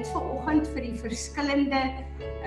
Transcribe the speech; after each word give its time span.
bid 0.00 0.08
vir 0.14 0.28
oggend 0.32 0.68
vir 0.72 0.84
die 0.86 0.96
verskillende 0.96 1.80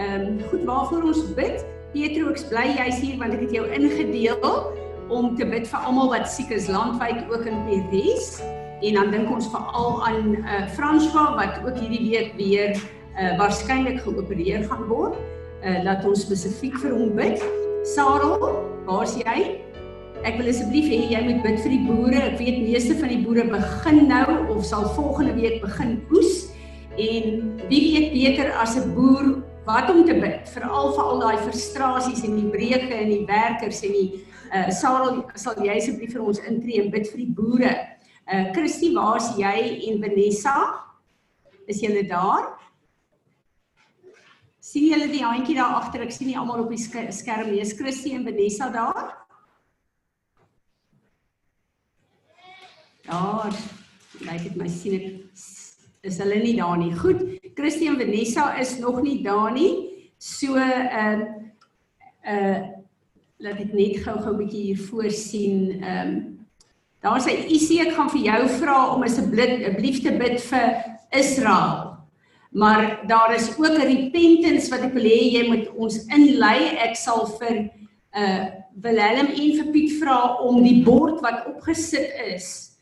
ehm 0.02 0.24
um, 0.26 0.38
goed 0.50 0.64
waarvoor 0.66 1.04
ons 1.06 1.22
bid. 1.38 1.62
Petro, 1.94 2.32
ek 2.34 2.42
bly 2.50 2.64
jy's 2.80 3.02
hier 3.04 3.20
want 3.20 3.36
ek 3.36 3.44
het 3.46 3.52
jou 3.54 3.66
ingedeel 3.78 4.48
om 5.14 5.36
te 5.38 5.46
bid 5.46 5.68
vir 5.70 5.86
almal 5.86 6.10
wat 6.10 6.26
siek 6.32 6.50
is 6.56 6.66
landwyd 6.72 7.28
ook 7.30 7.46
in 7.46 7.60
Peres. 7.68 8.40
En 8.82 8.98
dan 8.98 9.14
dink 9.14 9.30
ons 9.30 9.52
veral 9.54 10.00
aan 10.08 10.34
eh 10.40 10.56
uh, 10.56 10.64
François 10.74 11.36
wat 11.38 11.62
ook 11.62 11.78
hierdie 11.78 12.02
week 12.10 12.34
weer 12.40 12.74
eh 12.74 13.28
uh, 13.28 13.36
waarskynlik 13.38 14.02
geopereer 14.02 14.66
gaan 14.72 14.88
word. 14.90 15.20
Eh 15.62 15.76
uh, 15.76 15.84
laat 15.86 16.02
ons 16.10 16.26
spesifiek 16.26 16.80
vir 16.82 16.98
hom 16.98 17.14
bid. 17.14 17.44
Sarel, 17.86 18.66
waar's 18.90 19.14
jy? 19.20 19.60
Ek 20.24 20.40
wil 20.40 20.50
asseblief 20.50 20.90
hê 20.90 21.04
jy 21.12 21.22
moet 21.30 21.46
bid 21.46 21.62
vir 21.62 21.76
die 21.78 21.86
boere. 21.86 22.26
Ek 22.32 22.40
weet 22.42 22.66
meeste 22.66 22.98
van 22.98 23.14
die 23.14 23.22
boere 23.22 23.46
begin 23.46 24.08
nou 24.10 24.58
of 24.58 24.66
sal 24.66 24.90
volgende 24.98 25.38
week 25.38 25.62
begin 25.62 26.00
oes 26.10 26.43
en 26.98 27.58
wie 27.70 27.82
weet 27.92 28.14
beter 28.14 28.54
as 28.54 28.76
'n 28.76 28.94
boer 28.94 29.44
wat 29.66 29.90
om 29.90 30.06
te 30.06 30.14
bid 30.14 30.50
veral 30.50 30.94
vir 30.94 31.04
al 31.04 31.20
daai 31.20 31.38
frustrasies 31.38 32.24
en 32.24 32.36
die 32.36 32.50
breuke 32.52 32.94
en 32.94 33.10
die 33.10 33.26
werkers 33.26 33.82
en 33.84 33.92
die 33.92 34.10
uh 34.54 34.70
sal 34.70 35.24
sal 35.36 35.56
jy 35.64 35.78
asseblief 35.78 36.14
vir 36.14 36.22
ons 36.22 36.40
intree 36.40 36.82
en 36.84 36.92
bid 36.92 37.08
vir 37.10 37.18
die 37.24 37.34
boere. 37.40 37.74
Uh 38.28 38.52
Christie, 38.54 38.94
waar's 38.96 39.32
jy 39.38 39.56
en 39.90 40.04
Vanessa? 40.04 40.58
Is 41.68 41.82
julle 41.82 42.04
daar? 42.08 42.52
Sien 44.60 44.92
julle 44.92 45.08
die 45.08 45.24
handjie 45.24 45.56
daar 45.56 45.80
agter? 45.80 46.04
Ek 46.06 46.12
sien 46.12 46.28
nie 46.28 46.38
almal 46.38 46.64
op 46.64 46.70
die 46.70 46.78
skerm 46.78 47.50
nie. 47.52 47.62
Is 47.62 47.74
Christie 47.74 48.14
en 48.16 48.28
Vanessa 48.28 48.70
daar? 48.70 49.12
Daar 53.08 53.52
lyk 54.24 54.44
dit 54.44 54.56
my 54.56 54.70
sien 54.72 55.00
ek 55.00 55.08
is 56.04 56.20
hulle 56.20 56.42
nie 56.44 56.56
daar 56.58 56.78
nie. 56.78 56.92
Goed. 57.00 57.24
Christian 57.56 57.98
Vanessa 57.98 58.58
is 58.60 58.78
nog 58.80 59.02
nie 59.02 59.22
daar 59.24 59.52
nie. 59.56 59.72
So 60.18 60.56
ehm 60.56 61.22
uh, 62.28 62.34
uh 62.34 62.62
laat 63.44 63.60
ek 63.60 63.74
net 63.76 63.98
gou-gou 64.06 64.34
'n 64.34 64.40
bietjie 64.40 64.64
hier 64.64 64.82
voorsien. 64.90 65.80
Ehm 65.82 66.08
um, 66.08 66.12
daar 67.04 67.20
sê 67.20 67.36
Isie 67.48 67.82
ek 67.82 67.96
gaan 67.96 68.10
vir 68.10 68.24
jou 68.24 68.50
vra 68.60 68.78
om 68.96 69.04
asseblief 69.04 70.04
te 70.04 70.12
bid 70.20 70.40
vir 70.42 70.68
Israel. 71.12 71.98
Maar 72.52 73.04
daar 73.08 73.36
is 73.36 73.50
ook 73.58 73.66
'n 73.80 73.88
repentance 73.88 74.70
wat 74.70 74.84
ek 74.84 74.94
wil 74.94 75.04
hê 75.04 75.22
jy 75.36 75.48
moet 75.48 75.68
ons 75.76 76.06
inlei. 76.06 76.76
Ek 76.84 76.96
sal 76.96 77.28
vir 77.40 77.70
uh 78.16 78.46
Willem 78.76 79.28
en 79.28 79.52
vir 79.58 79.72
Piet 79.72 80.00
vra 80.02 80.38
om 80.42 80.64
die 80.64 80.84
bord 80.84 81.22
wat 81.22 81.46
opgesit 81.48 82.10
is 82.34 82.74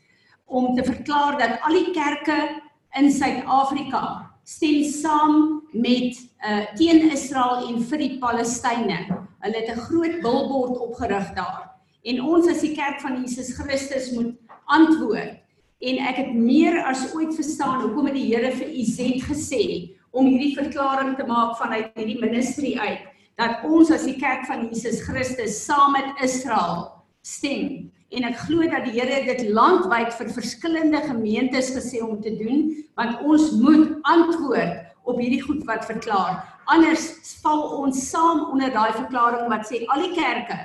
om 0.46 0.74
te 0.74 0.84
verklaar 0.84 1.38
dat 1.38 1.60
al 1.60 1.72
die 1.72 1.92
kerke 1.92 2.61
in 2.98 3.10
Suid-Afrika 3.12 4.30
stem 4.44 4.84
saam 4.84 5.62
met 5.72 6.18
uh 6.42 6.64
teen 6.76 7.10
Israel 7.10 7.68
en 7.68 7.82
vir 7.90 7.98
die 7.98 8.16
Palestynë. 8.18 8.98
Hulle 9.42 9.58
het 9.60 9.70
'n 9.70 9.84
groot 9.86 10.20
bilbord 10.20 10.78
opgerig 10.78 11.34
daar. 11.34 11.70
En 12.04 12.20
ons 12.22 12.48
as 12.48 12.60
die 12.60 12.74
kerk 12.74 13.00
van 13.00 13.22
Jesus 13.22 13.54
Christus 13.54 14.10
moet 14.12 14.34
antwoord. 14.66 15.38
En 15.80 15.98
ek 15.98 16.16
het 16.16 16.34
meer 16.34 16.82
as 16.84 17.14
ooit 17.14 17.34
verstaan 17.34 17.80
hoekom 17.80 18.06
het 18.06 18.14
die 18.14 18.34
Here 18.34 18.52
vir 18.52 18.68
Izet 18.68 19.22
gesê 19.22 19.94
om 20.10 20.26
hierdie 20.26 20.54
verklaring 20.54 21.16
te 21.16 21.26
maak 21.26 21.56
vanuit 21.56 21.90
hierdie 21.94 22.20
ministry 22.20 22.76
uit 22.78 23.08
dat 23.40 23.64
ons 23.64 23.90
as 23.90 24.04
die 24.04 24.18
kerk 24.20 24.44
van 24.46 24.68
Jesus 24.68 25.00
Christus 25.02 25.64
saam 25.64 25.92
met 25.96 26.20
Israel 26.22 26.92
stem 27.22 27.90
en 28.12 28.26
ek 28.28 28.38
glo 28.44 28.68
dat 28.68 28.84
die 28.86 28.94
Here 28.98 29.22
dit 29.26 29.48
landwyd 29.56 30.12
vir 30.18 30.30
verskillende 30.34 31.00
gemeentes 31.06 31.72
gesê 31.76 32.02
om 32.04 32.20
te 32.20 32.34
doen 32.36 32.68
want 32.98 33.22
ons 33.24 33.50
moet 33.62 33.96
antwoord 34.02 34.92
op 35.08 35.18
hierdie 35.18 35.42
goed 35.42 35.64
wat 35.66 35.86
verklaar. 35.88 36.42
Anders 36.70 37.08
val 37.42 37.64
ons 37.82 37.98
saam 38.10 38.44
onder 38.52 38.70
daai 38.70 38.92
verklaring 38.94 39.48
wat 39.50 39.66
sê 39.66 39.82
al 39.88 40.04
die 40.06 40.14
kerke 40.14 40.58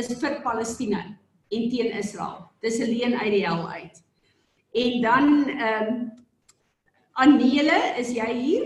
is 0.00 0.10
vir 0.20 0.40
Palestina 0.44 1.04
en 1.52 1.70
teen 1.70 1.92
Israel. 1.94 2.48
Dis 2.62 2.80
'n 2.80 2.90
leen 2.90 3.14
uit 3.14 3.32
die 3.32 3.46
hel 3.46 3.68
uit. 3.68 4.02
En 4.72 5.02
dan 5.02 5.48
ehm 5.48 5.88
um, 5.88 6.12
Anele 7.16 7.96
is 7.96 8.10
jy 8.12 8.32
hier? 8.32 8.64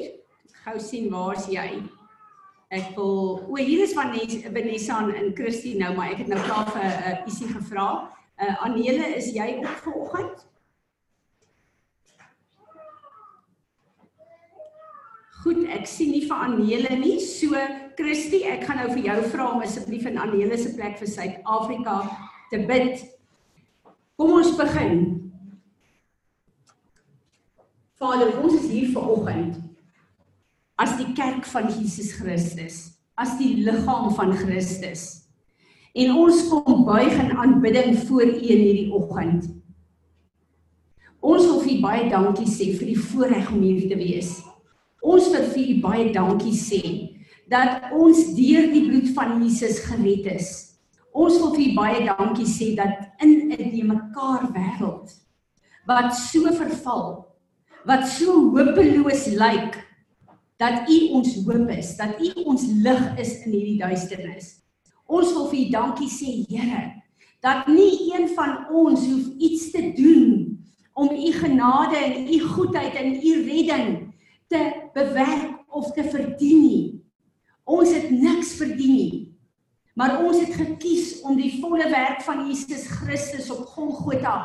Gou 0.64 0.78
sien 0.80 1.10
waar's 1.10 1.46
jy? 1.46 1.82
Ek 2.70 2.96
wil 2.96 3.46
o 3.50 3.56
hier 3.56 3.84
is 3.84 3.92
van 3.92 4.10
Vanessa 4.54 4.98
en 5.02 5.30
Christie 5.34 5.76
nou 5.78 5.94
maar 5.94 6.10
ek 6.10 6.24
het 6.24 6.28
nou 6.28 6.40
klaar 6.42 6.66
vir 6.70 6.82
'n 6.82 7.12
uh, 7.12 7.26
isie 7.26 7.48
gevra. 7.48 8.10
Uh 8.40 8.64
Anele, 8.64 9.16
is 9.16 9.34
jy 9.36 9.58
op 9.60 9.82
vanoggend? 9.84 10.46
Goed, 15.40 15.62
ek 15.72 15.86
sien 15.88 16.12
nie 16.12 16.24
vir 16.24 16.42
Anele 16.46 16.96
nie. 17.00 17.18
So 17.20 17.60
Christie, 18.00 18.46
ek 18.48 18.64
gaan 18.68 18.80
nou 18.80 18.90
vir 18.94 19.06
jou 19.10 19.18
vra 19.34 19.52
om 19.54 19.64
asseblief 19.64 20.08
in 20.08 20.20
Anele 20.20 20.56
se 20.60 20.72
plek 20.76 20.96
vir 21.00 21.12
Suid-Afrika 21.12 22.00
te 22.52 22.62
bid. 22.68 23.04
Kom 24.20 24.36
ons 24.36 24.56
begin. 24.56 25.02
Vader, 28.00 28.32
ons 28.40 28.56
is 28.56 28.70
hier 28.72 28.92
vanoggend 28.94 29.58
as 30.80 30.94
die 30.96 31.10
kerk 31.12 31.44
van 31.52 31.68
Jesus 31.68 32.14
Christus, 32.16 32.76
as 33.20 33.34
die 33.36 33.58
liggaam 33.66 34.08
van 34.16 34.32
Christus. 34.32 35.26
En 35.92 36.12
ons 36.14 36.42
kom 36.48 36.84
buig 36.86 37.14
in 37.18 37.32
aanbidding 37.36 37.96
voor 38.06 38.22
U 38.22 38.36
in 38.38 38.62
hierdie 38.62 38.92
oggend. 38.94 39.48
Ons 41.20 41.46
wil 41.48 41.60
vir 41.64 41.72
U 41.72 41.80
baie 41.82 42.04
dankie 42.10 42.48
sê 42.48 42.70
vir 42.78 42.92
die 42.92 43.00
voorreg 43.10 43.50
om 43.50 43.62
hier 43.64 43.88
te 43.90 43.98
wees. 43.98 44.36
Ons 45.02 45.30
wil 45.32 45.48
vir 45.50 45.72
U 45.74 45.78
baie 45.82 46.12
dankie 46.14 46.54
sê 46.56 46.82
dat 47.50 47.90
ons 47.96 48.30
deur 48.36 48.70
die 48.70 48.84
bloed 48.86 49.10
van 49.16 49.40
Jesus 49.42 49.82
gered 49.88 50.30
is. 50.36 50.50
Ons 51.10 51.40
wil 51.42 51.56
vir 51.56 51.66
U 51.66 51.74
baie 51.80 52.04
dankie 52.06 52.46
sê 52.46 52.74
dat 52.78 53.10
in 53.24 53.50
'n 53.50 53.86
mekaar 53.86 54.46
wêreld 54.54 55.10
wat 55.86 56.14
so 56.14 56.52
verval, 56.54 57.26
wat 57.84 58.06
so 58.06 58.52
hopeloos 58.54 59.26
lyk, 59.34 59.78
dat 60.60 60.88
U 60.88 60.98
ons 61.16 61.34
hoop 61.44 61.70
is, 61.72 61.96
dat 61.96 62.20
U 62.20 62.44
ons 62.44 62.66
lig 62.84 63.18
is 63.18 63.32
in 63.44 63.52
hierdie 63.56 63.78
duisternis. 63.80 64.60
Ons 65.10 65.32
wil 65.34 65.48
vir 65.50 65.64
U 65.64 65.68
dankie 65.74 66.10
sê, 66.10 66.32
Here, 66.46 66.82
dat 67.42 67.66
nie 67.66 68.12
een 68.12 68.28
van 68.36 68.68
ons 68.70 69.02
hoef 69.08 69.26
iets 69.42 69.70
te 69.74 69.82
doen 69.96 70.54
om 70.94 71.10
U 71.10 71.32
genade 71.34 71.98
en 71.98 72.28
U 72.30 72.38
goedheid 72.52 72.94
en 73.00 73.16
U 73.18 73.32
redding 73.48 73.90
te 74.50 74.60
bewerk 74.94 75.64
of 75.74 75.90
te 75.96 76.04
verdien 76.04 76.62
nie. 76.62 76.84
Ons 77.64 77.90
het 77.94 78.10
niks 78.10 78.54
verdien 78.58 78.94
nie. 78.94 79.18
Maar 79.98 80.20
ons 80.24 80.38
het 80.38 80.54
gekies 80.54 81.18
om 81.26 81.34
die 81.38 81.56
volle 81.58 81.88
werk 81.90 82.22
van 82.26 82.46
Jesus 82.46 82.86
Christus 83.00 83.50
op 83.50 83.66
Golgotha 83.74 84.38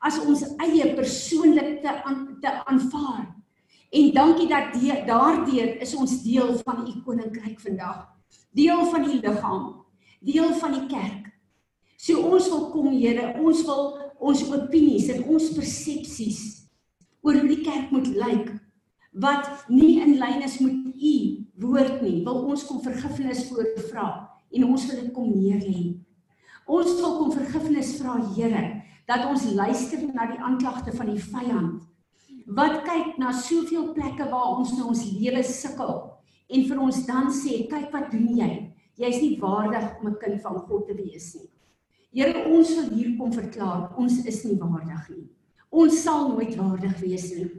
as 0.00 0.16
ons 0.24 0.46
eie 0.64 0.94
persoonlik 0.96 1.82
te 1.84 1.92
aan, 1.92 2.22
te 2.40 2.54
aanvaar. 2.72 3.28
En 3.92 4.12
dankie 4.16 4.48
dat 4.48 4.72
daardeur 5.04 5.76
is 5.84 5.92
ons 5.94 6.22
deel 6.24 6.56
van 6.64 6.86
u 6.88 6.96
koninkryk 7.04 7.60
vandag. 7.60 8.06
Deel 8.56 8.84
van 8.88 9.04
die 9.04 9.20
liggaam 9.20 9.80
deel 10.20 10.54
van 10.60 10.76
die 10.76 10.86
kerk. 10.90 11.28
So 12.00 12.22
ons 12.32 12.48
wil 12.52 12.68
kom 12.72 12.90
Here, 12.92 13.34
ons 13.40 13.62
wil 13.68 13.84
ons 14.20 14.42
opinies 14.52 15.08
en 15.12 15.24
ons 15.32 15.52
persepsies 15.56 16.40
oor 17.24 17.38
hoe 17.40 17.48
die 17.48 17.62
kerk 17.64 17.92
moet 17.92 18.08
lyk 18.12 18.50
wat 19.20 19.66
nie 19.68 19.98
in 20.00 20.18
lyn 20.20 20.44
is 20.46 20.60
met 20.62 20.76
u 20.94 21.14
woord 21.60 21.98
nie, 22.04 22.20
wil 22.24 22.44
ons 22.52 22.62
kom 22.68 22.78
vergifnis 22.84 23.42
voorvra 23.48 24.06
en 24.54 24.68
ons 24.68 24.86
wil 24.86 25.00
dit 25.00 25.10
kom 25.16 25.32
neer 25.32 25.60
lê. 25.64 25.82
Ons 26.70 26.94
wil 27.00 27.16
kom 27.18 27.32
vergifnis 27.34 27.96
vra 27.98 28.20
Here 28.36 28.64
dat 29.10 29.26
ons 29.26 29.48
luister 29.56 30.04
na 30.14 30.28
die 30.30 30.38
aanklagte 30.38 30.94
van 30.94 31.10
die 31.10 31.22
vyand 31.22 31.80
wat 32.50 32.80
kyk 32.86 33.18
na 33.18 33.32
soveel 33.36 33.92
plekke 33.94 34.26
waar 34.30 34.56
ons 34.58 34.72
in 34.74 34.82
ons 34.86 35.02
lewe 35.14 35.42
sukkel 35.46 35.92
en 36.50 36.64
vir 36.66 36.80
ons 36.82 37.00
dan 37.06 37.28
sê 37.34 37.64
kyk 37.70 37.90
wat 37.94 38.10
doen 38.14 38.28
jy 38.38 38.50
Jy's 38.96 39.20
nie 39.20 39.38
waardig 39.40 40.00
om 40.00 40.08
'n 40.08 40.18
kind 40.18 40.40
van 40.40 40.58
God 40.58 40.86
te 40.86 40.94
wees 40.94 41.34
nie. 41.34 41.50
Here, 42.12 42.44
ons 42.50 42.74
wil 42.74 42.88
hier 42.90 43.16
kom 43.16 43.32
verklaar, 43.32 43.94
ons 43.96 44.24
is 44.24 44.44
nie 44.44 44.58
waardig 44.58 45.08
nie. 45.10 45.28
Ons 45.70 46.02
sal 46.02 46.28
nooit 46.28 46.56
waardig 46.56 46.98
wees 46.98 47.30
nie. 47.34 47.50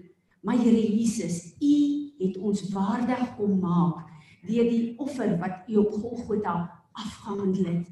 Maar 0.44 0.57
Here 0.57 0.98
Jesus, 0.98 1.56
U 1.62 1.75
het 2.19 2.38
ons 2.38 2.69
waardig 2.74 3.36
kom 3.38 3.60
maak 3.60 4.10
deur 4.48 4.69
die 4.69 4.95
offer 4.98 5.38
wat 5.39 5.69
U 5.69 5.78
op 5.86 5.92
Golgotha 5.94 6.56
afgehandel 6.92 7.66
het. 7.66 7.88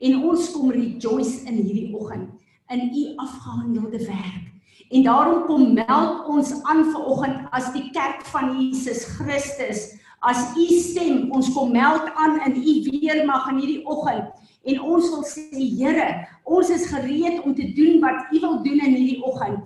En 0.00 0.22
ons 0.28 0.50
kom 0.52 0.70
rejoice 0.70 1.44
in 1.48 1.62
hierdie 1.64 1.94
oggend 1.96 2.30
in 2.72 2.90
U 2.94 3.04
afgehandelde 3.16 4.06
werk. 4.06 4.52
En 4.90 5.02
daarom 5.02 5.44
kom 5.46 5.72
meld 5.74 6.26
ons 6.28 6.52
aan 6.62 6.84
vanoggend 6.92 7.48
as 7.50 7.72
die 7.72 7.90
kerk 7.90 8.22
van 8.30 8.54
Jesus 8.60 9.04
Christus 9.16 9.94
as 10.30 10.56
u 10.56 10.66
stem 10.80 11.30
ons 11.36 11.50
kom 11.54 11.72
meld 11.74 12.08
aan 12.14 12.40
in 12.48 12.56
u 12.62 12.74
weermag 12.88 13.50
in 13.52 13.60
hierdie 13.62 13.84
oggend 13.84 14.32
en 14.64 14.80
ons 14.80 15.10
wil 15.12 15.24
sê 15.28 15.44
Here, 15.52 16.08
ons 16.44 16.70
is 16.72 16.86
gereed 16.88 17.42
om 17.44 17.54
te 17.54 17.66
doen 17.76 18.00
wat 18.00 18.32
u 18.32 18.40
wil 18.40 18.62
doen 18.64 18.80
in 18.80 18.94
hierdie 18.96 19.22
oggend. 19.24 19.60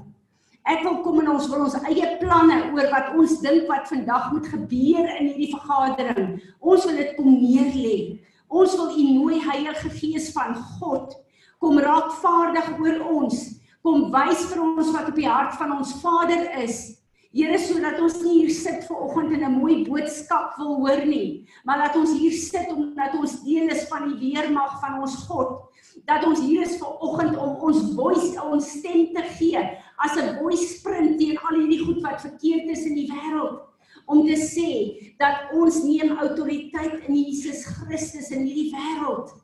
Ek 0.69 0.83
wil 0.85 0.99
kom 1.05 1.21
en 1.23 1.31
ons 1.33 1.47
wil 1.49 1.63
ons 1.65 1.77
eie 1.89 2.09
planne 2.21 2.59
oor 2.75 2.91
wat 2.93 3.15
ons 3.17 3.39
dink 3.45 3.71
wat 3.71 3.87
vandag 3.89 4.27
moet 4.35 4.49
gebeur 4.53 5.07
in 5.15 5.31
hierdie 5.31 5.53
vergadering. 5.55 6.35
Ons 6.61 6.85
wil 6.89 6.99
dit 6.99 7.15
kom 7.17 7.31
neerlê. 7.39 8.19
Ons 8.49 8.75
wil 8.77 8.93
U 8.99 9.07
nooi 9.15 9.39
Heilige 9.45 9.93
Gees 9.97 10.29
van 10.35 10.57
God 10.81 11.15
kom 11.59 11.81
raak 11.83 12.13
vaardig 12.23 12.69
oor 12.79 13.01
ons. 13.23 13.41
Kom 13.83 14.11
wys 14.13 14.45
vir 14.51 14.61
ons 14.63 14.93
wat 14.95 15.09
op 15.11 15.17
die 15.17 15.29
hart 15.29 15.57
van 15.59 15.73
ons 15.79 15.95
Vader 16.03 16.45
is. 16.63 16.98
Here 17.29 17.59
sodat 17.61 17.99
ons 18.01 18.23
nie 18.25 18.39
hier 18.39 18.53
sit 18.57 18.87
ver 18.89 19.01
oggend 19.05 19.35
en 19.37 19.45
'n 19.45 19.59
mooi 19.61 19.85
boodskap 19.85 20.57
wil 20.57 20.79
hoor 20.81 21.05
nie, 21.05 21.45
maar 21.65 21.79
dat 21.79 21.97
ons 21.97 22.17
hier 22.17 22.33
sit 22.33 22.71
omdat 22.73 23.15
ons 23.15 23.43
deel 23.45 23.69
is 23.69 23.85
van 23.89 24.09
die 24.09 24.19
weermag 24.33 24.81
van 24.81 25.03
ons 25.03 25.15
God. 25.29 25.69
Dat 26.07 26.25
ons 26.25 26.41
hier 26.41 26.63
is 26.63 26.79
ver 26.79 26.89
oggend 27.05 27.37
om 27.37 27.57
ons 27.69 27.93
voice, 27.95 28.33
ons 28.43 28.71
stem 28.79 29.13
te 29.13 29.23
gee 29.37 29.61
as 29.99 30.17
'n 30.17 30.39
voice 30.41 30.79
sprint 30.79 31.19
teen 31.19 31.39
al 31.39 31.61
hierdie 31.61 31.85
goed 31.85 32.01
wat 32.03 32.21
verkeerd 32.21 32.71
is 32.71 32.87
in 32.87 32.95
die 32.95 33.11
wêreld 33.13 33.61
om 34.07 34.27
te 34.27 34.37
sê 34.37 34.71
dat 35.19 35.53
ons 35.53 35.83
neem 35.85 36.17
autoriteit 36.17 37.05
in 37.09 37.15
Jesus 37.15 37.67
Christus 37.67 38.31
in 38.31 38.47
hierdie 38.47 38.73
wêreld 38.73 39.35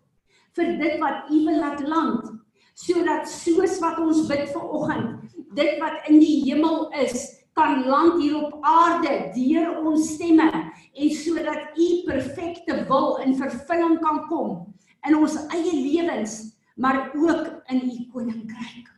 vir 0.57 0.77
dit 0.81 1.01
wat 1.01 1.29
U 1.31 1.45
wil 1.45 1.61
laat 1.61 1.81
land 1.85 2.33
sodat 2.75 3.29
soos 3.29 3.79
wat 3.83 3.99
ons 3.99 4.27
bid 4.31 4.49
vir 4.49 4.65
oggend 4.79 5.21
dit 5.55 5.81
wat 5.83 6.09
in 6.09 6.21
die 6.23 6.41
hemel 6.49 6.89
is 7.05 7.44
kan 7.55 7.85
land 7.87 8.23
hier 8.23 8.37
op 8.43 8.59
aarde 8.67 9.31
deur 9.35 9.79
ons 9.87 10.15
stemme 10.15 10.51
en 10.93 11.11
sodat 11.15 11.79
u 11.79 11.87
perfekte 12.07 12.81
wil 12.89 13.17
in 13.23 13.37
vervulling 13.39 14.01
kan 14.03 14.25
kom 14.27 14.75
in 15.07 15.17
ons 15.17 15.37
eie 15.55 15.75
lewens 15.79 16.55
maar 16.75 17.13
ook 17.15 17.63
in 17.71 17.91
u 17.91 18.09
koninkryk. 18.11 18.91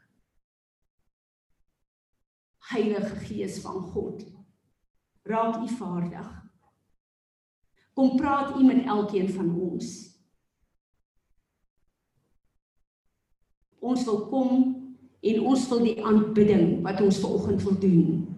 Heilige 2.58 3.17
Gees 3.17 3.61
van 3.61 3.81
God, 3.81 4.25
raak 5.23 5.62
u 5.62 5.69
vaardig. 5.69 6.44
Kom 7.93 8.17
praat 8.17 8.56
u 8.56 8.64
met 8.64 8.85
elkeen 8.85 9.29
van 9.32 9.61
ons. 9.61 10.14
Ons 13.79 14.05
wil 14.05 14.26
kom 14.26 14.50
en 15.20 15.41
ons 15.41 15.69
wil 15.69 15.85
die 15.85 16.05
aanbidding 16.05 16.82
wat 16.82 17.00
ons 17.00 17.20
ver 17.20 17.37
oggend 17.37 17.62
wil 17.62 17.79
doen 17.79 18.36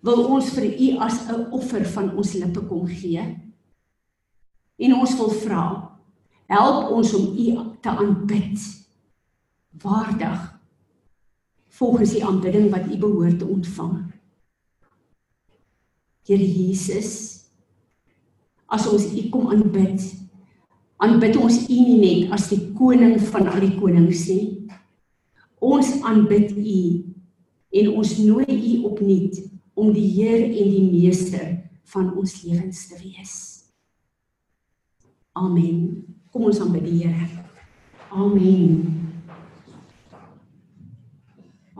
wil 0.00 0.24
ons 0.32 0.50
vir 0.56 0.66
u 0.70 0.88
as 1.04 1.28
'n 1.28 1.50
offer 1.52 1.84
van 1.84 2.16
ons 2.16 2.32
lippe 2.32 2.60
kom 2.66 2.86
gee. 2.86 3.22
En 4.78 4.94
ons 4.94 5.16
wil 5.16 5.30
vra, 5.30 5.64
help 6.46 6.90
ons 6.90 7.14
om 7.14 7.36
u 7.36 7.46
te 7.80 7.88
aanbid 7.88 8.58
waardig 9.82 10.60
volgens 11.68 12.12
die 12.12 12.24
aanbidding 12.24 12.70
wat 12.70 12.88
u 12.92 12.96
behoort 12.98 13.38
te 13.38 13.46
ontvang. 13.46 14.12
Here 16.26 16.46
Jesus, 16.46 17.40
as 18.66 18.86
ons 18.86 19.12
u 19.12 19.28
kom 19.28 19.48
aanbid, 19.48 20.00
aanbid 20.96 21.36
ons 21.36 21.68
u 21.68 21.76
nie 21.76 22.00
net 22.00 22.32
as 22.32 22.48
die 22.48 22.72
koning 22.76 23.20
van 23.20 23.48
al 23.48 23.60
die 23.60 23.76
konings 23.78 24.26
nie. 24.28 24.66
Ons 25.60 26.02
aanbid 26.02 26.52
u 26.56 26.82
en 27.70 27.88
ons 27.94 28.18
nooi 28.18 28.46
u 28.48 28.84
opnuut 28.90 29.40
om 29.80 29.92
die 29.96 30.08
Heer 30.12 30.44
en 30.44 30.72
die 30.74 30.86
meester 30.92 31.46
van 31.92 32.12
ons 32.20 32.42
lewens 32.44 32.84
te 32.90 32.98
wees. 33.00 33.34
Amen. 35.32 36.04
Kom 36.30 36.46
ons 36.50 36.60
aanbid 36.60 36.84
die 36.84 36.98
Here. 37.04 37.28
Amen. 38.10 38.98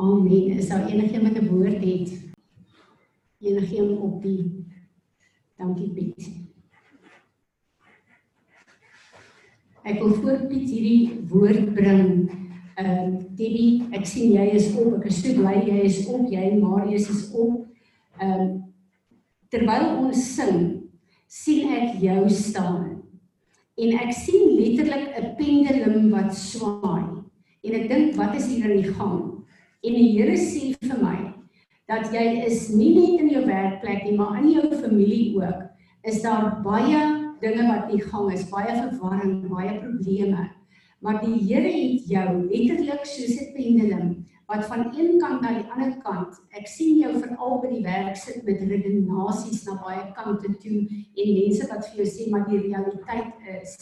Amen. 0.01 0.57
Is 0.57 0.71
daar 0.73 0.89
enigiemand 0.89 1.37
wat 1.37 1.43
'n 1.43 1.49
woord 1.53 1.85
het? 1.85 2.11
Enigiemand 3.41 4.01
op 4.01 4.23
die 4.23 4.67
Dankie 5.57 5.91
Piet. 5.93 6.31
Ek 9.83 9.99
wil 10.01 10.15
voor 10.15 10.47
Piet 10.49 10.71
hierdie 10.71 11.21
woord 11.29 11.75
bring. 11.75 12.31
Ehm 12.75 13.15
uh, 13.15 13.19
Debbie, 13.37 13.85
ek 13.93 14.07
sien 14.07 14.33
jy 14.33 14.47
is 14.57 14.73
op. 14.75 14.95
Ek 15.01 15.11
is 15.11 15.21
so 15.23 15.35
bly 15.37 15.61
jy 15.67 15.83
is 15.85 16.07
op. 16.07 16.31
Jy 16.31 16.51
en 16.51 16.61
Marius 16.61 17.09
is 17.09 17.31
op. 17.33 17.70
Ehm 18.21 18.41
um, 18.41 18.49
terwyl 19.51 19.87
ons 20.05 20.21
sing, 20.37 20.59
sien 21.27 21.73
ek 21.75 21.97
jou 22.03 22.29
staan. 22.31 23.01
En 23.81 23.97
ek 24.05 24.13
sien 24.15 24.53
letterlik 24.59 25.17
'n 25.17 25.35
pendulum 25.39 26.11
wat 26.13 26.35
swaai. 26.37 27.25
En 27.65 27.73
ek 27.81 27.89
dink 27.89 28.17
wat 28.17 28.37
is 28.37 28.47
hier 28.53 28.69
aan 28.69 28.83
die 28.83 28.93
gang? 28.93 29.41
En 29.83 29.95
die 29.97 30.13
Here 30.13 30.37
sê 30.37 30.77
vir 30.81 31.01
my 31.01 31.19
dat 31.89 32.13
jy 32.13 32.45
is 32.47 32.69
nie 32.71 32.93
net 32.95 33.21
in 33.25 33.31
jou 33.31 33.45
werkplek 33.47 34.05
nie, 34.05 34.17
maar 34.17 34.39
in 34.43 34.53
jou 34.53 34.69
familie 34.83 35.35
ook. 35.41 35.65
Is 36.05 36.23
daar 36.23 36.61
baie 36.63 37.01
dinge 37.41 37.67
wat 37.67 37.91
nie 37.91 38.03
gang 38.05 38.33
is, 38.33 38.47
baie 38.51 38.77
verwarring, 38.77 39.49
baie 39.49 39.81
probleme. 39.81 40.51
Maar 41.01 41.23
die 41.25 41.41
Here 41.49 41.73
het 41.73 42.07
jou 42.07 42.29
letterlik 42.53 43.05
soos 43.05 43.41
'n 43.41 43.53
pendulum 43.57 44.27
wat 44.51 44.67
van 44.67 44.95
een 44.99 45.19
kant 45.19 45.41
na 45.41 45.53
die 45.55 45.67
ander 45.71 45.93
kant. 46.03 46.41
Ek 46.59 46.67
sien 46.67 46.97
jou 46.99 47.13
veral 47.23 47.61
by 47.63 47.69
die 47.71 47.85
werk 47.85 48.17
sit 48.19 48.43
met 48.43 48.65
redenasies 48.67 49.63
na 49.69 49.77
baie 49.79 50.09
kante 50.17 50.51
toe 50.59 50.81
en 50.91 51.37
mense 51.37 51.69
wat 51.71 51.87
vir 51.87 52.01
jou 52.01 52.07
sê 52.11 52.27
maar 52.33 52.49
die 52.49 52.59
realiteit 52.65 53.47
is. 53.61 53.77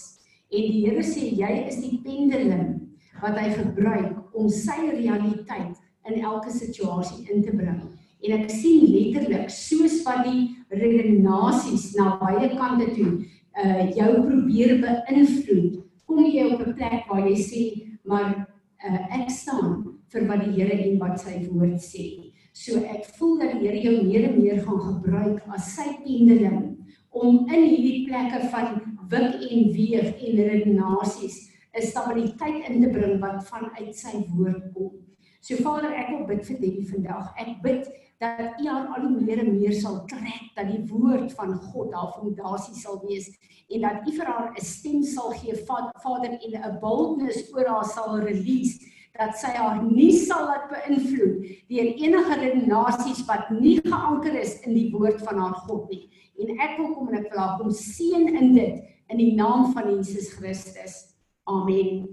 En 0.52 0.66
die 0.68 0.82
Here 0.84 1.04
sê 1.08 1.30
jy 1.40 1.54
is 1.70 1.80
die 1.80 2.02
pendulum 2.04 2.74
wat 3.22 3.40
hy 3.40 3.48
gebruik 3.54 4.36
om 4.36 4.52
sy 4.52 4.76
realiteit 4.92 5.80
in 6.04 6.20
elke 6.20 6.52
situasie 6.52 7.24
in 7.32 7.40
te 7.46 7.56
bring. 7.56 7.80
En 8.20 8.36
ek 8.36 8.52
sien 8.52 8.84
letterlik 8.92 9.48
soos 9.54 10.02
wat 10.04 10.26
die 10.28 10.50
redenasies 10.68 11.94
na 11.96 12.18
baie 12.20 12.52
kante 12.60 12.92
toe 12.92 13.12
uh 13.58 13.88
jou 13.96 14.10
probeer 14.20 14.76
beïnvloed, 14.84 15.80
kom 16.04 16.26
jy 16.28 16.44
op 16.52 16.60
'n 16.60 16.76
plek 16.76 17.08
waar 17.08 17.24
jy 17.24 17.38
sê 17.40 17.62
maar 18.04 18.44
uh, 18.84 19.00
ek 19.16 19.32
staan 19.32 19.97
vir 20.12 20.26
wat 20.28 20.44
die 20.44 20.54
Here 20.56 20.78
en 20.84 20.98
wat 21.02 21.20
sy 21.20 21.42
woord 21.48 21.78
sê. 21.82 22.32
So 22.52 22.80
ek 22.80 23.06
voel 23.18 23.38
dat 23.42 23.54
die 23.54 23.66
Here 23.66 23.82
jou 23.84 23.94
meer 24.04 24.28
en 24.30 24.40
meer 24.40 24.62
gaan 24.64 24.80
gebruik 24.80 25.42
as 25.54 25.74
sy 25.76 25.90
pendulum 26.04 26.74
om 27.10 27.46
in 27.48 27.64
hierdie 27.64 28.06
plekke 28.08 28.48
van 28.52 28.80
wik 29.10 29.44
en 29.48 29.70
weeg 29.74 30.08
en 30.16 30.42
redenasies 30.50 31.48
'n 31.76 31.82
stabiliteit 31.82 32.68
in 32.68 32.82
te 32.82 32.90
bring 32.90 33.20
wat 33.20 33.44
vanuit 33.48 33.94
sy 33.94 34.24
woord 34.34 34.72
kom. 34.74 34.92
So 35.40 35.56
Vader, 35.56 35.94
ek 35.94 36.10
wil 36.10 36.26
bid 36.26 36.44
vir 36.46 36.58
Debbie 36.60 36.88
vandag. 36.88 37.32
Ek 37.38 37.62
bid 37.62 37.86
dat 38.18 38.58
U 38.58 38.66
haar 38.66 38.88
al 38.96 39.10
meer 39.14 39.38
en 39.38 39.52
meer 39.60 39.72
sal 39.72 40.02
trek 40.10 40.50
dat 40.56 40.66
die 40.66 40.82
woord 40.90 41.32
van 41.38 41.54
God 41.70 41.94
haar 41.94 42.10
fondasie 42.16 42.74
sal 42.74 42.98
wees 43.06 43.30
en 43.70 43.84
dat 43.86 44.08
U 44.08 44.12
vir 44.16 44.26
haar 44.26 44.52
'n 44.56 44.64
stem 44.64 45.02
sal 45.02 45.30
gee, 45.30 45.54
Vader, 45.54 46.32
en 46.32 46.52
'n 46.58 46.78
boldness 46.80 47.52
oor 47.54 47.66
haar 47.66 47.84
sal 47.84 48.18
release 48.18 48.78
dat 49.18 49.34
sy 49.40 49.50
haar 49.56 49.80
nie 49.82 50.12
sal 50.14 50.46
laat 50.46 50.68
beïnvloed 50.70 51.42
deur 51.70 51.88
enige 52.04 52.36
redenasies 52.38 53.24
wat 53.26 53.50
nie 53.54 53.78
geanker 53.82 54.38
is 54.38 54.60
in 54.66 54.76
die 54.78 54.88
woord 54.94 55.18
van 55.26 55.40
haar 55.42 55.56
God 55.66 55.90
nie. 55.90 56.04
En 56.38 56.54
ek 56.62 56.76
wil 56.78 56.92
kom 56.94 57.10
en 57.10 57.18
ek 57.18 57.32
wil 57.32 57.42
haar 57.42 57.58
kom 57.58 57.74
seën 57.74 58.28
in 58.30 58.54
dit 58.54 58.78
in 59.08 59.18
die 59.18 59.34
naam 59.34 59.72
van 59.74 59.90
Jesus 59.90 60.30
Christus. 60.36 61.00
Amen. 61.48 62.06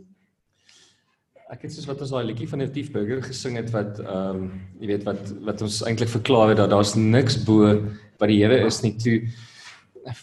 Ek 1.52 1.68
het 1.68 1.76
soos 1.76 1.86
wat 1.86 2.02
ons 2.02 2.14
daai 2.16 2.32
liedjie 2.32 2.50
van 2.50 2.64
die 2.64 2.72
Tief 2.74 2.90
Burger 2.94 3.22
gesing 3.22 3.60
het 3.60 3.70
wat 3.76 4.00
ehm 4.02 4.40
um, 4.40 4.48
jy 4.82 4.96
weet 4.96 5.06
wat 5.06 5.30
wat 5.46 5.62
ons 5.62 5.84
eintlik 5.86 6.10
verklaar 6.10 6.56
het 6.56 6.64
dat 6.64 6.74
daar's 6.74 6.96
niks 6.98 7.38
bo 7.46 7.70
wat 8.18 8.32
die 8.32 8.40
Here 8.42 8.64
is 8.66 8.82
nie 8.82 8.96
toe 8.98 9.20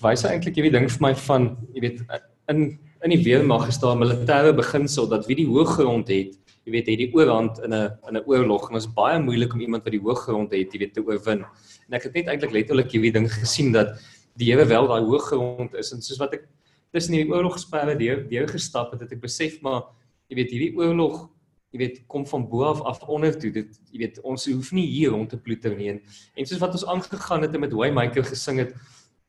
verwys 0.00 0.26
eintlik 0.26 0.58
hierdie 0.58 0.74
ding 0.74 0.90
vir 0.90 1.04
my 1.04 1.12
van 1.28 1.52
jy 1.76 1.86
weet 1.86 2.02
in 2.50 2.72
in 3.02 3.10
die 3.10 3.22
weermag 3.22 3.68
is 3.70 3.78
daar 3.82 3.94
'n 3.94 4.02
militêre 4.02 4.52
beginsel 4.54 5.06
dat 5.10 5.26
wie 5.26 5.36
die 5.36 5.46
hoë 5.46 5.66
grond 5.76 6.08
het 6.08 6.41
jy 6.64 6.72
weet 6.72 6.88
het 6.88 6.98
die 6.98 7.10
oorhand 7.14 7.58
in 7.64 7.74
'n 7.74 7.90
in 8.08 8.16
'n 8.16 8.24
oorlog 8.26 8.68
en 8.68 8.74
dit 8.74 8.82
is 8.82 8.94
baie 8.94 9.18
moeilik 9.18 9.52
om 9.54 9.60
iemand 9.60 9.84
wat 9.84 9.92
die 9.92 10.00
hoë 10.00 10.14
grond 10.14 10.52
het, 10.52 10.72
jy 10.72 10.78
weet 10.78 10.94
te 10.94 11.02
oorwin. 11.02 11.44
En 11.88 11.94
ek 11.94 12.04
het 12.04 12.14
net 12.14 12.26
eintlik 12.26 12.52
letterlik 12.52 12.90
hierdie 12.90 13.12
ding 13.12 13.28
gesien 13.42 13.72
dat 13.72 13.98
die 14.36 14.52
Here 14.52 14.64
wel 14.64 14.86
daai 14.86 15.02
hoë 15.02 15.20
grond 15.20 15.74
is 15.74 15.92
en 15.92 16.02
soos 16.02 16.18
wat 16.18 16.34
ek 16.34 16.48
tussen 16.92 17.14
hierdie 17.16 17.32
oorlogsperre 17.32 17.96
deur 17.98 18.24
deur 18.28 18.48
gestap 18.48 18.92
het, 18.92 19.00
het 19.00 19.12
ek 19.12 19.20
besef 19.20 19.60
maar 19.64 19.82
jy 20.30 20.36
weet 20.40 20.50
hierdie 20.54 20.74
oorlog 20.76 21.28
jy 21.72 21.80
weet 21.80 22.00
kom 22.12 22.24
van 22.28 22.44
bo 22.48 22.64
af 22.68 22.82
af 22.88 23.02
onder 23.08 23.36
toe 23.38 23.50
dit 23.52 23.78
jy 23.92 24.02
weet 24.04 24.20
ons 24.28 24.48
hoef 24.50 24.72
nie 24.76 24.86
hier 24.86 25.14
rond 25.14 25.30
te 25.32 25.40
ploeter 25.40 25.76
nie 25.76 25.94
en 25.94 26.00
soos 26.44 26.60
wat 26.60 26.76
ons 26.76 26.86
aangegaan 26.94 27.46
het 27.46 27.54
en 27.54 27.64
met 27.64 27.76
Waymaker 27.76 28.26
gesing 28.28 28.60
het 28.60 28.74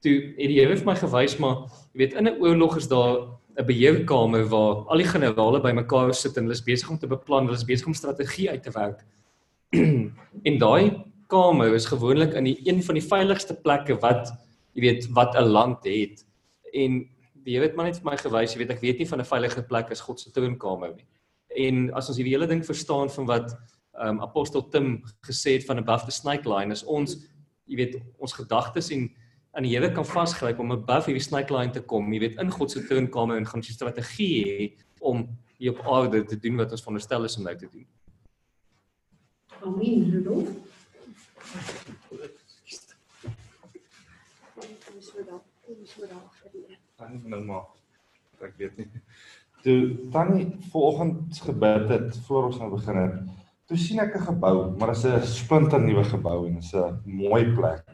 toe 0.04 0.16
het 0.36 0.52
die 0.52 0.60
Here 0.60 0.76
vir 0.76 0.90
my 0.92 0.98
gewys 1.00 1.38
maar 1.40 1.64
jy 1.94 2.04
weet 2.04 2.18
in 2.20 2.28
'n 2.28 2.40
oorlog 2.44 2.78
is 2.78 2.88
daar 2.92 3.40
'n 3.58 3.66
beheerkamer 3.66 4.48
waar 4.50 4.86
al 4.90 4.98
die 4.98 5.08
generale 5.08 5.62
bymekaar 5.62 6.14
sit 6.14 6.38
en 6.38 6.48
hulle 6.48 6.58
is 6.58 6.64
besig 6.66 6.90
om 6.90 6.98
te 6.98 7.08
beplan, 7.08 7.46
hulle 7.46 7.58
is 7.58 7.66
besig 7.66 7.88
om 7.88 7.94
strategie 7.94 8.50
uit 8.50 8.64
te 8.64 8.72
werk. 8.72 9.06
en 10.48 10.58
daai 10.60 11.04
kamer 11.28 11.74
is 11.74 11.86
gewoonlik 11.90 12.34
in 12.34 12.50
die 12.50 12.60
een 12.66 12.84
van 12.84 12.98
die 12.98 13.06
veiligste 13.06 13.56
plekke 13.56 13.98
wat 14.02 14.32
jy 14.74 14.82
weet 14.82 15.10
wat 15.14 15.36
'n 15.38 15.50
land 15.50 15.86
het. 15.86 16.26
En 16.74 17.04
die 17.44 17.56
Here 17.56 17.68
het 17.68 17.76
maar 17.76 17.86
net 17.86 18.00
vir 18.00 18.12
my 18.12 18.18
gewys, 18.18 18.54
jy 18.54 18.60
weet 18.60 18.72
ek 18.72 18.82
weet 18.82 19.00
nie 19.00 19.08
van 19.08 19.20
'n 19.20 19.26
veilige 19.26 19.64
plek 19.64 19.92
as 19.92 20.02
God 20.02 20.20
se 20.20 20.32
troonkamer 20.32 20.96
nie. 20.96 21.06
En 21.56 21.94
as 21.94 22.10
ons 22.10 22.18
hierdie 22.18 22.34
hele 22.34 22.48
ding 22.48 22.66
verstaan 22.66 23.10
van 23.10 23.26
wat 23.26 23.56
um 24.02 24.22
apostel 24.22 24.70
Tim 24.70 25.04
gesê 25.22 25.54
het 25.58 25.66
van 25.66 25.78
above 25.78 26.06
the 26.06 26.12
snake 26.12 26.50
line 26.50 26.72
is 26.72 26.84
ons 26.84 27.18
jy 27.66 27.76
weet 27.76 28.02
ons 28.18 28.34
gedagtes 28.34 28.90
en 28.92 29.12
aan 29.54 29.68
die 29.68 29.76
Here 29.76 29.92
kan 29.94 30.06
vasgryp 30.06 30.60
om 30.60 30.72
above 30.74 31.12
hierdie 31.12 31.24
snake 31.24 31.54
line 31.54 31.74
te 31.74 31.82
kom, 31.82 32.08
jy 32.14 32.20
weet 32.24 32.40
in 32.42 32.52
God 32.52 32.74
se 32.74 32.82
troonkamer 32.88 33.38
en 33.38 33.46
gaan 33.46 33.62
'n 33.62 33.76
strategie 33.76 34.46
hê 34.50 34.74
om 35.00 35.28
hier 35.58 35.72
op 35.72 35.86
aarde 35.86 36.24
te 36.26 36.40
doen 36.40 36.58
wat 36.58 36.72
ons 36.72 36.82
veronderstel 36.82 37.24
is 37.24 37.38
om 37.38 37.44
nou 37.44 37.56
te 37.58 37.70
doen. 37.70 37.86
Amen, 39.62 40.10
Rudolf. 40.12 40.50
Tannie 46.98 47.30
nou 47.30 47.44
maar. 47.44 47.70
Ek 48.42 48.58
weet 48.58 48.78
nie. 48.78 48.90
Toe 49.64 50.10
Tannie 50.12 50.50
vanoggend 50.72 51.40
gebid 51.46 51.90
het 51.90 52.18
voor 52.26 52.50
ons 52.50 52.58
nou 52.58 52.72
begin 52.74 52.98
het, 52.98 53.16
toe 53.70 53.78
sien 53.78 54.00
ek 54.00 54.16
'n 54.18 54.26
gebou, 54.34 54.76
maar 54.78 54.94
dit 54.94 54.98
is 54.98 55.06
'n 55.06 55.28
splinter 55.28 55.80
nuwe 55.80 56.04
gebou 56.04 56.48
en 56.48 56.54
dit 56.56 56.64
is 56.64 56.74
'n 56.74 57.02
mooi 57.06 57.54
plek. 57.54 57.86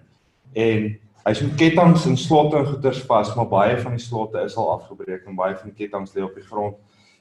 En 0.53 1.08
hy's 1.25 1.41
met 1.41 1.55
ketTINGS 1.59 2.05
en 2.05 2.17
slotte 2.17 2.57
en 2.57 2.65
goeders 2.65 3.01
vas, 3.09 3.33
maar 3.35 3.47
baie 3.47 3.77
van 3.77 3.97
die 3.97 4.03
slotte 4.03 4.43
is 4.45 4.55
al 4.57 4.71
afgebreek 4.71 5.25
en 5.27 5.35
baie 5.35 5.55
van 5.55 5.71
die 5.71 5.77
ketTINGS 5.77 6.15
lê 6.15 6.23
op 6.23 6.35
die 6.35 6.45
grond. 6.45 6.77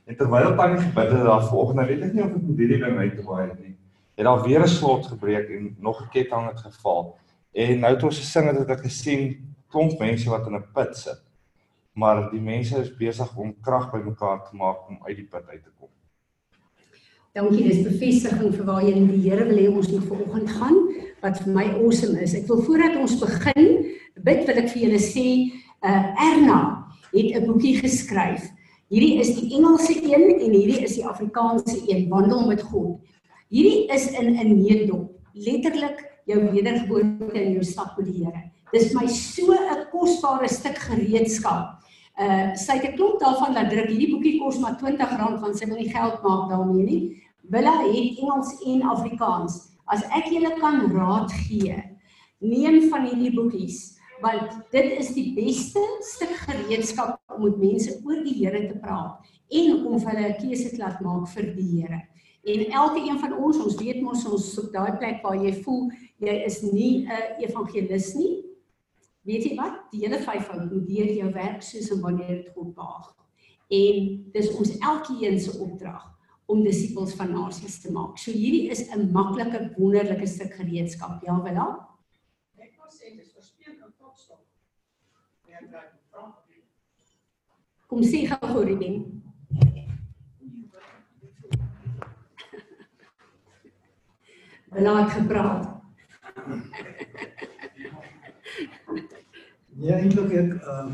En 0.09 0.17
terwyl 0.17 0.55
Tannie 0.57 0.81
gebid 0.81 1.11
het 1.12 1.25
daar 1.25 1.45
vanoggend, 1.45 1.76
nou 1.76 1.87
weet 1.88 2.05
ek 2.07 2.14
nie 2.17 2.25
of 2.25 2.33
dit 2.33 2.47
met 2.49 2.62
hierdie 2.62 2.81
ding 2.85 2.99
uit 2.99 3.17
te 3.17 3.25
baie 3.26 3.49
nie. 3.59 3.75
Het 4.19 4.26
daar 4.26 4.43
weer 4.43 4.62
'n 4.62 4.69
slot 4.69 5.07
gebreek 5.07 5.50
en 5.50 5.76
nog 5.78 6.02
'n 6.02 6.09
ketting 6.11 6.47
het 6.49 6.61
geval. 6.61 7.17
En 7.52 7.81
nou 7.81 7.95
het 7.95 8.02
ons 8.02 8.19
gesing 8.19 8.47
het 8.47 8.71
ek 8.71 8.83
gesien 8.83 9.55
klomp 9.69 9.99
mense 9.99 10.31
wat 10.31 10.47
in 10.47 10.57
'n 10.57 10.64
put 10.73 10.97
sit. 10.97 11.23
Maar 11.93 12.31
die 12.31 12.40
mense 12.40 12.78
is 12.78 12.97
besig 12.97 13.37
om 13.37 13.55
krag 13.61 13.90
bymekaar 13.90 14.49
te 14.49 14.57
maak 14.57 14.88
om 14.88 14.99
uit 15.02 15.17
die 15.17 15.26
put 15.26 15.49
uit 15.49 15.62
te 15.62 15.71
kom. 15.78 15.88
Dankie, 17.38 17.68
dis 17.68 17.85
bevestiging 17.87 18.50
vir 18.50 18.64
waar 18.66 18.83
jy 18.83 18.97
in 18.99 19.04
die 19.12 19.21
Here 19.23 19.45
wil 19.47 19.59
hê 19.61 19.68
ons 19.71 19.87
moet 19.92 20.07
vanoggend 20.11 20.49
gaan 20.59 20.78
wat 21.23 21.37
vir 21.45 21.52
my 21.54 21.66
awesome 21.85 22.18
is. 22.18 22.33
Ek 22.35 22.49
wil 22.50 22.64
voordat 22.66 22.97
ons 22.99 23.14
begin 23.21 23.68
bid 24.26 24.40
wil 24.49 24.59
ek 24.59 24.71
vir 24.73 24.80
julle 24.83 24.99
sê, 25.02 25.26
uh 25.87 26.25
Erna 26.25 26.59
het 27.12 27.37
'n 27.38 27.47
boekie 27.47 27.76
geskryf. 27.78 28.42
Hierdie 28.90 29.21
is 29.23 29.30
die 29.37 29.54
Engelse 29.54 29.95
een 30.02 30.40
en 30.40 30.50
hierdie 30.50 30.83
is 30.83 30.97
die 30.97 31.07
Afrikaanse 31.07 31.78
een, 31.87 32.09
Wandel 32.11 32.49
met 32.49 32.62
God. 32.62 32.99
Hierdie 33.54 33.87
is 33.87 34.11
in 34.18 34.35
'n 34.35 34.59
needop, 34.59 35.07
letterlik 35.35 36.02
jou 36.26 36.40
wedergeboorte 36.50 37.38
in 37.38 37.52
jou 37.52 37.62
stap 37.62 37.95
met 37.99 38.07
die 38.07 38.25
Here. 38.25 38.50
Dis 38.73 38.92
my 38.95 39.07
so 39.07 39.52
'n 39.52 39.87
kosbare 39.92 40.49
stuk 40.49 40.76
gereedskap. 40.76 41.78
Uh 42.18 42.57
sy 42.57 42.83
het 42.83 42.90
'n 42.90 42.97
klomp 42.97 43.21
daarvan 43.21 43.54
laat 43.54 43.71
druk. 43.71 43.87
Hierdie 43.87 44.11
boekie 44.11 44.38
kos 44.40 44.59
maar 44.59 44.75
R20 44.75 45.40
want 45.40 45.57
sy 45.57 45.66
wil 45.66 45.76
nie 45.76 45.90
geld 45.90 46.23
maak 46.23 46.50
daarmee 46.50 46.83
nie. 46.83 47.27
Willa 47.49 47.78
het 47.81 48.19
Engels 48.21 48.50
en 48.67 48.83
Afrikaans. 48.83 49.55
As 49.88 50.02
ek 50.12 50.26
julle 50.28 50.50
kan 50.61 50.83
raad 50.93 51.33
gee, 51.47 51.78
neem 52.45 52.83
van 52.93 53.07
hierdie 53.09 53.33
boekies 53.37 53.95
want 54.19 54.50
dit 54.75 54.97
is 54.99 55.12
die 55.14 55.28
beste 55.37 55.81
stuk 56.02 56.33
gereedskap 56.43 57.21
om 57.31 57.45
met 57.45 57.61
mense 57.62 57.93
oor 58.02 58.19
die 58.25 58.35
Here 58.35 58.64
te 58.67 58.75
praat 58.83 59.28
en 59.55 59.87
om 59.87 59.95
vir 60.02 60.11
hulle 60.11 60.28
'n 60.33 60.40
keuse 60.43 60.73
te 60.73 60.81
laat 60.83 60.99
maak 61.00 61.28
vir 61.28 61.55
die 61.55 61.69
Here. 61.71 62.00
En 62.45 62.67
elke 62.83 63.00
een 63.00 63.19
van 63.19 63.33
ons, 63.38 63.62
ons 63.62 63.78
weet 63.78 64.02
mos 64.02 64.26
ons 64.26 64.59
op 64.59 64.73
daai 64.73 64.99
plek 64.99 65.23
waar 65.23 65.38
jy 65.38 65.55
voel 65.62 65.88
jy 66.19 66.35
is 66.45 66.62
nie 66.62 67.07
'n 67.07 67.40
evangelis 67.47 68.14
nie, 68.14 68.45
weet 69.23 69.45
jy 69.45 69.57
wat? 69.57 69.88
Die 69.93 70.00
hele 70.00 70.19
vyfvoud 70.19 70.73
moet 70.73 70.88
deur 70.88 71.14
jou 71.14 71.33
werk 71.33 71.62
soos 71.62 71.90
en 71.90 72.00
wanneer 72.00 72.43
dit 72.43 72.52
God 72.55 72.75
behaag. 72.75 73.14
En 73.71 74.31
dis 74.33 74.52
ons 74.52 74.78
elkeen 74.78 75.40
se 75.40 75.59
opdrag 75.59 76.17
om 76.49 76.62
disippels 76.64 77.12
van 77.14 77.33
nasies 77.33 77.81
te 77.83 77.93
maak. 77.93 78.17
So 78.19 78.33
hierdie 78.33 78.71
is 78.73 78.88
'n 78.88 79.11
maklike 79.12 79.73
wonderlike 79.76 80.26
stuk 80.26 80.55
gereedskap. 80.55 81.23
Ja, 81.23 81.43
wel 81.43 81.55
dan. 81.55 81.76
Ek 82.57 82.73
wou 82.78 82.88
sê 82.88 83.17
dis 83.17 83.33
verspreek 83.33 83.76
in. 83.76 83.93
Ja, 85.49 85.59
vra. 86.11 86.35
Kom 87.87 88.02
sê 88.02 88.26
gou 88.26 88.64
Ruben. 88.64 89.23
Belaat 94.71 95.11
gepraat. 95.11 95.64
Nee, 99.78 99.93
eintlik 99.95 100.33
ek 100.35 100.55
uh 100.67 100.90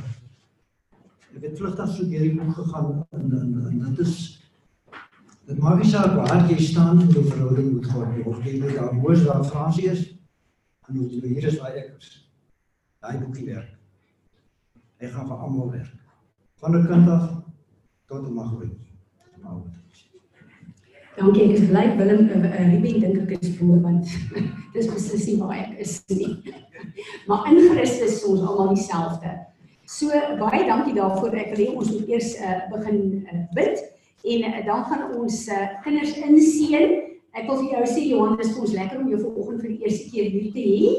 ek 1.35 1.43
het 1.43 1.57
vlugtig 1.59 1.89
so 1.91 2.05
deur 2.05 2.21
die 2.21 2.35
boek 2.37 2.53
gegaan 2.55 3.07
en 3.11 3.33
en, 3.33 3.55
en 3.71 3.79
dit 3.95 3.99
is 4.05 4.44
dit 5.47 5.59
maak 5.61 5.81
nie 5.81 5.91
saak 5.91 6.15
waar 6.17 6.47
jy 6.49 6.57
staan 6.63 7.01
in 7.05 7.11
jou 7.13 7.25
verhouding 7.29 7.73
met 7.75 7.89
God 7.93 8.13
nie 8.15 8.25
of 8.29 8.45
jy 8.45 8.59
daar 8.63 8.95
moes 8.97 9.25
waar 9.27 9.45
Fransie 9.45 9.91
is 9.91 10.05
en 10.89 10.97
hoe 10.97 11.09
jy 11.09 11.35
hier 11.37 11.49
is 11.49 11.59
waar 11.61 11.77
ek 11.77 11.93
is. 11.99 12.11
Daai 13.05 13.19
boekie 13.21 13.47
werk. 13.51 13.71
Hy 15.01 15.11
gaan 15.13 15.29
vir 15.29 15.45
almal 15.47 15.71
werk. 15.73 15.93
Van 16.61 16.77
'n 16.77 16.87
kind 16.89 17.09
af 17.09 17.31
tot 18.09 18.27
'n 18.27 18.35
maggroei. 18.35 18.71
Nou. 19.43 19.63
Dankie, 21.17 21.45
ek 21.45 21.59
is 21.59 21.69
bly 21.69 21.97
Willem 21.97 22.29
uh, 22.29 22.45
uh, 22.45 22.73
Ruben 22.73 23.01
dink 23.01 23.31
ek 23.31 23.43
is 23.43 23.57
voor 23.57 23.81
want 23.81 24.09
dis 24.75 24.89
beslis 24.89 25.27
nie 25.27 25.39
waar 25.39 25.57
ek 25.57 25.79
is 25.79 26.03
nie. 26.09 26.41
Maar 27.29 27.53
in 27.53 27.69
Christus 27.71 28.17
is 28.17 28.25
ons 28.25 28.41
almal 28.41 28.75
dieselfde. 28.75 29.47
So 29.85 30.09
baie 30.41 30.65
dankie 30.67 30.95
daarvoor. 30.95 31.37
Ek 31.37 31.57
wil 31.57 31.67
hê 31.67 31.75
ons 31.77 31.91
moet 31.91 32.09
eers 32.09 32.37
uh, 32.41 32.69
begin 32.73 33.27
uh, 33.29 33.45
bid 33.55 33.94
en 34.25 34.65
dan 34.65 34.85
gaan 34.85 35.11
ons 35.19 35.49
uh, 35.49 35.67
kinders 35.85 36.17
inseën. 36.17 36.95
Ek 37.35 37.49
wil 37.49 37.59
vir 37.61 37.75
jou 37.75 37.87
sê 37.91 38.05
Johan, 38.09 38.39
dis 38.41 38.53
vir 38.55 38.63
ons 38.65 38.77
lekker 38.79 39.03
om 39.03 39.11
jou 39.13 39.21
vanoggend 39.21 39.65
vir 39.65 39.73
die 39.75 39.85
eerste 39.85 40.11
keer 40.13 40.31
hier 40.33 40.51
te 40.55 40.65
hê. 40.65 40.93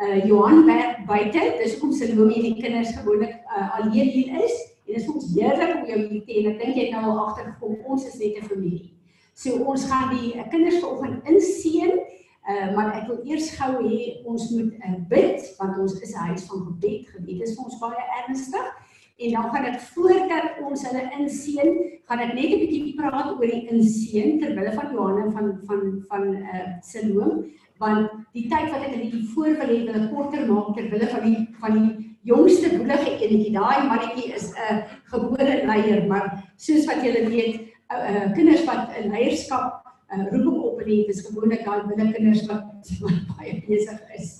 Uh 0.00 0.20
Johan 0.24 0.62
werk 0.64 1.02
buite. 1.08 1.42
Dis 1.58 1.74
hoekom 1.74 1.92
Salome 1.92 2.38
en 2.38 2.46
die 2.46 2.62
kinders 2.62 2.94
gewoonlik 2.96 3.34
uh, 3.50 3.66
alleen 3.80 4.08
hier 4.14 4.30
is. 4.46 4.54
En 4.86 4.94
dit 4.94 5.02
is 5.02 5.10
ons 5.12 5.26
heerlik 5.34 5.74
om 5.76 5.90
jou 5.90 5.98
hier 5.98 6.22
te 6.24 6.32
hê. 6.38 6.44
Ek 6.54 6.62
dink 6.62 6.78
jy 6.78 6.86
het 6.86 6.94
nou 6.94 7.10
al 7.10 7.20
agtergekom 7.26 7.76
ons 7.84 8.06
is 8.08 8.16
net 8.22 8.38
'n 8.40 8.48
familie. 8.48 8.94
So 9.34 9.60
ons 9.60 9.84
gaan 9.90 10.14
die 10.14 10.32
uh, 10.38 10.46
kinders 10.48 10.80
vanoggend 10.80 11.28
inseën. 11.28 12.00
Uh 12.48 12.70
maar 12.76 12.94
ek 12.96 13.10
wil 13.10 13.20
eers 13.28 13.50
gou 13.58 13.74
hê 13.82 14.24
ons 14.24 14.46
moet 14.54 14.72
uh, 14.80 14.96
bid 15.10 15.44
want 15.58 15.76
ons 15.84 16.00
is 16.00 16.14
'n 16.14 16.30
huis 16.30 16.48
van 16.48 16.64
gebed. 16.70 17.12
Gebed 17.12 17.44
is 17.44 17.52
vir 17.58 17.64
ons 17.68 17.78
baie 17.82 18.06
ernstig. 18.22 18.72
En 19.20 19.32
dan 19.36 19.50
gaan 19.52 19.64
ek 19.68 19.80
voordat 19.92 20.60
ons 20.64 20.84
hulle 20.88 21.02
inseën, 21.18 21.72
gaan 22.08 22.22
ek 22.24 22.34
net 22.34 22.52
'n 22.52 22.60
bietjie 22.62 22.94
praat 22.96 23.32
oor 23.34 23.46
die 23.46 23.66
inseën 23.68 24.38
ter 24.40 24.54
wille 24.56 24.72
van 24.72 24.94
Johanna 24.94 25.30
van 25.30 25.58
van 25.68 25.82
van 26.08 26.24
uh 26.36 26.68
Siloam 26.80 27.44
want 27.80 28.12
die 28.36 28.46
tyd 28.48 28.68
wat 28.72 28.84
ek 28.84 28.96
in 28.96 29.10
die 29.10 29.26
voor 29.32 29.56
wil 29.56 29.72
hê 29.72 29.78
wil 29.88 30.00
ek 30.02 30.10
korter 30.12 30.46
maak 30.48 30.74
ter 30.76 30.88
wille 30.92 31.08
van 31.08 31.22
die 31.24 31.38
van 31.60 31.76
die 31.78 32.16
jongste 32.28 32.72
boelige 32.76 33.14
enetjie. 33.16 33.52
Daai 33.52 33.88
mannetjie 33.88 34.32
is 34.36 34.52
'n 34.52 34.56
uh, 34.60 34.80
gebore 35.12 35.66
leier, 35.66 36.06
maar 36.06 36.26
soos 36.56 36.84
wat 36.86 37.04
julle 37.04 37.28
weet, 37.28 37.60
uh, 37.92 38.00
uh, 38.10 38.26
kinders 38.36 38.64
wat 38.64 38.92
'n 38.96 39.10
leierskap 39.10 39.84
uh, 40.12 40.26
roeping 40.32 40.62
op 40.62 40.80
en 40.80 40.86
dit 40.86 41.08
is 41.08 41.26
gewoonlik 41.26 41.64
daai 41.64 41.86
binne 41.88 42.12
kinders 42.12 42.46
wat 42.46 42.64
baie 43.36 43.62
besig 43.66 44.00
is. 44.18 44.39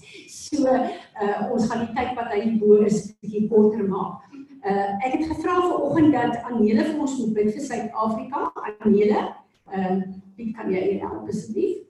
So 0.50 0.66
uh, 0.66 1.52
ons 1.52 1.68
gaan 1.70 1.84
die 1.84 1.92
tyd 1.94 2.16
wat 2.18 2.32
hy 2.34 2.40
bo 2.58 2.80
is 2.82 3.04
bietjie 3.22 3.44
korter 3.50 3.84
maak. 3.86 4.24
Uh, 4.60 4.96
ek 5.06 5.14
het 5.14 5.28
gevra 5.30 5.60
vanoggend 5.62 6.10
dat 6.16 6.48
Anele 6.48 6.88
vir 6.88 6.98
ons 6.98 7.14
moet 7.20 7.36
bid 7.36 7.52
vir 7.54 7.62
Suid-Afrika. 7.68 8.48
Anele, 8.72 9.22
ehm 9.70 10.00
uh, 10.00 10.08
wie 10.40 10.50
kan 10.56 10.72
jy 10.72 10.96
help 11.02 11.28
asseblief? 11.28 11.86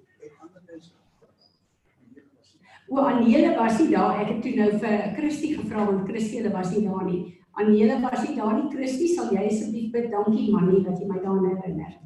O, 2.90 2.98
Anele 2.98 3.54
was 3.56 3.78
nie 3.78 3.88
daar. 3.94 4.20
Ek 4.20 4.32
het 4.34 4.40
toe 4.44 4.54
nou 4.58 4.70
vir 4.82 4.96
Christie 5.16 5.54
gevra 5.56 5.86
want 5.88 6.08
Christie 6.10 6.42
hulle 6.42 6.52
was 6.52 6.72
nie 6.74 6.84
daar 6.84 7.04
nie. 7.08 7.20
Anele 7.56 8.00
was 8.04 8.24
nie 8.26 8.36
daar 8.36 8.54
nie. 8.58 8.68
Christie, 8.74 9.10
sal 9.14 9.32
jy 9.32 9.46
asseblief 9.46 9.92
bid? 9.94 10.10
Dankie 10.12 10.50
Manie 10.52 10.84
dat 10.84 11.00
jy 11.00 11.08
my 11.08 11.22
daaraan 11.22 11.56
herinner. 11.56 11.98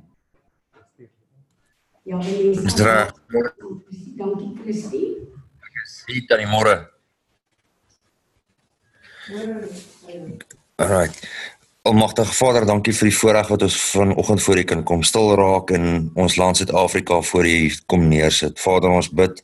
Ja, 2.04 2.20
reg. 2.20 3.14
Dankie 4.20 4.52
Christie. 4.62 5.06
Sien 6.04 6.26
dan 6.28 6.48
môre. 6.52 6.74
Alright. 10.76 11.28
Almagtige 11.84 12.32
Vader, 12.32 12.64
dankie 12.68 12.92
vir 12.96 13.08
die 13.08 13.16
voorreg 13.16 13.48
wat 13.52 13.62
ons 13.64 13.76
vanoggend 13.92 14.42
voor 14.42 14.60
U 14.60 14.64
kan 14.68 14.82
kom 14.88 15.02
stil 15.04 15.34
raak 15.36 15.72
in 15.76 16.10
ons 16.16 16.36
land 16.40 16.56
Suid-Afrika 16.56 17.20
voor 17.20 17.48
U 17.48 17.56
kom 17.92 18.08
neersit. 18.08 18.60
Vader, 18.60 18.92
ons 18.92 19.08
bid 19.12 19.40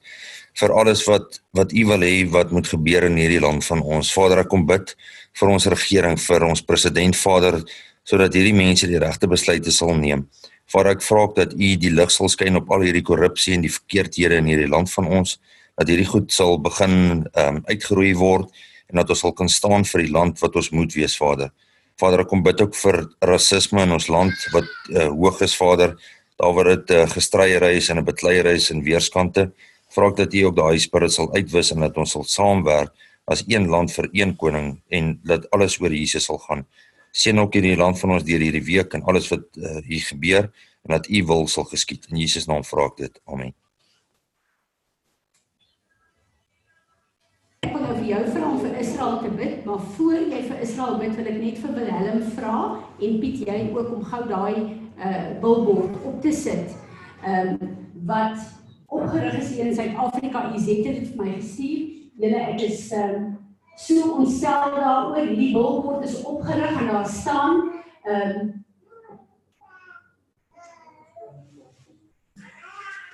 vir 0.61 0.75
alles 0.77 1.05
wat 1.09 1.41
wat 1.57 1.73
U 1.73 1.85
wil 1.93 2.05
hê 2.05 2.25
wat 2.33 2.53
moet 2.53 2.69
gebeur 2.69 3.09
in 3.09 3.17
hierdie 3.21 3.41
land 3.41 3.65
van 3.65 3.81
ons. 3.81 4.13
Vader, 4.13 4.43
ek 4.45 4.53
kom 4.53 4.67
bid 4.69 4.93
vir 5.41 5.53
ons 5.53 5.69
regering, 5.73 6.21
vir 6.21 6.49
ons 6.49 6.65
president 6.65 7.17
Vader, 7.17 7.61
sodat 8.05 8.37
hierdie 8.37 8.57
mense 8.57 8.89
die 8.89 9.01
regte 9.01 9.29
besluite 9.31 9.73
sal 9.73 9.95
neem. 9.97 10.27
Vader, 10.69 10.97
ek 10.99 11.05
vra 11.09 11.25
ook 11.25 11.39
dat 11.41 11.57
U 11.57 11.73
die 11.85 11.93
lig 11.93 12.13
sal 12.13 12.29
skyn 12.33 12.61
op 12.61 12.73
al 12.73 12.85
hierdie 12.85 13.05
korrupsie 13.07 13.57
en 13.57 13.65
die 13.65 13.73
verkeerdhede 13.73 14.41
in 14.41 14.53
hierdie 14.53 14.69
land 14.69 14.93
van 14.93 15.09
ons, 15.21 15.39
dat 15.81 15.89
hierdie 15.89 16.09
goed 16.11 16.29
sal 16.33 16.59
begin 16.61 17.25
ehm 17.33 17.57
um, 17.57 17.65
uitgeroei 17.71 18.13
word 18.21 18.53
en 18.91 19.01
dat 19.01 19.11
ons 19.15 19.23
sal 19.25 19.33
kan 19.33 19.49
staan 19.49 19.87
vir 19.89 20.05
die 20.05 20.13
land 20.13 20.41
wat 20.43 20.57
ons 20.59 20.71
moet 20.77 20.93
wees, 20.93 21.15
Vader. 21.17 21.53
Vader, 22.01 22.25
ek 22.25 22.31
kom 22.33 22.43
bid 22.45 22.61
ook 22.61 22.75
vir 22.77 22.99
rasisme 23.25 23.85
in 23.87 23.95
ons 23.97 24.09
land 24.13 24.35
wat 24.53 24.69
uh, 24.91 25.07
hoog 25.09 25.41
is, 25.47 25.55
Vader, 25.57 25.95
daar 26.41 26.53
waar 26.57 26.73
dit 26.73 26.93
uh, 26.97 27.05
gestryery 27.09 27.77
is 27.79 27.89
en 27.93 28.01
'n 28.01 28.05
bekleierery 28.05 28.57
is 28.61 28.71
in 28.75 28.83
weerskante. 28.85 29.51
Vra 29.95 30.11
ek 30.11 30.17
dat 30.17 30.35
U 30.35 30.43
ook 30.49 30.57
daai 30.57 30.79
spirit 30.79 31.13
sal 31.13 31.33
uitwis 31.35 31.73
en 31.73 31.81
dat 31.81 31.97
ons 31.97 32.13
sal 32.13 32.25
saamwerk 32.25 32.93
as 33.27 33.45
een 33.47 33.69
land 33.69 33.93
vir 33.93 34.09
een 34.13 34.37
koning 34.37 34.83
en 34.91 35.21
dat 35.25 35.49
alles 35.51 35.81
oor 35.81 35.93
Jesus 35.93 36.25
sal 36.25 36.39
gaan. 36.39 36.67
Seën 37.13 37.39
ook 37.39 37.55
hierdie 37.55 37.77
land 37.77 37.99
van 37.99 38.11
ons 38.11 38.25
deur 38.25 38.41
hierdie 38.41 38.65
week 38.65 38.95
en 38.95 39.03
alles 39.03 39.29
wat 39.31 39.47
uh, 39.57 39.79
hier 39.87 40.05
gebeur 40.13 40.51
en 40.85 40.97
dat 40.97 41.09
U 41.09 41.25
wil 41.25 41.47
sal 41.49 41.65
geskied. 41.65 42.07
In 42.11 42.17
Jesus 42.17 42.47
naam 42.47 42.65
vra 42.65 42.87
ek 42.87 42.97
dit. 42.97 43.21
Amen. 43.27 43.60
Israel 50.81 50.99
bid, 50.99 51.17
wil 51.17 51.27
ek 51.29 51.41
net 51.43 51.59
vir 51.61 51.73
Willem 51.77 52.21
vra 52.33 52.59
en 53.05 53.17
Piet 53.21 53.41
jy 53.45 53.57
ook 53.75 53.91
om 53.93 54.05
gou 54.09 54.21
daai 54.31 54.79
uh 54.97 55.27
billboard 55.43 55.99
op 56.09 56.23
te 56.25 56.33
sit. 56.33 56.73
Ehm 57.21 57.51
um, 57.61 57.75
wat 58.09 58.39
opgerig 58.89 59.37
is 59.43 59.51
hier 59.53 59.67
in 59.67 59.75
Suid-Afrika. 59.77 60.47
UZ 60.57 60.71
het 60.71 60.87
dit 60.89 61.11
vir 61.11 61.21
my 61.21 61.35
gestuur. 61.35 61.83
Julle 62.23 62.41
ek 62.55 62.65
is 62.65 62.87
ehm 62.97 63.13
um, 63.19 63.29
so 63.77 64.15
ontstel 64.23 64.73
daaroor. 64.79 65.21
Hierdie 65.21 65.53
billboard 65.53 66.09
is 66.09 66.17
opgerig 66.25 66.81
en 66.81 66.89
daar 66.95 67.07
staan 67.07 67.63
ehm 68.09 68.41
um, 68.41 68.59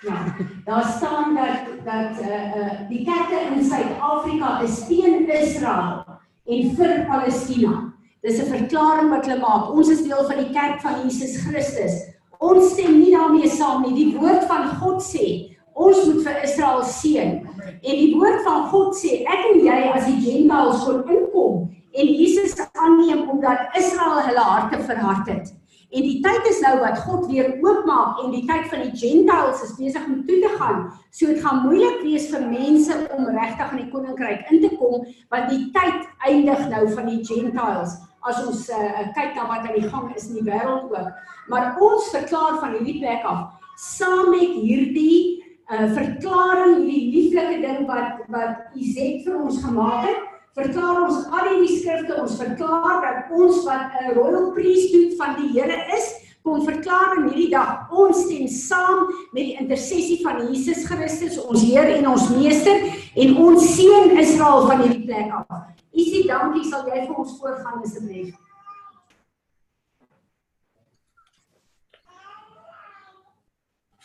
Ja, 0.06 0.22
daar 0.64 0.84
staan 0.84 1.34
dat 1.34 1.82
dat 1.84 2.20
eh 2.20 2.28
uh, 2.30 2.56
uh, 2.62 2.88
die 2.88 3.04
kerke 3.04 3.56
in 3.56 3.64
Suid-Afrika 3.64 4.60
is 4.60 4.86
teen 4.86 5.26
Israel 5.28 6.15
en 6.46 6.76
vir 6.76 7.06
Palestina. 7.10 7.92
Dis 8.22 8.40
'n 8.40 8.50
verklaring 8.50 9.10
wat 9.10 9.26
hulle 9.26 9.40
maak. 9.40 9.70
Ons 9.70 9.88
is 9.88 10.02
deel 10.02 10.24
van 10.28 10.38
die 10.38 10.52
kerk 10.52 10.80
van 10.80 11.02
Jesus 11.04 11.36
Christus. 11.46 11.94
Ons 12.38 12.72
stem 12.72 12.98
nie 13.00 13.12
daarmee 13.14 13.48
saam 13.48 13.82
nie. 13.82 13.94
Die 13.94 14.18
woord 14.18 14.44
van 14.44 14.68
God 14.80 15.02
sê 15.02 15.56
ons 15.74 16.06
moet 16.06 16.22
vir 16.24 16.42
Israel 16.42 16.82
seën. 16.82 17.46
En 17.82 17.96
die 18.02 18.14
woord 18.14 18.42
van 18.44 18.66
God 18.72 18.96
sê 18.96 19.22
ek 19.22 19.52
en 19.52 19.60
jy 19.60 19.78
as 19.94 20.06
die 20.06 20.20
Gentiles 20.20 20.84
kon 20.84 21.04
inkom 21.08 21.68
en 21.96 22.06
Jesus 22.06 22.54
aanneem 22.72 23.28
omdat 23.28 23.58
Israel 23.76 24.20
hulle 24.26 24.44
harte 24.44 24.82
verhard 24.82 25.28
het. 25.28 25.54
En 25.94 26.02
die 26.02 26.18
tyd 26.24 26.48
is 26.50 26.58
nou 26.64 26.72
wat 26.80 26.98
God 27.06 27.28
weer 27.30 27.52
oopmaak 27.62 28.18
en 28.24 28.32
die 28.34 28.42
tyd 28.48 28.66
van 28.72 28.82
die 28.82 28.96
Gentiles 28.98 29.62
is 29.62 29.76
besig 29.78 30.08
om 30.08 30.24
toe 30.26 30.40
te 30.42 30.50
gaan. 30.58 30.80
So 31.14 31.30
dit 31.30 31.38
gaan 31.44 31.62
moeilik 31.66 32.00
wees 32.02 32.26
vir 32.32 32.42
mense 32.48 32.96
om 33.14 33.30
regtig 33.36 33.72
in 33.76 33.82
die 33.84 33.92
koninkryk 33.92 34.50
in 34.50 34.64
te 34.64 34.72
kom 34.80 35.06
want 35.30 35.48
die 35.52 35.62
tyd 35.76 36.08
eindig 36.26 36.66
nou 36.72 36.82
van 36.90 37.10
die 37.12 37.22
Gentiles 37.26 37.94
as 38.26 38.42
ons 38.42 38.64
uh, 38.74 39.06
kyk 39.14 39.36
na 39.38 39.46
wat 39.46 39.68
aan 39.68 39.76
die 39.78 39.86
gang 39.86 40.10
is 40.18 40.26
in 40.26 40.40
die 40.40 40.48
wêreld 40.48 40.90
ook. 40.90 41.10
Maar 41.46 41.76
ons 41.78 42.10
verklaar 42.10 42.58
van 42.58 42.74
hierdie 42.74 42.98
plek 43.04 43.22
af 43.22 43.52
saam 43.78 44.32
met 44.32 44.56
hierdie 44.56 45.44
uh, 45.70 45.86
verklaring 45.94 46.80
hierdie 46.80 47.12
lieflike 47.14 47.60
ding 47.62 47.84
wat 47.86 48.24
wat 48.32 48.74
Izet 48.74 49.22
vir 49.26 49.38
ons 49.38 49.62
gemaak 49.62 50.08
het 50.08 50.35
verklaar 50.56 51.02
ons 51.04 51.26
al 51.28 51.50
hierdie 51.50 51.80
skrifte, 51.80 52.16
ons 52.16 52.36
verklaar 52.40 53.02
dat 53.04 53.34
ons 53.36 53.64
wat 53.66 53.92
'n 54.00 54.14
royal 54.16 54.52
priesthood 54.56 55.16
van 55.20 55.36
die 55.36 55.52
Here 55.52 55.76
is, 55.96 56.06
kom 56.42 56.64
verklaar 56.64 57.16
in 57.18 57.28
hierdie 57.28 57.50
dag 57.50 57.90
ons 57.90 58.22
stem 58.24 58.46
saam 58.48 59.06
met 59.34 59.42
die 59.42 59.56
intersessie 59.60 60.22
van 60.22 60.46
Jesus 60.46 60.86
Christus, 60.86 61.38
ons 61.38 61.62
Heer 61.62 61.90
en 61.98 62.08
ons 62.08 62.28
Meester 62.30 62.86
en 63.14 63.36
ons 63.36 63.68
seën 63.76 64.18
Israel 64.18 64.66
van 64.66 64.82
hierdie 64.82 65.04
plek 65.04 65.32
af. 65.32 65.46
Isie, 65.92 66.26
dankie, 66.28 66.64
sal 66.70 66.86
jy 66.86 67.06
vir 67.06 67.16
ons 67.16 67.38
voorgaan 67.40 67.82
asseblief? 67.82 68.34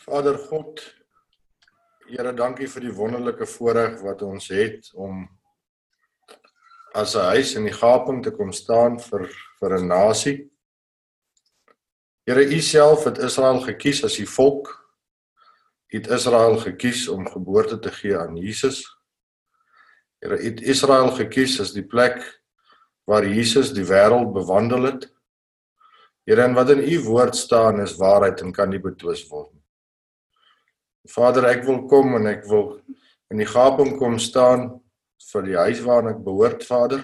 Vader 0.02 0.38
God, 0.50 0.82
Here, 2.12 2.34
dankie 2.34 2.68
vir 2.68 2.82
die 2.82 2.96
wonderlike 2.96 3.46
voorreg 3.48 4.02
wat 4.04 4.22
ons 4.22 4.50
het 4.52 4.90
om 5.00 5.30
as 6.94 7.16
'n 7.16 7.26
huis 7.36 7.56
in 7.56 7.64
die 7.64 7.74
gaping 7.74 8.24
te 8.24 8.32
kom 8.32 8.52
staan 8.52 9.00
vir 9.00 9.30
vir 9.60 9.78
'n 9.78 9.88
nasie. 9.88 10.50
Here, 12.26 12.44
U 12.44 12.62
self 12.62 13.04
het 13.04 13.18
Israel 13.18 13.60
gekies 13.62 14.04
as 14.04 14.16
die 14.16 14.28
volk. 14.28 14.68
U 15.94 15.98
het 15.98 16.08
Israel 16.08 16.58
gekies 16.58 17.08
om 17.08 17.28
geboorte 17.28 17.80
te 17.80 17.92
gee 17.92 18.18
aan 18.18 18.38
Jesus. 18.38 18.86
Here, 20.22 20.38
U 20.38 20.44
het 20.44 20.62
Israel 20.62 21.12
gekies 21.12 21.60
as 21.60 21.74
die 21.74 21.88
plek 21.88 22.42
waar 23.06 23.26
Jesus 23.26 23.74
die 23.74 23.86
wêreld 23.86 24.34
bewandel 24.34 24.84
het. 24.84 25.14
Here, 26.26 26.44
en 26.44 26.54
wat 26.54 26.70
in 26.70 26.80
U 26.80 27.00
woord 27.04 27.36
staan 27.36 27.82
is 27.82 27.98
waarheid 27.98 28.42
en 28.42 28.52
kan 28.52 28.70
nie 28.70 28.80
betwis 28.80 29.28
word 29.30 29.54
nie. 29.54 29.64
Vader, 31.10 31.46
ek 31.46 31.64
wil 31.64 31.88
kom 31.88 32.16
en 32.16 32.28
ek 32.28 32.46
wil 32.46 32.82
in 33.32 33.38
die 33.38 33.50
gaping 33.50 33.98
kom 33.98 34.20
staan 34.20 34.81
vir 35.32 35.48
die 35.48 35.58
huis 35.58 35.82
waarna 35.86 36.16
ek 36.16 36.24
behoort, 36.26 36.64
Vader, 36.68 37.04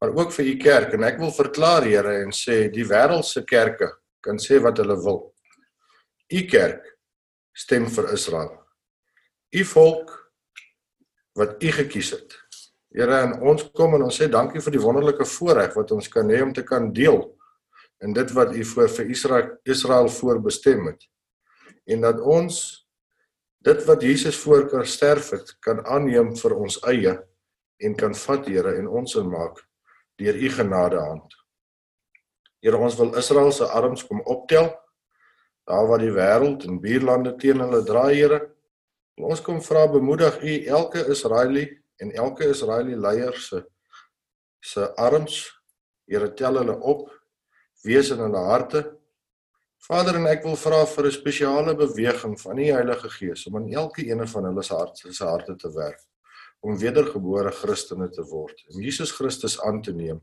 maar 0.00 0.12
ook 0.14 0.32
vir 0.36 0.50
u 0.50 0.56
kerk 0.60 0.94
en 0.96 1.06
ek 1.08 1.20
wil 1.22 1.32
verklaar, 1.32 1.86
Here, 1.88 2.18
en 2.24 2.34
sê 2.34 2.68
die 2.72 2.86
wêreldse 2.88 3.44
kerke 3.48 3.90
kan 4.24 4.40
sê 4.40 4.60
wat 4.62 4.80
hulle 4.80 4.96
wil. 5.04 5.20
U 6.32 6.40
kerk 6.50 6.86
stem 7.54 7.86
vir 7.92 8.12
Israel. 8.12 8.52
U 9.54 9.64
volk 9.70 10.12
wat 11.38 11.62
u 11.62 11.72
gekies 11.78 12.14
het. 12.16 12.36
Here, 12.94 13.20
en 13.26 13.38
ons 13.42 13.64
kom 13.74 13.96
en 13.96 14.06
ons 14.06 14.20
sê 14.20 14.28
dankie 14.30 14.62
vir 14.62 14.76
die 14.76 14.82
wonderlike 14.82 15.26
voorreg 15.26 15.74
wat 15.76 15.92
ons 15.94 16.08
kan 16.10 16.30
hê 16.30 16.42
om 16.44 16.52
te 16.54 16.64
kan 16.66 16.92
deel 16.94 17.24
in 18.04 18.12
dit 18.14 18.30
wat 18.36 18.52
u 18.54 18.64
voor 18.64 18.88
vir 18.98 19.10
Israel 19.10 19.50
Israel 19.64 20.08
voorbestem 20.08 20.86
het. 20.90 21.06
En 21.86 22.04
dat 22.04 22.20
ons 22.20 22.83
dit 23.64 23.84
wat 23.88 24.02
Jesus 24.02 24.36
voor 24.36 24.66
kan 24.68 24.86
sterf 24.86 25.30
het 25.32 25.54
kan 25.64 25.80
aanneem 25.86 26.34
vir 26.36 26.54
ons 26.56 26.76
eie 26.90 27.14
en 27.80 27.96
kan 27.96 28.14
vat 28.14 28.46
Here 28.46 28.74
en 28.78 28.88
ons 28.88 29.16
inmaak 29.16 29.62
deur 30.20 30.36
u 30.36 30.50
genade 30.50 31.00
hand. 31.00 31.32
Here 32.62 32.78
ons 32.78 32.96
wil 33.00 33.16
Israel 33.18 33.52
se 33.52 33.64
arms 33.64 34.04
kom 34.06 34.20
optel 34.24 34.68
daar 35.64 35.86
waar 35.88 36.02
die 36.02 36.12
wêreld 36.12 36.66
en 36.68 36.80
buurlande 36.80 37.34
teen 37.40 37.62
hulle 37.64 37.80
draai 37.88 38.14
Here. 38.14 38.40
Ons 39.16 39.40
kom 39.40 39.62
vra 39.64 39.86
bemoedig 39.88 40.42
u 40.42 40.58
elke 40.66 41.06
Israeli 41.12 41.64
en 42.02 42.12
elke 42.12 42.50
Israeli 42.52 42.96
leier 42.96 43.36
se 43.40 43.64
se 44.60 44.88
arms 44.96 45.40
Here 46.08 46.34
tel 46.36 46.60
hulle 46.60 46.76
op 46.80 47.08
wees 47.84 48.10
in 48.12 48.20
hulle 48.20 48.44
harte 48.44 48.84
Vader 49.84 50.16
en 50.16 50.24
ek 50.30 50.46
wil 50.46 50.54
vra 50.56 50.78
vir 50.88 51.06
'n 51.06 51.12
spesiale 51.12 51.74
beweging 51.76 52.38
van 52.40 52.56
die 52.56 52.70
Heilige 52.72 53.08
Gees 53.12 53.46
om 53.46 53.56
in 53.58 53.74
elke 53.74 54.06
een 54.06 54.26
van 54.26 54.44
hulle 54.48 54.62
se 54.62 54.74
harte 54.74 55.12
se 55.12 55.24
harte 55.24 55.56
te 55.56 55.68
werk 55.74 56.00
om 56.60 56.78
wedergebore 56.78 57.50
Christene 57.52 58.08
te 58.08 58.22
word 58.22 58.62
en 58.72 58.80
Jesus 58.80 59.12
Christus 59.12 59.60
aan 59.60 59.82
te 59.82 59.92
neem. 59.92 60.22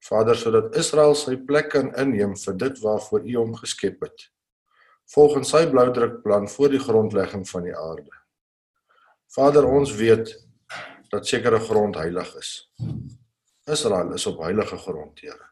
Vader 0.00 0.36
sodat 0.36 0.76
Israel 0.76 1.14
sy 1.14 1.36
plek 1.36 1.68
kan 1.70 1.92
inneem 2.00 2.32
vir 2.36 2.56
dit 2.56 2.80
waarvoor 2.80 3.26
U 3.28 3.34
hom 3.36 3.54
geskep 3.56 4.00
het. 4.00 4.30
Volgens 5.12 5.50
sy 5.50 5.66
bloudrukplan 5.66 6.48
voor 6.48 6.68
die 6.68 6.80
grondlegging 6.80 7.44
van 7.48 7.62
die 7.64 7.76
aarde. 7.76 8.14
Vader, 9.28 9.66
ons 9.66 9.92
weet 9.92 10.32
dat 11.10 11.26
sekere 11.26 11.60
grond 11.60 11.96
heilig 11.96 12.36
is. 12.36 12.72
Israel 13.66 14.14
is 14.14 14.26
op 14.26 14.40
heilige 14.40 14.76
grond, 14.76 15.20
Here. 15.20 15.50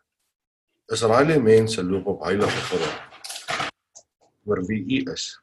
Israeliese 0.88 1.40
mense 1.42 1.84
loop 1.84 2.06
op 2.06 2.24
heilige 2.24 2.64
grond 2.70 3.05
oor 4.46 4.62
wie 4.70 4.80
U 4.98 5.02
is. 5.12 5.34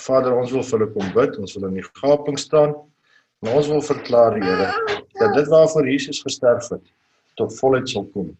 Vader, 0.00 0.32
ons 0.38 0.52
wil 0.54 0.64
vir 0.64 0.78
hulle 0.78 0.90
kom 0.94 1.12
bid, 1.14 1.36
ons 1.42 1.54
wil 1.58 1.68
in 1.68 1.78
die 1.80 1.88
gaping 2.00 2.38
staan 2.40 2.74
en 3.42 3.52
ons 3.52 3.68
wil 3.68 3.82
verklaar, 3.84 4.38
Here, 4.40 4.70
dat 5.18 5.34
dit 5.36 5.48
waarvoor 5.50 5.88
Jesus 5.90 6.22
gesterf 6.22 6.70
het 6.72 6.92
tot 7.36 7.52
volheid 7.58 7.88
sal 7.88 8.06
kom 8.14 8.32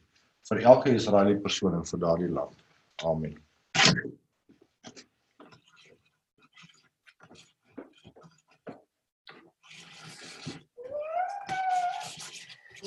vir 0.49 0.64
elke 0.73 0.95
Israeliese 0.95 1.45
persoon 1.45 1.79
in 1.79 1.87
vir 1.88 2.03
daardie 2.03 2.33
land. 2.33 2.57
Amen. 3.05 3.37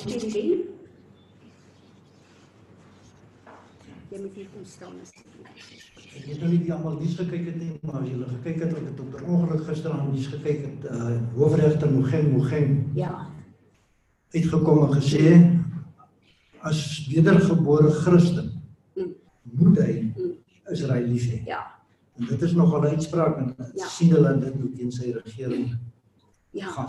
Jy 0.05 0.11
moet 4.21 4.35
hier 4.37 4.49
kom 4.53 4.65
staan 4.65 4.99
asseblief. 5.01 5.84
Ek 6.15 6.25
het 6.31 6.39
nou 6.41 6.49
nie 6.51 6.61
die 6.63 6.71
almal 6.73 6.95
nuus 6.99 7.15
gekyk 7.19 7.45
het 7.49 7.55
nie, 7.59 7.71
maar 7.83 7.99
as 8.01 8.09
julle 8.09 8.27
gekyk 8.29 8.61
het, 8.63 8.73
ek 8.79 8.85
het 8.89 8.99
op 9.03 9.15
'n 9.19 9.25
ongeluk 9.35 9.63
gisteraand 9.67 10.11
nuus 10.13 10.27
gekyk 10.31 10.61
het, 10.65 10.91
uh 10.91 11.17
hoofregter 11.35 11.91
Mogeng 11.91 12.31
Mogeng 12.31 12.85
Ja. 12.95 13.27
uitgekom 14.33 14.79
en 14.87 14.93
gesê 15.01 15.25
as 16.61 17.07
wedergebore 17.11 17.89
Christen 17.91 18.51
Mm. 18.95 19.13
moet 19.43 19.77
hy 19.77 20.13
Mm. 20.15 20.31
Israel 20.71 21.07
lief 21.07 21.25
hê. 21.31 21.43
Ja. 21.45 21.71
En 22.17 22.25
dit 22.25 22.41
is 22.41 22.53
nogal 22.53 22.81
'n 22.81 22.85
uitspraak 22.95 23.37
en 23.37 23.55
Ja. 23.75 23.85
sien 23.87 24.09
hulle 24.11 24.39
dit 24.39 24.53
ook 24.63 24.75
teen 24.75 24.91
sy 24.91 25.11
regering 25.11 25.77
Ja. 26.51 26.65
gaan. 26.67 26.87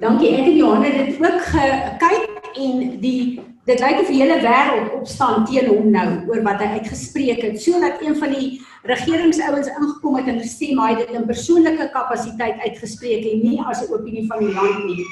Dankie. 0.00 0.28
Ek 0.28 0.46
en 0.46 0.56
Johan 0.56 0.82
het 0.82 1.06
dit 1.06 1.20
ook 1.20 1.40
gekyk 1.40 2.28
en 2.56 3.00
die 3.00 3.40
dit 3.64 3.80
lyk 3.80 4.00
of 4.02 4.08
die 4.10 4.18
hele 4.18 4.40
wêreld 4.42 4.94
opstaan 4.96 5.44
teen 5.46 5.68
hom 5.70 5.90
nou 5.94 6.06
oor 6.30 6.40
wat 6.42 6.62
hy 6.64 6.80
uitgespreek 6.80 7.42
het 7.46 7.60
sodat 7.62 8.00
een 8.02 8.16
van 8.18 8.34
die 8.34 8.56
regeringsouens 8.90 9.68
ingekom 9.70 10.16
het 10.18 10.30
en 10.32 10.40
gesê 10.42 10.72
maar 10.74 10.90
hy 10.90 10.96
het 10.96 11.04
dit 11.06 11.18
in 11.20 11.28
persoonlike 11.28 11.86
kapasiteit 11.94 12.58
uitgespreek 12.64 13.28
en 13.30 13.44
nie 13.46 13.60
as 13.62 13.84
'n 13.84 13.92
opinie 13.94 14.26
van 14.26 14.42
die 14.42 14.54
land 14.54 14.84
nie. 14.86 15.04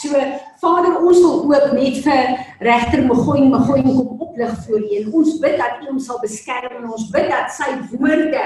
So 0.00 0.12
Vader, 0.60 1.00
ons 1.00 1.18
wil 1.18 1.44
ook 1.44 1.72
net 1.72 2.00
vir 2.04 2.38
regter 2.60 3.04
Mogoeng 3.04 3.50
Mogoeng 3.50 3.84
kom 3.84 4.20
oplig 4.20 4.52
voor 4.64 4.80
U 4.80 4.96
en 4.96 5.12
ons 5.12 5.38
bid 5.38 5.56
dat 5.58 5.82
U 5.82 5.86
hom 5.86 5.98
sal 5.98 6.18
beskerm 6.20 6.76
en 6.82 6.90
ons 6.90 7.10
bid 7.10 7.28
dat 7.28 7.52
sy 7.52 7.68
woorde 7.92 8.44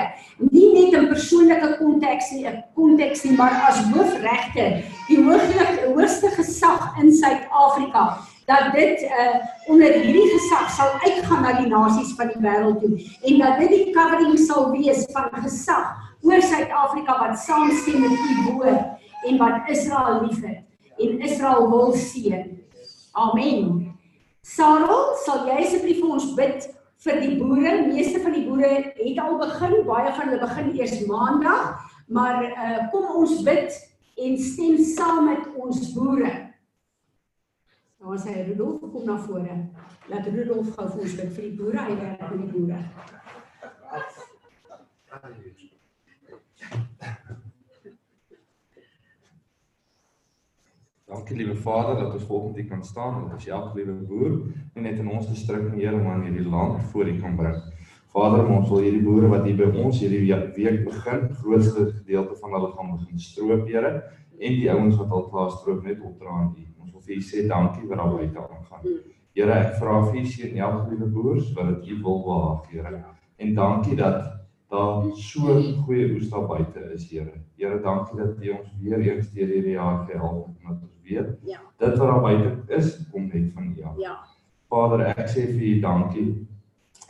nie 0.50 0.68
net 0.72 0.92
in 0.98 1.08
persoonlike 1.08 1.76
konteks 1.78 2.30
nie, 2.30 2.46
'n 2.46 2.64
konteks 2.74 3.24
nie, 3.24 3.36
maar 3.36 3.54
as 3.68 3.78
hoofregter, 3.94 4.82
die 5.08 5.22
hoogste 5.22 5.92
hoogste 5.94 6.30
gesag 6.30 6.98
in 7.00 7.12
Suid-Afrika 7.12 8.18
dat 8.46 8.72
dit 8.74 9.02
uh, 9.02 9.36
onder 9.70 9.92
hierdie 9.92 10.28
gesag 10.34 10.70
sal 10.76 10.90
uitgaan 11.04 11.42
na 11.42 11.52
die 11.60 11.70
nasies 11.70 12.14
van 12.18 12.32
die 12.32 12.42
wêreld 12.42 12.80
toe 12.82 12.96
en 12.98 13.38
dat 13.38 13.60
dit 13.62 13.74
die 13.76 13.92
covering 13.94 14.38
sal 14.38 14.70
wees 14.74 15.04
van 15.14 15.30
gesag 15.44 15.92
oor 16.22 16.42
Suid-Afrika 16.42 17.18
wat 17.18 17.38
saamstem 17.38 18.00
met 18.00 18.18
u 18.18 18.52
woord 18.52 19.26
en 19.28 19.38
wat 19.38 19.70
Israel 19.70 20.22
liefhet 20.26 20.62
en 20.98 21.20
Israel 21.20 21.70
wil 21.70 21.92
seën. 21.92 22.58
Amen. 23.12 23.92
Sarah, 24.42 25.14
sal 25.24 25.46
jy 25.48 25.56
asseblief 25.62 25.98
vir 26.02 26.12
ons 26.14 26.28
bid 26.38 26.68
vir 27.04 27.18
die 27.22 27.36
boere? 27.38 27.74
Meeste 27.88 28.22
van 28.22 28.36
die 28.36 28.44
boere 28.46 28.70
het 28.98 29.18
al 29.22 29.38
begin, 29.40 29.74
baie 29.86 30.12
van 30.14 30.30
hulle 30.30 30.40
begin 30.42 30.70
eers 30.78 30.94
maandag, 31.06 31.72
maar 32.12 32.42
uh, 32.50 32.78
kom 32.94 33.10
ons 33.22 33.42
bid 33.46 33.74
en 34.22 34.38
stem 34.38 34.78
saam 34.94 35.26
met 35.30 35.46
ons 35.58 35.92
boere. 35.96 36.32
Nou 38.02 38.16
as 38.16 38.24
hy 38.26 38.40
Rudolf 38.48 38.80
kom 38.90 39.04
na 39.06 39.14
vore. 39.22 39.56
Laat 40.10 40.24
Rudolf 40.26 40.72
gou 40.74 40.86
vir 40.90 41.02
ons 41.04 41.12
vir 41.20 41.28
die 41.36 41.50
boere, 41.54 41.84
hy 41.86 41.92
werk 42.00 42.24
met 42.32 42.40
die 42.40 42.48
boere. 42.50 42.78
Dankie 51.12 51.36
liewe 51.38 51.54
Vader 51.62 52.00
dat 52.00 52.16
ons 52.16 52.26
volgende 52.26 52.58
hier 52.58 52.72
kan 52.72 52.82
staan 52.82 53.20
en 53.20 53.36
as 53.36 53.46
elke 53.46 53.78
liewe 53.78 53.94
boer 54.10 54.34
net 54.74 54.98
in 54.98 55.12
ons 55.12 55.30
distrik 55.30 55.68
en 55.68 55.78
Here 55.78 55.94
om 55.94 56.10
aan 56.10 56.26
hierdie 56.26 56.48
land 56.48 56.82
voor 56.90 57.06
U 57.06 57.16
kan 57.20 57.38
bring. 57.38 57.62
Vader, 58.10 58.48
ons 58.50 58.66
wil 58.72 58.82
hierdie 58.82 59.04
boere 59.06 59.30
wat 59.30 59.46
hier 59.46 59.62
by 59.62 59.70
ons 59.84 60.02
hierdie 60.02 60.24
week 60.26 60.82
begin, 60.88 61.28
grootste 61.38 61.86
gedeelte 62.00 62.34
van 62.42 62.58
hulle 62.58 62.74
gaan 62.74 62.96
begin 62.96 63.24
stroop, 63.30 63.64
Here, 63.70 63.94
en 64.42 64.58
die 64.58 64.70
ouens 64.74 64.98
wat 64.98 65.14
al 65.14 65.28
klaar 65.30 65.54
stroop 65.54 65.86
net 65.86 66.02
opdra 66.02 66.40
aan 66.40 66.54
U 66.58 66.71
vir 67.06 67.16
u 67.16 67.22
sê 67.22 67.46
dankie 67.48 67.88
wat 67.88 67.98
daar 67.98 68.14
buite 68.16 68.38
aangaan. 68.38 69.00
Here, 69.32 69.54
ek 69.56 69.78
vra 69.80 69.98
vir 70.10 70.20
u 70.20 70.24
seën 70.28 70.58
elke 70.60 70.90
liewe 70.90 71.08
boers 71.14 71.52
wat 71.56 71.70
dit 71.70 71.94
u 71.94 72.02
wil 72.04 72.22
behaag, 72.26 72.66
Here. 72.70 73.04
En 73.40 73.54
dankie 73.54 73.96
dat 73.96 74.18
daar 74.72 75.06
so 75.16 75.56
goeie 75.84 76.10
oes 76.14 76.28
daar 76.32 76.46
buite 76.48 76.84
is, 76.94 77.08
Here. 77.10 77.32
Here, 77.56 77.80
dankie 77.80 78.18
dat 78.20 78.36
u 78.42 78.50
ons 78.58 78.68
weer 78.80 79.00
eens 79.00 79.30
deur 79.32 79.54
hierdie 79.54 79.76
jaar 79.78 80.04
gehelp 80.08 80.46
het 80.46 80.68
om 80.68 80.78
te 80.80 80.90
weet. 81.08 81.32
Ja. 81.48 81.60
Dit 81.78 81.96
wat 81.98 82.08
daar 82.08 82.20
buite 82.20 82.76
is, 82.76 82.92
kom 83.10 83.30
net 83.32 83.52
van 83.54 83.72
u 83.76 83.82
af. 83.82 83.96
Ja. 83.98 84.18
Vader, 84.68 85.06
ek 85.16 85.28
sê 85.32 85.46
vir 85.48 85.66
u 85.70 85.80
dankie 85.80 86.28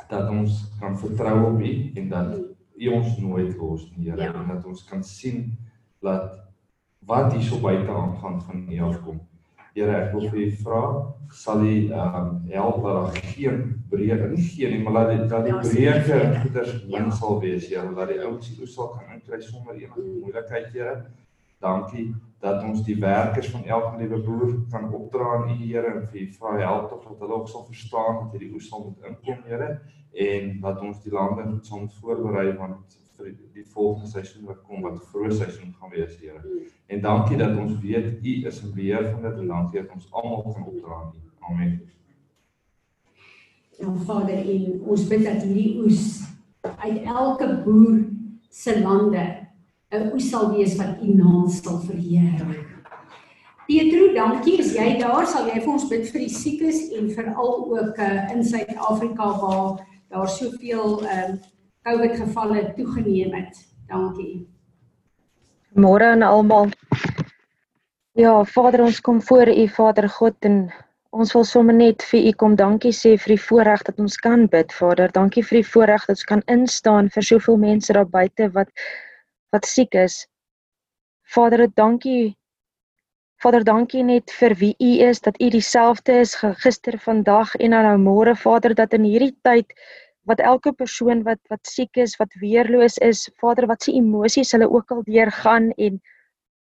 dat 0.09 0.31
ons 0.31 0.63
kan 0.81 0.97
vertrou 0.99 1.37
op 1.51 1.61
u 1.61 1.75
en 1.97 2.09
dat 2.09 2.39
u 2.77 2.89
ons 2.89 3.19
nooit 3.19 3.57
los 3.59 3.91
nie, 3.97 4.11
Here, 4.11 4.23
ja. 4.23 4.33
en 4.35 4.55
dat 4.55 4.65
ons 4.67 4.85
kan 4.87 5.03
sien 5.03 5.53
dat 6.03 6.39
wat 7.07 7.33
hier 7.33 7.43
so 7.43 7.59
buite 7.61 7.91
aangaan 7.91 8.43
van 8.43 8.67
u 8.71 8.81
afkom. 8.81 9.21
Here, 9.73 9.93
ek 9.97 10.11
wil 10.13 10.27
vir 10.29 10.41
u 10.43 10.49
vra, 10.61 10.81
sal 11.33 11.63
u 11.65 11.77
ehm 11.89 12.17
um, 12.19 12.33
help 12.53 12.83
dat 12.85 12.99
daar 12.99 13.15
geen 13.33 13.63
breek 13.89 14.27
nie 14.35 14.43
geen 14.45 14.75
nie, 14.75 14.83
maar 14.85 14.93
laat 14.93 15.13
dit 15.15 15.31
dat 15.31 15.47
die 15.47 15.55
ja, 15.55 15.61
breuke 15.63 16.19
en 16.19 16.35
goeders 16.43 16.75
min 16.83 17.09
ja. 17.09 17.15
sal 17.21 17.41
wees, 17.41 17.69
Here, 17.71 17.95
dat 17.97 18.13
die 18.13 18.21
ouens 18.21 18.51
hier 18.53 18.69
sal 18.69 18.91
kan 18.93 19.15
inkry 19.15 19.41
sonder 19.41 19.75
enige 19.75 20.01
mm. 20.01 20.21
moeilikheid, 20.21 20.69
Here. 20.75 20.95
Dankie 21.65 22.07
dat 22.43 22.63
ons 22.67 22.85
die 22.85 22.99
werkers 23.01 23.49
van 23.55 23.65
elke 23.65 23.97
liewe 24.03 24.19
boer 24.27 24.55
kan 24.71 24.89
opdra 24.93 25.31
aan 25.39 25.55
u 25.55 25.57
Here 25.63 25.95
en 25.95 26.07
vir 26.11 26.21
u 26.21 26.29
vra 26.37 26.57
help 26.61 26.89
tog 26.91 27.09
dat 27.09 27.25
hulle 27.25 27.41
ook 27.41 27.49
sal 27.49 27.65
verstaan 27.71 28.19
dat 28.25 28.37
hierdie 28.37 28.53
oes 28.53 28.69
sal 28.69 28.85
moet 28.91 29.09
inkom, 29.09 29.41
Here, 29.49 29.71
en 30.13 30.59
dat 30.61 30.85
ons 30.85 31.01
die 31.07 31.15
lande 31.17 31.49
goed 31.49 31.67
sal 31.73 31.89
voorberei 32.01 32.51
want 32.61 33.01
vir 33.17 33.33
die 33.55 33.65
volgende 33.75 34.09
seisoen 34.11 34.47
wat 34.49 34.63
kom 34.67 34.83
wat 34.83 35.01
vroeë 35.11 35.33
seisoen 35.37 35.75
gaan 35.79 35.91
wees, 35.95 36.17
Here. 36.21 36.41
Mm. 36.41 36.67
En 36.87 37.01
dankie 37.01 37.39
dat 37.41 37.57
ons 37.59 37.79
weet 37.83 38.25
U 38.25 38.35
is 38.49 38.63
in 38.63 38.75
beheer 38.75 39.11
van 39.11 39.23
dit 39.23 39.39
en 39.43 39.53
dankie 39.55 39.81
dat 39.83 39.95
ons 39.95 40.09
almal 40.11 40.43
kan 40.43 40.67
opdra 40.67 40.99
aan 41.01 41.13
U. 41.17 41.31
Amen. 41.51 41.81
Ja 43.79 43.93
Vader, 44.07 44.43
en 44.57 44.83
ons 44.87 45.07
bid 45.09 45.25
dat 45.25 45.43
hierdie 45.43 45.81
oes 45.83 46.21
uit 46.63 47.03
elke 47.03 47.49
boer 47.65 48.05
se 48.51 48.81
lande 48.81 49.25
'n 49.93 50.13
oes 50.13 50.29
sal 50.31 50.53
wees 50.57 50.77
wat 50.77 51.03
U 51.03 51.15
naam 51.15 51.49
sal 51.49 51.81
verheerlik. 51.81 52.69
Pietro, 53.67 54.13
dankie. 54.15 54.59
Is 54.59 54.75
jy 54.75 54.99
daar? 54.99 55.27
Sal 55.27 55.47
jy 55.49 55.61
vir 55.61 55.73
ons 55.73 55.89
bid 55.89 56.09
vir 56.11 56.25
die 56.25 56.33
siekes 56.33 56.91
en 56.99 57.11
veral 57.11 57.53
ook 57.71 57.99
uh, 57.99 58.31
in 58.35 58.45
Suid-Afrika 58.45 59.29
waar 59.41 59.81
daar 60.13 60.29
soveel 60.29 61.01
ehm 61.07 61.35
uh, 61.35 61.51
COVID 61.83 62.17
gevalle 62.17 62.73
toegeneem 62.77 63.33
het. 63.35 63.57
Dankie. 63.91 64.47
Môre 65.75 66.13
aan 66.15 66.23
almal. 66.23 66.71
Ja, 68.15 68.45
Vader, 68.45 68.85
ons 68.85 69.01
kom 69.01 69.23
voor 69.23 69.49
U, 69.49 69.69
Vader 69.69 70.09
God, 70.09 70.37
en 70.47 70.69
ons 71.11 71.33
wil 71.35 71.45
sommer 71.45 71.75
net 71.75 72.05
vir 72.11 72.29
U 72.29 72.33
kom 72.43 72.55
dankie 72.57 72.93
sê 72.95 73.17
vir 73.19 73.35
die 73.35 73.45
voorreg 73.47 73.83
dat 73.89 73.99
ons 73.99 74.17
kan 74.17 74.47
bid, 74.53 74.71
Vader. 74.73 75.11
Dankie 75.11 75.43
vir 75.43 75.59
die 75.59 75.71
voorreg 75.73 76.07
dat 76.07 76.21
ons 76.21 76.29
kan 76.29 76.45
instaan 76.55 77.11
vir 77.11 77.27
soveel 77.31 77.59
mense 77.65 77.97
daar 77.97 78.07
buite 78.07 78.49
wat 78.55 78.71
wat 79.53 79.67
siek 79.69 79.99
is. 79.99 80.23
Vader, 81.35 81.67
dankie. 81.75 82.37
Vader, 83.43 83.65
dankie 83.67 84.05
net 84.07 84.31
vir 84.39 84.55
wie 84.61 84.77
U 84.79 84.93
is, 85.09 85.21
dat 85.21 85.41
U 85.43 85.51
dieselfde 85.51 86.21
is 86.23 86.37
gister, 86.63 86.95
vandag 87.03 87.57
en 87.59 87.75
nou 87.75 87.97
môre, 87.99 88.37
Vader, 88.39 88.75
dat 88.79 88.95
in 88.95 89.09
hierdie 89.09 89.35
tyd 89.43 89.75
wat 90.31 90.41
elke 90.41 90.73
persoon 90.73 91.23
wat 91.27 91.41
wat 91.51 91.67
siek 91.67 91.97
is, 92.05 92.17
wat 92.21 92.35
weerloos 92.41 92.99
is, 92.99 93.29
Vader, 93.43 93.67
wat 93.67 93.83
se 93.83 93.93
emosies 93.93 94.53
hulle 94.55 94.69
ook 94.71 94.91
al 94.95 95.03
deurgaan 95.07 95.71
en 95.77 96.01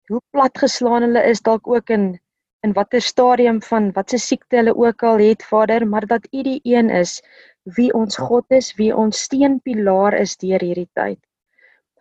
hoe 0.08 0.20
platgeslaan 0.30 1.04
hulle 1.08 1.24
is 1.30 1.42
dalk 1.42 1.68
ook 1.68 1.90
in 1.90 2.08
in 2.66 2.72
watter 2.74 3.00
stadium 3.00 3.60
van 3.62 3.92
wat 3.94 4.10
se 4.10 4.18
siekte 4.18 4.56
hulle 4.58 4.74
ook 4.74 5.02
al 5.02 5.18
het, 5.22 5.42
Vader, 5.46 5.86
maar 5.86 6.06
dat 6.06 6.26
U 6.34 6.42
die 6.42 6.60
een 6.62 6.90
is 6.90 7.20
wie 7.76 7.92
ons 7.94 8.16
God 8.16 8.44
is, 8.50 8.74
wie 8.74 8.94
ons 8.96 9.20
steunpilaar 9.28 10.14
is 10.18 10.36
deur 10.36 10.62
hierdie 10.64 10.88
tyd. 10.92 11.20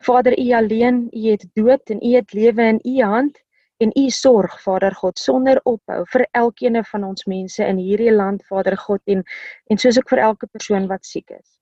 Vader, 0.02 0.34
U 0.40 0.52
alleen, 0.54 1.08
U 1.12 1.30
het 1.30 1.46
dood 1.54 1.90
en 1.90 2.02
U 2.02 2.16
het 2.16 2.34
lewe 2.34 2.64
in 2.74 2.80
U 2.84 3.02
hand 3.04 3.38
en 3.84 3.92
U 3.96 4.10
sorg, 4.10 4.58
Vader 4.64 4.96
God, 4.96 5.20
sonder 5.20 5.62
ophou 5.70 6.04
vir 6.14 6.26
elkeen 6.40 6.80
van 6.92 7.04
ons 7.04 7.28
mense 7.30 7.64
in 7.64 7.78
hierdie 7.82 8.14
land, 8.14 8.44
Vader 8.50 8.78
God, 8.78 9.02
en 9.06 9.24
en 9.70 9.82
soos 9.82 10.00
ook 10.00 10.10
vir 10.10 10.24
elke 10.30 10.48
persoon 10.48 10.88
wat 10.92 11.06
siek 11.06 11.30
is. 11.32 11.58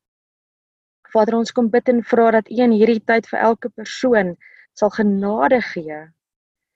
Vader, 1.14 1.38
ons 1.40 1.52
kom 1.56 1.70
bid 1.72 1.90
en 1.92 2.04
vra 2.04 2.32
dat 2.38 2.52
U 2.52 2.60
in 2.64 2.76
hierdie 2.76 3.04
tyd 3.12 3.28
vir 3.32 3.40
elke 3.52 3.70
persoon 3.70 4.36
sal 4.76 4.92
genade 4.96 5.62
gee. 5.72 6.02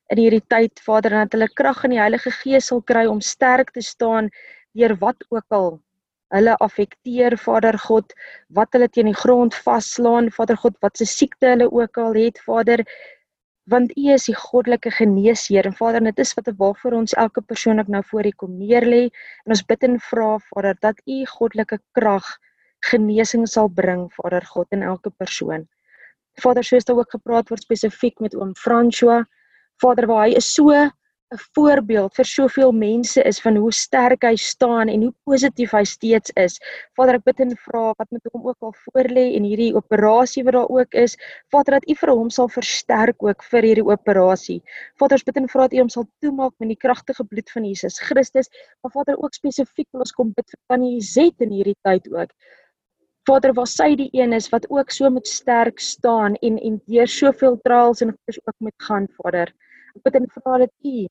In 0.10 0.22
hierdie 0.22 0.46
tyd, 0.48 0.80
Vader, 0.84 1.18
dat 1.24 1.36
hulle 1.36 1.50
krag 1.54 1.84
in 1.86 1.96
die 1.96 2.02
Heilige 2.02 2.32
Gees 2.42 2.72
sal 2.72 2.82
kry 2.82 3.06
om 3.08 3.20
sterk 3.22 3.74
te 3.76 3.84
staan 3.86 4.32
deur 4.78 4.96
wat 5.02 5.24
ook 5.30 5.56
al 5.56 5.78
hulle 6.34 6.56
affekteer, 6.62 7.36
Vader 7.42 7.78
God, 7.82 8.14
wat 8.54 8.76
hulle 8.76 8.90
teen 8.94 9.10
die 9.10 9.18
grond 9.18 9.56
vaslaan, 9.66 10.30
Vader 10.34 10.60
God, 10.62 10.76
wat 10.86 11.00
se 11.00 11.08
siekte 11.10 11.54
hulle 11.56 11.70
ook 11.74 11.98
al 11.98 12.18
het, 12.18 12.42
Vader, 12.46 12.84
want 13.70 13.92
U 13.98 14.06
is 14.14 14.26
die 14.30 14.36
goddelike 14.36 14.92
geneesheer 14.98 15.68
en 15.70 15.76
Vader 15.78 16.04
dit 16.04 16.20
is 16.24 16.34
wat 16.38 16.50
waarvoor 16.58 16.96
ons 17.00 17.16
elke 17.24 17.42
persoon 17.42 17.82
ek 17.84 17.90
nou 17.94 18.02
voor 18.12 18.26
U 18.26 18.32
kom 18.44 18.56
neerlê 18.58 19.02
en 19.46 19.56
ons 19.56 19.66
bid 19.72 19.84
en 19.88 19.98
vra 20.10 20.30
Vader 20.52 20.78
dat 20.86 21.02
U 21.06 21.18
goddelike 21.38 21.80
krag 21.98 22.30
genesing 22.90 23.46
sal 23.48 23.70
bring 23.70 24.08
Vader 24.16 24.46
God 24.46 24.68
in 24.76 24.84
elke 24.84 25.12
persoon. 25.12 25.68
Vader 26.40 26.64
soos 26.64 26.88
daar 26.88 27.02
ook 27.02 27.12
gepraat 27.12 27.50
word 27.52 27.66
spesifiek 27.68 28.20
met 28.24 28.36
oom 28.36 28.56
François 28.56 29.26
Vader 29.84 30.08
waar 30.08 30.28
hy 30.28 30.38
is 30.40 30.50
so 30.54 30.74
'n 31.36 31.38
voorbeeld 31.56 32.16
vir 32.18 32.26
soveel 32.26 32.72
mense 32.74 33.24
is 33.32 33.40
van 33.42 33.58
hoe 33.62 33.72
sterk 33.80 34.24
hy 34.26 34.32
staan 34.44 34.90
en 34.90 35.04
hoe 35.06 35.12
positief 35.30 35.74
hy 35.78 35.84
steeds 35.86 36.32
is. 36.44 36.56
Vader, 36.98 37.20
ek 37.20 37.28
bid 37.28 37.44
en 37.44 37.52
vra 37.66 37.82
wat 38.00 38.08
met 38.16 38.32
hom 38.34 38.48
ook 38.48 38.66
al 38.66 38.74
voorlê 38.86 39.26
en 39.38 39.46
hierdie 39.46 39.76
operasie 39.78 40.44
wat 40.48 40.58
daar 40.58 40.74
ook 40.78 40.98
is, 41.04 41.14
Vader 41.54 41.78
dat 41.78 41.86
U 41.86 41.96
vir 42.00 42.12
hom 42.22 42.32
sal 42.38 42.50
versterk 42.56 43.22
ook 43.28 43.46
vir 43.52 43.68
hierdie 43.70 43.86
operasie. 43.86 44.58
Vader, 44.98 45.22
ek 45.22 45.28
bid 45.30 45.38
en 45.44 45.52
vra 45.54 45.68
dat 45.68 45.76
U 45.78 45.84
hom 45.84 45.92
sal 45.98 46.08
toemaak 46.26 46.56
met 46.58 46.74
die 46.74 46.80
kragtige 46.88 47.28
bloed 47.30 47.54
van 47.54 47.70
Jesus 47.70 48.02
Christus, 48.08 48.50
maar 48.82 48.96
Vader 48.98 49.22
ook 49.22 49.38
spesifiek 49.38 49.88
wil 49.94 50.08
ons 50.08 50.16
kom 50.18 50.34
bid 50.34 50.50
vir 50.50 50.62
Tannie 50.74 50.98
Zet 51.12 51.46
in 51.46 51.54
hierdie 51.54 51.78
tyd 51.86 52.10
ook. 52.10 52.34
Vader, 53.30 53.54
waar 53.54 53.70
sy 53.70 53.92
die 54.02 54.10
een 54.18 54.34
is 54.34 54.50
wat 54.50 54.66
ook 54.74 54.90
so 54.90 55.14
met 55.14 55.30
sterk 55.30 55.78
staan 55.78 56.42
en 56.42 56.58
en 56.58 56.82
deur 56.90 57.16
soveel 57.20 57.62
trials 57.62 58.02
en 58.02 58.18
ook 58.18 58.58
moet 58.66 58.90
gaan, 58.90 59.06
Vader. 59.22 59.54
Ek 59.94 60.02
bid 60.10 60.22
en 60.24 60.30
vra 60.34 60.58
dat 60.66 60.74
U 60.82 61.06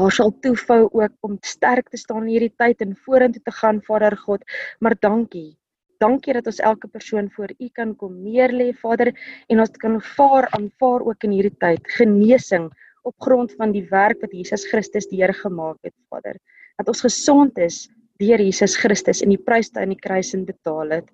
Haar 0.00 0.14
sal 0.16 0.30
toefou 0.40 0.86
ook 0.88 1.12
om 1.20 1.36
sterk 1.44 1.90
te 1.92 1.98
staan 2.00 2.24
in 2.24 2.32
hierdie 2.32 2.54
tyd 2.56 2.80
en 2.80 2.94
vorentoe 3.04 3.42
te 3.44 3.52
gaan, 3.52 3.82
Vader 3.84 4.16
God. 4.16 4.44
Maar 4.80 4.96
dankie. 5.00 5.52
Dankie 6.00 6.34
dat 6.34 6.48
ons 6.48 6.62
elke 6.64 6.88
persoon 6.88 7.28
voor 7.34 7.52
U 7.58 7.68
kan 7.76 7.92
kom 7.96 8.14
neerlê, 8.24 8.72
Vader, 8.74 9.12
en 9.52 9.60
ons 9.60 9.74
kan 9.82 10.00
vaar 10.16 10.48
aanvaar 10.56 11.04
ook 11.06 11.28
in 11.28 11.36
hierdie 11.36 11.58
tyd 11.60 11.92
genesing 11.98 12.70
op 13.06 13.14
grond 13.22 13.52
van 13.58 13.74
die 13.74 13.84
werk 13.90 14.22
wat 14.24 14.32
Jesus 14.32 14.64
Christus 14.70 15.10
die 15.10 15.20
Here 15.20 15.36
gemaak 15.36 15.78
het, 15.84 15.94
Vader. 16.10 16.38
Dat 16.80 16.88
ons 16.88 17.04
gesond 17.04 17.58
is 17.58 17.84
deur 18.22 18.40
Jesus 18.40 18.78
Christus 18.80 19.22
en 19.22 19.34
die 19.34 19.40
prys 19.40 19.70
te 19.70 19.82
aan 19.82 19.92
die 19.92 20.00
kruis 20.00 20.32
en 20.34 20.46
betaal 20.48 20.96
het. 20.96 21.08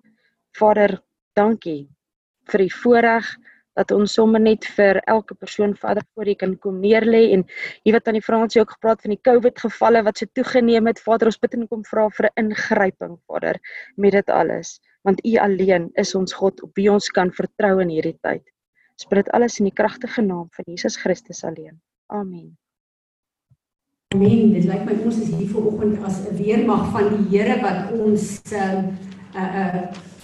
Vader, 0.56 0.98
dankie 1.36 1.88
vir 2.48 2.64
die 2.64 2.72
voorreg 2.72 3.28
dat 3.78 3.94
ons 3.94 4.16
sommer 4.18 4.42
net 4.42 4.66
vir 4.76 5.00
elke 5.06 5.36
persoon 5.38 5.76
Vader 5.78 6.04
voor 6.14 6.28
U 6.28 6.34
kan 6.34 6.58
kom 6.64 6.80
neerlê 6.82 7.22
en 7.36 7.46
hier 7.86 7.94
wat 7.96 8.10
aan 8.10 8.18
die 8.18 8.26
Fransie 8.26 8.60
ook 8.62 8.74
gepraat 8.76 9.02
van 9.06 9.14
die 9.14 9.22
COVID 9.30 9.64
gevalle 9.64 10.02
wat 10.02 10.18
so 10.18 10.26
toegeneem 10.34 10.90
het 10.90 11.02
Vader 11.06 11.30
ons 11.30 11.40
bid 11.42 11.54
en 11.54 11.68
kom 11.70 11.86
vra 11.86 12.08
vir 12.18 12.30
'n 12.30 12.44
ingryping 12.44 13.18
Vader 13.26 13.60
met 13.96 14.12
dit 14.12 14.30
alles 14.30 14.78
want 15.06 15.24
U 15.24 15.36
alleen 15.36 15.90
is 15.94 16.14
ons 16.14 16.32
God 16.34 16.62
op 16.62 16.74
wie 16.76 16.90
ons 16.92 17.08
kan 17.08 17.30
vertrou 17.32 17.78
in 17.80 17.88
hierdie 17.88 18.18
tyd. 18.20 18.44
Ons 18.98 19.08
bid 19.10 19.22
dit 19.22 19.30
alles 19.36 19.58
in 19.60 19.68
die 19.68 19.76
kragtige 19.80 20.22
naam 20.22 20.48
van 20.56 20.64
Jesus 20.66 20.96
Christus 20.96 21.44
alleen. 21.44 21.78
Amen. 22.06 22.56
Amen. 24.14 24.52
Dit 24.56 24.64
lyk 24.64 24.84
my 24.88 24.96
ons 25.04 25.20
is 25.22 25.30
hier 25.36 25.48
vanoggend 25.52 26.04
as 26.04 26.18
'n 26.26 26.36
weermag 26.36 26.90
van 26.92 27.08
die 27.14 27.24
Here 27.38 27.60
wat 27.62 27.92
ons 27.92 28.42
uh 28.52 28.82
uh, 29.34 29.50
uh 29.62 30.17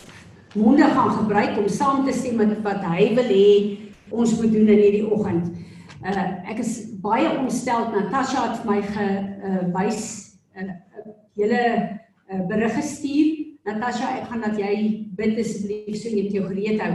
monde 0.54 0.86
gaan 0.96 1.10
gebruik 1.10 1.58
om 1.58 1.68
saam 1.68 2.04
te 2.06 2.12
stem 2.12 2.36
met 2.36 2.62
wat 2.62 2.84
hy 2.92 3.08
wil 3.14 3.30
hê 3.30 3.48
ons 4.10 4.34
moet 4.38 4.52
doen 4.52 4.68
in 4.68 4.82
hierdie 4.82 5.06
oggend. 5.10 5.50
Uh 6.04 6.26
ek 6.52 6.60
is 6.62 6.72
baie 7.02 7.28
ontstel 7.38 7.90
Natasha 7.94 8.48
het 8.48 8.62
vir 8.62 8.70
my 8.70 8.80
gewys 8.94 10.02
uh, 10.54 10.62
'n 10.62 10.70
uh, 10.70 11.12
hele 11.36 11.62
uh, 12.30 12.46
berig 12.48 12.74
gestuur. 12.74 13.44
Natasha, 13.64 14.10
ek 14.20 14.28
gaan 14.28 14.42
dat 14.44 14.58
jy 14.60 14.74
bid 15.16 15.38
asseblief 15.40 15.96
so 15.96 16.10
net 16.12 16.32
jou 16.32 16.44
gereed 16.46 16.82
hou 16.84 16.94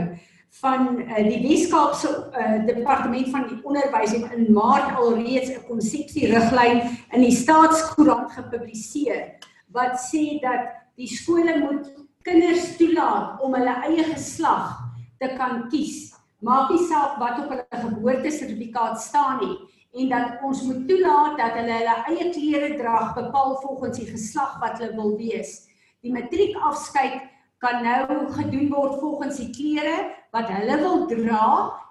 van 0.60 0.98
uh, 1.02 1.22
die 1.26 1.40
Weskaapse 1.48 2.08
uh, 2.10 2.66
departement 2.66 3.28
van 3.30 3.46
die 3.48 3.58
onderwys 3.62 4.14
het 4.16 4.32
in 4.34 4.52
Maart 4.52 4.96
alreeds 4.98 5.50
'n 5.50 5.66
konsepsie 5.68 6.26
riglyn 6.26 6.82
in 7.12 7.22
die 7.22 7.34
staatskoerant 7.34 8.32
gepubliseer 8.32 9.38
wat 9.70 9.98
sê 10.10 10.40
dat 10.42 10.70
die 10.96 11.06
skole 11.06 11.58
moet 11.58 11.86
kinders 12.22 12.76
toelaat 12.76 13.40
om 13.40 13.54
hulle 13.56 13.74
eie 13.88 14.04
geslag 14.12 14.76
te 15.20 15.32
kan 15.38 15.66
kies. 15.72 16.10
Maak 16.44 16.70
nie 16.72 16.86
saak 16.88 17.18
wat 17.20 17.40
op 17.42 17.52
hulle 17.52 17.82
geboortesertifikaat 17.84 19.00
staan 19.00 19.42
nie 19.44 19.56
en 20.00 20.08
dat 20.12 20.44
ons 20.46 20.62
moet 20.68 20.84
toelaat 20.88 21.36
dat 21.40 21.56
hulle 21.58 21.80
hulle 21.80 21.96
eie 22.12 22.28
klere 22.34 22.70
dra 22.78 23.10
bepaal 23.16 23.56
volgens 23.64 23.98
die 23.98 24.08
geslag 24.12 24.58
wat 24.62 24.78
hulle 24.78 24.94
wil 24.96 25.16
wees. 25.18 25.66
Die 26.04 26.12
matriekafskeid 26.14 27.18
kan 27.60 27.82
nou 27.84 28.30
gedoen 28.36 28.70
word 28.72 29.00
volgens 29.02 29.40
die 29.42 29.50
klere 29.56 29.96
wat 30.32 30.48
hulle 30.52 30.78
wil 30.80 31.06
dra 31.10 31.46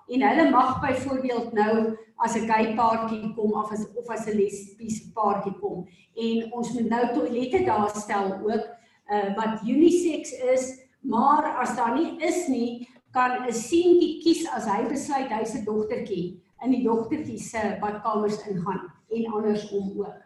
en 0.10 0.24
hulle 0.26 0.50
mag 0.50 0.80
byvoorbeeld 0.82 1.54
nou 1.54 1.74
as 2.18 2.36
'n 2.36 2.48
gay 2.48 2.76
paartjie 2.76 3.34
kom 3.36 3.54
of 3.54 3.72
as 3.72 3.86
of 3.96 4.10
as 4.10 4.26
'n 4.28 4.38
lesbiese 4.38 5.12
paartjie 5.14 5.54
kom 5.60 5.88
en 6.16 6.52
ons 6.54 6.74
moet 6.74 6.90
nou 6.90 7.06
toilette 7.14 7.66
daar 7.66 7.90
stel 7.96 8.34
ook 8.34 8.66
uh, 9.10 9.36
wat 9.36 9.62
unisex 9.68 10.32
is, 10.32 10.80
maar 11.00 11.58
as 11.62 11.76
daar 11.76 11.96
nie 11.96 12.18
is 12.22 12.48
nie, 12.48 12.88
kan 13.12 13.32
'n 13.48 13.54
seentjie 13.54 14.22
kies 14.24 14.46
as 14.54 14.66
hy 14.70 14.86
besluit 14.90 15.30
hy's 15.30 15.56
'n 15.56 15.66
dogtertjie 15.66 16.40
in 16.64 16.72
die 16.72 16.84
dogtertjie 16.84 17.40
se 17.40 17.78
badkamers 17.82 18.38
ingaan 18.48 18.92
en 19.10 19.32
andersom 19.34 19.94
ook. 19.98 20.20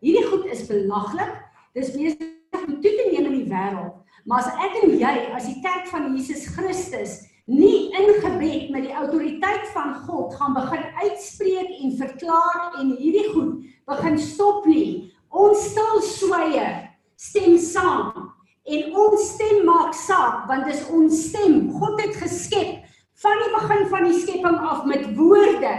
Hierdie 0.00 0.26
goed 0.30 0.46
is 0.46 0.66
belaglik. 0.66 1.32
Dis 1.74 1.92
besig 1.92 2.66
om 2.66 2.80
toe 2.80 2.92
te 2.96 3.08
neem 3.12 3.26
in 3.26 3.36
die 3.44 3.50
wêreld. 3.50 3.94
Maar 4.24 4.38
as 4.38 4.54
ek 4.64 4.82
en 4.82 4.98
jy 4.98 5.16
as 5.36 5.46
die 5.46 5.60
kerk 5.60 5.86
van 5.92 6.16
Jesus 6.16 6.46
Christus 6.56 7.20
nie 7.50 7.90
in 7.98 8.20
gebed 8.22 8.70
met 8.70 8.86
die 8.86 8.94
autoriteit 8.94 9.66
van 9.74 9.94
God 10.06 10.34
gaan 10.34 10.54
begin 10.54 10.84
uitspreek 11.02 11.70
en 11.82 11.96
verklaar 11.98 12.76
en 12.78 12.94
hierdie 12.96 13.28
goed 13.32 13.64
begin 13.90 14.18
stop 14.18 14.66
nie, 14.66 15.12
ons 15.28 15.64
stil 15.72 16.00
sweye 16.00 16.89
stem 17.20 17.58
saam 17.60 18.30
en 18.70 18.96
ons 18.96 19.24
stem 19.34 19.64
maak 19.68 19.94
saak 19.96 20.46
want 20.48 20.68
dis 20.68 20.82
ons 20.94 21.22
stem. 21.28 21.66
God 21.76 22.00
het 22.00 22.16
geskep 22.20 22.86
van 23.20 23.42
die 23.42 23.50
begin 23.56 23.86
van 23.92 24.06
die 24.08 24.20
skepping 24.22 24.58
af 24.72 24.84
met 24.88 25.04
woorde. 25.18 25.72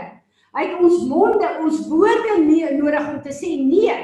Hy 0.52 0.66
het 0.68 0.82
ons 0.84 1.06
monde, 1.08 1.48
ons 1.64 1.86
woorde 1.90 2.38
nie 2.44 2.66
nodig 2.76 3.08
om 3.08 3.22
te 3.24 3.34
sê 3.34 3.56
nee. 3.58 3.96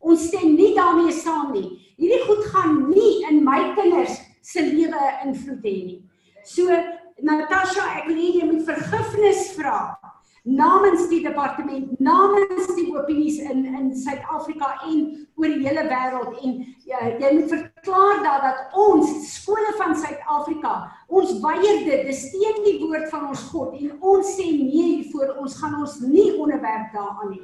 Ons 0.00 0.28
stem 0.30 0.54
nie 0.54 0.72
daarmee 0.76 1.12
saam 1.12 1.50
nie. 1.52 1.66
Hierdie 1.98 2.22
goed 2.28 2.44
gaan 2.52 2.76
nie 2.92 3.26
in 3.28 3.42
my 3.44 3.72
kinders 3.76 4.20
se 4.46 4.62
lewe 4.62 5.08
invloed 5.26 5.64
hê 5.66 5.76
nie. 5.82 6.00
So 6.46 6.70
Natasha, 7.26 7.82
ek 7.98 8.10
wil 8.10 8.20
hê 8.20 8.32
jy 8.38 8.48
moet 8.48 8.66
vergifnis 8.68 9.50
vra 9.56 9.96
namens 10.46 11.08
die 11.10 11.22
departement, 11.24 11.90
namens 11.98 12.68
die 12.78 12.86
opinies 12.94 13.40
in 13.42 13.64
in 13.66 13.88
Suid-Afrika 13.98 14.68
en 14.86 15.00
oor 15.34 15.50
die 15.50 15.66
hele 15.66 15.82
wêreld 15.90 16.38
en 16.46 16.60
ja, 16.86 17.00
jy 17.18 17.32
moet 17.34 17.50
verklaar 17.50 18.22
dat 18.22 18.44
dat 18.46 18.78
ons 18.78 19.10
skole 19.32 19.74
van 19.80 19.96
Suid-Afrika, 19.98 20.76
ons 21.08 21.34
weier 21.42 21.82
dit, 21.88 22.06
dis 22.06 22.22
teen 22.30 22.62
die 22.62 22.78
woord 22.84 23.10
van 23.10 23.26
ons 23.32 23.42
God 23.50 23.74
en 23.80 23.90
ons 23.98 24.32
sê 24.38 24.46
nee 24.54 24.86
hiervoor, 24.86 25.34
ons 25.42 25.58
gaan 25.58 25.76
ons 25.82 25.98
nie 26.06 26.30
onderwerp 26.38 26.94
daaraan 26.94 27.34
nie. 27.34 27.42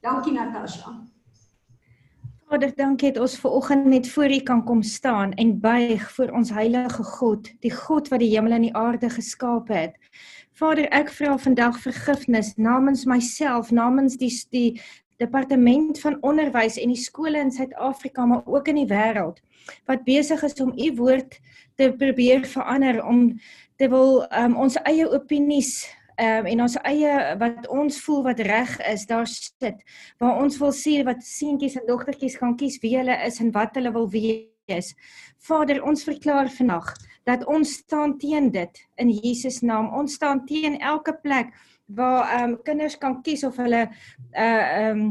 Dankie 0.00 0.32
Natasha. 0.32 0.96
Vader, 2.48 2.70
dankie 2.72 3.10
dat 3.12 3.20
ons 3.26 3.34
ver 3.42 3.50
oggend 3.58 3.84
net 3.92 4.06
voor 4.08 4.32
U 4.32 4.40
kan 4.40 4.64
kom 4.64 4.82
staan 4.82 5.34
en 5.36 5.58
buig 5.60 6.04
voor 6.16 6.30
ons 6.32 6.50
heilige 6.56 7.04
God, 7.04 7.50
die 7.60 7.72
God 7.74 8.08
wat 8.08 8.22
die 8.24 8.30
hemel 8.32 8.56
en 8.56 8.64
die 8.64 8.72
aarde 8.72 9.10
geskaap 9.12 9.68
het. 9.68 9.98
Vader, 10.58 10.88
ek 10.90 11.12
vra 11.14 11.36
vandag 11.38 11.76
vergifnis 11.78 12.56
namens 12.58 13.04
myself, 13.06 13.68
namens 13.70 14.16
die 14.18 14.32
die 14.50 14.80
departement 15.22 16.00
van 16.02 16.16
onderwys 16.26 16.80
en 16.82 16.90
die 16.90 16.98
skole 16.98 17.38
in 17.38 17.52
Suid-Afrika 17.54 18.24
maar 18.26 18.42
ook 18.46 18.70
in 18.72 18.80
die 18.80 18.88
wêreld 18.90 19.38
wat 19.86 20.02
besig 20.06 20.42
is 20.46 20.58
om 20.62 20.72
u 20.74 20.88
woord 20.98 21.36
te 21.78 21.92
probeer 22.00 22.42
verander 22.46 22.98
om 23.06 23.20
te 23.78 23.86
wil 23.92 24.24
um, 24.34 24.56
ons 24.58 24.78
eie 24.82 25.06
opinies 25.06 25.76
um, 26.18 26.50
en 26.50 26.62
ons 26.66 26.74
eie 26.90 27.14
wat 27.38 27.68
ons 27.70 28.00
voel 28.06 28.24
wat 28.26 28.42
reg 28.50 28.72
is 28.90 29.06
daar 29.10 29.30
sit 29.30 29.84
waar 30.18 30.42
ons 30.42 30.58
wil 30.58 30.74
sien 30.74 31.06
wat 31.06 31.22
seentjies 31.26 31.78
en 31.78 31.86
dogtertjies 31.86 32.38
gaan 32.42 32.58
kies 32.58 32.80
wie 32.82 32.96
hulle 32.96 33.14
is 33.26 33.38
en 33.38 33.54
wat 33.54 33.78
hulle 33.78 33.94
wil 33.94 34.10
wees. 34.10 34.90
Vader, 35.38 35.84
ons 35.86 36.02
verklaar 36.06 36.50
vandag 36.50 36.96
dat 37.28 37.44
ons 37.44 37.72
staan 37.82 38.16
teen 38.18 38.50
dit 38.54 38.84
in 38.96 39.10
Jesus 39.20 39.60
naam. 39.60 39.90
Ons 39.94 40.16
staan 40.16 40.44
teen 40.48 40.78
elke 40.80 41.14
plek 41.22 41.52
waar 41.86 42.28
ehm 42.32 42.50
um, 42.50 42.58
kinders 42.62 42.98
kan 43.00 43.20
kies 43.22 43.44
of 43.44 43.56
hulle 43.56 43.88
uh 44.32 44.42
ehm 44.42 45.00
um, 45.00 45.08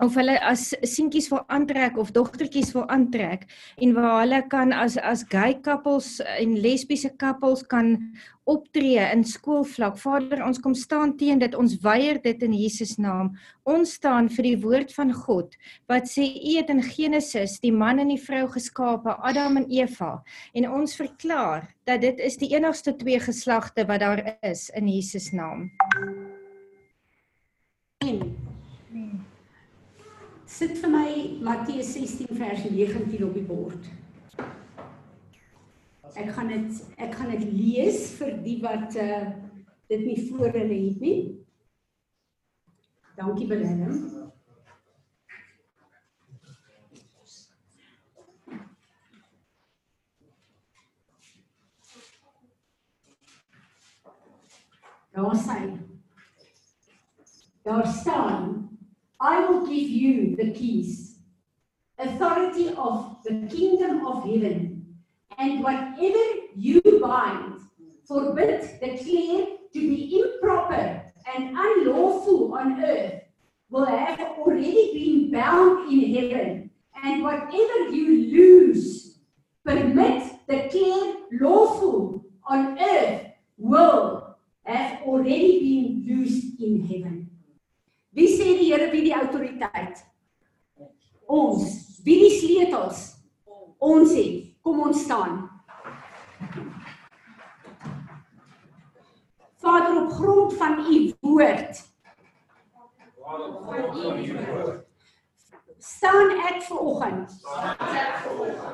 of 0.00 0.16
hulle 0.16 0.38
as 0.40 0.70
seentjies 0.82 1.28
wil 1.32 1.42
aantrek 1.48 1.98
of 2.00 2.12
dogtertjies 2.16 2.72
wil 2.76 2.86
aantrek 2.88 3.48
en 3.82 3.94
waar 3.96 4.20
hulle 4.22 4.42
kan 4.48 4.72
as 4.72 4.96
as 4.96 5.24
gay 5.28 5.58
couples 5.60 6.20
en 6.38 6.56
lesbiese 6.64 7.12
couples 7.18 7.66
kan 7.66 7.96
optree 8.44 8.98
in 9.12 9.22
skoolvlak. 9.24 9.98
Vader, 10.02 10.42
ons 10.44 10.58
kom 10.62 10.74
staan 10.74 11.14
teen 11.18 11.38
dit. 11.42 11.54
Ons 11.54 11.76
weier 11.84 12.18
dit 12.22 12.42
in 12.42 12.54
Jesus 12.56 12.96
naam. 12.98 13.32
Ons 13.68 13.94
staan 14.00 14.28
vir 14.32 14.48
die 14.50 14.58
woord 14.64 14.94
van 14.96 15.12
God 15.14 15.54
wat 15.90 16.10
sê 16.10 16.26
U 16.26 16.56
het 16.56 16.72
in 16.72 16.82
Genesis 16.82 17.58
die 17.62 17.72
man 17.72 18.02
en 18.02 18.10
die 18.10 18.20
vrou 18.20 18.46
geskape, 18.50 19.14
Adam 19.22 19.60
en 19.62 19.68
Eva, 19.70 20.16
en 20.54 20.68
ons 20.70 20.96
verklaar 20.98 21.68
dat 21.86 22.02
dit 22.02 22.18
is 22.22 22.38
die 22.40 22.50
enigste 22.56 22.96
twee 22.98 23.20
geslagte 23.22 23.86
wat 23.86 24.02
daar 24.02 24.24
is 24.42 24.68
in 24.74 24.90
Jesus 24.90 25.30
naam. 25.32 25.70
Sit 30.52 30.76
vir 30.82 30.90
my 30.92 31.12
Matteus 31.40 31.94
16 31.94 32.36
vers 32.36 32.64
19 32.68 33.22
op 33.24 33.32
die 33.32 33.44
bord. 33.48 33.86
Ek 36.12 36.28
gaan 36.36 36.50
dit 36.52 36.82
ek 37.00 37.14
gaan 37.16 37.30
dit 37.32 37.46
lees 37.48 38.10
vir 38.18 38.34
die 38.44 38.58
wat 38.60 38.98
uh 39.00 39.22
dit 39.88 40.04
nie 40.04 40.18
voor 40.28 40.52
hulle 40.52 40.76
het 40.76 41.00
nie. 41.00 41.16
Dankie 43.16 43.48
Willem. 43.48 43.96
Daar 55.16 55.36
sê 55.46 55.58
Daar 57.62 57.86
staan 57.86 58.71
I 59.22 59.44
will 59.46 59.64
give 59.64 59.88
you 59.88 60.34
the 60.34 60.50
keys 60.50 61.20
authority 61.96 62.74
of 62.76 63.18
the 63.24 63.46
kingdom 63.46 64.04
of 64.04 64.24
heaven 64.24 64.96
and 65.38 65.62
whatever 65.62 66.24
you 66.56 66.82
bind, 67.00 67.60
forbid, 68.04 68.62
declare 68.80 69.46
to 69.72 69.78
be 69.78 70.20
improper 70.20 71.04
and 71.36 71.56
unlawful 71.56 72.52
on 72.54 72.82
earth, 72.82 73.22
will 73.70 73.84
have 73.86 74.18
already 74.38 74.90
been 74.92 75.30
bound 75.30 75.90
in 75.90 76.14
heaven, 76.14 76.70
and 77.04 77.22
whatever 77.22 77.90
you 77.90 78.32
lose, 78.32 79.18
permit, 79.64 80.32
declare 80.48 81.14
lawful 81.30 82.24
on 82.44 82.76
earth 82.76 83.26
will 83.56 84.36
have 84.64 85.00
already 85.02 85.60
been 85.60 86.04
loosed 86.08 86.60
in 86.60 86.84
heaven. 86.88 87.21
Wie 88.12 88.28
sê 88.28 88.58
die 88.58 88.72
Here 88.72 88.90
wie 88.92 89.02
die 89.02 89.14
autoriteit? 89.14 90.04
Ons. 91.26 92.00
Wie 92.04 92.18
die 92.20 92.32
sleutels? 92.40 93.16
Ons 93.78 94.12
het. 94.14 94.52
Kom 94.62 94.82
ons 94.86 95.00
staan. 95.04 95.48
Vader 99.62 100.04
op 100.04 100.12
grond 100.12 100.54
van 100.60 100.78
u 100.86 101.12
woord. 101.20 101.92
staan 105.82 106.30
ek 106.46 106.62
ver 106.62 106.78
oggend 106.78 107.32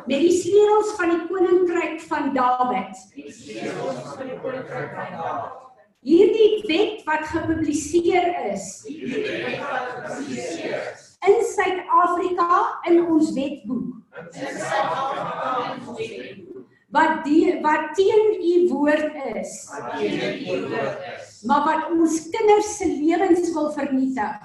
met 0.06 0.20
die 0.20 0.32
sleutels 0.32 0.90
van 0.98 1.12
die 1.14 1.22
koninkryk 1.30 2.02
van 2.10 2.34
Dawid. 2.34 3.00
Hierdie 6.06 6.62
wet 6.68 7.00
wat 7.06 7.26
gepubliseer 7.26 8.28
is 8.52 8.84
in 11.26 11.40
Suid-Afrika 11.44 12.78
in 12.86 13.00
ons 13.06 13.32
wetboek. 13.34 13.96
Wat 16.94 17.24
die 17.26 17.58
wat 17.62 17.90
teen 17.98 18.38
u 18.38 18.52
woord 18.70 19.18
is. 19.34 19.56
Maar 21.46 21.64
wat 21.66 21.90
ons 21.90 22.20
kinders 22.30 22.70
se 22.76 22.86
lewens 22.86 23.52
wil 23.52 23.72
vernietig. 23.74 24.38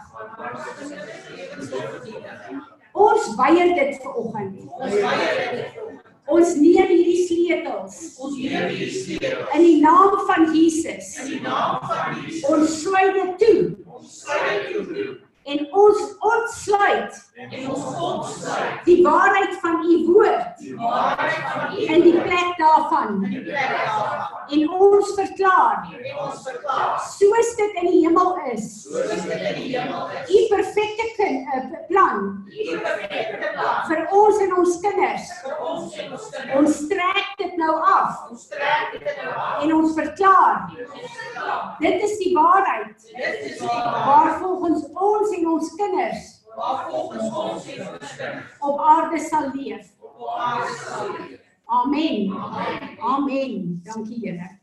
Ons 2.93 3.29
weier 3.37 3.75
dit 3.77 4.01
ver 4.01 4.13
oggend. 4.25 4.65
Ons 4.73 4.99
weier 5.05 5.53
dit. 5.53 6.12
Ons 6.25 6.55
neem 6.55 6.87
hierdie 6.87 7.25
sleutels. 7.27 7.97
Ons 8.23 8.37
neem 8.39 8.69
hierdie 8.71 8.91
sleutels 8.95 9.57
in 9.57 9.65
die 9.65 9.81
naam 9.83 10.15
van 10.27 10.47
Jesus. 10.55 11.17
In 11.19 11.33
die 11.33 11.41
naam 11.43 11.83
van 11.83 12.15
Jesus. 12.21 12.47
Ons 12.49 12.79
sluit 12.81 13.13
dit 13.19 13.35
toe. 13.43 13.59
Ons 13.97 14.19
sluit 14.23 14.71
dit 14.71 14.93
toe. 14.93 15.22
En 15.43 15.67
ons 15.71 16.01
ontsluit 16.19 17.31
en 17.35 17.69
ons 17.69 17.85
ontsluit 17.99 18.85
die 18.85 19.03
waarheid 19.03 19.57
van 19.61 19.81
u 19.83 19.95
woord. 20.07 20.57
Die 20.59 20.75
waarheid 20.75 21.41
van 21.51 21.73
u 21.73 21.81
in 21.95 22.01
die 22.01 22.21
plek 22.21 22.53
daarvan. 22.57 23.23
In 23.23 23.29
die 23.29 23.41
plek 23.41 23.73
daarvan. 23.75 24.29
En 24.49 24.69
ons 24.69 25.13
verklaar. 25.15 25.89
En 25.99 26.19
ons 26.25 26.45
verklaar. 26.47 26.99
Soos 27.17 27.55
dit 27.55 27.81
in 27.81 27.89
die 27.91 27.99
hemel 28.05 28.37
is. 28.53 28.69
Soos 28.83 29.25
dit 29.27 29.33
in 29.33 29.59
die 29.59 29.77
hemel 29.77 30.09
is. 30.21 30.31
U 30.31 30.45
perfekte 30.55 31.09
kind, 31.17 31.51
uh, 31.55 31.83
plan. 31.87 32.23
U 32.47 32.79
perfekte 32.87 33.51
plan 33.57 33.83
vir 33.89 34.05
ons 34.21 34.41
en 34.47 34.55
ons 34.61 34.79
kinders. 34.85 35.33
Vir 35.43 35.59
ons 35.59 35.99
en 35.99 36.15
ons 36.15 36.29
kinders. 36.37 36.57
Ons 36.61 36.81
trek 36.93 37.35
dit 37.43 37.59
nou 37.59 37.75
af. 37.81 38.23
Ons 38.31 38.47
trek 38.51 38.95
dit 38.95 39.11
nou 39.19 39.35
af. 39.35 39.63
En 39.63 39.75
ons 39.81 39.95
verklaar. 39.99 40.71
Ons 40.71 41.19
verklaar. 41.19 41.75
Dit 41.83 42.03
is 42.07 42.17
die 42.21 42.33
waarheid. 42.35 42.95
Dit 43.11 43.39
is 43.51 43.57
die 43.59 43.67
waarheid. 43.67 44.05
Waar 44.07 44.37
volgens 44.39 44.85
ons 44.93 45.32
en 45.37 45.47
ons 45.47 45.75
kinders 45.75 46.31
waar 46.55 46.89
volgens 46.89 47.29
ons 47.29 47.67
en 47.75 47.87
ons 47.89 48.15
kinders 48.15 48.59
op 48.59 48.79
aarde 48.79 49.19
sal 49.19 49.49
leef. 49.53 49.93
Op 49.99 50.27
aarde 50.37 50.75
sal 50.77 51.11
leef. 51.17 51.41
Amen. 51.65 52.31
Amen. 52.37 52.99
Amen. 52.99 53.79
Dankie 53.83 54.19
Here. 54.19 54.59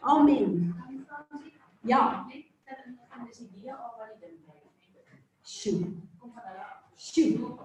Amen. 0.00 0.74
Ja. 1.80 2.26
Sjoe. 5.42 5.94
Sjoe. 6.96 7.56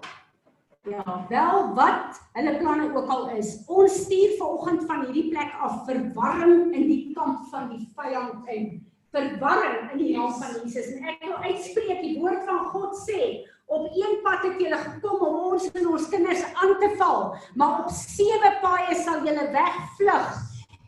Ja, 0.82 1.26
wel 1.28 1.74
wat 1.74 2.20
hulle 2.32 2.56
planne 2.58 2.94
ook 2.96 3.08
al 3.08 3.30
is. 3.30 3.64
Ons 3.66 4.02
stuur 4.04 4.36
vanoggend 4.38 4.84
van 4.86 5.04
hierdie 5.04 5.28
plek 5.28 5.52
af 5.60 5.84
verwarring 5.84 6.72
in 6.74 6.86
die 6.88 7.12
kamp 7.12 7.44
van 7.50 7.68
die 7.68 7.88
vyand 7.96 8.48
in. 8.48 8.87
Verwarring 9.14 9.92
in 9.92 10.02
die 10.02 10.16
naam 10.16 10.34
van 10.36 10.56
Jesus. 10.62 10.90
En 10.96 11.06
ek 11.14 11.22
wil 11.24 11.38
uitspreek 11.48 12.02
die 12.04 12.18
woord 12.20 12.44
van 12.48 12.66
God 12.74 12.98
sê, 13.06 13.46
op 13.68 13.88
een 13.92 14.18
pad 14.24 14.44
het 14.46 14.60
julle 14.60 14.80
gekom 14.80 15.22
om 15.28 15.38
ons 15.52 15.68
en 15.70 15.88
ons 15.92 16.08
kinders 16.08 16.44
aan 16.56 16.74
te 16.80 16.90
val, 17.00 17.34
maar 17.60 17.82
op 17.84 17.90
sewe 17.92 18.52
paaie 18.62 18.96
sal 18.96 19.24
julle 19.26 19.48
wegvlug 19.52 20.36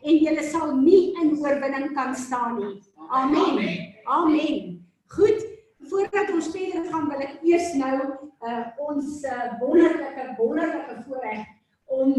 en 0.01 0.17
julle 0.25 0.45
sal 0.49 0.73
nie 0.77 1.11
in 1.21 1.35
oorwinning 1.37 1.91
kan 1.97 2.15
staan 2.17 2.57
nie. 2.57 2.75
Amen. 3.09 3.93
Amen. 4.03 4.77
Goed, 5.13 5.45
voordat 5.89 6.31
ons 6.33 6.49
verder 6.53 6.87
gaan 6.89 7.09
wil 7.11 7.21
ek 7.25 7.41
eers 7.45 7.73
nou 7.77 7.97
uh, 8.01 8.63
ons 8.81 9.21
uh, 9.27 9.51
wonderlike 9.61 10.27
wonderlike 10.37 10.97
voorreg 11.05 11.45
om 11.91 12.15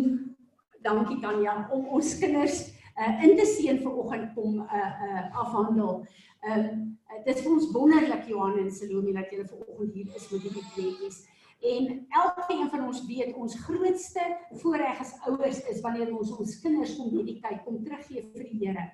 dankie 0.85 1.19
Tanya 1.23 1.63
om 1.73 1.87
ons 1.97 2.15
kinders 2.21 2.65
uh, 2.97 3.25
in 3.25 3.37
te 3.37 3.47
seën 3.47 3.79
vir 3.83 3.99
oggend 4.05 4.33
kom 4.37 4.63
uh, 4.63 4.89
uh, 5.09 5.27
afhandel. 5.45 6.03
Ehm 6.43 6.67
uh, 6.67 6.89
dit 7.25 7.37
is 7.37 7.43
vir 7.45 7.53
ons 7.53 7.71
wonderlik 7.75 8.25
Johan 8.29 8.57
en 8.59 8.71
Salome 8.73 9.13
dat 9.13 9.31
julle 9.31 9.45
ver 9.45 9.67
oggend 9.69 9.93
hier 9.95 10.15
is 10.17 10.31
met 10.33 10.47
hierdie 10.47 10.65
kleintjies. 10.75 11.19
En 11.63 12.07
elkeen 12.09 12.71
van 12.71 12.87
ons 12.87 13.05
weet 13.07 13.35
ons 13.39 13.59
grootste 13.67 14.25
voorreg 14.63 15.01
as 15.05 15.13
ouers 15.29 15.61
is 15.71 15.83
wanneer 15.85 16.11
ons 16.17 16.33
ons 16.35 16.57
kinders 16.65 16.97
kom 16.97 17.13
hierdie 17.13 17.37
tyd 17.45 17.61
kom 17.67 17.79
teruggee 17.85 18.25
vir 18.33 18.49
die 18.49 18.59
Here. 18.65 18.87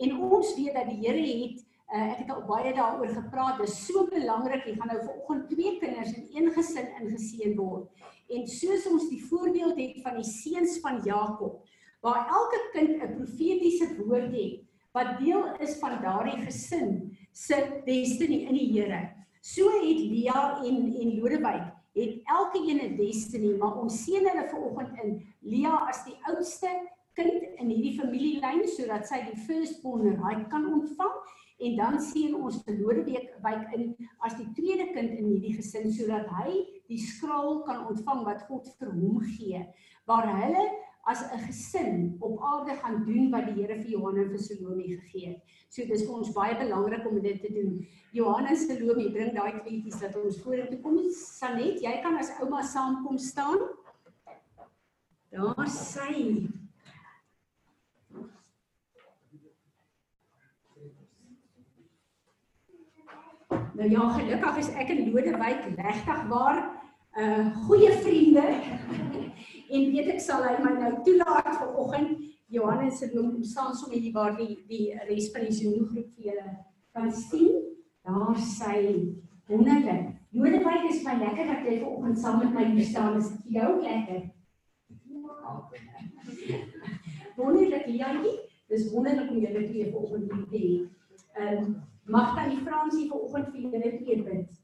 En 0.00 0.14
ons 0.30 0.54
weet 0.56 0.78
dat 0.78 0.88
die 0.88 1.02
Here 1.02 1.26
het 1.26 1.58
uh, 1.92 2.06
ek 2.14 2.22
het 2.22 2.32
al 2.32 2.46
baie 2.48 2.72
daaroor 2.78 3.12
gepraat. 3.12 3.60
Dit 3.60 3.68
is 3.68 3.76
so 3.86 4.06
belangrik. 4.08 4.64
Jy 4.64 4.78
gaan 4.78 4.92
nou 4.94 5.00
vanoggend 5.02 5.46
twee 5.52 5.76
kinders 5.82 6.14
in 6.16 6.30
een 6.32 6.50
gesin 6.56 6.88
ingeseën 7.02 7.56
word. 7.58 8.08
En 8.32 8.48
soos 8.48 8.88
ons 8.88 9.08
die 9.10 9.20
voorbeeld 9.28 9.76
het 9.82 10.00
van 10.06 10.16
die 10.16 10.28
seuns 10.30 10.78
van 10.84 11.02
Jakob, 11.04 11.60
waar 12.04 12.28
elke 12.28 12.60
kind 12.72 13.02
'n 13.02 13.14
profetiese 13.16 13.88
woord 13.98 14.32
het 14.32 14.60
wat 14.92 15.18
deel 15.18 15.44
is 15.58 15.78
van 15.80 16.02
daardie 16.02 16.40
gesin 16.44 17.16
se 17.32 17.56
destiny 17.84 18.44
in 18.48 18.54
die 18.54 18.72
Here. 18.72 19.10
So 19.40 19.68
het 19.82 20.00
Lia 20.12 20.62
en 20.64 20.76
en 21.00 21.16
Lodewyk 21.18 21.72
het 21.94 22.20
elke 22.24 22.58
een 22.58 22.80
'n 22.80 22.96
destiny, 22.96 23.56
maar 23.56 23.80
ons 23.80 24.04
seën 24.04 24.28
hulle 24.28 24.48
vanoggend 24.48 24.98
in 25.02 25.22
Lia 25.40 25.88
as 25.88 26.04
die 26.04 26.18
oudste 26.22 26.68
kind 27.14 27.42
in 27.58 27.70
hierdie 27.70 27.98
familielyn 27.98 28.66
sodat 28.68 29.06
sy 29.06 29.20
die 29.30 29.40
firstborn 29.46 30.16
right 30.22 30.48
kan 30.50 30.66
ontvang 30.66 31.16
en 31.64 31.76
dan 31.76 32.00
sien 32.02 32.34
ons 32.34 32.62
verlore 32.66 33.04
week 33.06 33.30
wyk 33.44 33.70
in 33.76 33.92
as 34.26 34.34
die 34.34 34.48
tweede 34.56 34.88
kind 34.96 35.12
in 35.14 35.28
hierdie 35.30 35.54
gesin 35.54 35.92
sodat 35.94 36.26
hy 36.40 36.64
die 36.90 36.98
skraal 36.98 37.62
kan 37.68 37.86
ontvang 37.86 38.24
wat 38.26 38.42
God 38.48 38.66
vir 38.80 38.90
hom 38.90 39.20
gee 39.36 39.62
waar 40.10 40.26
hulle 40.42 40.64
as 41.06 41.20
'n 41.22 41.38
gesin 41.46 42.16
op 42.20 42.40
aarde 42.42 42.76
gaan 42.76 43.04
doen 43.04 43.30
wat 43.30 43.46
die 43.46 43.54
Here 43.54 43.76
vir 43.82 43.90
Johan 43.90 44.16
en 44.16 44.28
vir 44.30 44.38
Salome 44.38 44.82
gegee 44.82 45.28
het. 45.28 45.40
So 45.68 45.84
dis 45.86 46.04
vir 46.04 46.14
ons 46.14 46.32
baie 46.32 46.56
belangrik 46.56 47.06
om 47.06 47.20
dit 47.20 47.40
te 47.40 47.52
doen. 47.52 47.86
Johan 48.12 48.46
en 48.46 48.56
Salome 48.56 49.10
bring 49.12 49.34
daai 49.34 49.60
kleintjies 49.60 50.00
dat 50.00 50.16
ons 50.16 50.40
vorentoe 50.42 50.80
kom. 50.80 50.98
Sanet, 51.12 51.80
jy 51.82 52.00
kan 52.02 52.16
as 52.16 52.30
ouma 52.40 52.62
saamkom 52.62 53.18
staan. 53.18 53.58
Daar 55.30 55.68
sy. 55.68 56.48
Nou 63.74 63.90
ja, 63.90 64.08
gelukkig 64.14 64.56
is 64.56 64.68
ek 64.78 64.88
en 64.94 65.10
Lodewyk 65.10 65.64
regtig 65.76 66.26
waar 66.30 66.83
uh, 67.16 67.22
eh, 67.22 67.56
goeie 67.66 67.92
vriende. 67.92 68.42
en 69.70 69.90
weet 69.90 70.08
ek 70.14 70.20
sal 70.20 70.44
hy 70.44 70.54
my 70.62 70.72
nou 70.78 70.92
toelaat 71.06 71.50
vir 71.58 71.76
oggend 71.82 72.18
Johan 72.54 72.84
en 72.86 72.92
se 72.92 73.08
noem 73.14 73.42
staan 73.42 73.74
sommer 73.74 73.98
hier 73.98 74.14
waar 74.14 74.36
die 74.38 74.58
die 74.68 74.94
res 75.08 75.30
van 75.34 75.46
die 75.46 75.54
Zoom 75.54 75.86
groep 75.90 76.10
vir 76.14 76.28
julle 76.30 76.56
kan 76.94 77.10
sien. 77.12 77.62
Daar 78.04 78.36
sy 78.38 78.80
wonderlik. 79.48 80.12
Lodewyk 80.34 80.90
is 80.90 81.02
my 81.06 81.14
lekker 81.22 81.48
dat 81.50 81.64
jy 81.64 81.78
ver 81.80 81.88
oggend 81.88 82.20
saam 82.20 82.42
met 82.42 82.52
my 82.54 82.64
hier 82.70 82.86
staan. 82.86 83.18
Is 83.18 83.30
dit 83.32 83.56
jou 83.58 83.70
lekker? 83.82 84.22
Wonderlik, 87.38 87.86
Janie. 87.88 88.36
Dis 88.70 88.90
wonderlik 88.92 89.30
om 89.30 89.40
julle 89.40 89.64
twee 89.70 89.90
ver 89.90 90.02
oggend 90.02 90.32
hier 90.32 90.46
te 90.50 90.62
hê. 90.64 90.74
Um, 91.44 91.70
mag 92.06 92.34
dan 92.36 92.52
die 92.52 92.62
Fransie 92.66 93.08
vanoggend 93.08 93.50
vir 93.54 93.60
julle 93.64 93.94
twee 94.02 94.22
bid. 94.22 94.58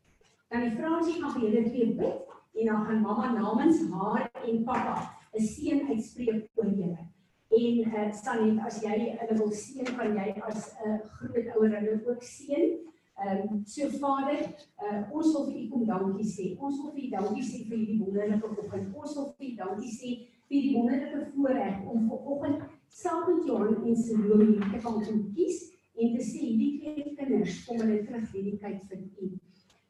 Dan 0.52 0.66
die 0.68 0.76
Fransie 0.76 1.16
vir 1.22 1.46
julle 1.46 1.64
twee 1.70 1.94
bid 1.98 2.29
en 2.58 2.66
dan 2.66 2.84
gaan 2.86 3.00
mamma 3.00 3.32
namens 3.32 3.80
haar 3.92 4.30
en 4.46 4.64
pappa 4.64 4.96
'n 5.32 5.46
seën 5.52 5.88
uitspreek 5.88 6.48
oor 6.54 6.70
julle. 6.80 7.02
En 7.50 7.78
uh, 7.78 8.12
Sanet, 8.12 8.58
as 8.66 8.82
jy 8.82 8.96
hulle 9.20 9.36
wil 9.38 9.52
seën, 9.52 9.88
kan 9.96 10.14
jy 10.14 10.28
as 10.48 10.74
'n 10.84 10.90
uh, 10.90 10.98
groot 11.16 11.48
ouer 11.56 11.76
hulle 11.78 11.94
ook 12.06 12.22
seën. 12.22 12.78
Ehm 13.20 13.40
um, 13.52 13.62
so 13.66 13.88
Vader, 14.00 14.42
uh, 14.84 15.00
ons 15.12 15.32
wil 15.34 15.46
vir 15.46 15.56
U 15.62 15.68
kom 15.68 15.86
dankie 15.86 16.28
sê. 16.36 16.46
Ons 16.58 16.82
wil 16.82 16.92
vir 16.94 17.04
U 17.04 17.10
dankie 17.16 17.46
sê 17.50 17.58
vir 17.68 17.78
hierdie 17.78 17.98
wonderlike 18.02 18.46
oggend. 18.62 18.94
Ons 18.96 19.16
wil 19.16 19.34
vir 19.38 19.46
U 19.48 19.56
dankie 19.62 19.92
sê 20.00 20.10
vir 20.48 20.62
die 20.62 20.74
wonderlike 20.76 21.26
voorreg 21.34 21.82
om 21.92 22.08
vanoggend 22.08 22.62
saam 22.88 23.20
met 23.26 23.46
Johan 23.46 23.84
en 23.86 23.96
Salome 23.96 24.70
te 24.72 24.78
kan 24.82 24.98
kies 25.34 25.60
en 25.94 26.16
te 26.16 26.24
sê 26.24 26.40
hierdie 26.42 26.72
twee 26.80 27.14
kinders 27.18 27.60
kom 27.66 27.78
hulle 27.82 28.00
terug 28.06 28.26
hierdie 28.32 28.58
tyd 28.62 28.82
vir 28.88 29.04
u. 29.26 29.30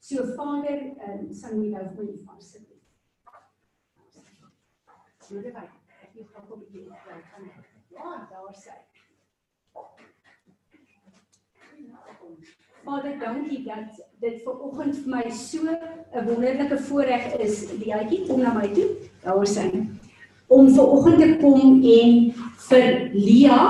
So 0.03 0.25
Vader, 0.37 0.97
ehm 0.97 1.27
um, 1.29 1.33
sal 1.35 1.59
nie 1.61 1.71
nou 1.75 1.83
vir 1.95 2.07
my 2.07 2.15
vas 2.25 2.47
sit 2.53 2.63
nie. 2.65 2.79
Lodewijk, 5.31 5.75
ek 6.07 6.15
wil 6.15 6.25
gou 6.33 6.57
'n 6.57 6.63
bietjie 6.63 6.87
van 6.89 7.51
Ja, 7.99 8.29
daar 8.31 8.55
sê. 8.63 8.79
Vader, 12.85 13.19
dankie 13.19 13.63
dat 13.65 14.01
dit 14.25 14.43
ver 14.43 14.65
oggend 14.71 14.97
vir 14.97 15.17
my 15.17 15.31
so 15.31 15.69
'n 15.69 16.25
wonderlike 16.27 16.79
voorreg 16.89 17.37
is. 17.37 17.69
Die 17.69 17.95
uitjie 17.95 18.27
kom 18.27 18.41
na 18.41 18.55
my 18.55 18.73
toe. 18.73 18.89
Daar 19.23 19.47
sê 19.47 19.69
om 20.49 20.75
ver 20.75 20.91
oggend 20.97 21.19
te 21.21 21.37
kom 21.41 21.83
en 21.85 22.33
vir 22.69 23.11
Lia 23.13 23.61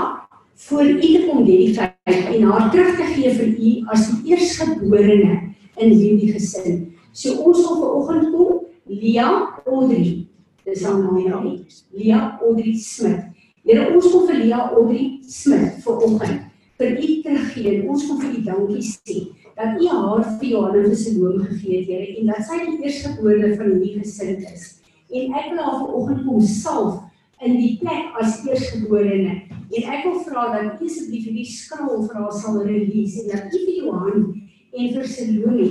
voor 0.55 0.85
u 0.85 1.01
te 1.01 1.27
kom 1.29 1.45
dedikeer 1.45 1.95
en 2.07 2.43
haar 2.43 2.71
terug 2.71 2.97
te 2.97 3.15
gee 3.15 3.35
vir 3.35 3.49
u 3.49 3.87
as 3.93 4.09
die 4.11 4.31
eerstgeborene 4.33 5.50
in 5.81 5.95
hierdie 5.97 6.35
gesin. 6.37 6.85
So 7.13 7.41
ons 7.45 7.65
sal 7.65 7.81
ver 7.81 7.97
oggend 7.99 8.31
kom 8.35 8.67
Lia 8.91 9.31
Audrey. 9.65 10.27
Dis 10.67 10.85
haar 10.85 11.01
naam 11.01 11.49
nie. 11.49 11.65
Lia 11.97 12.39
Audrey 12.43 12.77
Smit. 12.77 13.33
Here 13.65 13.89
ons 13.95 14.13
kom 14.13 14.29
vir 14.29 14.45
Lia 14.45 14.69
Audrey 14.71 15.19
Smit 15.27 15.83
vir 15.85 16.07
oggend 16.07 16.47
vir 16.81 16.97
u 16.97 17.09
teruggee 17.25 17.73
ons 17.85 18.07
kom 18.09 18.21
vir 18.23 18.37
u 18.39 18.43
dankie 18.47 18.83
sê 18.87 19.17
dat 19.59 19.77
u 19.77 19.89
haar 19.93 20.23
vir 20.41 20.49
Johanna 20.49 20.87
vir 20.87 20.97
sy 20.97 21.13
loom 21.19 21.43
gegee 21.45 21.81
het 21.81 21.91
Here 21.93 22.15
en 22.21 22.31
dat 22.33 22.47
sy 22.49 22.61
die 22.65 22.79
eerstgeborene 22.87 23.51
van 23.59 23.73
hierdie 23.75 23.99
gesin 23.99 24.41
is. 24.49 24.67
En 25.13 25.35
ek 25.37 25.51
wil 25.51 25.61
haar 25.67 25.81
vanoggend 25.83 26.23
kom 26.25 26.41
salf 26.41 27.03
in 27.45 27.59
die 27.61 27.75
plek 27.83 28.17
as 28.23 28.39
eerstgeborene. 28.47 29.35
En 29.71 29.91
ek 29.97 30.07
wil 30.07 30.17
vra 30.25 30.47
dat 30.55 30.81
u 30.81 30.89
asseblief 30.89 31.27
hierdie 31.29 31.49
skraal 31.51 32.07
vir 32.07 32.17
haar 32.23 32.33
sal 32.41 32.63
release 32.65 33.21
en 33.25 33.29
dat 33.35 33.53
u 33.53 33.61
vir 33.67 33.77
Johan 33.83 34.25
en 34.73 34.93
vir 34.95 35.07
Salome 35.09 35.71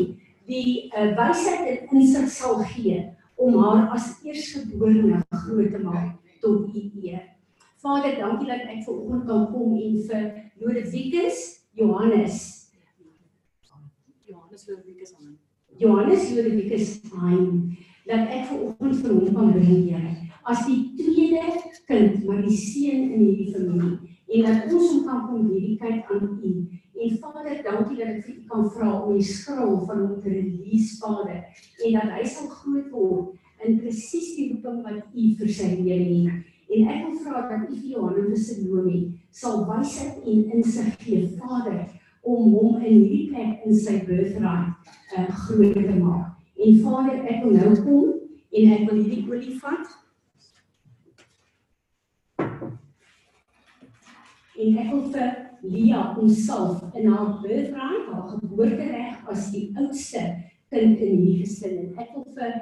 die 0.50 0.90
uh, 0.90 1.12
wysheid 1.18 1.68
en 1.68 1.98
insig 2.00 2.30
sal 2.34 2.64
gee 2.74 3.02
om 3.40 3.58
haar 3.64 3.90
as 3.96 4.12
eerstgeborene 4.26 5.22
groot 5.32 5.72
te 5.72 5.82
maak 5.84 6.16
tot 6.42 6.74
u 6.76 6.82
eer. 7.04 7.28
Vader, 7.80 8.18
dankie 8.20 8.48
dat 8.50 8.66
ek 8.68 8.82
ver 8.86 8.96
oggend 8.96 9.28
kan 9.30 9.46
kom 9.54 9.76
en 9.80 10.00
vir 10.10 10.26
Lodewikus 10.60 11.44
Johannes 11.80 12.40
Johannes 14.28 14.66
Lodewikus 14.68 15.14
aan. 15.20 15.38
Johannes 15.80 16.28
Lodewikus 16.36 16.90
aan 17.14 17.78
dat 18.10 18.28
ek 18.28 18.50
ver 18.50 18.66
oggend 18.68 19.00
vir 19.00 19.16
hom 19.16 19.34
kan 19.36 19.54
bring, 19.54 19.88
Here, 19.88 20.16
as 20.50 20.66
die 20.66 20.80
tweede 20.98 21.46
kind, 21.88 22.24
maar 22.26 22.42
die 22.44 22.58
seun 22.58 23.06
in 23.14 23.28
hierdie 23.28 23.52
familie 23.54 24.09
en 24.30 24.46
dat 24.46 24.74
ons 24.74 24.92
hom 24.92 25.06
kan 25.08 25.26
kom 25.28 25.48
dedicate 25.50 26.06
aan 26.14 26.40
U. 26.44 26.54
En 27.00 27.18
Vader, 27.18 27.62
dankie 27.64 27.98
dat 27.98 28.08
ek 28.14 28.24
vir 28.26 28.36
U 28.36 28.46
kan 28.52 28.66
vra 28.76 28.90
om 29.02 29.18
die 29.18 29.26
skraal 29.26 29.78
van 29.88 30.02
hom 30.04 30.16
te 30.22 30.34
release, 30.34 30.98
Vader, 31.00 31.46
en 31.86 31.96
dat 31.96 32.12
hy 32.18 32.26
sal 32.28 32.50
groot 32.60 32.90
word 32.94 33.66
in 33.66 33.80
presies 33.80 34.34
die 34.36 34.50
roeping 34.52 34.82
wat 34.86 35.00
U 35.16 35.30
vir 35.40 35.54
sy 35.56 35.70
lewe 35.80 36.18
het. 36.28 36.50
En 36.70 36.92
ek 36.94 37.06
wil 37.08 37.16
vra 37.24 37.46
dat 37.50 37.70
U 37.70 37.78
vir 37.78 37.94
Johannes 37.96 38.50
vir 38.52 38.60
Salome 38.60 39.00
sal 39.40 39.64
wysheid 39.70 40.28
en 40.28 40.44
insig 40.58 40.92
gee, 41.06 41.24
Vader, 41.40 41.88
om 42.22 42.52
hom 42.54 42.84
in 42.84 43.00
hierdie 43.00 43.30
plek 43.32 43.66
in 43.66 43.80
sy 43.80 44.02
birthright 44.06 44.92
uh, 45.16 45.26
groot 45.46 45.80
te 45.80 45.96
maak. 45.96 46.36
En 46.60 46.80
Vader, 46.84 47.24
ek 47.24 47.44
wil 47.46 47.58
nou 47.58 47.74
kom 47.80 48.14
en 48.52 48.76
ek 48.76 48.86
wil 48.90 49.02
hierdie 49.02 49.26
olie 49.32 49.58
vat. 49.64 49.98
En 54.60 54.80
ek 54.82 54.90
wil 54.92 55.06
vir 55.14 55.30
Lia 55.64 56.02
homself 56.16 56.84
in 56.96 57.08
haar 57.12 57.40
birthright, 57.42 58.08
haar 58.12 58.28
geboortereg 58.34 59.28
as 59.32 59.50
die 59.54 59.70
oudste 59.78 60.24
kind 60.72 61.00
in 61.00 61.16
hierdie 61.16 61.46
gesin. 61.46 61.78
En 61.80 62.02
ek 62.04 62.12
wil 62.16 62.26
vir 62.36 62.56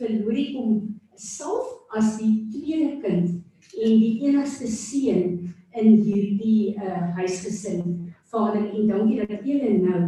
vir 0.00 0.16
Lori 0.20 0.46
kom 0.54 0.74
self 1.16 1.96
as 1.96 2.16
die 2.20 2.46
tweede 2.52 3.00
kind 3.04 3.40
en 3.76 3.96
die 4.02 4.14
enigste 4.24 4.68
seun 4.72 5.50
in 5.76 6.00
hierdie 6.04 6.76
uh, 6.76 7.10
huisgesin. 7.18 7.96
Vader, 8.30 8.68
en 8.70 8.88
dankie 8.88 9.18
dat 9.20 9.40
U 9.40 9.50
hulle 9.50 9.72
nou 9.82 10.02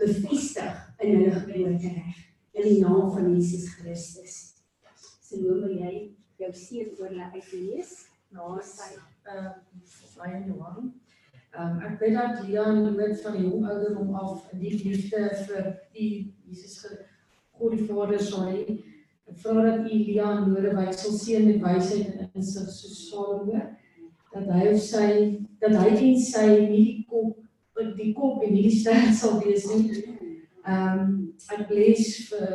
bevestig 0.00 0.78
in 0.98 1.14
hulle 1.14 1.34
geboortereg 1.36 2.24
in 2.58 2.64
die 2.64 2.80
naam 2.82 3.12
van 3.14 3.28
Jesus 3.34 3.68
Christus. 3.76 4.38
Salome, 5.22 5.76
jy 5.78 5.92
jou 6.42 6.52
seun 6.56 6.90
oor 6.96 7.12
hulle 7.12 7.30
uitlees 7.36 7.94
na 8.34 8.56
sy 8.64 8.96
ehm 9.28 10.24
uh, 10.24 10.46
Johan. 10.46 10.92
Ehm 11.52 11.80
ek 11.88 12.00
weet 12.00 12.14
dat 12.14 12.42
Leon 12.48 12.82
nooit 12.82 13.20
van 13.22 13.36
die 13.36 13.46
jong 13.48 13.68
ouderdom 13.68 14.14
af 14.14 14.52
in 14.52 14.58
die 14.58 14.76
liefde 14.84 15.28
vir 15.46 15.72
die 15.92 16.34
Jesus 16.46 16.86
God 17.58 17.74
die 17.76 17.86
Vader 17.86 18.22
sal 18.22 18.48
hê 18.52 18.78
Ek 19.28 19.36
vra 19.42 19.62
dat 19.64 19.84
U 19.84 19.88
Elia 19.92 20.28
Noordewijk 20.40 20.94
sal 20.96 21.12
seën 21.12 21.44
met 21.44 21.60
wysheid 21.60 22.14
en 22.16 22.30
insig 22.32 22.68
so 22.72 22.88
Salomo 22.88 23.60
dat 24.32 24.48
hy 24.54 24.68
of 24.72 24.80
sy 24.80 25.08
dat 25.60 25.74
hy 25.76 25.90
en 25.96 26.20
sy 26.22 26.46
nie 26.70 26.84
die 26.84 27.04
kop 27.08 27.36
die 27.98 28.12
kop 28.16 28.42
en 28.42 28.54
nie 28.54 28.64
die 28.66 28.74
stert 28.74 29.12
sal 29.14 29.36
wees 29.44 29.66
nie. 29.70 29.98
Ehm 30.64 31.02
um, 31.02 31.12
ek 31.54 31.66
bless 31.68 32.30
vir 32.30 32.48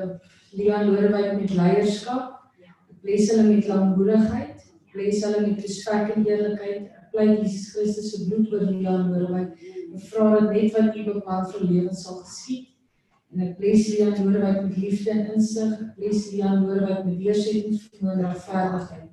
Elia 0.53 0.81
Noordewijk 0.85 1.37
met 1.39 1.53
leierskap. 1.57 2.41
Ek 2.63 2.97
bless 3.05 3.31
hulle 3.31 3.45
met 3.47 3.69
lankmoedigheid. 3.69 4.52
Bless 4.93 5.23
hulle 5.25 5.47
met 5.47 5.63
respek 5.65 6.13
en 6.15 6.27
eerlikheid. 6.27 6.91
Ek 6.99 7.09
bly 7.13 7.29
Jesus 7.31 7.71
Christus 7.73 8.11
se 8.11 8.27
bloed 8.27 8.53
oor 8.53 8.67
Elia 8.67 8.99
Noordewijk. 9.01 9.57
Ek 9.93 10.05
vra 10.11 10.29
dat 10.35 10.51
net 10.51 10.77
wat 10.77 10.95
U 10.97 11.07
bepaal 11.13 11.49
vir 11.51 11.65
lewens 11.69 12.05
sal 12.05 12.21
geskied 12.21 12.69
En 13.33 13.41
ek 13.41 13.55
bless 13.57 13.87
Lia 13.89 14.11
Noordwijk 14.13 14.59
met 14.61 14.75
liefde 14.77 15.09
en 15.11 15.31
insig. 15.33 15.71
Ek 15.81 15.93
bless 15.97 16.27
Lia 16.31 16.51
Noordwijk 16.53 17.07
met 17.07 17.15
deursettingsvermoë 17.17 18.13
en 18.13 18.27
regverdigheid. 18.27 19.07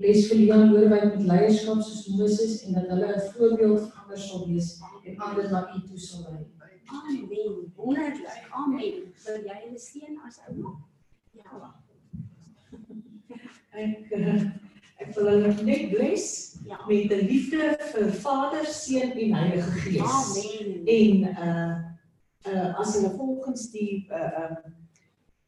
Bless 0.00 0.30
vir 0.30 0.38
Lia 0.40 0.56
Noordwijk 0.62 1.04
met 1.10 1.26
leierskap 1.28 1.82
soos 1.84 2.06
Moses 2.16 2.54
en 2.64 2.78
dat 2.78 2.88
hulle 2.94 3.10
'n 3.12 3.26
voorbeeld 3.34 3.82
vir 3.82 4.00
ander 4.02 4.22
sal 4.24 4.46
wees 4.48 4.70
en 5.04 5.18
ander 5.26 5.50
na 5.52 5.60
U 5.74 5.82
toe 5.88 6.00
sal 6.06 6.24
lei. 6.30 6.46
Amen. 6.96 7.72
Wonderlik. 7.76 8.48
Amen. 8.62 8.96
Wil 9.26 9.44
jy 9.50 9.58
hulle 9.64 9.78
seën 9.78 10.18
as 10.26 10.40
ouma? 10.48 10.72
Ja. 11.36 11.74
Ek 13.84 14.16
uh, 14.16 14.40
ek 15.02 15.14
wil 15.16 15.30
hulle 15.32 15.52
net 15.66 15.90
bless 15.92 16.52
Ja. 16.66 16.78
met 16.86 17.10
'n 17.10 17.26
liefde 17.26 17.76
vir 17.92 18.12
Vader, 18.12 18.66
Seun 18.66 19.12
en 19.12 19.34
Heilige 19.34 19.70
Gees. 19.70 20.00
Amen. 20.00 20.86
En 20.86 21.16
uh 21.48 22.52
uh 22.52 22.78
as 22.78 22.94
hulle 22.94 23.10
volgens 23.16 23.70
die 23.70 24.06
uh 24.10 24.40
um 24.50 24.56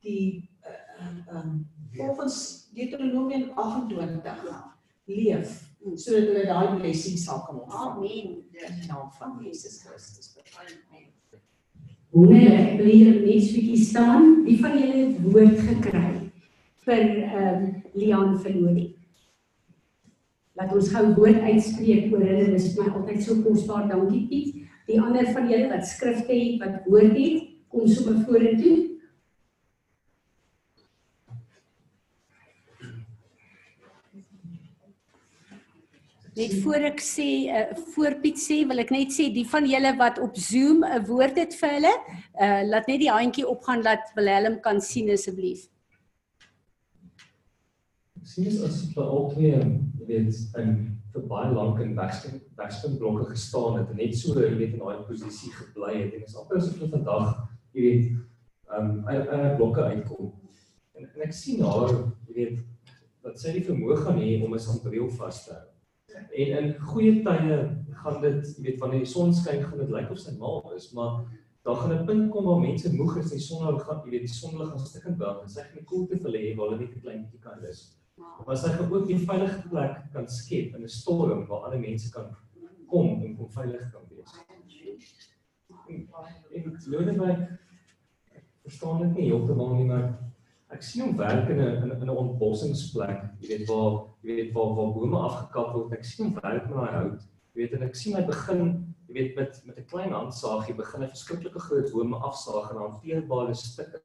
die 0.01 0.51
uh 0.67 1.37
um 1.37 1.67
volgens 1.93 2.69
Deuteronomium 2.75 3.51
28 3.55 4.75
leef 5.05 5.63
sodat 5.95 6.29
hulle 6.29 6.47
daai 6.47 6.81
blessing 6.81 7.19
sal 7.19 7.45
kan 7.47 7.61
ontvang. 7.61 7.97
Amen. 7.97 8.45
In 8.53 8.81
die 8.81 8.89
naam 8.89 9.11
van 9.13 9.39
Jesus 9.45 9.83
Christus. 9.85 10.35
Amen. 10.59 11.13
Wonderlik. 12.11 12.59
Ek 12.59 12.77
wil 12.79 12.87
hier 12.87 13.11
net 13.11 13.27
bietjie 13.27 13.85
staan. 13.85 14.45
Wie 14.45 14.59
van 14.61 14.79
julle 14.79 15.07
het 15.07 15.23
woord 15.23 15.59
gekry 15.59 16.31
vir 16.85 17.03
ehm 17.23 17.65
um, 17.65 17.83
Lian 17.95 18.39
Verlodi? 18.41 18.94
Laat 20.55 20.71
ons 20.77 20.89
gou 20.95 21.05
woord 21.17 21.43
uitspreek 21.43 22.13
oor 22.13 22.23
hulle. 22.23 22.47
Dit 22.47 22.61
is 22.61 22.73
vir 22.77 22.87
my 22.87 22.99
altyd 23.01 23.23
so 23.27 23.43
kosbaar. 23.43 23.89
Dankie 23.91 24.25
Piet. 24.31 24.65
Die 24.87 25.01
ander 25.01 25.27
van 25.35 25.49
julle 25.51 25.71
wat 25.73 25.87
skrifte 25.89 26.31
het, 26.31 26.61
wat 26.61 26.85
woord 26.87 27.17
het, 27.19 27.47
kom 27.73 27.89
sommer 27.91 28.21
vorentoe. 28.29 28.75
Net 36.35 36.55
voor 36.65 36.87
ek 36.91 37.03
sê, 37.03 37.29
uh, 37.47 37.67
voor 37.95 38.19
Piet 38.23 38.39
sê, 38.43 38.63
wil 38.67 38.83
ek 38.83 38.91
net 38.95 39.15
sê 39.15 39.29
die 39.35 39.47
van 39.47 39.67
julle 39.71 39.95
wat 39.99 40.19
op 40.23 40.39
Zoom 40.39 40.83
'n 40.87 41.07
woord 41.07 41.39
het 41.39 41.55
vir 41.55 41.71
hulle, 41.79 41.95
uh 42.43 42.63
laat 42.71 42.87
net 42.91 43.01
die 43.01 43.11
handjie 43.11 43.47
opgaan 43.47 43.83
dat 43.83 44.11
Willem 44.15 44.61
kan 44.61 44.81
sien 44.81 45.11
asseblief. 45.11 45.69
sien 48.25 48.47
is 48.47 48.63
as 48.65 48.79
vir 48.95 49.05
al 49.05 49.27
twee 49.35 49.59
jy 50.09 50.21
weet 50.21 50.61
in 50.61 50.77
vir 51.15 51.27
baie 51.31 51.51
lank 51.55 51.81
in 51.81 51.97
wegspring 51.97 52.41
wegspring 52.59 52.99
blokke 52.99 53.31
gestaan 53.31 53.79
het 53.79 53.91
en 53.91 53.97
net 53.97 54.17
so 54.19 54.35
jy 54.41 54.55
weet 54.59 54.75
in 54.75 54.83
daai 54.83 55.05
posisie 55.09 55.53
gebly 55.53 55.93
het 55.97 56.15
en 56.15 56.25
is 56.27 56.37
amper 56.37 56.61
asof 56.61 56.79
hulle 56.79 56.91
vandag 56.91 57.29
jy 57.75 57.85
weet 57.89 58.09
um 58.79 59.07
uit 59.07 59.29
uit 59.29 59.57
blokke 59.57 59.83
uitkom. 59.83 60.33
En, 60.95 61.07
en 61.15 61.27
ek 61.27 61.33
sien 61.37 61.63
haar 61.63 61.93
jy 62.29 62.35
weet 62.35 62.59
dat 63.25 63.39
sy 63.41 63.55
die 63.57 63.65
vermoë 63.65 64.01
gaan 64.03 64.21
hê 64.21 64.35
om 64.45 64.55
'n 64.55 64.67
sambreel 64.67 65.09
vas 65.19 65.45
te 65.47 65.55
hou. 65.55 65.69
En 66.15 66.59
in 66.59 66.75
goeie 66.91 67.23
tye 67.25 67.57
gaan 68.03 68.21
dit 68.23 68.53
jy 68.59 68.67
weet 68.69 68.81
wanneer 68.83 69.05
die 69.05 69.15
son 69.15 69.33
skyn 69.35 69.65
gaan 69.65 69.81
dit 69.81 69.91
lyk 69.91 70.11
of 70.11 70.21
sy 70.21 70.37
mal 70.39 70.61
is, 70.77 70.93
maar 70.93 71.25
daar 71.65 71.77
gaan 71.77 71.93
'n 71.93 72.07
punt 72.07 72.31
kom 72.31 72.45
waar 72.45 72.61
mense 72.61 72.93
moeg 72.93 73.17
is 73.19 73.33
en 73.33 73.39
die 73.39 73.47
son 73.49 73.81
gaan 73.81 74.03
jy 74.05 74.11
weet 74.11 74.31
sonlig 74.31 74.69
gaan 74.69 74.87
stikkend 74.87 75.19
brand 75.19 75.43
en 75.43 75.49
sy 75.49 75.63
gaan 75.63 75.81
'n 75.81 75.85
koelte 75.85 76.19
vir 76.19 76.33
hê 76.33 76.57
waar 76.57 76.69
hulle 76.71 76.81
net 76.81 76.97
'n 76.97 77.01
klein 77.01 77.23
bietjie 77.23 77.41
kan 77.41 77.59
rus. 77.63 78.04
Sy 78.17 78.69
gaan 78.71 78.93
ook 78.93 79.09
'n 79.11 79.27
veilige 79.27 79.69
plek 79.69 79.95
kan 80.13 80.27
skep 80.29 80.75
in 80.75 80.83
'n 80.83 80.89
storm 80.89 81.47
waar 81.47 81.65
ander 81.65 81.81
mense 81.81 82.11
kan 82.11 82.37
kom 82.87 83.23
en 83.25 83.37
kom 83.37 83.51
veilig 83.51 83.91
kan 83.93 84.05
wees. 84.11 84.33
En 85.89 86.79
Lodewyk 86.87 87.41
verstaan 88.63 89.01
dit 89.03 89.17
nie 89.17 89.27
heeltemal 89.31 89.75
nie, 89.75 89.85
maar 89.85 90.07
ek 90.69 90.83
sien 90.83 91.03
hom 91.05 91.17
werk 91.17 91.49
in 91.49 91.61
'n 91.61 91.91
in 91.91 92.07
'n 92.07 92.17
ontbossingsplek, 92.23 93.25
jy 93.41 93.49
weet 93.49 93.69
waar 93.69 93.95
jy 94.23 94.35
weet 94.35 94.53
waar 94.53 94.75
waar 94.77 94.93
bome 94.95 95.19
afgekap 95.19 95.73
word. 95.75 95.93
Ek 95.93 96.05
sien 96.05 96.27
hom 96.27 96.35
werk 96.43 96.69
met 96.69 96.77
daai 96.77 96.95
hout. 96.99 97.23
Jy 97.55 97.63
weet 97.63 97.73
en 97.73 97.83
ek 97.83 97.95
sien 97.95 98.17
hy 98.17 98.23
begin, 98.27 98.95
jy 99.09 99.15
weet 99.15 99.37
met 99.37 99.63
met 99.67 99.79
'n 99.79 99.91
klein 99.93 100.13
handsaagie 100.13 100.77
begin 100.77 101.03
hy 101.03 101.09
verskriklike 101.09 101.59
groot 101.59 101.93
bome 101.93 102.17
afsaag 102.17 102.71
en 102.71 102.77
hanteerbare 102.77 103.55
stukke. 103.55 104.01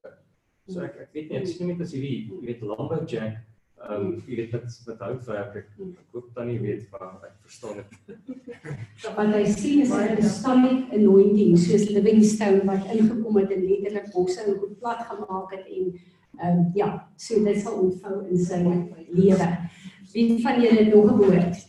So 0.67 0.81
ek 0.81 0.97
ek 0.97 1.13
weet 1.13 1.29
nie, 1.29 1.37
ek 1.37 1.47
sien 1.47 1.67
net 1.67 1.81
as 1.81 1.93
hierdie, 1.93 2.27
jy 2.27 2.45
weet 2.45 2.61
lumberjack 2.61 3.37
Ehm 3.79 4.05
um, 4.05 4.23
jy 4.27 4.35
weet 4.35 4.51
wat 4.51 4.73
wat 4.85 5.03
houtwerk 5.05 5.53
ek, 5.55 5.67
ek 5.79 6.15
hoop 6.15 6.25
dan 6.35 6.49
nie 6.51 6.57
weet 6.59 6.81
van 6.91 7.13
ek 7.23 7.35
verstaan 7.45 7.77
dit. 7.79 8.17
Wat 9.17 9.31
hy 9.31 9.45
sien 9.47 9.85
is 9.85 9.93
'n 9.93 10.19
stomach 10.27 10.91
anointing 10.97 11.55
soos 11.57 11.87
Livingstone 11.95 12.65
wat 12.67 12.91
ingekom 12.91 13.39
het 13.39 13.53
en 13.55 13.63
letterlik 13.69 14.11
bosse 14.11 14.43
en 14.43 14.59
goed 14.59 14.75
plat 14.79 15.05
gemaak 15.11 15.55
het 15.55 15.65
en 15.77 15.95
ehm 16.39 16.59
um, 16.59 16.67
ja, 16.75 16.89
so 17.15 17.39
dit 17.43 17.61
sal 17.63 17.79
ontvou 17.85 18.27
in 18.27 18.37
sy 18.37 18.59
lewe. 19.15 19.49
Wie 20.11 20.41
van 20.43 20.61
julle 20.61 20.83
nog 20.91 21.11
'n 21.11 21.17
woord? 21.23 21.68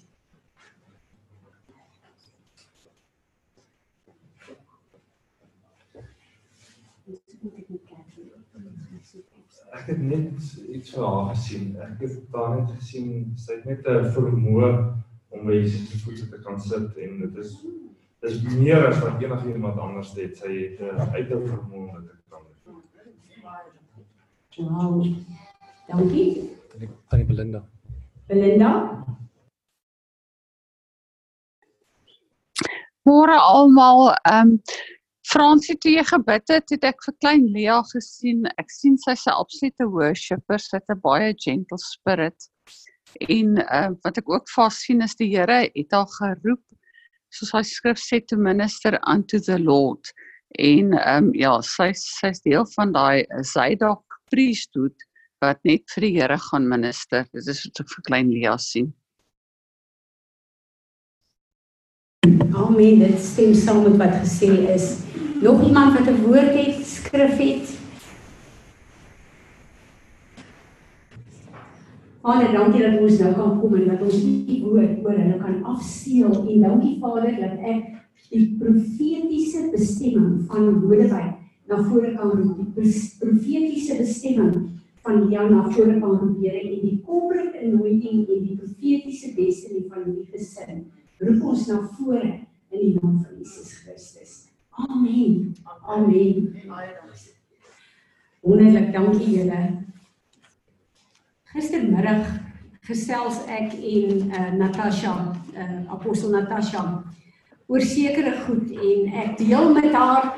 Ek 9.71 9.87
het 9.87 10.01
net 10.03 10.41
iets 10.69 10.91
van 10.91 11.05
haar 11.13 11.35
gesien. 11.35 11.77
Ek 11.81 12.01
het 12.03 12.17
daar 12.33 12.57
net 12.59 12.71
gesien 12.79 13.33
sy 13.39 13.59
het 13.59 13.65
net 13.65 13.87
'n 13.87 14.11
vermoë 14.17 14.71
om 15.31 15.47
by 15.47 15.53
Jesus 15.53 15.91
se 15.91 15.99
voete 15.99 16.29
te 16.29 16.39
kan 16.43 16.61
sit 16.61 16.97
en 16.97 17.19
dit 17.21 17.37
is 17.37 17.53
dis 18.21 18.43
meer 18.43 18.87
as 18.89 18.99
wat 18.99 19.23
enigiemand 19.23 19.79
anders 19.79 20.15
het. 20.15 20.37
Sy 20.37 20.51
het 20.63 20.81
'n 20.81 21.11
uiterlike 21.15 21.49
vermoë 21.49 21.89
om 21.89 22.07
dit 22.07 22.17
te 22.17 22.31
kan 22.31 22.43
doen. 22.65 22.83
Wow. 24.69 25.07
Dankie. 25.87 26.51
Tannie 27.09 27.27
Belinda. 27.27 27.65
Belinda? 28.27 29.05
Môre 33.03 33.37
almal, 33.41 34.13
ehm 34.23 34.51
um, 34.51 34.61
Fransie 35.31 35.77
toe 35.79 35.93
jy 35.93 36.03
gebid 36.09 36.51
het, 36.51 36.73
het 36.75 36.85
ek 36.89 37.05
vir 37.07 37.15
klein 37.23 37.45
Lea 37.55 37.77
gesien. 37.93 38.49
Ek 38.59 38.71
sien 38.75 38.97
sy's 38.99 39.27
'n 39.27 39.37
absolute 39.39 39.87
worshipper, 39.87 40.59
sy't 40.59 40.91
'n 40.91 41.01
baie 41.05 41.35
gentle 41.39 41.79
spirit. 41.79 42.51
En 43.29 43.59
uh, 43.63 43.91
wat 44.05 44.19
ek 44.19 44.29
ook 44.29 44.49
vas 44.57 44.75
sien 44.83 45.03
is 45.03 45.15
die 45.15 45.31
Here 45.31 45.71
het 45.75 45.93
haar 45.93 46.11
geroep 46.19 46.63
soos 47.31 47.53
hy 47.55 47.63
skrif 47.63 47.99
sê 48.03 48.21
to 48.27 48.37
minister 48.37 48.99
unto 49.07 49.39
the 49.39 49.59
Lord. 49.59 50.13
En 50.59 50.95
ehm 50.99 51.29
um, 51.29 51.35
ja, 51.39 51.61
sy 51.63 51.93
sy's 51.95 52.43
deel 52.43 52.67
van 52.75 52.93
daai 52.93 53.23
Zadok 53.47 54.19
priesthood 54.31 55.07
wat 55.43 55.61
net 55.65 55.87
vir 55.95 56.07
die 56.07 56.15
Here 56.19 56.39
gaan 56.39 56.67
minister. 56.69 57.27
Dit 57.33 57.47
is 57.47 57.63
wat 57.69 57.85
ek 57.85 57.95
vir 57.95 58.07
klein 58.09 58.33
Lea 58.35 58.57
sien. 58.59 58.91
Amen. 62.51 62.99
Dit 62.99 63.23
stem 63.23 63.55
saam 63.55 63.85
met 63.87 63.97
wat 64.03 64.19
gesê 64.25 64.51
is. 64.75 65.10
Nog 65.41 65.67
iemand 65.67 65.99
wat 65.99 66.09
'n 66.09 66.23
woord 66.23 66.55
het, 66.55 66.87
skrif 66.87 67.37
het? 67.37 67.79
Vader, 72.21 72.53
dankie 72.53 72.83
dat 72.83 73.01
ons 73.01 73.19
nou 73.19 73.33
kan 73.35 73.61
kom 73.61 73.75
en 73.75 73.87
dat 73.89 74.03
ons 74.03 74.21
die 74.21 74.63
woord 74.65 75.05
oor 75.05 75.17
hulle 75.17 75.39
kan 75.39 75.65
afseël 75.65 76.49
en 76.49 76.61
dankie 76.61 76.99
Vader 77.01 77.41
dat 77.41 77.57
ek 77.65 77.83
die 78.29 78.57
profetiese 78.59 79.71
bestemming 79.73 80.45
van 80.47 80.65
Lodewyk 80.65 81.33
na 81.67 81.83
vore 81.89 82.15
kan 82.15 82.31
roep, 82.31 82.59
die 82.75 82.93
profetiese 83.19 83.97
bestemming 83.97 84.69
van 85.01 85.31
Jan 85.31 85.55
na 85.55 85.71
vore 85.71 85.97
kan 86.01 86.19
roep, 86.21 86.37
Here, 86.43 86.61
en 86.61 86.81
die 86.85 87.01
corporate 87.07 87.57
anointing 87.65 88.29
en 88.29 88.45
die 88.45 88.57
profetiese 88.61 89.35
destiny 89.35 89.87
van 89.89 90.05
hierdie 90.05 90.29
gesin. 90.37 90.85
Roep 91.19 91.43
ons 91.43 91.67
na 91.67 91.81
vore 91.97 92.29
in 92.71 92.79
die 92.85 92.95
naam 93.01 93.25
van 93.25 93.39
Jesus 93.39 93.73
Christus. 93.81 94.20
Amen. 94.89 95.55
Amen. 95.87 96.55
Wonderlik, 98.41 98.93
dankie 98.93 99.37
julle. 99.37 99.61
Gistermiddag 101.53 102.29
gesels 102.89 103.43
ek 103.51 103.75
en 103.75 104.31
uh, 104.31 104.53
Natasha, 104.57 105.15
uh, 105.53 105.81
apostel 105.93 106.33
Natasha 106.33 106.85
oor 107.71 107.85
sekere 107.87 108.33
goed 108.47 108.71
en 108.73 109.11
ek 109.25 109.37
deel 109.39 109.75
met 109.75 109.93
haar 109.95 110.31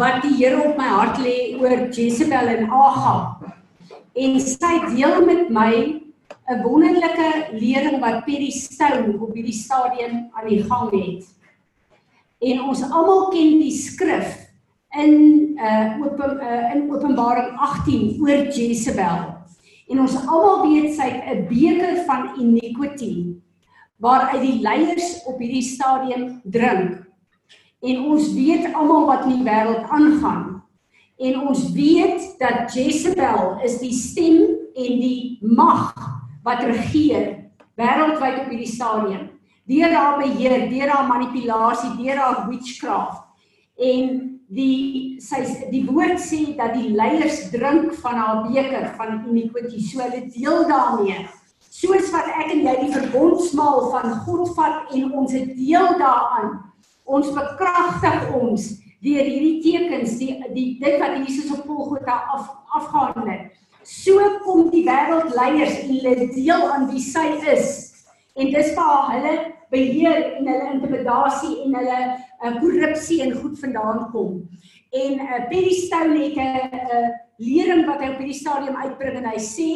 wat 0.00 0.22
die 0.24 0.32
Here 0.38 0.62
op 0.62 0.78
my 0.80 0.88
hart 0.88 1.20
lê 1.22 1.36
oor 1.60 1.90
Jezebel 1.92 2.54
en 2.54 2.70
Ahab. 2.70 3.44
En 4.16 4.40
sy 4.40 4.72
deel 4.94 5.20
met 5.26 5.50
my 5.50 5.74
'n 6.48 6.62
wonderlike 6.64 7.28
lering 7.60 8.00
wat 8.00 8.24
Perry 8.24 8.50
Stone 8.50 9.18
op 9.20 9.34
hierdie 9.34 9.54
stadium 9.54 10.28
aan 10.32 10.48
die 10.48 10.62
gang 10.64 10.90
het. 10.90 11.28
En 12.42 12.62
ons 12.66 12.82
almal 12.90 13.28
ken 13.30 13.60
die 13.62 13.74
skrif 13.74 14.38
in 14.98 15.14
uh, 15.56 16.02
open, 16.02 16.40
uh 16.42 16.74
in 16.74 16.88
Openbaring 16.90 17.54
18 17.56 18.18
oor 18.20 18.48
Jezebel. 18.50 19.28
En 19.88 20.00
ons 20.02 20.16
almal 20.26 20.66
weet 20.66 20.94
sy 20.96 21.06
het 21.06 21.30
'n 21.30 21.46
beker 21.48 22.02
van 22.08 22.32
iniquity 22.40 23.38
waaruit 24.02 24.42
die 24.42 24.60
leiers 24.60 25.22
op 25.30 25.38
hierdie 25.38 25.62
stadium 25.62 26.40
drink. 26.44 27.06
En 27.82 28.04
ons 28.10 28.32
weet 28.34 28.74
almal 28.74 29.06
wat 29.06 29.24
in 29.24 29.38
die 29.38 29.46
wêreld 29.46 29.86
aangaan. 29.90 30.62
En 31.18 31.48
ons 31.48 31.70
weet 31.72 32.34
dat 32.38 32.74
Jezebel 32.74 33.58
is 33.62 33.78
die 33.78 33.94
stem 33.94 34.42
en 34.74 34.92
die 34.98 35.38
mag 35.40 35.94
wat 36.42 36.62
regeer 36.66 37.50
wêreldwyd 37.78 38.42
op 38.42 38.50
hierdie 38.50 38.74
stadium. 38.74 39.31
Deur 39.70 39.92
haar 39.94 40.18
beheer, 40.18 40.68
deur 40.70 40.90
haar 40.90 41.06
manipulasie, 41.06 41.92
deur 42.00 42.18
haar 42.18 42.48
witchcraft. 42.48 43.22
En 43.78 44.18
die 44.52 45.18
sy 45.22 45.44
die 45.72 45.84
woord 45.86 46.20
sê 46.20 46.42
dat 46.58 46.74
die 46.76 46.90
leiers 46.92 47.46
drink 47.54 47.94
van 48.02 48.18
haar 48.20 48.42
beker 48.48 48.90
van 48.98 49.22
iniquity. 49.30 49.80
So 49.80 50.02
hulle 50.02 50.26
deel 50.34 50.66
daarmee. 50.68 51.24
Soos 51.72 52.10
wat 52.12 52.28
ek 52.34 52.52
en 52.52 52.66
jy 52.66 52.74
die 52.82 52.92
verbondsmaal 52.92 53.88
van 53.94 54.18
God 54.26 54.52
vat 54.58 54.92
en 54.92 55.14
ons 55.22 55.32
het 55.32 55.54
deel 55.56 55.96
daaraan 56.02 56.60
ons 57.04 57.32
bekragtig 57.34 58.28
ons 58.38 58.68
deur 59.02 59.26
hierdie 59.26 59.58
tekens 59.64 60.18
die 60.20 60.36
die 60.54 60.66
dit 60.82 61.00
wat 61.02 61.16
Jesus 61.24 61.50
op 61.54 61.64
Golgotha 61.66 62.20
af 62.34 62.52
afgehandel 62.72 63.32
het. 63.32 63.48
So 63.82 64.20
kom 64.44 64.68
die 64.70 64.84
wêreldleiers 64.86 65.80
en 65.82 65.96
hulle 65.96 66.28
deel 66.36 66.68
aan 66.70 66.86
wie 66.92 67.02
sy 67.02 67.26
is 67.50 67.81
en 68.34 68.52
dis 68.52 68.74
waar 68.74 69.10
hulle 69.12 69.34
beheer 69.72 70.36
en 70.36 70.46
hulle 70.46 70.70
intimidasie 70.72 71.62
en 71.64 71.74
hulle 71.74 71.98
uh, 72.44 72.54
korrupsie 72.60 73.22
en 73.24 73.34
goed 73.40 73.58
vandaan 73.60 74.06
kom. 74.12 74.42
En 74.92 75.20
uh, 75.20 75.42
Perry 75.48 75.72
Stone 75.72 76.18
het 76.18 76.36
'n 76.36 76.80
uh, 76.96 77.08
lering 77.36 77.86
wat 77.86 78.00
hy 78.00 78.12
op 78.12 78.18
hierdie 78.20 78.40
stadium 78.40 78.76
uitbring 78.76 79.16
en 79.20 79.28
hy 79.32 79.40
sê 79.40 79.70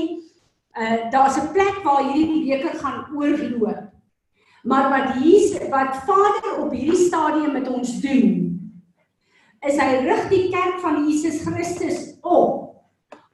uh, 0.78 1.10
daar's 1.10 1.36
'n 1.40 1.52
plek 1.52 1.80
waar 1.84 2.12
hierdie 2.12 2.44
beker 2.44 2.78
gaan 2.78 3.06
oorloop. 3.14 3.92
Maar 4.62 4.88
wat 4.90 5.22
hier 5.22 5.70
wat 5.70 5.96
Vader 5.96 6.64
op 6.64 6.72
hierdie 6.72 7.06
stadium 7.06 7.52
met 7.52 7.68
ons 7.68 8.00
doen 8.00 8.44
is 9.66 9.78
hy 9.80 9.92
rig 10.04 10.28
die 10.28 10.48
kerk 10.50 10.78
van 10.82 11.06
Jesus 11.08 11.40
Christus 11.42 12.18
op 12.22 12.74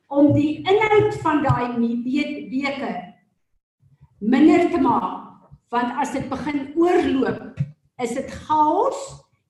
om 0.09 0.33
die 0.33 0.61
inhoud 0.61 1.15
van 1.25 1.43
daai 1.43 1.73
beker 1.79 3.12
minder 4.23 4.71
te 4.71 4.79
maak 4.81 5.21
want 5.73 5.99
as 5.99 6.13
dit 6.15 6.29
begin 6.31 6.67
oorloop 6.79 7.59
is 8.03 8.15
dit 8.15 8.35
chaos 8.47 8.99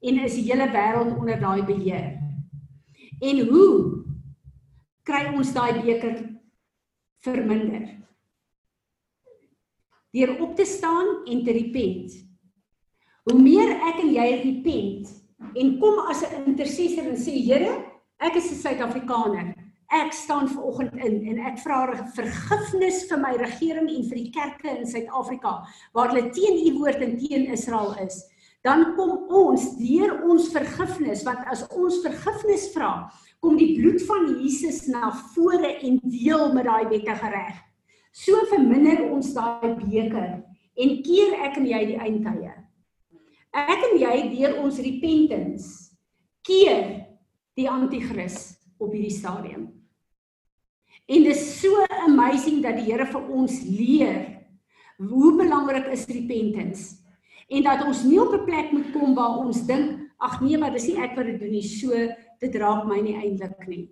en 0.03 0.21
is 0.25 0.37
die 0.39 0.47
hele 0.49 0.69
wêreld 0.73 1.17
onder 1.19 1.39
daai 1.41 1.63
beheer. 1.67 2.19
En 3.23 3.41
hoe 3.49 3.71
kry 5.07 5.25
ons 5.35 5.53
daai 5.55 5.83
beker 5.83 6.17
verminder? 7.23 7.89
Deur 10.13 10.35
op 10.45 10.57
te 10.59 10.67
staan 10.69 11.23
en 11.27 11.43
te 11.45 11.55
repent. 11.55 12.15
Hoe 13.27 13.39
meer 13.39 13.77
ek 13.91 14.03
en 14.03 14.15
jy 14.15 14.29
repent 14.43 15.13
en 15.59 15.77
kom 15.83 16.07
as 16.11 16.23
'n 16.23 16.47
intercessor 16.47 17.07
en 17.07 17.19
sê 17.19 17.35
Here, 17.35 17.73
ek 18.19 18.37
is 18.37 18.51
'n 18.51 18.63
Suid-Afrikaner 18.63 19.62
ek 19.93 20.15
staan 20.17 20.49
ver 20.49 20.65
oggend 20.65 20.95
in 21.05 21.19
en 21.29 21.41
ek 21.51 21.59
vra 21.61 21.83
vergifnis 22.17 23.03
vir 23.11 23.19
my 23.21 23.33
regering 23.41 23.91
en 23.93 24.07
vir 24.09 24.21
die 24.23 24.31
kerke 24.33 24.71
in 24.73 24.87
Suid-Afrika 24.89 25.59
waar 25.93 26.13
hulle 26.13 26.31
teen 26.33 26.63
u 26.65 26.79
woord 26.79 27.03
en 27.05 27.19
teen 27.21 27.51
Israel 27.53 27.93
is. 28.01 28.23
Dan 28.65 28.95
kom 28.97 29.27
ons 29.29 29.67
deur 29.77 30.15
ons 30.31 30.49
vergifnis 30.55 31.25
want 31.27 31.45
as 31.53 31.67
ons 31.77 31.99
vergifnis 32.05 32.71
vra, 32.73 33.11
kom 33.43 33.59
die 33.59 33.75
bloed 33.77 34.01
van 34.07 34.31
Jesus 34.39 34.87
na 34.89 35.11
vore 35.35 35.75
en 35.83 35.99
deel 36.07 36.47
met 36.55 36.69
daai 36.71 36.89
wettige 36.95 37.33
reg. 37.35 37.61
So 38.17 38.47
verminder 38.49 39.05
ons 39.11 39.35
daai 39.37 39.75
beker 39.77 40.41
en 40.73 40.97
keer 41.05 41.37
ek 41.51 41.61
en 41.61 41.69
jy 41.69 41.83
die 41.91 42.01
eindtye. 42.01 42.55
Ek 43.53 43.87
en 43.91 43.99
jy 44.01 44.17
deur 44.39 44.57
ons 44.65 44.81
repentance 44.81 45.93
keer 46.47 47.03
die 47.59 47.69
anti-kris 47.69 48.55
op 48.81 48.95
hierdie 48.95 49.13
stadium. 49.13 49.69
En 51.07 51.25
dit 51.25 51.35
is 51.35 51.61
so 51.61 51.85
amazing 52.07 52.63
dat 52.63 52.79
die 52.79 52.87
Here 52.91 53.07
vir 53.07 53.29
ons 53.29 53.63
leer 53.67 54.21
hoe 55.03 55.33
belangrik 55.37 55.89
is 55.91 56.07
repentance 56.07 56.99
en 57.53 57.65
dat 57.67 57.83
ons 57.85 58.05
nie 58.07 58.21
op 58.23 58.33
'n 58.33 58.45
plek 58.45 58.73
moet 58.73 58.93
kom 58.93 59.15
waar 59.15 59.43
ons 59.43 59.67
dink 59.67 59.99
ag 60.19 60.41
nee 60.41 60.59
maar 60.59 60.73
dis 60.73 60.87
nie 60.87 61.03
ek 61.03 61.17
wat 61.17 61.27
dit 61.27 61.41
doen 61.41 61.51
nie 61.51 61.67
so 61.67 61.91
dit 62.41 62.55
raak 62.55 62.87
my 62.87 63.01
nie 63.01 63.17
eintlik 63.19 63.67
nie. 63.69 63.91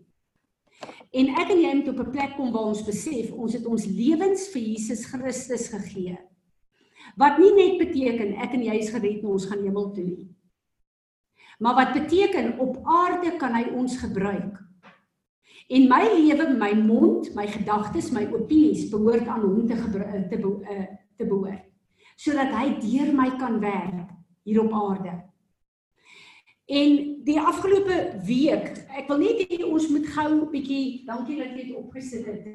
En 1.13 1.29
ek 1.29 1.51
en 1.51 1.61
jy 1.61 1.75
moet 1.75 1.89
op 1.89 2.01
'n 2.01 2.11
plek 2.11 2.37
kom 2.37 2.53
waar 2.53 2.71
ons 2.71 2.85
besef 2.87 3.33
ons 3.33 3.53
het 3.53 3.67
ons 3.67 3.87
lewens 3.87 4.49
vir 4.49 4.63
Jesus 4.63 5.05
Christus 5.05 5.69
gegee. 5.69 6.19
Wat 7.17 7.39
nie 7.39 7.53
net 7.53 7.79
beteken 7.79 8.35
ek 8.39 8.55
en 8.55 8.63
jy 8.63 8.79
is 8.79 8.91
gered 8.91 9.23
en 9.23 9.35
ons 9.35 9.47
gaan 9.47 9.65
hemel 9.65 9.91
toe 9.93 10.05
nie. 10.05 10.29
Maar 11.59 11.75
wat 11.75 11.93
beteken 11.93 12.59
op 12.59 12.79
aarde 12.85 13.37
kan 13.37 13.55
hy 13.55 13.65
ons 13.75 13.99
gebruik 13.99 14.70
En 15.71 15.87
my 15.87 16.03
lewe, 16.11 16.49
my 16.59 16.73
mond, 16.75 17.29
my 17.35 17.47
gedagtes, 17.47 18.11
my 18.11 18.25
opinies 18.35 18.89
behoort 18.91 19.29
aan 19.31 19.45
hom 19.45 19.67
te 19.69 19.77
eh, 19.77 20.23
te 20.29 20.39
be, 20.39 20.51
uh, 20.67 20.87
te 21.17 21.27
behoort. 21.27 21.67
Sodat 22.19 22.51
hy 22.57 22.73
deur 22.83 23.13
my 23.15 23.29
kan 23.39 23.61
werk 23.63 24.11
hier 24.43 24.59
op 24.65 24.75
aarde. 24.75 25.15
En 26.71 26.99
die 27.27 27.39
afgelope 27.39 28.01
week, 28.27 28.67
ek 28.99 29.07
wil 29.11 29.23
net 29.23 29.45
hê 29.47 29.61
ons 29.67 29.87
moet 29.95 30.11
gou 30.11 30.29
'n 30.41 30.51
bietjie, 30.51 31.07
dankie 31.07 31.39
dat 31.39 31.55
jy 31.55 31.67
dit 31.71 31.77
opgesit 31.77 32.27
het. 32.27 32.51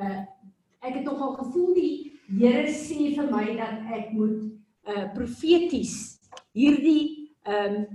Uh 0.00 0.20
ek 0.82 0.96
het 0.98 1.04
nogal 1.04 1.36
gevoel 1.38 1.74
die 1.74 2.12
Here 2.32 2.66
sê 2.72 3.12
vir 3.14 3.28
my 3.30 3.44
dat 3.56 3.84
ek 3.92 4.12
moet 4.16 4.40
uh 4.88 5.04
profeties 5.14 6.18
hierdie 6.56 7.28
ehm 7.44 7.76
um, 7.76 7.86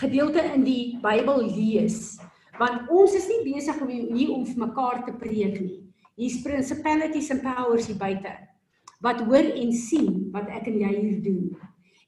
gedeelte 0.00 0.42
in 0.54 0.64
die 0.64 0.98
Bybel 1.02 1.42
lees 1.50 2.20
want 2.58 2.90
ons 2.90 3.14
is 3.14 3.28
nie 3.28 3.52
besig 3.52 3.80
om 3.82 3.88
hier 3.88 4.32
om 4.34 4.46
vir 4.46 4.66
mekaar 4.66 5.04
te 5.06 5.14
preek 5.20 5.60
nie. 5.60 5.82
Hier's 6.16 6.42
principalities 6.44 7.30
and 7.30 7.42
powers 7.42 7.86
hier 7.86 7.98
buite 8.00 8.34
wat 9.00 9.22
hoor 9.24 9.46
en 9.56 9.70
sien 9.72 10.28
wat 10.34 10.50
ek 10.52 10.66
en 10.68 10.80
jy 10.82 10.90
hier 10.92 11.20
doen. 11.24 11.44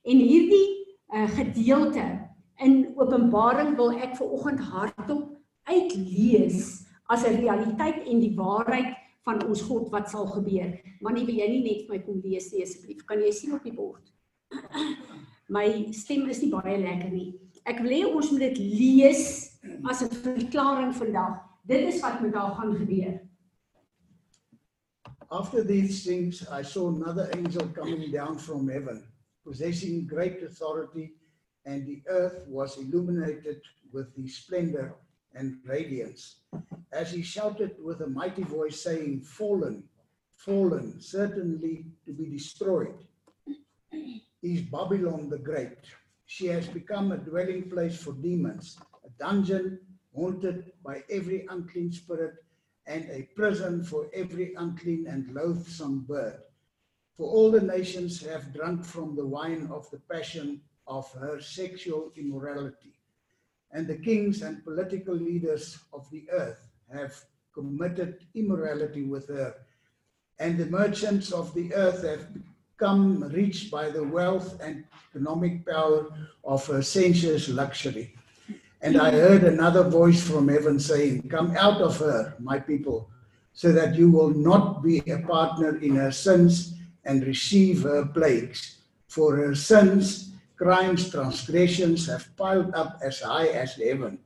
En 0.05 0.18
hierdie 0.20 0.66
uh, 1.14 1.28
gedeelte 1.38 2.05
in 2.61 2.93
Openbaring 3.01 3.76
wil 3.78 3.95
ek 3.97 4.18
ver 4.18 4.34
oggend 4.36 4.61
hardop 4.61 5.30
uitlees 5.70 6.82
as 7.09 7.24
'n 7.24 7.40
realiteit 7.40 8.05
en 8.05 8.20
die 8.20 8.34
waarheid 8.36 8.93
van 9.24 9.40
ons 9.47 9.62
God 9.62 9.90
wat 9.90 10.11
sal 10.11 10.26
gebeur. 10.26 10.74
Maar 11.01 11.12
nie 11.12 11.26
wil 11.26 11.38
jy 11.38 11.49
nie 11.49 11.62
net 11.62 11.86
vir 11.86 11.97
my 11.97 12.01
kom 12.05 12.20
lees 12.24 12.53
nie 12.53 12.62
asseblief. 12.62 13.05
Kan 13.07 13.22
jy 13.22 13.32
sien 13.32 13.55
op 13.55 13.62
die 13.62 13.74
bord? 13.74 14.03
My 15.57 15.93
stem 15.93 16.28
is 16.28 16.43
nie 16.43 16.51
baie 16.51 16.78
lekker 16.78 17.11
nie. 17.12 17.34
Ek 17.64 17.80
wil 17.84 17.93
hê 17.93 18.03
ons 18.09 18.30
moet 18.32 18.51
dit 18.51 18.59
lees 18.59 19.52
as 19.63 20.03
'n 20.03 20.11
verklaring 20.11 20.95
vandag. 20.95 21.43
Dit 21.63 21.95
is 21.95 22.01
wat 22.01 22.21
met 22.21 22.33
daar 22.33 22.55
gaan 22.55 22.77
gebeur. 22.77 23.21
After 25.29 25.67
these 25.67 26.03
things 26.03 26.43
I 26.51 26.63
saw 26.63 26.89
another 26.89 27.31
angel 27.37 27.69
coming 27.73 28.11
down 28.11 28.39
from 28.39 28.69
heaven, 28.69 29.05
possessing 29.45 30.09
great 30.09 30.43
authority, 30.43 31.17
and 31.65 31.87
the 31.87 32.03
earth 32.07 32.47
was 32.49 32.77
illuminated 32.77 33.61
with 33.93 34.15
the 34.15 34.29
splendor 34.29 34.95
and 35.35 35.61
radiance. 35.65 36.45
As 36.91 37.11
he 37.11 37.23
shouted 37.23 37.77
with 37.83 38.01
a 38.01 38.07
mighty 38.07 38.43
voice, 38.43 38.83
saying, 38.83 39.23
Fallen, 39.23 39.89
fallen, 40.35 41.01
certainly 41.01 41.87
to 42.05 42.13
be 42.13 42.27
destroyed, 42.27 43.07
is 44.43 44.61
Babylon 44.63 45.31
the 45.31 45.39
Great. 45.39 45.79
She 46.27 46.47
has 46.47 46.67
become 46.67 47.13
a 47.13 47.17
dwelling 47.17 47.71
place 47.71 47.97
for 48.03 48.13
demons 48.13 48.79
dungeon 49.23 49.79
haunted 50.16 50.73
by 50.85 51.05
every 51.09 51.47
unclean 51.49 51.93
spirit 51.93 52.35
and 52.87 53.09
a 53.09 53.23
prison 53.37 53.85
for 53.85 54.11
every 54.12 54.53
unclean 54.55 55.07
and 55.07 55.33
loathsome 55.33 56.01
bird. 56.01 56.41
For 57.16 57.31
all 57.31 57.53
the 57.53 57.61
nations 57.61 58.20
have 58.27 58.53
drunk 58.53 58.85
from 58.85 59.14
the 59.14 59.25
wine 59.25 59.68
of 59.70 59.89
the 59.91 60.01
passion 60.12 60.61
of 60.89 61.11
her 61.12 61.41
sexual 61.41 62.11
immorality. 62.16 62.95
And 63.70 63.87
the 63.87 63.99
kings 64.09 64.43
and 64.43 64.64
political 64.64 65.14
leaders 65.14 65.79
of 65.93 66.11
the 66.11 66.25
earth 66.33 66.68
have 66.93 67.14
committed 67.55 68.27
immorality 68.35 69.05
with 69.05 69.29
her. 69.29 69.55
And 70.41 70.59
the 70.59 70.66
merchants 70.66 71.31
of 71.31 71.55
the 71.55 71.73
earth 71.75 72.03
have 72.03 72.27
become 72.35 73.23
rich 73.33 73.70
by 73.70 73.89
the 73.91 74.03
wealth 74.03 74.61
and 74.61 74.85
economic 75.11 75.64
power 75.64 76.09
of 76.43 76.66
her 76.66 76.83
sensuous 76.83 77.49
luxury. 77.49 78.16
And 78.83 79.01
I 79.01 79.12
heard 79.12 79.45
another 79.45 79.85
voice 79.85 80.20
from 80.20 80.49
heaven 80.49 80.80
saying, 80.80 81.28
Come 81.28 81.57
out 81.57 81.80
of 81.80 81.99
her, 81.99 82.35
my 82.41 82.59
people, 82.59 83.09
so 83.53 83.70
that 83.70 83.95
you 83.95 84.11
will 84.11 84.30
not 84.30 84.83
be 84.83 84.99
a 85.09 85.18
partner 85.18 85.76
in 85.76 85.95
her 85.95 86.11
sins 86.11 86.74
and 87.05 87.24
receive 87.24 87.85
her 87.85 88.05
plagues. 88.07 88.78
For 89.07 89.37
her 89.37 89.55
sins, 89.55 90.33
crimes, 90.57 91.11
transgressions 91.11 92.09
have 92.09 92.37
piled 92.37 92.74
up 92.74 92.99
as 93.05 93.20
high 93.20 93.49
as 93.49 93.74
heaven. 93.74 94.18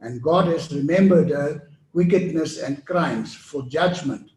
And 0.00 0.22
God 0.22 0.46
has 0.46 0.72
remembered 0.72 1.30
her 1.30 1.68
wickedness 1.92 2.62
and 2.62 2.84
crimes 2.84 3.34
for 3.34 3.62
judgment. 3.62 4.30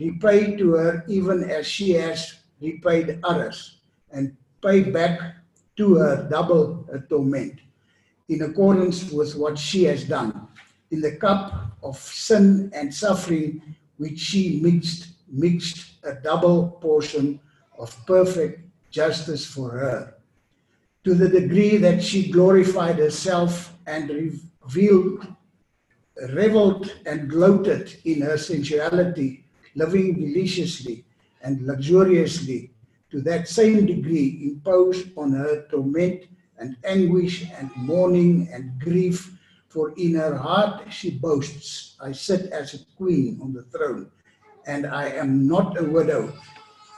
Repay 0.00 0.56
to 0.56 0.72
her 0.72 1.04
even 1.06 1.48
as 1.48 1.64
she 1.64 1.92
has 1.92 2.40
repaid 2.60 3.20
others, 3.22 3.78
and 4.10 4.36
pay 4.60 4.82
back 4.82 5.36
to 5.76 5.94
her 5.94 6.26
double 6.28 6.84
her 6.90 7.06
torment 7.08 7.60
in 8.28 8.42
accordance 8.42 9.10
with 9.10 9.36
what 9.36 9.58
she 9.58 9.84
has 9.84 10.04
done. 10.04 10.48
In 10.90 11.00
the 11.00 11.16
cup 11.16 11.76
of 11.82 11.96
sin 11.98 12.70
and 12.74 12.92
suffering, 12.92 13.76
which 13.98 14.18
she 14.18 14.60
mixed, 14.60 15.08
mixed 15.30 15.94
a 16.04 16.14
double 16.14 16.70
portion 16.80 17.40
of 17.78 17.94
perfect 18.06 18.60
justice 18.90 19.44
for 19.44 19.70
her. 19.70 20.14
To 21.04 21.14
the 21.14 21.28
degree 21.28 21.76
that 21.78 22.02
she 22.02 22.30
glorified 22.30 22.96
herself 22.98 23.74
and 23.86 24.10
revealed, 24.10 25.26
reveled 26.32 26.92
and 27.06 27.30
gloated 27.30 27.96
in 28.04 28.22
her 28.22 28.38
sensuality, 28.38 29.44
living 29.74 30.14
deliciously 30.14 31.04
and 31.42 31.62
luxuriously, 31.62 32.72
to 33.10 33.20
that 33.20 33.48
same 33.48 33.86
degree 33.86 34.40
imposed 34.42 35.08
on 35.16 35.32
her 35.32 35.66
torment 35.70 36.24
and 36.58 36.76
anguish 36.84 37.46
and 37.58 37.70
mourning 37.76 38.48
and 38.52 38.78
grief. 38.80 39.32
For 39.68 39.92
in 39.96 40.14
her 40.14 40.36
heart 40.36 40.92
she 40.92 41.10
boasts, 41.10 41.96
I 42.00 42.12
sit 42.12 42.50
as 42.52 42.74
a 42.74 42.84
queen 42.96 43.38
on 43.42 43.52
the 43.52 43.64
throne, 43.64 44.10
and 44.66 44.86
I 44.86 45.08
am 45.08 45.46
not 45.46 45.78
a 45.78 45.84
widow, 45.84 46.32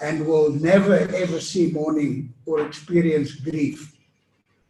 and 0.01 0.27
will 0.27 0.51
never 0.51 0.95
ever 0.95 1.41
see 1.41 1.73
mourning 1.73 2.35
or 2.47 2.61
experience 2.65 3.35
grief. 3.35 3.97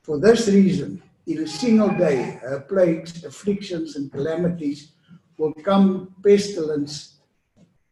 For 0.03 0.19
this 0.19 0.49
reason, 0.49 1.03
in 1.27 1.39
a 1.41 1.47
single 1.47 1.91
day, 1.91 2.39
her 2.41 2.61
plagues, 2.61 3.23
afflictions, 3.25 3.97
and 3.97 4.11
calamities 4.11 4.93
will 5.37 5.53
come 5.53 6.15
pestilence 6.23 7.19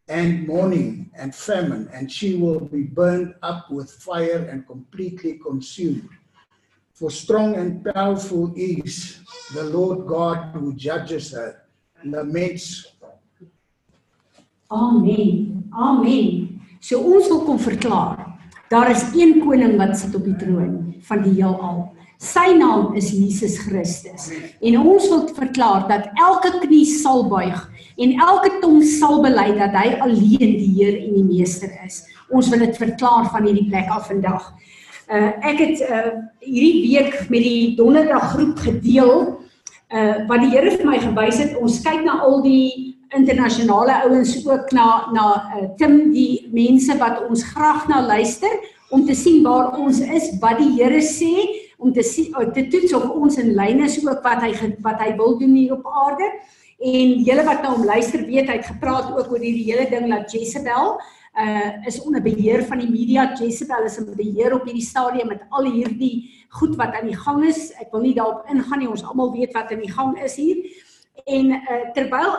and 0.07 0.47
mourning 0.47 1.11
and 1.15 1.35
famine, 1.35 1.89
and 1.93 2.11
she 2.11 2.35
will 2.35 2.61
be 2.61 2.83
burned 2.83 3.35
up 3.43 3.69
with 3.69 3.91
fire 3.91 4.47
and 4.49 4.65
completely 4.65 5.37
consumed. 5.37 6.09
For 6.97 7.11
strong 7.11 7.53
and 7.53 7.85
powerful 7.85 8.51
is 8.57 9.21
the 9.53 9.69
Lord 9.69 10.07
God 10.09 10.49
who 10.57 10.73
judges 10.73 11.29
her. 11.29 11.61
Laments. 12.03 12.87
Amen. 14.71 15.69
Amen. 15.77 16.57
So 16.81 16.97
ons 16.97 17.29
wil 17.29 17.43
kom 17.45 17.59
verklaar. 17.61 18.23
Daar 18.73 18.89
is 18.89 19.05
een 19.13 19.37
koning 19.45 19.77
wat 19.77 19.93
sit 19.99 20.15
op 20.17 20.25
die 20.25 20.35
troon 20.41 20.97
van 21.05 21.21
die 21.21 21.35
heelal. 21.37 21.83
Sy 22.17 22.57
naam 22.57 22.95
is 22.97 23.11
Jesus 23.13 23.59
Christus. 23.61 24.31
En 24.57 24.79
ons 24.81 25.05
wil 25.11 25.27
verklaar 25.37 25.85
dat 25.91 26.09
elke 26.17 26.49
knie 26.65 26.85
sal 26.89 27.27
buig 27.29 27.61
en 28.01 28.15
elke 28.25 28.57
tong 28.63 28.81
sal 28.81 29.21
bely 29.21 29.51
dat 29.59 29.77
hy 29.77 29.91
alleen 30.01 30.57
die 30.57 30.71
Heer 30.79 30.97
en 31.03 31.13
die 31.19 31.27
meester 31.29 31.69
is. 31.85 32.01
Ons 32.33 32.49
wil 32.49 32.65
dit 32.65 32.81
verklaar 32.81 33.29
van 33.29 33.45
hierdie 33.45 33.69
plek 33.69 33.93
af 33.93 34.09
vandag. 34.09 34.49
Uh 35.07 35.31
ek 35.39 35.59
het 35.63 35.81
uh 35.87 36.07
hierdie 36.43 36.81
week 36.83 37.29
met 37.31 37.43
die 37.43 37.75
donderdag 37.75 38.33
groep 38.33 38.57
gedeel 38.59 39.13
uh 39.87 40.15
wat 40.27 40.41
die 40.43 40.51
Here 40.51 40.73
vir 40.73 40.85
my 40.85 40.97
gewys 40.99 41.39
het. 41.39 41.55
Ons 41.55 41.79
kyk 41.85 42.03
na 42.03 42.19
al 42.25 42.41
die 42.43 42.97
internasionale 43.15 44.01
ouens 44.03 44.33
ook 44.43 44.71
na 44.75 45.07
na 45.15 45.27
uh, 45.55 45.69
Tim 45.79 46.11
die 46.11 46.47
mense 46.51 46.97
wat 46.99 47.23
ons 47.23 47.45
graag 47.53 47.87
na 47.87 48.01
luister 48.03 48.51
om 48.91 49.05
te 49.07 49.15
sien 49.15 49.43
waar 49.43 49.77
ons 49.79 49.99
is, 49.99 50.33
wat 50.41 50.59
die 50.59 50.73
Here 50.75 50.99
sê 50.99 51.31
om 51.77 51.93
te 51.93 52.03
sien 52.03 52.35
uh, 52.35 52.49
te 52.51 52.67
toets 52.67 52.93
of 52.97 53.09
ons 53.15 53.39
in 53.39 53.53
lyn 53.55 53.83
is 53.85 53.99
ook 54.03 54.23
wat 54.27 54.43
hy 54.43 54.51
wat 54.83 54.99
hy 55.03 55.13
wil 55.15 55.37
doen 55.39 55.55
hier 55.55 55.77
op 55.77 55.87
aarde. 55.87 56.31
En 56.77 57.13
julle 57.25 57.43
wat 57.47 57.63
nou 57.63 57.77
om 57.79 57.87
luister 57.87 58.25
weet 58.27 58.51
hy 58.51 58.59
het 58.59 58.73
gepraat 58.75 59.13
ook 59.15 59.31
oor 59.31 59.41
hierdie 59.41 59.71
hele 59.71 59.87
ding 59.89 60.11
dat 60.11 60.31
Jezebel 60.35 60.97
uh 61.37 61.85
is 61.85 62.01
onder 62.01 62.21
beheer 62.21 62.63
van 62.65 62.81
die 62.81 62.89
media. 62.89 63.33
Jezebel 63.37 63.85
is 63.85 63.97
in 63.97 64.09
beheer 64.15 64.55
op 64.55 64.65
hierdie 64.65 64.85
stadium 64.85 65.27
met 65.27 65.45
al 65.49 65.69
hierdie 65.69 66.29
goed 66.49 66.75
wat 66.75 66.95
aan 66.97 67.09
die 67.09 67.17
gang 67.17 67.43
is. 67.45 67.71
Ek 67.77 67.91
wil 67.91 68.01
nie 68.01 68.15
daarop 68.17 68.49
ingaan 68.49 68.81
nie. 68.81 68.89
Ons 68.89 69.05
almal 69.05 69.33
weet 69.35 69.53
wat 69.53 69.71
aan 69.71 69.83
die 69.83 69.91
gang 69.91 70.17
is 70.23 70.35
hier. 70.35 70.63
En 71.25 71.53
uh, 71.57 71.81
terwyl 71.93 72.33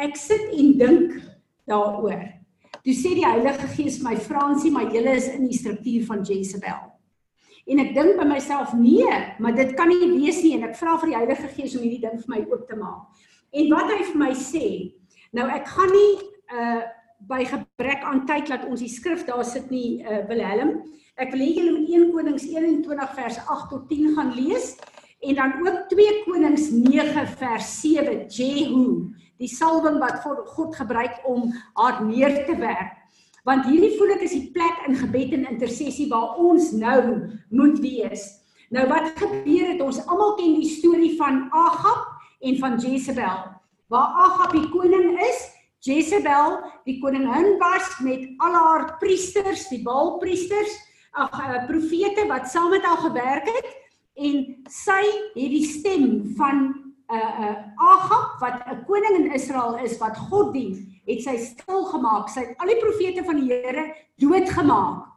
ek 0.00 0.16
sit 0.16 0.50
en 0.56 0.72
dink 0.80 1.16
daaroor, 1.70 2.22
toe 2.80 2.94
sê 2.96 3.14
die 3.18 3.26
Heilige 3.26 3.68
Gees 3.74 4.00
my 4.02 4.16
Fransie, 4.16 4.72
maar 4.72 4.88
julle 4.92 5.12
is 5.18 5.28
in 5.34 5.44
die 5.46 5.58
struktuur 5.58 6.06
van 6.08 6.24
Jezebel. 6.26 6.86
En 7.70 7.82
ek 7.82 7.92
dink 7.94 8.16
by 8.18 8.26
myself, 8.26 8.72
nee, 8.74 9.18
maar 9.38 9.54
dit 9.54 9.74
kan 9.78 9.90
nie 9.92 10.08
wees 10.16 10.40
nie 10.42 10.56
en 10.56 10.70
ek 10.70 10.78
vra 10.78 10.96
vir 11.02 11.12
die 11.12 11.18
Heilige 11.18 11.50
Gees 11.54 11.76
om 11.76 11.84
hierdie 11.84 12.02
ding 12.06 12.16
vir 12.22 12.32
my 12.32 12.40
oop 12.48 12.64
te 12.70 12.78
maak. 12.78 13.26
En 13.50 13.68
wat 13.74 13.92
hy 13.92 14.00
vir 14.08 14.18
my 14.18 14.30
sê, 14.38 14.70
nou 15.36 15.46
ek 15.50 15.68
gaan 15.74 15.94
nie 15.94 16.14
uh 16.50 16.80
by 17.28 17.44
gebrek 17.44 18.04
aan 18.06 18.24
tyd 18.28 18.48
laat 18.48 18.64
ons 18.68 18.80
die 18.80 18.90
skrif 18.92 19.26
daar 19.28 19.44
sit 19.44 19.70
nie 19.72 20.00
uh 20.04 20.22
Wilhelm. 20.28 20.80
Ek 21.20 21.34
wil 21.34 21.42
hê 21.44 21.50
julle 21.58 21.74
moet 21.76 21.90
1 21.92 22.12
Konings 22.14 22.46
21 22.48 23.14
vers 23.16 23.38
8 23.44 23.68
tot 23.72 23.88
10 23.90 24.14
gaan 24.16 24.32
lees 24.36 24.76
en 25.20 25.36
dan 25.36 25.52
ook 25.66 25.82
2 25.90 26.22
Konings 26.24 26.70
9 26.72 27.26
vers 27.36 27.72
7 27.82 28.24
Jehu, 28.32 29.12
die 29.36 29.50
salwing 29.50 29.98
wat 30.00 30.22
God 30.24 30.76
gebruik 30.76 31.20
om 31.28 31.52
haar 31.76 32.00
neer 32.04 32.44
te 32.46 32.56
werk. 32.56 32.96
Want 33.44 33.66
hierdie 33.68 33.96
voel 33.98 34.14
ek 34.16 34.24
is 34.28 34.36
die 34.36 34.48
plek 34.54 34.84
in 34.88 34.96
gebed 35.00 35.32
en 35.36 35.48
intersessie 35.48 36.08
waar 36.08 36.36
ons 36.40 36.72
nou 36.76 37.28
moet 37.48 37.78
wees. 37.84 38.26
Nou 38.70 38.86
wat 38.88 39.12
gebeur 39.18 39.72
het 39.72 39.80
ons 39.82 40.00
almal 40.06 40.36
ken 40.38 40.58
die 40.60 40.68
storie 40.70 41.14
van 41.18 41.48
Agab 41.50 42.06
en 42.40 42.58
van 42.60 42.76
Jezebel. 42.80 43.48
Waar 43.90 44.20
Agab 44.26 44.54
die 44.54 44.68
koning 44.70 45.16
is 45.26 45.48
Jezebel, 45.80 46.58
die 46.84 46.98
koningin 47.00 47.56
was 47.58 47.98
met 48.04 48.26
al 48.44 48.54
haar 48.54 48.96
priesters, 49.00 49.68
die 49.72 49.80
Baalpriesters, 49.82 50.74
ag 51.16 51.32
uh, 51.40 51.62
profete 51.66 52.26
wat 52.28 52.50
saam 52.52 52.70
met 52.70 52.84
haar 52.86 53.00
gewerk 53.02 53.48
het 53.48 53.70
en 54.20 54.44
sy 54.70 55.00
het 55.34 55.50
die 55.50 55.64
stem 55.64 56.34
van 56.36 56.56
'n 57.10 57.16
uh, 57.16 57.18
eh, 57.18 57.40
uh, 57.40 57.48
eh, 57.48 57.56
Agab 57.76 58.38
wat 58.40 58.62
'n 58.68 58.84
koning 58.86 59.16
in 59.16 59.32
Israel 59.32 59.78
is 59.82 59.98
wat 59.98 60.16
God 60.16 60.52
dien, 60.52 61.00
het 61.06 61.22
sy 61.22 61.36
stil 61.36 61.84
gemaak. 61.84 62.28
Sy 62.28 62.40
het 62.40 62.58
al 62.58 62.66
die 62.66 62.78
profete 62.78 63.24
van 63.24 63.40
die 63.40 63.48
Here 63.48 63.94
doodgemaak. 64.16 65.08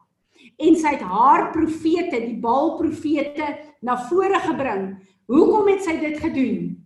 En 0.57 0.76
sy 0.76 0.88
het 0.88 1.01
haar 1.01 1.51
profete, 1.51 2.20
die 2.20 2.39
Baalprofete, 2.39 3.57
na 3.82 3.97
vore 4.09 4.39
gebring. 4.39 4.97
Hoekom 5.28 5.68
het 5.68 5.84
sy 5.84 5.99
dit 5.99 6.18
gedoen? 6.20 6.84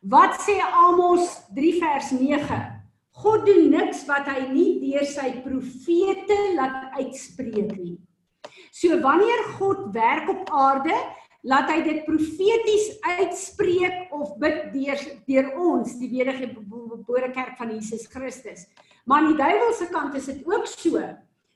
Wat 0.00 0.38
sê 0.40 0.60
Amos 0.60 1.42
3 1.54 1.78
vers 1.80 2.10
9? 2.10 2.79
God 3.20 3.44
doen 3.46 3.68
niks 3.72 4.04
wat 4.08 4.28
hy 4.30 4.46
nie 4.48 4.78
deur 4.80 5.04
sy 5.08 5.30
profete 5.44 6.38
laat 6.56 6.94
uitspreek 6.96 7.74
nie. 7.76 7.98
So 8.72 8.96
wanneer 9.02 9.42
God 9.58 9.90
werk 9.94 10.30
op 10.32 10.52
aarde, 10.56 10.94
laat 11.44 11.70
hy 11.72 11.80
dit 11.84 12.04
profeties 12.04 12.88
uitspreek 13.04 14.12
of 14.16 14.36
bid 14.40 14.70
deur 14.74 15.04
deur 15.28 15.50
ons, 15.56 15.96
die 16.00 16.10
wedergebore 16.12 17.30
kerk 17.34 17.56
van 17.60 17.72
Jesus 17.74 18.06
Christus. 18.12 18.66
Maar 19.04 19.24
aan 19.24 19.32
die 19.32 19.40
duiwel 19.40 19.72
se 19.76 19.88
kant 19.92 20.16
is 20.16 20.28
dit 20.30 20.44
ook 20.48 20.68
so. 20.68 21.04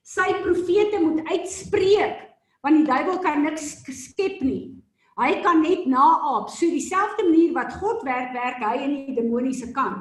Sy 0.05 0.29
profete 0.45 1.01
moet 1.01 1.25
uitspreek 1.33 2.23
want 2.65 2.81
die 2.81 2.89
duiwel 2.89 3.19
kan 3.21 3.43
niks 3.45 3.83
skep 3.85 4.41
nie. 4.41 4.73
Hy 5.21 5.31
kan 5.45 5.61
net 5.63 5.85
naaap. 5.87 6.49
So 6.51 6.67
dieselfde 6.73 7.27
manier 7.29 7.53
wat 7.55 7.77
God 7.77 8.01
werk, 8.09 8.33
werk 8.35 8.63
hy 8.65 8.79
in 8.87 8.95
die 8.95 9.17
demoniese 9.19 9.69
kant. 9.77 10.01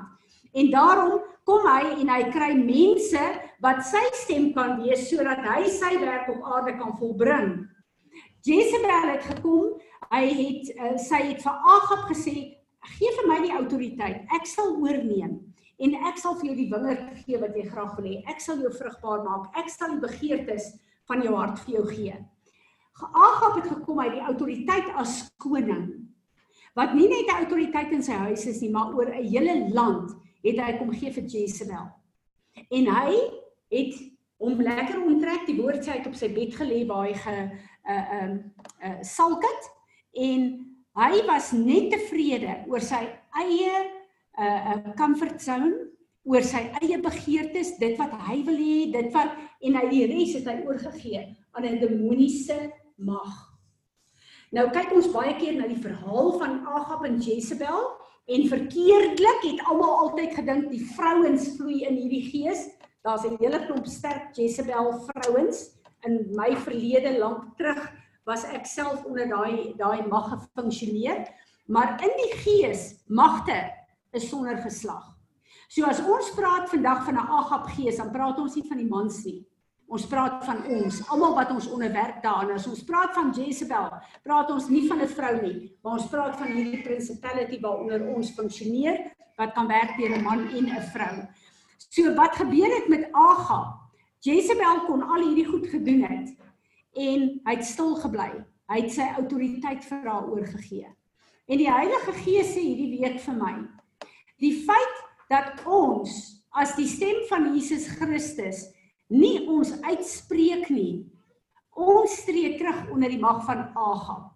En 0.55 0.71
daarom 0.71 1.19
kom 1.47 1.65
hy 1.67 1.99
en 2.01 2.09
hy 2.09 2.23
kry 2.31 2.51
mense 2.57 3.23
wat 3.63 3.83
sy 3.87 4.03
stem 4.23 4.51
kan 4.55 4.77
wees 4.81 5.07
sodat 5.09 5.43
hy 5.45 5.63
sy 5.71 5.95
werk 6.01 6.29
op 6.31 6.43
aarde 6.55 6.75
kan 6.79 6.95
volbring. 6.99 7.53
Jezebel 8.43 9.09
het 9.13 9.23
gekom, 9.23 9.77
hy 10.11 10.23
het 10.35 10.71
uh, 10.75 10.93
sy 10.99 11.21
het 11.31 11.41
vir 11.43 11.67
Agab 11.75 12.09
gesê, 12.11 12.35
"Gee 12.97 13.11
vir 13.17 13.27
my 13.27 13.39
die 13.43 13.55
autoriteit. 13.55 14.25
Ek 14.35 14.45
sal 14.45 14.75
oorneem 14.75 15.39
en 15.79 15.95
ek 16.07 16.17
sal 16.17 16.35
vir 16.35 16.51
jou 16.51 16.55
die 16.55 16.69
wingerd 16.71 17.23
gee 17.25 17.37
wat 17.39 17.55
jy 17.55 17.63
graag 17.69 17.95
wil 17.97 18.05
hê. 18.05 18.23
Ek 18.27 18.39
sal 18.41 18.59
jou 18.59 18.71
vrugbaar 18.71 19.23
maak. 19.23 19.57
Ek 19.57 19.69
sal 19.69 19.95
die 19.95 20.03
begeertes 20.03 20.73
van 21.07 21.23
jou 21.23 21.35
hart 21.35 21.59
vir 21.59 21.75
jou 21.75 21.87
gee." 21.87 22.15
Agab 22.93 23.55
het 23.55 23.71
gekom 23.71 23.99
uit 23.99 24.11
die 24.11 24.27
autoriteit 24.27 24.91
as 24.95 25.31
koning 25.37 26.03
wat 26.75 26.93
nie 26.93 27.07
net 27.07 27.29
'n 27.29 27.43
autoriteit 27.43 27.91
in 27.91 28.03
sy 28.03 28.13
huis 28.13 28.45
is 28.45 28.61
nie, 28.61 28.69
maar 28.69 28.93
oor 28.93 29.05
'n 29.05 29.27
hele 29.27 29.69
land 29.73 30.11
het 30.43 30.59
hy 30.59 30.73
kom 30.77 30.91
gee 30.93 31.11
vir 31.15 31.29
Jezebel. 31.31 31.87
En 32.69 32.89
hy 32.97 33.13
het 33.73 33.95
hom 34.43 34.59
lekker 34.61 34.99
onttrek, 35.05 35.45
die 35.47 35.57
woord 35.59 35.83
sê 35.83 35.93
hy 35.93 36.01
het 36.01 36.09
op 36.09 36.17
sy 36.19 36.29
bed 36.33 36.55
gelê 36.57 36.83
waar 36.89 37.07
hy 37.07 37.15
ge 37.23 37.37
uh 37.83 38.03
um 38.19 38.35
uh 38.83 38.97
salk 39.03 39.43
het 39.43 39.65
en 40.23 40.43
hy 40.99 41.23
was 41.27 41.51
net 41.55 41.89
tevrede 41.91 42.61
oor 42.71 42.83
sy 42.83 43.01
eie 43.41 43.73
uh 44.39 44.59
uh 44.73 44.93
comfort 44.99 45.41
zone, 45.41 45.89
oor 46.23 46.43
sy 46.47 46.61
eie 46.81 46.99
begeertes, 47.03 47.75
dit 47.79 47.97
wat 47.99 48.13
hy 48.27 48.37
wil 48.47 48.59
hê, 48.59 48.77
dit 48.93 49.09
wat 49.15 49.33
en 49.63 49.79
hy 49.79 49.87
die 49.91 50.05
res 50.11 50.37
het 50.37 50.47
hy 50.47 50.61
oorgegee 50.67 51.25
aan 51.53 51.65
'n 51.65 51.79
demoniese 51.79 52.71
mag. 52.97 53.33
Nou 54.53 54.69
kyk 54.69 54.91
ons 54.93 55.11
baie 55.11 55.33
keer 55.39 55.55
na 55.57 55.67
die 55.67 55.81
verhaal 55.81 56.37
van 56.39 56.59
Agab 56.67 57.05
en 57.07 57.19
Jezebel 57.21 57.89
En 58.25 58.47
verkeerdelik 58.47 59.41
het 59.43 59.65
almal 59.67 59.97
altyd 59.97 60.35
gedink 60.35 60.69
die 60.71 60.85
vrouens 60.95 61.49
vloei 61.57 61.83
in 61.83 61.97
hierdie 61.99 62.23
gees. 62.31 62.69
Daar's 63.03 63.25
'n 63.27 63.35
hele 63.39 63.65
klomp 63.65 63.85
sterk 63.85 64.35
Jezebel 64.35 64.93
vrouens 65.07 65.75
in 66.07 66.29
my 66.35 66.55
verlede 66.55 67.17
lank 67.19 67.57
terug 67.57 67.91
was 68.23 68.43
ek 68.43 68.65
self 68.65 69.03
onder 69.05 69.27
daai 69.27 69.73
daai 69.77 70.07
mag 70.07 70.29
gefunksioneer, 70.31 71.27
maar 71.67 71.99
in 72.03 72.13
die 72.17 72.33
gees 72.43 73.03
magte 73.07 73.71
is 74.11 74.29
sonder 74.29 74.57
geslag. 74.57 75.11
So 75.67 75.85
as 75.85 75.99
ons 75.99 76.31
praat 76.37 76.69
vandag 76.69 77.05
van 77.05 77.15
'n 77.15 77.27
Agab 77.39 77.67
gees, 77.75 77.97
dan 77.97 78.11
praat 78.11 78.39
ons 78.39 78.55
nie 78.55 78.67
van 78.67 78.77
die 78.77 78.89
mans 78.89 79.23
nie. 79.25 79.45
Ons 79.93 80.07
praat 80.09 80.39
van 80.47 80.63
ons, 80.73 80.95
almal 81.13 81.35
wat 81.37 81.51
ons 81.53 81.67
onderwerp 81.69 82.23
daaraan. 82.23 82.55
As 82.57 82.65
ons 82.65 82.81
praat 82.87 83.11
van 83.13 83.29
Jezebel, 83.35 83.91
praat 84.25 84.49
ons 84.49 84.69
nie 84.73 84.87
van 84.89 85.03
'n 85.05 85.07
vrou 85.07 85.35
nie, 85.41 85.77
maar 85.83 85.99
ons 85.99 86.09
praat 86.09 86.35
van 86.39 86.49
hierdie 86.49 86.81
principality 86.81 87.59
waaronder 87.61 88.07
ons 88.15 88.33
funksioneer 88.33 89.13
wat 89.37 89.53
kan 89.53 89.67
werk 89.67 89.93
deur 89.97 90.17
'n 90.17 90.23
man 90.23 90.49
en 90.49 90.65
'n 90.65 90.81
vrou. 90.93 91.27
So 91.77 92.13
wat 92.15 92.35
gebeur 92.35 92.71
het 92.73 92.87
met 92.89 93.09
Agab? 93.11 93.81
Jezebel 94.19 94.85
kon 94.87 95.03
al 95.03 95.21
hierdie 95.21 95.45
goed 95.45 95.67
gedoen 95.67 96.01
het 96.01 96.29
en 96.95 97.41
hy 97.43 97.55
het 97.55 97.65
stil 97.65 97.95
gebly. 97.95 98.31
Hy 98.69 98.81
het 98.81 98.91
sy 98.91 99.07
autoriteit 99.17 99.85
vir 99.85 100.09
haar 100.09 100.29
oorgegee. 100.29 100.87
En 101.45 101.57
die 101.57 101.71
Heilige 101.71 102.13
Gees 102.13 102.55
sê 102.55 102.61
hierdie 102.61 102.99
week 102.99 103.19
vir 103.19 103.35
my, 103.35 103.67
die 104.39 104.63
feit 104.65 104.95
dat 105.29 105.65
ons 105.65 106.41
as 106.51 106.75
die 106.75 106.87
stem 106.87 107.27
van 107.29 107.53
Jesus 107.53 107.87
Christus 107.87 108.73
nie 109.07 109.47
ons 109.47 109.73
uitspreek 109.81 110.69
nie. 110.69 111.03
Ons 111.73 112.19
tree 112.27 112.53
terug 112.57 112.89
onder 112.93 113.09
die 113.09 113.19
mag 113.19 113.43
van 113.47 113.65
Agab. 113.73 114.29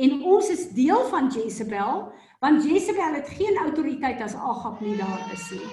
En 0.00 0.22
ons 0.22 0.48
is 0.52 0.68
deel 0.76 1.02
van 1.10 1.28
Jezebel, 1.32 2.06
want 2.40 2.64
Jezebel 2.64 3.18
het 3.18 3.28
geen 3.36 3.56
autoriteit 3.64 4.20
as 4.22 4.36
Agab 4.36 4.80
nie 4.80 4.96
daar 4.96 5.24
is 5.32 5.50
nie. 5.50 5.70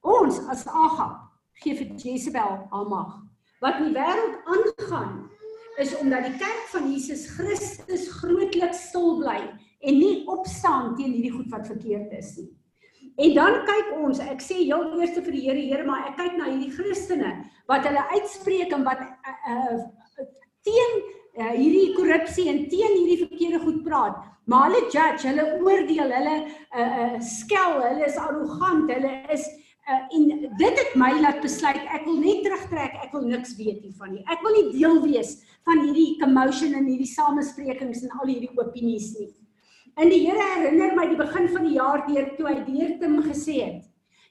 Ons 0.00 0.38
as 0.52 0.66
Agab 0.66 1.18
gee 1.60 1.76
vir 1.76 1.94
Jezebel 1.96 2.56
haar 2.70 2.88
mag. 2.88 3.18
Wat 3.60 3.80
in 3.80 3.90
die 3.90 3.96
wêreld 3.98 4.38
aangaan 4.48 5.28
is 5.80 5.92
omdat 5.98 6.24
die 6.28 6.38
kerk 6.40 6.68
van 6.72 6.88
Jesus 6.92 7.26
Christus 7.36 8.08
grootliks 8.20 8.88
stil 8.88 9.18
bly 9.20 9.38
en 9.80 9.98
nie 10.00 10.24
opstaan 10.28 10.94
teen 10.96 11.12
hierdie 11.16 11.34
goed 11.34 11.50
wat 11.52 11.68
verkeerd 11.68 12.12
is 12.16 12.34
nie. 12.38 12.50
En 13.20 13.34
dan 13.36 13.56
kyk 13.68 13.88
ons, 14.00 14.20
ek 14.32 14.40
sê 14.40 14.62
heel 14.62 14.84
eers 14.96 15.16
vir 15.18 15.32
die 15.34 15.44
Here, 15.44 15.62
Here, 15.68 15.84
maar 15.84 16.06
ek 16.08 16.16
kyk 16.20 16.36
na 16.38 16.48
hierdie 16.48 16.72
Christene 16.72 17.32
wat 17.68 17.84
hulle 17.84 18.04
uitspreek 18.16 18.72
en 18.72 18.86
wat 18.86 19.02
uh, 19.04 19.34
uh, 19.52 20.28
teen 20.64 20.94
uh, 21.36 21.52
hierdie 21.52 21.90
korrupsie 21.98 22.48
en 22.48 22.62
teen 22.72 22.96
hierdie 22.96 23.26
verkeerde 23.26 23.60
goed 23.66 23.82
praat. 23.84 24.16
Maar 24.50 24.70
hulle 24.70 24.86
judge, 24.88 25.28
hulle 25.28 25.44
oordeel, 25.60 26.14
hulle 26.16 26.36
uh, 26.40 26.80
uh, 26.80 27.18
skel, 27.22 27.76
hulle 27.84 28.06
is 28.08 28.16
arrogant, 28.18 28.88
hulle 28.90 29.12
is 29.36 29.44
uh, 29.84 30.00
en 30.16 30.48
dit 30.62 30.80
het 30.80 30.96
my 30.98 31.12
laat 31.20 31.42
besluit 31.44 31.84
ek 31.92 32.08
wil 32.08 32.18
net 32.24 32.40
terugtrek, 32.46 32.96
ek 33.04 33.12
wil 33.14 33.28
niks 33.28 33.52
weet 33.60 33.84
hiervan 33.84 34.16
nie. 34.16 34.24
Ek 34.32 34.40
wil 34.46 34.56
nie 34.56 34.66
deel 34.72 34.98
wees 35.04 35.36
van 35.68 35.84
hierdie 35.84 36.16
commotion 36.22 36.72
en 36.78 36.88
hierdie 36.88 37.12
samesprekings 37.12 38.06
en 38.06 38.16
al 38.16 38.32
hierdie 38.32 38.52
opinies 38.56 39.12
nie. 39.18 39.28
En 39.96 40.08
die 40.08 40.20
Here 40.26 40.46
herinner 40.54 40.94
my 40.96 41.06
die 41.10 41.18
begin 41.18 41.48
van 41.48 41.66
die 41.66 41.76
jaar 41.76 42.04
deur 42.06 42.28
toe 42.36 42.48
hy 42.48 42.56
deur 42.66 42.98
Tim 43.00 43.22
gesê 43.22 43.56
het: 43.64 43.84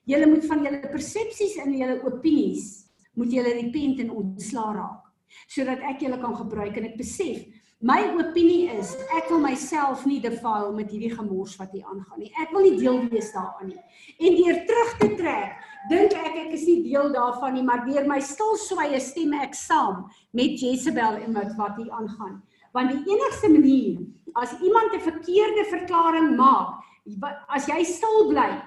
"Julle 0.05 0.27
moet 0.27 0.45
van 0.45 0.63
julle 0.63 0.91
persepsies 0.91 1.57
en 1.57 1.73
julle 1.77 2.01
opinies 2.03 2.85
moet 3.13 3.31
julle 3.31 3.53
repent 3.53 3.99
en 3.99 4.11
ontslaa 4.11 4.73
raak, 4.73 5.09
sodat 5.47 5.79
ek 5.91 6.05
julle 6.05 6.19
kan 6.21 6.35
gebruik 6.35 6.77
en 6.77 6.85
ek 6.85 6.97
besef 6.97 7.45
my 7.79 8.01
opinie 8.19 8.67
is 8.75 8.91
ek 9.15 9.29
wil 9.31 9.39
myself 9.39 10.01
nie 10.03 10.19
defile 10.19 10.73
met 10.75 10.89
hierdie 10.91 11.13
gemors 11.13 11.53
wat 11.55 11.71
hier 11.71 11.85
aangaan 11.87 12.19
nie. 12.19 12.31
Ek 12.43 12.51
wil 12.51 12.65
nie 12.65 12.75
deel 12.75 12.99
wees 13.07 13.29
daaraan 13.31 13.69
nie. 13.71 13.79
En 14.19 14.35
deur 14.35 14.59
terug 14.67 14.91
te 14.99 15.07
trek, 15.21 15.61
dink 15.87 16.15
ek 16.19 16.35
ek 16.41 16.57
is 16.57 16.65
nie 16.67 16.81
deel 16.89 17.07
daarvan 17.15 17.55
nie, 17.55 17.63
maar 17.63 17.85
deur 17.87 18.03
my 18.09 18.19
stil 18.19 18.57
swye 18.59 18.99
stem 18.99 19.31
ek 19.39 19.55
saam 19.55 20.09
met 20.35 20.59
Jezebel 20.59 21.21
en 21.23 21.39
wat 21.39 21.55
wat 21.55 21.79
hier 21.79 21.93
aangaan. 21.95 22.41
Want 22.73 22.91
die 22.91 23.13
enigste 23.13 23.49
manier 23.49 23.99
as 24.33 24.53
iemand 24.61 24.93
'n 24.93 25.01
verkeerde 25.01 25.65
verklaring 25.69 26.35
maak, 26.35 26.83
as 27.47 27.65
jy 27.67 27.83
stil 27.83 28.29
bly, 28.29 28.61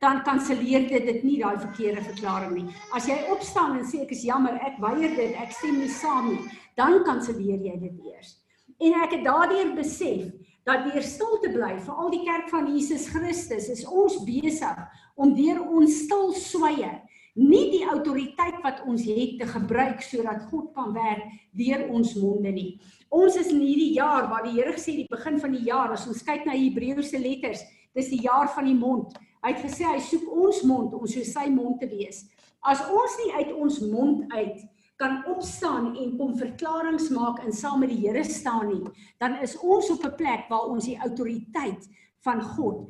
dan 0.00 0.22
kanselleer 0.22 0.88
dit 0.88 1.04
dit 1.06 1.24
nie 1.24 1.38
daai 1.38 1.58
verkeerde 1.58 2.02
verklaring 2.02 2.54
nie. 2.54 2.74
As 2.92 3.06
jy 3.06 3.18
opstaan 3.30 3.78
en 3.78 3.84
sê 3.86 4.02
ek 4.02 4.10
is 4.10 4.24
jammer, 4.26 4.58
ek 4.66 4.80
weier 4.82 5.14
dit, 5.14 5.36
ek 5.38 5.52
stem 5.52 5.78
nie 5.78 5.88
saam 5.88 6.32
nie, 6.32 6.40
dan 6.76 7.04
kanselleer 7.04 7.60
jy 7.62 7.76
dit 7.78 8.08
eers. 8.10 8.38
En 8.80 8.96
ek 9.04 9.14
het 9.14 9.24
daardeur 9.24 9.74
besef 9.76 10.32
dat 10.66 10.84
deur 10.86 11.02
stil 11.06 11.38
te 11.42 11.50
bly 11.54 11.76
vir 11.78 11.94
al 11.94 12.10
die 12.10 12.24
kerk 12.26 12.50
van 12.50 12.66
Jesus 12.70 13.06
Christus 13.10 13.68
is 13.70 13.84
ons 13.86 14.18
besig 14.26 14.82
om 15.14 15.34
deur 15.34 15.62
ons 15.62 16.02
stil 16.04 16.32
sweye 16.38 16.90
nie 17.38 17.70
die 17.72 17.84
autoriteit 17.88 18.58
wat 18.64 18.82
ons 18.88 19.04
het 19.08 19.38
te 19.40 19.46
gebruik 19.48 20.02
sodat 20.04 20.44
God 20.50 20.72
kan 20.76 20.92
werk 20.92 21.24
deur 21.56 21.86
ons 21.88 22.14
monde 22.20 22.52
nie. 22.52 22.80
Ons 23.08 23.38
is 23.40 23.48
in 23.52 23.62
hierdie 23.62 23.94
jaar 23.96 24.28
waar 24.28 24.44
die 24.44 24.58
Here 24.58 24.74
gesê 24.76 24.96
die 24.98 25.08
begin 25.08 25.38
van 25.40 25.52
die 25.56 25.64
jaar 25.68 25.92
as 25.92 26.06
ons 26.08 26.24
kyk 26.26 26.44
na 26.44 26.56
Hebreëse 26.56 27.18
letters, 27.20 27.64
dis 27.96 28.12
die 28.12 28.22
jaar 28.26 28.52
van 28.52 28.68
die 28.68 28.76
mond. 28.76 29.16
Hy 29.42 29.54
het 29.54 29.64
gesê 29.64 29.88
hy 29.88 29.98
soek 30.00 30.28
ons 30.28 30.62
mond 30.68 30.92
om 30.94 31.08
so 31.08 31.24
sy 31.24 31.48
mond 31.50 31.80
te 31.80 31.88
wees. 31.88 32.26
As 32.62 32.84
ons 32.84 33.16
nie 33.24 33.32
uit 33.40 33.56
ons 33.56 33.80
mond 33.90 34.28
uit 34.36 34.60
kan 35.00 35.24
opstaan 35.26 35.96
en 35.98 36.12
kom 36.18 36.36
verklaringe 36.38 37.08
maak 37.16 37.40
en 37.42 37.52
saam 37.52 37.80
met 37.82 37.90
die 37.90 38.04
Here 38.04 38.22
staan 38.28 38.68
nie, 38.70 38.92
dan 39.18 39.40
is 39.42 39.56
ons 39.58 39.90
op 39.90 40.04
'n 40.04 40.16
plek 40.16 40.46
waar 40.48 40.68
ons 40.68 40.84
die 40.84 41.00
autoriteit 41.00 41.88
van 42.22 42.42
God 42.42 42.86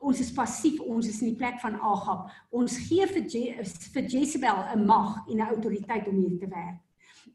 ons 0.00 0.20
is 0.20 0.32
passief, 0.32 0.80
ons 0.80 1.06
is 1.06 1.20
in 1.20 1.32
die 1.32 1.38
plek 1.38 1.60
van 1.62 1.76
Agab. 1.84 2.30
Ons 2.56 2.78
gee 2.88 3.06
vir 3.06 3.26
Je 3.28 3.64
vir 3.94 4.04
Jezebel 4.08 4.64
'n 4.74 4.86
mag 4.86 5.28
en 5.28 5.36
'n 5.36 5.50
autoriteit 5.52 6.08
om 6.08 6.16
hier 6.16 6.38
te 6.38 6.48
werk. 6.48 6.80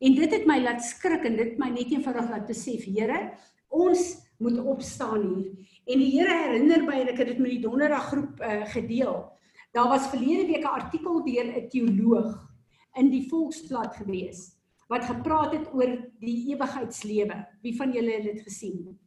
En 0.02 0.16
dit 0.16 0.32
het 0.32 0.46
my 0.46 0.60
laat 0.60 0.84
skrik 0.84 1.26
en 1.26 1.38
dit 1.38 1.58
my 1.58 1.70
net 1.70 1.92
eenvoudig 1.92 2.30
laat 2.30 2.48
besef, 2.48 2.86
Here, 2.86 3.32
ons 3.70 4.18
moet 4.40 4.60
opstaan 4.60 5.22
hier. 5.22 5.52
En 5.86 6.00
die 6.00 6.12
Here 6.12 6.34
herinner 6.34 6.84
my 6.84 7.00
en 7.02 7.08
ek 7.08 7.18
het 7.18 7.28
dit 7.28 7.40
met 7.40 7.52
die 7.52 7.62
donderdag 7.62 8.10
groep 8.12 8.42
uh, 8.42 8.66
gedeel. 8.66 9.32
Daar 9.72 9.90
was 9.90 10.10
verlede 10.10 10.48
week 10.48 10.64
'n 10.64 10.80
artikel 10.82 11.24
deur 11.24 11.46
'n 11.46 11.70
teoloog 11.70 12.50
in 12.96 13.10
die 13.10 13.28
Volksblad 13.30 13.96
gewees 13.96 14.56
wat 14.88 15.06
gepraat 15.06 15.54
het 15.54 15.74
oor 15.74 15.98
die 16.22 16.54
ewigheidslewe. 16.54 17.48
Wie 17.62 17.76
van 17.76 17.92
julle 17.92 18.12
het 18.12 18.24
dit 18.24 18.42
gesien? 18.42 19.00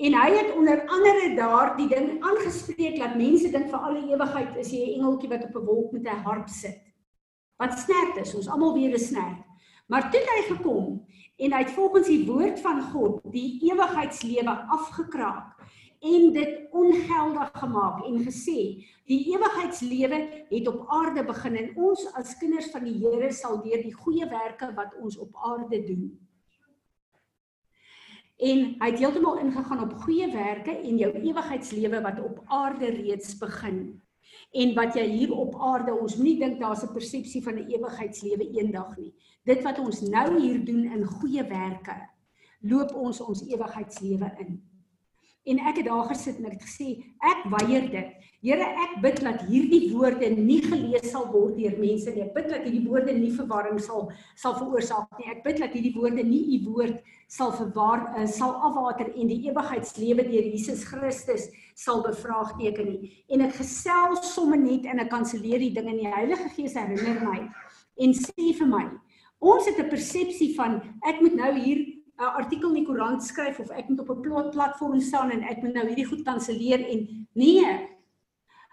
En 0.00 0.14
hy 0.16 0.30
het 0.32 0.54
onder 0.56 0.86
andere 0.88 1.34
daar 1.36 1.74
die 1.76 1.88
ding 1.88 2.22
aangespreek 2.24 2.96
dat 2.96 3.18
mense 3.20 3.50
dink 3.52 3.68
vir 3.68 3.82
alle 3.84 4.00
ewigheid 4.08 4.56
is 4.56 4.70
jy 4.72 4.80
'n 4.86 4.94
engeltjie 5.00 5.28
wat 5.28 5.44
op 5.44 5.56
'n 5.60 5.66
wolk 5.66 5.92
met 5.92 6.06
'n 6.08 6.22
harp 6.24 6.48
sit. 6.48 6.80
Wat 7.56 7.78
snert 7.78 8.16
is, 8.16 8.34
ons 8.34 8.48
almal 8.48 8.72
weer 8.74 8.94
'n 8.94 8.98
snert. 8.98 9.44
Maar 9.88 10.10
toe 10.10 10.20
hy 10.20 10.54
gekom 10.54 11.06
en 11.36 11.52
hy 11.52 11.58
het 11.58 11.70
volgens 11.70 12.06
die 12.06 12.26
woord 12.26 12.60
van 12.60 12.82
God 12.82 13.20
die 13.32 13.60
ewigheidslewe 13.70 14.54
afgekraak 14.68 15.56
en 16.00 16.32
dit 16.32 16.68
ongeldig 16.70 17.50
gemaak 17.52 18.04
en 18.06 18.24
gesê 18.24 18.86
die 19.04 19.34
ewigheidslewe 19.34 20.46
het 20.48 20.68
op 20.68 20.84
aarde 20.88 21.24
begin 21.24 21.56
en 21.56 21.76
ons 21.76 22.06
as 22.14 22.38
kinders 22.38 22.70
van 22.70 22.84
die 22.84 22.98
Here 23.02 23.32
sal 23.32 23.62
deur 23.62 23.82
die 23.82 23.94
goeie 23.94 24.28
werke 24.28 24.72
wat 24.74 24.94
ons 25.00 25.18
op 25.18 25.36
aarde 25.44 25.84
doen 25.84 26.29
en 28.40 28.60
hy 28.80 28.88
het 28.90 28.98
heeltemal 28.98 29.38
ingegaan 29.38 29.82
op 29.84 29.98
goeie 30.04 30.30
werke 30.32 30.72
en 30.72 30.96
jou 30.96 31.10
ewigheidslewe 31.12 32.00
wat 32.00 32.20
op 32.24 32.40
aarde 32.46 32.88
reeds 32.94 33.36
begin 33.38 34.00
en 34.50 34.72
wat 34.74 34.96
jy 34.98 35.04
hier 35.06 35.32
op 35.34 35.54
aarde 35.60 35.94
ons 35.94 36.16
moenie 36.18 36.38
dink 36.40 36.60
daar's 36.60 36.82
'n 36.84 36.92
persepsie 36.92 37.42
van 37.42 37.58
'n 37.58 37.70
ewigheidslewe 37.70 38.46
eendag 38.58 38.96
nie. 38.96 39.14
Dit 39.44 39.62
wat 39.62 39.78
ons 39.78 40.00
nou 40.00 40.40
hier 40.40 40.64
doen 40.64 40.84
in 40.84 41.04
goeie 41.04 41.44
werke, 41.44 41.96
loop 42.60 42.94
ons 42.94 43.20
ons 43.20 43.42
ewigheidslewe 43.46 44.34
in. 44.38 44.69
En 45.48 45.60
ek 45.70 45.80
het 45.80 45.86
daar 45.88 46.08
gesit 46.10 46.36
en 46.38 46.50
ek 46.50 46.58
het 46.58 46.66
gesê, 46.68 46.88
ek 47.24 47.46
weier 47.54 47.86
dit. 47.92 48.26
Here, 48.40 48.64
ek 48.64 48.92
bid 49.04 49.18
dat 49.24 49.42
hierdie 49.48 49.90
woorde 49.92 50.28
nie 50.32 50.62
gelees 50.64 51.10
sal 51.12 51.26
word 51.32 51.58
deur 51.58 51.74
mense 51.80 52.12
nie. 52.12 52.24
Ek 52.24 52.34
bid 52.36 52.46
dat 52.48 52.64
hierdie 52.64 52.86
woorde 52.88 53.12
nie 53.12 53.32
verwarring 53.36 53.80
sal 53.80 54.06
sal 54.40 54.54
veroorsaak 54.56 55.18
nie. 55.18 55.28
Ek 55.32 55.42
bid 55.44 55.60
dat 55.60 55.76
hierdie 55.76 55.92
woorde 55.92 56.24
nie 56.24 56.56
u 56.56 56.60
woord 56.70 57.02
sal 57.28 57.52
verwar 57.52 58.06
uh, 58.14 58.24
sal 58.28 58.56
afwater 58.64 59.12
en 59.12 59.28
die 59.28 59.42
ewigheidslewe 59.50 60.24
deur 60.28 60.48
Jesus 60.54 60.86
Christus 60.88 61.50
sal 61.76 62.00
bevraagteken 62.06 62.88
nie. 62.88 63.12
En 63.28 63.44
ek 63.44 63.58
gesels 63.60 64.32
sommer 64.32 64.60
net 64.60 64.88
en 64.88 65.04
ek 65.04 65.12
kanselleer 65.12 65.60
die 65.60 65.74
ding 65.76 65.92
en 65.92 66.00
die 66.00 66.08
Heilige 66.08 66.48
Gees 66.56 66.80
herinner 66.80 67.20
my 67.24 67.42
en 68.00 68.16
sê 68.16 68.54
vir 68.56 68.68
my, 68.68 68.86
ons 69.40 69.68
het 69.68 69.78
'n 69.80 69.92
persepsie 69.92 70.54
van 70.56 70.80
ek 71.04 71.20
moet 71.20 71.36
nou 71.36 71.52
hier 71.60 71.99
'n 72.20 72.36
artikel 72.36 72.68
in 72.68 72.82
die 72.82 72.86
koerant 72.86 73.24
skryf 73.24 73.58
of 73.60 73.70
ek 73.70 73.88
moet 73.88 74.00
op 74.00 74.10
'n 74.10 74.50
platform 74.52 75.00
staan 75.00 75.30
en 75.30 75.42
ek 75.42 75.62
moet 75.62 75.74
nou 75.74 75.86
hierdie 75.86 76.06
goed 76.06 76.22
kanselleer 76.24 76.84
en 76.86 77.26
nee. 77.32 77.88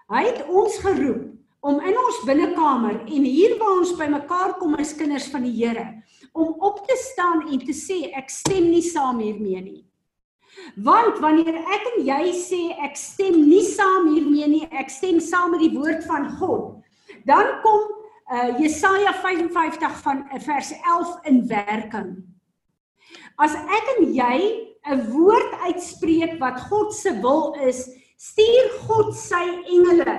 Hy 0.07 0.23
het 0.23 0.47
ons 0.47 0.77
geroep 0.77 1.23
om 1.59 1.79
in 1.79 1.97
ons 1.97 2.23
binnekamer 2.25 2.99
en 3.07 3.23
hier 3.23 3.57
waar 3.59 3.79
ons 3.79 3.95
bymekaar 3.95 4.57
kom 4.59 4.75
as 4.75 4.95
kinders 4.95 5.27
van 5.31 5.43
die 5.43 5.55
Here 5.55 6.03
om 6.33 6.55
op 6.59 6.85
te 6.87 6.95
staan 6.95 7.47
en 7.47 7.59
te 7.59 7.73
sê 7.73 8.11
ek 8.13 8.29
stem 8.29 8.69
nie 8.69 8.81
saam 8.81 9.19
hiermee 9.19 9.61
nie. 9.61 9.83
Want 10.75 11.19
wanneer 11.23 11.55
ek 11.55 11.83
en 11.93 12.05
jy 12.05 12.33
sê 12.35 12.61
ek 12.83 12.97
stem 12.99 13.47
nie 13.47 13.63
saam 13.63 14.11
hiermee 14.13 14.47
nie, 14.47 14.67
ek 14.71 14.89
stem 14.89 15.19
saam 15.19 15.51
met 15.55 15.63
die 15.63 15.73
woord 15.73 16.03
van 16.05 16.29
God, 16.37 16.83
dan 17.25 17.61
kom 17.63 17.83
uh, 18.31 18.59
Jesaja 18.59 19.13
55 19.21 20.01
van 20.03 20.25
uh, 20.27 20.39
vers 20.39 20.73
11 20.77 21.29
in 21.31 21.47
werking. 21.47 22.36
As 23.37 23.53
ek 23.53 23.89
en 23.97 24.13
jy 24.17 24.37
'n 24.89 25.01
woord 25.13 25.51
uitspreek 25.67 26.39
wat 26.39 26.61
God 26.69 26.93
se 26.93 27.11
wil 27.21 27.53
is, 27.61 27.85
stuur 28.17 28.69
God 28.87 29.13
sy 29.13 29.43
engele 29.69 30.15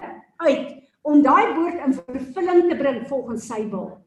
uit 0.46 0.68
om 1.02 1.22
daai 1.22 1.54
woord 1.56 1.80
in 1.86 1.96
vervulling 1.96 2.68
te 2.68 2.76
bring 2.78 3.02
volgens 3.08 3.48
sy 3.48 3.64
wil. 3.72 3.98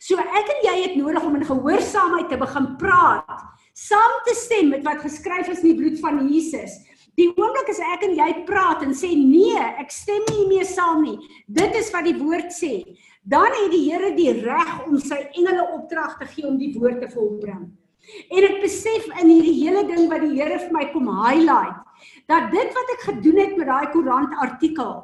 So 0.00 0.16
ek 0.16 0.48
en 0.54 0.62
jy 0.64 0.76
het 0.86 0.96
nodig 0.96 1.24
om 1.24 1.36
in 1.36 1.44
gehoorsaamheid 1.44 2.30
te 2.32 2.40
begin 2.40 2.68
praat, 2.80 3.44
saam 3.76 4.14
te 4.24 4.34
stem 4.34 4.70
met 4.72 4.84
wat 4.86 5.04
geskryf 5.04 5.50
is 5.52 5.60
in 5.60 5.74
die 5.74 5.80
bloed 5.82 6.00
van 6.00 6.22
Jesus. 6.30 6.78
Die 7.16 7.28
oomblik 7.32 7.68
as 7.72 7.80
ek 7.80 8.04
en 8.08 8.16
jy 8.16 8.30
praat 8.48 8.82
en 8.84 8.92
sê 8.96 9.12
nee, 9.16 9.60
ek 9.80 9.92
stem 9.92 10.24
nie 10.32 10.48
mee 10.48 10.64
saam 10.68 11.02
nie. 11.04 11.16
Dit 11.48 11.76
is 11.76 11.92
wat 11.92 12.04
die 12.08 12.16
woord 12.16 12.52
sê. 12.52 12.84
Dan 13.24 13.52
het 13.52 13.72
die 13.72 13.84
Here 13.90 14.12
die 14.16 14.32
reg 14.44 14.86
om 14.86 15.00
sy 15.00 15.26
engele 15.34 15.64
opdrag 15.76 16.16
te 16.20 16.28
gee 16.30 16.48
om 16.48 16.56
die 16.60 16.72
woord 16.76 17.02
te 17.02 17.08
volbring. 17.12 17.66
En 18.30 18.46
ek 18.46 18.62
besef 18.62 19.08
in 19.20 19.32
hierdie 19.32 19.56
hele 19.64 19.82
ding 19.88 20.06
wat 20.12 20.22
die 20.22 20.36
Here 20.36 20.60
vir 20.62 20.72
my 20.74 20.86
kom 20.92 21.10
highlight, 21.10 21.82
dat 22.30 22.50
dit 22.54 22.72
wat 22.78 22.96
ek 22.96 23.04
gedoen 23.10 23.42
het 23.42 23.54
met 23.58 23.70
daai 23.70 23.92
koerant 23.94 24.34
artikel, 24.42 24.94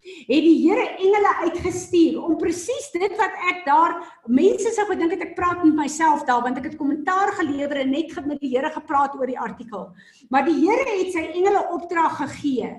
het 0.00 0.44
die 0.44 0.58
Here 0.62 0.86
engele 0.96 1.32
uitgestuur 1.44 2.20
om 2.24 2.38
presies 2.40 2.88
dit 2.94 3.16
wat 3.20 3.34
ek 3.52 3.64
daar 3.66 3.96
mense 4.32 4.72
sou 4.72 4.86
gedink 4.88 5.12
het 5.16 5.24
ek 5.28 5.34
praat 5.36 5.64
met 5.64 5.76
myself 5.82 6.24
daar 6.28 6.40
want 6.46 6.60
ek 6.60 6.70
het 6.70 6.78
kommentaar 6.80 7.34
gelewer 7.36 7.82
en 7.82 7.92
net 7.92 8.14
met 8.24 8.40
die 8.40 8.54
Here 8.54 8.70
gepraat 8.72 9.16
oor 9.18 9.28
die 9.28 9.40
artikel. 9.40 9.90
Maar 10.32 10.48
die 10.48 10.56
Here 10.62 10.86
het 10.88 11.12
sy 11.12 11.26
engele 11.34 11.66
opdrag 11.76 12.16
gegee 12.22 12.72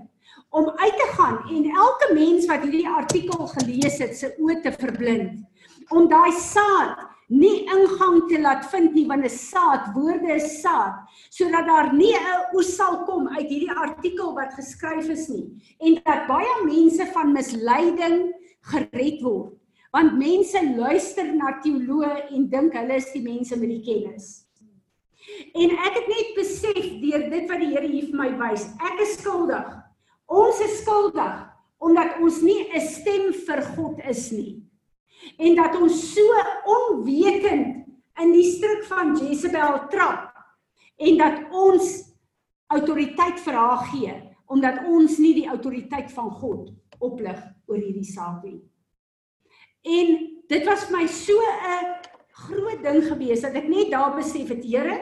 om 0.51 0.67
uit 0.69 0.97
te 0.97 1.09
gaan 1.15 1.37
en 1.47 1.69
elke 1.69 2.09
mens 2.17 2.49
wat 2.49 2.65
hierdie 2.65 2.89
artikel 2.89 3.47
gelees 3.53 4.01
het 4.01 4.17
se 4.17 4.33
oë 4.41 4.61
te 4.65 4.73
verblind 4.75 5.45
om 5.91 6.09
daai 6.11 6.31
saad 6.35 7.10
nie 7.31 7.63
ingang 7.71 8.25
te 8.27 8.39
laat 8.41 8.65
vind 8.73 8.93
nie 8.93 9.07
want 9.07 9.23
'n 9.23 9.29
saad, 9.31 9.93
woorde 9.95 10.35
is 10.35 10.61
saad, 10.61 11.07
sodat 11.29 11.65
daar 11.65 11.93
nie 11.93 12.13
'n 12.13 12.55
oes 12.55 12.75
sal 12.75 13.05
kom 13.05 13.27
uit 13.27 13.47
hierdie 13.47 13.71
artikel 13.71 14.33
wat 14.35 14.53
geskryf 14.53 15.07
is 15.09 15.29
nie 15.29 15.47
en 15.79 15.95
dat 16.03 16.27
baie 16.27 16.55
mense 16.65 17.05
van 17.13 17.33
misleiding 17.33 18.33
gered 18.61 19.21
word. 19.21 19.53
Want 19.93 20.17
mense 20.17 20.59
luister 20.77 21.33
na 21.35 21.59
teoloë 21.63 22.31
en 22.31 22.49
dink 22.49 22.73
hulle 22.73 22.95
is 22.95 23.11
die 23.11 23.23
mense 23.23 23.55
met 23.55 23.69
die 23.69 23.83
kennis. 23.83 24.45
En 25.53 25.69
ek 25.69 25.93
het 25.95 26.07
net 26.07 26.35
besef 26.35 26.83
deur 27.01 27.29
dit 27.29 27.49
wat 27.49 27.59
die 27.59 27.71
Here 27.71 27.87
hier 27.87 28.07
vir 28.07 28.17
my 28.17 28.31
wys, 28.37 28.67
ek 28.79 28.99
is 29.01 29.17
skuldig. 29.19 29.67
Ons 30.27 30.59
is 30.59 30.81
skuldig 30.81 31.47
omdat 31.79 32.19
ons 32.21 32.41
nie 32.41 32.69
'n 32.73 32.81
stem 32.81 33.33
vir 33.33 33.61
God 33.75 33.99
is 34.07 34.31
nie 34.31 34.70
en 35.37 35.55
dat 35.55 35.77
ons 35.79 36.01
so 36.13 36.43
onwetend 36.65 37.85
in 38.21 38.33
die 38.35 38.47
struik 38.51 38.83
van 38.89 39.15
Jezebel 39.17 39.87
trap 39.93 40.29
en 41.01 41.17
dat 41.17 41.39
ons 41.51 41.93
autoriteit 42.71 43.39
vir 43.45 43.57
haar 43.57 43.87
gee 43.91 44.17
omdat 44.51 44.83
ons 44.91 45.15
nie 45.21 45.33
die 45.37 45.47
autoriteit 45.47 46.11
van 46.11 46.29
God 46.41 46.71
oplig 46.99 47.39
oor 47.71 47.79
hierdie 47.79 48.05
saak 48.05 48.43
nie. 48.43 48.59
En 49.81 50.09
dit 50.51 50.67
was 50.67 50.83
vir 50.89 50.97
my 50.97 51.05
so 51.07 51.33
'n 51.39 51.87
groot 52.45 52.83
ding 52.83 53.01
gewees 53.07 53.41
dat 53.41 53.55
ek 53.55 53.67
net 53.67 53.91
daar 53.91 54.15
besef 54.15 54.49
het 54.49 54.63
Here, 54.63 54.97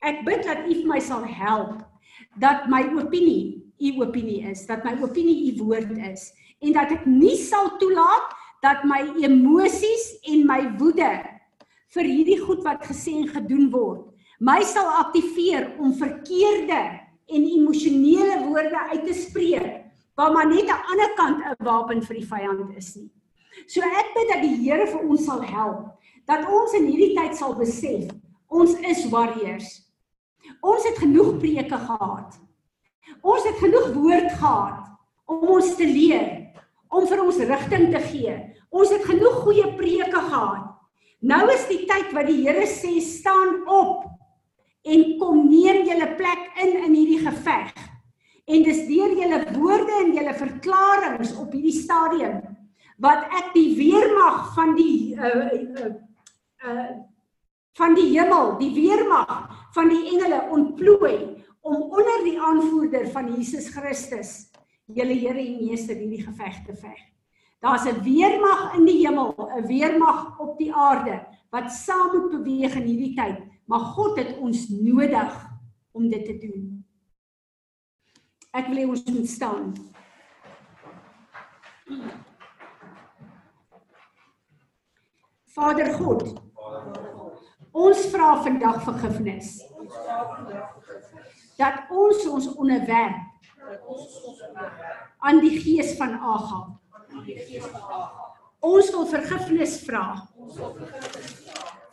ek 0.00 0.24
bid 0.24 0.44
dat 0.44 0.66
U 0.66 0.74
vir 0.74 0.86
my 0.86 1.00
sal 1.00 1.24
help 1.24 1.84
dat 2.38 2.68
my 2.68 2.82
opinie 2.96 3.64
U 3.78 4.02
opinie 4.02 4.42
is, 4.50 4.66
dat 4.66 4.84
my 4.84 4.96
opinie 5.02 5.52
U 5.52 5.64
woord 5.64 5.90
is 6.10 6.32
en 6.60 6.72
dat 6.72 6.90
ek 6.90 7.06
nie 7.06 7.36
sal 7.36 7.76
toelaat 7.78 8.34
dat 8.62 8.84
my 8.84 9.02
emosies 9.22 10.06
en 10.28 10.46
my 10.46 10.60
woede 10.78 11.10
vir 11.94 12.04
hierdie 12.04 12.38
goed 12.42 12.64
wat 12.66 12.84
gesê 12.86 13.14
en 13.22 13.28
gedoen 13.32 13.68
word, 13.72 14.04
my 14.40 14.60
sal 14.62 14.88
aktiveer 15.00 15.70
om 15.78 15.94
verkeerde 15.98 16.80
en 17.28 17.44
emosionele 17.44 18.40
woorde 18.46 18.82
uit 18.92 19.04
te 19.06 19.14
spreek 19.14 19.74
waar 20.18 20.32
maar 20.34 20.48
net 20.50 20.66
aan 20.66 20.82
die 20.82 20.90
ander 20.92 21.12
kant 21.14 21.44
'n 21.46 21.64
wapen 21.64 22.02
vir 22.02 22.16
die 22.16 22.26
vyand 22.26 22.76
is 22.76 22.96
nie. 22.96 23.10
So 23.66 23.80
ek 23.80 24.14
bid 24.14 24.28
dat 24.28 24.42
die 24.42 24.56
Here 24.62 24.86
vir 24.86 25.02
ons 25.08 25.24
sal 25.24 25.40
help 25.40 25.94
dat 26.26 26.46
ons 26.48 26.74
in 26.74 26.86
hierdie 26.86 27.14
tyd 27.16 27.36
sal 27.36 27.54
besef 27.54 28.10
ons 28.48 28.74
is 28.80 29.08
warriors. 29.12 29.68
Ons 30.60 30.84
het 30.88 30.98
genoeg 30.98 31.38
preke 31.38 31.78
gehad. 31.78 32.38
Ons 33.22 33.44
het 33.44 33.58
genoeg 33.60 33.92
woord 33.94 34.32
gehad 34.32 34.84
om 35.28 35.48
ons 35.58 35.74
te 35.76 35.84
leer, 35.84 36.37
om 36.88 37.06
vir 37.08 37.22
ons 37.24 37.40
rigting 37.50 37.90
te 37.92 38.00
gee. 38.10 38.34
Ons 38.70 38.92
het 38.92 39.04
genoeg 39.08 39.42
goeie 39.44 39.66
preke 39.76 40.10
gehad. 40.14 40.66
Nou 41.20 41.44
is 41.50 41.66
die 41.70 41.82
tyd 41.88 42.12
wat 42.14 42.28
die 42.30 42.42
Here 42.44 42.66
sê 42.70 42.98
staan 43.02 43.64
op 43.66 44.06
en 44.88 45.04
kom 45.20 45.48
neem 45.48 45.82
julle 45.88 46.12
plek 46.16 46.60
in 46.62 46.76
in 46.84 46.94
hierdie 46.94 47.22
geveg. 47.24 47.72
En 48.48 48.64
dis 48.64 48.84
deur 48.88 49.16
julle 49.18 49.40
woorde 49.58 49.96
en 50.04 50.14
julle 50.16 50.34
verklaringe 50.38 51.28
op 51.42 51.52
hierdie 51.52 51.74
stadium 51.74 52.38
wat 53.02 53.28
ek 53.38 53.52
die 53.54 53.76
weermag 53.78 54.54
van 54.56 54.74
die 54.78 55.14
uh 55.14 55.50
uh, 55.54 55.92
uh 56.66 56.88
van 57.78 57.94
die 57.94 58.08
hemel, 58.10 58.56
die 58.58 58.72
weermag 58.74 59.34
van 59.76 59.86
die 59.92 60.08
engele 60.10 60.40
ontplooi 60.50 61.44
om 61.62 61.76
onder 61.94 62.24
die 62.24 62.34
aanvoerder 62.40 63.06
van 63.12 63.28
Jesus 63.36 63.68
Christus, 63.70 64.47
julle 64.94 65.14
Here 65.14 65.40
en 65.42 65.60
Meester 65.60 65.96
hierdie 65.96 66.22
geveg 66.24 66.62
te 66.66 66.76
veg. 66.76 66.98
Daar's 67.60 67.84
'n 67.86 68.02
weermag 68.02 68.74
in 68.76 68.84
die 68.86 69.06
hemel, 69.06 69.34
'n 69.36 69.66
weermag 69.66 70.38
op 70.38 70.58
die 70.58 70.72
aarde 70.72 71.26
wat 71.50 71.72
saam 71.72 72.12
moet 72.12 72.30
beweeg 72.30 72.74
in 72.74 72.86
hierdie 72.86 73.14
tyd, 73.14 73.38
maar 73.66 73.80
God 73.80 74.18
het 74.18 74.38
ons 74.38 74.68
nodig 74.68 75.50
om 75.92 76.08
dit 76.08 76.24
te 76.24 76.38
doen. 76.38 76.84
Ek 78.52 78.66
wil 78.66 78.76
hê 78.76 78.88
ons 78.88 79.04
moet 79.04 79.28
staan. 79.28 79.74
Vader 85.44 85.92
God. 85.94 86.42
Ons 87.72 88.06
vra 88.06 88.42
vandag 88.42 88.82
vergifnis. 88.82 89.64
Dat 91.56 91.90
ons 91.90 92.26
ons 92.26 92.54
onderwerp 92.54 93.37
aan 95.18 95.40
die 95.40 95.58
gees 95.60 95.96
van 95.98 96.14
Agab. 96.18 96.76
Ons 98.60 98.90
wil 98.90 99.06
vergifnis 99.06 99.78
vra. 99.86 100.28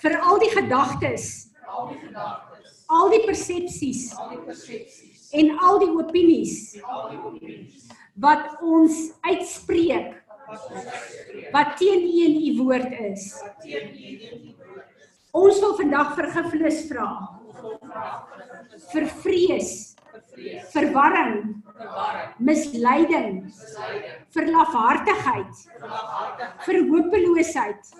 vir 0.05 0.15
al 0.21 0.39
die 0.39 0.51
gedagtes, 0.53 1.25
al 2.87 3.09
die 3.09 3.21
persepsies, 3.25 4.13
en 5.33 5.49
al 5.57 5.79
die 5.81 5.89
opinies 5.89 6.75
wat 8.21 8.61
ons 8.63 8.99
uitspreek 9.25 10.13
wat 11.55 11.73
teen 11.79 12.05
U 12.05 12.19
en 12.27 12.35
U 12.37 12.51
woord 12.61 12.93
is. 13.09 13.25
Ons 15.35 15.59
wil 15.63 15.73
vandag 15.81 16.13
vergifnis 16.19 16.85
vra 16.91 17.09
vir 18.91 19.07
vrees, 19.23 19.94
verwarring, 20.73 21.63
misleiding, 22.39 23.51
vir 24.35 24.49
lafhartigheid, 24.51 25.63
vir 26.65 26.81
hopeloosheid, 26.91 27.93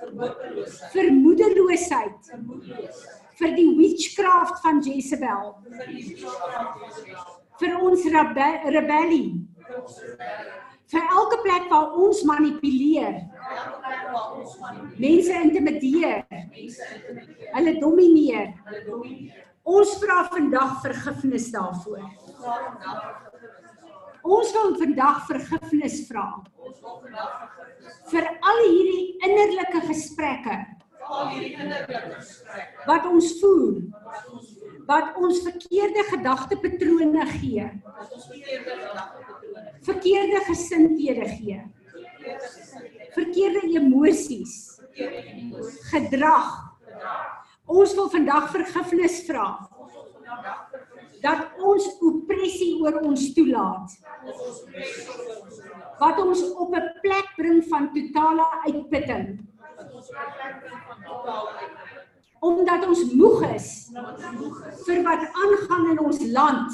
vir 3.39 3.55
die 3.57 3.69
witchcraft 3.79 4.61
van 4.63 4.81
Jezebel, 4.85 5.55
vir 7.59 7.77
ons 7.81 8.05
rebe 8.11 8.49
rebellie, 8.75 9.33
vir 10.91 11.03
elke 11.17 11.41
plek 11.43 11.67
waar 11.71 11.95
ons 12.05 12.23
manipuleer, 12.27 13.23
mense 15.01 15.41
intimideer, 15.47 16.23
hulle 17.55 17.75
domineer. 17.81 18.53
Ons 19.65 19.95
vra 20.01 20.21
vandag 20.29 20.77
vergifnis 20.83 21.49
daarvoor. 21.53 22.05
Ons 24.25 24.53
wil 24.53 24.75
vandag 24.77 25.25
vergifnis 25.29 25.99
vra. 26.09 26.27
Vir 28.11 28.29
al 28.29 28.61
hierdie 28.63 29.05
innerlike 29.25 29.81
gesprekke. 29.89 30.59
Wat 32.85 33.05
ons 33.09 33.33
voer 33.41 33.83
wat 34.85 35.15
ons 35.17 35.41
verkeerde 35.45 36.03
gedagtepatrone 36.11 37.25
gee. 37.39 37.65
Verkeerde 39.85 40.41
gesindhede 40.49 41.25
gee. 41.29 41.61
Verkeerde 43.15 43.65
emosies 43.79 44.55
gedrag 45.89 46.53
ons 47.65 47.93
wil 47.95 48.09
vandag 48.09 48.51
vergifnis 48.53 49.21
vra. 49.27 49.47
Dat 51.21 51.57
ons 51.63 51.87
opressie 52.05 52.75
oor 52.81 52.99
ons 53.01 53.31
toelaat. 53.33 53.95
Wat 55.99 56.19
ons 56.21 56.43
op 56.53 56.75
'n 56.75 56.89
plek 57.01 57.27
bring 57.37 57.63
van 57.69 57.89
totale 57.93 58.45
uitputting. 58.65 59.39
Omdat 62.39 62.87
ons 62.87 63.13
moeg 63.13 63.41
is 63.55 63.89
vir 64.85 65.03
wat 65.03 65.23
aangaan 65.43 65.89
in 65.91 65.99
ons 65.99 66.19
land. 66.21 66.71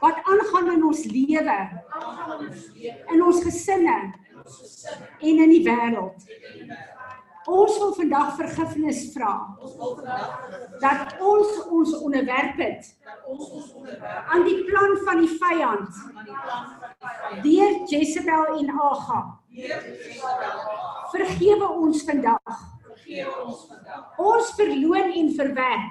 Wat 0.00 0.16
aangaan 0.24 0.72
in 0.72 0.84
ons 0.84 1.04
lewe. 1.04 1.58
In 3.12 3.22
ons 3.22 3.42
gesinne. 3.42 4.14
En 5.18 5.38
in 5.38 5.50
die 5.50 5.64
wêreld 5.64 6.24
ons 7.46 7.78
wil 7.78 7.94
vandag 7.94 8.34
vergifnis 8.36 9.12
vra. 9.14 9.32
Dat 10.80 11.14
ons 11.20 11.62
ons 11.68 11.94
onderwerp 11.98 12.58
het. 12.62 12.90
Aan 14.26 14.44
die 14.44 14.64
plan 14.64 14.96
van 15.04 15.22
die 15.24 15.32
vyand. 15.38 16.02
Deur 17.42 17.78
Jezebel 17.90 18.58
en 18.58 18.70
Agab 18.90 19.38
vergewe 21.12 21.68
ons 21.68 22.04
vandag. 22.08 22.60
Ons 24.16 24.52
verloon 24.56 25.10
en 25.12 25.32
verwerp. 25.36 25.90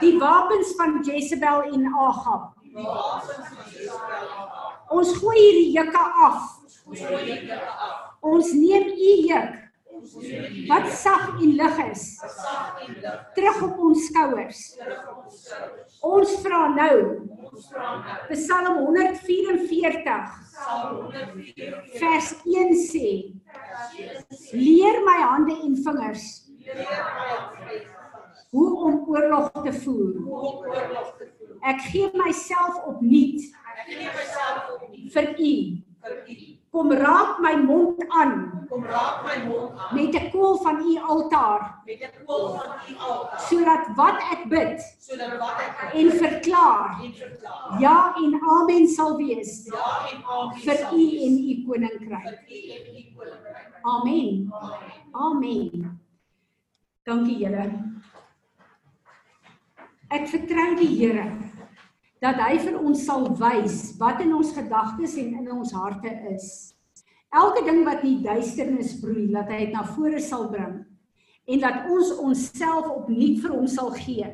Die 0.00 0.18
wapens 0.18 0.74
van 0.76 0.98
Jezebel 1.06 1.70
en 1.72 1.86
Agab 2.08 2.50
ons 4.92 5.10
gooi 5.18 5.36
hierdie 5.36 5.72
jukke 5.74 6.04
af. 6.26 6.38
Ons 8.22 8.52
neem 8.56 8.88
u 8.92 9.12
juk 9.28 9.61
wat 10.68 10.88
sag 10.90 11.28
en 11.40 11.52
lig 11.56 11.76
is 11.90 12.04
terug 13.34 13.62
op 13.62 13.78
ons 13.88 14.06
skouers 14.08 14.62
ons 16.00 16.32
vra 16.44 16.62
nou 16.74 16.96
Psalm 18.32 18.78
144 18.86 20.30
vers 22.00 22.30
1 22.44 22.74
sê 22.86 23.10
leer 24.56 24.98
my 25.06 25.18
hande 25.22 25.54
en 25.68 25.76
vingers 25.86 26.26
hoe 28.52 28.70
om 28.88 28.98
oorlog 29.14 29.46
te 29.68 29.72
voer 29.84 30.14
ek 31.72 31.86
gee 31.92 32.10
myself 32.24 32.82
opnuut 32.90 33.40
vir 35.14 35.32
u 35.38 35.54
kom 36.72 36.88
raak 36.88 37.36
my 37.44 37.56
mond 37.60 38.00
aan. 38.08 38.64
Kom 38.68 38.84
raak 38.88 39.20
my 39.28 39.36
mond 39.44 39.76
aan. 39.76 39.92
Met 39.94 40.14
'n 40.16 40.30
koel 40.32 40.56
van 40.64 40.76
u 40.80 40.96
altaar. 40.98 41.60
Met 41.84 42.00
'n 42.00 42.24
koel 42.24 42.48
van 42.56 42.70
u 42.88 42.92
altaar. 42.96 43.40
Sodat 43.48 43.84
wat 43.96 44.18
ek 44.32 44.42
bid 44.48 44.80
sodat 44.98 45.36
wat 45.38 45.56
ek 45.66 45.92
en 46.00 46.10
verklaar 46.10 46.96
en 47.04 47.12
verklaar. 47.12 47.80
ja 47.80 48.14
en 48.16 48.32
amen 48.56 48.88
sal 48.88 49.16
wees 49.16 49.52
ja 49.68 49.88
en 50.10 50.18
amen 50.24 50.58
vir 50.64 50.78
u 50.92 51.04
en 51.26 51.34
u 51.50 51.52
koninkryk. 51.66 52.24
Vir 52.24 52.40
u 52.56 52.60
en 52.76 52.84
u 52.96 53.02
koninkryk. 53.16 53.68
Amen. 53.82 54.52
Amen. 55.12 56.00
Dankie 57.02 57.46
Here. 57.46 57.66
Ek 60.08 60.28
vertrou 60.28 60.76
die 60.76 60.92
Here 60.96 61.51
dat 62.22 62.38
hy 62.38 62.54
vir 62.62 62.78
ons 62.78 63.02
sal 63.02 63.26
wys 63.40 63.96
wat 63.98 64.20
in 64.22 64.34
ons 64.36 64.52
gedagtes 64.54 65.16
en 65.18 65.34
in 65.40 65.50
ons 65.50 65.72
harte 65.74 66.12
is. 66.30 66.46
Elke 67.34 67.64
ding 67.66 67.82
wat 67.88 68.02
die 68.04 68.20
duisternis 68.22 68.94
broei, 69.00 69.26
laat 69.32 69.50
hy 69.50 69.64
dit 69.64 69.74
na 69.74 69.82
vore 69.96 70.20
sal 70.22 70.46
bring 70.52 70.82
en 71.50 71.58
dat 71.58 71.88
ons 71.90 72.12
onsself 72.22 72.86
opnuut 72.92 73.40
vir 73.42 73.54
hom 73.56 73.66
sal 73.66 73.90
gee 73.96 74.28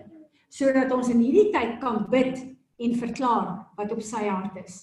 sodat 0.53 0.93
ons 0.93 1.09
in 1.12 1.22
hierdie 1.22 1.49
tyd 1.55 1.78
kan 1.80 2.03
bid 2.12 2.36
en 2.78 3.01
verklaar 3.01 3.49
wat 3.78 3.93
op 3.93 4.01
sy 4.05 4.24
hart 4.26 4.57
is. 4.61 4.76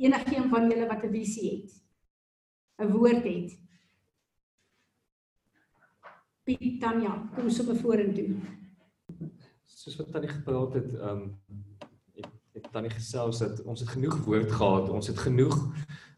Enigeen 0.00 0.48
van 0.52 0.68
julle 0.70 0.88
wat 0.88 1.04
'n 1.04 1.12
visie 1.12 1.50
het, 1.50 1.70
'n 2.80 2.92
woord 2.92 3.24
het. 3.24 3.52
Piet 6.44 6.80
Tanya, 6.80 7.28
kom 7.34 7.50
sommer 7.50 7.76
vorentoe. 7.76 8.36
soos 9.64 9.96
wat 9.96 10.12
tannie 10.12 10.30
gepraat 10.30 10.74
het, 10.74 10.94
ehm 10.94 11.08
um, 11.08 11.73
tannie 12.74 12.92
gesels 12.92 13.38
dat 13.42 13.60
ons 13.70 13.82
het 13.84 13.90
genoeg 13.94 14.16
woord 14.26 14.50
gehad, 14.52 14.90
ons 14.90 15.10
het 15.10 15.20
genoeg 15.22 15.54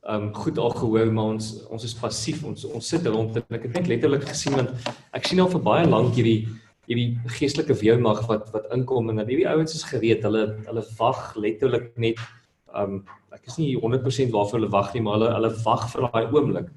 ehm 0.06 0.28
um, 0.28 0.34
goed 0.38 0.58
al 0.62 0.70
gehoor, 0.70 1.08
maar 1.12 1.32
ons 1.34 1.46
ons 1.74 1.84
is 1.84 1.94
passief, 1.98 2.44
ons 2.46 2.64
ons 2.78 2.88
sit 2.92 3.06
rond 3.10 3.36
en 3.40 3.56
ek 3.58 3.66
het 3.66 3.74
net 3.74 3.88
letterlik 3.90 4.28
gesien 4.28 4.54
want 4.54 4.88
ek 5.18 5.26
sien 5.26 5.42
al 5.42 5.50
vir 5.50 5.62
baie 5.66 5.88
lank 5.88 6.14
hierdie 6.14 6.46
hierdie 6.86 7.18
geestelike 7.38 7.74
weermag 7.80 8.22
wat 8.30 8.52
wat 8.54 8.70
inkom 8.76 9.10
en 9.10 9.18
dan 9.20 9.32
hierdie 9.32 9.48
ouens 9.50 9.74
is 9.74 9.84
gereed, 9.90 10.22
hulle 10.22 10.44
hulle 10.68 10.84
wag 11.00 11.22
letterlik 11.46 11.90
net 12.06 12.22
ehm 12.22 13.00
um, 13.00 13.00
ek 13.36 13.50
is 13.50 13.58
nie 13.60 13.72
100% 13.76 14.32
waarvoor 14.32 14.60
hulle 14.60 14.72
wag 14.72 14.94
nie, 14.94 15.02
maar 15.04 15.18
hulle 15.18 15.32
hulle 15.34 15.52
wag 15.64 15.82
vir 15.92 16.06
daai 16.06 16.32
oomblik. 16.32 16.68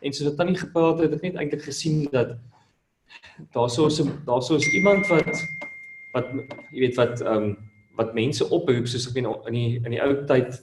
En 0.00 0.14
soos 0.14 0.30
wat 0.30 0.38
tannie 0.38 0.56
gepraat 0.56 1.02
het, 1.02 1.10
het 1.10 1.18
ek 1.18 1.26
net 1.26 1.40
eintlik 1.42 1.66
gesien 1.66 2.06
dat 2.14 2.36
daarso 3.52 3.90
is 3.90 4.00
daarso 4.28 4.56
is 4.62 4.68
iemand 4.78 5.10
wat 5.12 5.28
wat 6.14 6.30
jy 6.70 6.86
weet 6.86 7.00
wat 7.02 7.20
ehm 7.20 7.50
um, 7.50 7.56
wat 7.98 8.14
mense 8.16 8.44
oproep 8.44 8.88
soos 8.90 9.08
ek 9.10 9.20
in 9.22 9.28
in 9.50 9.58
die 9.58 9.70
in 9.82 9.96
die 9.96 10.02
ou 10.02 10.12
tyd 10.28 10.58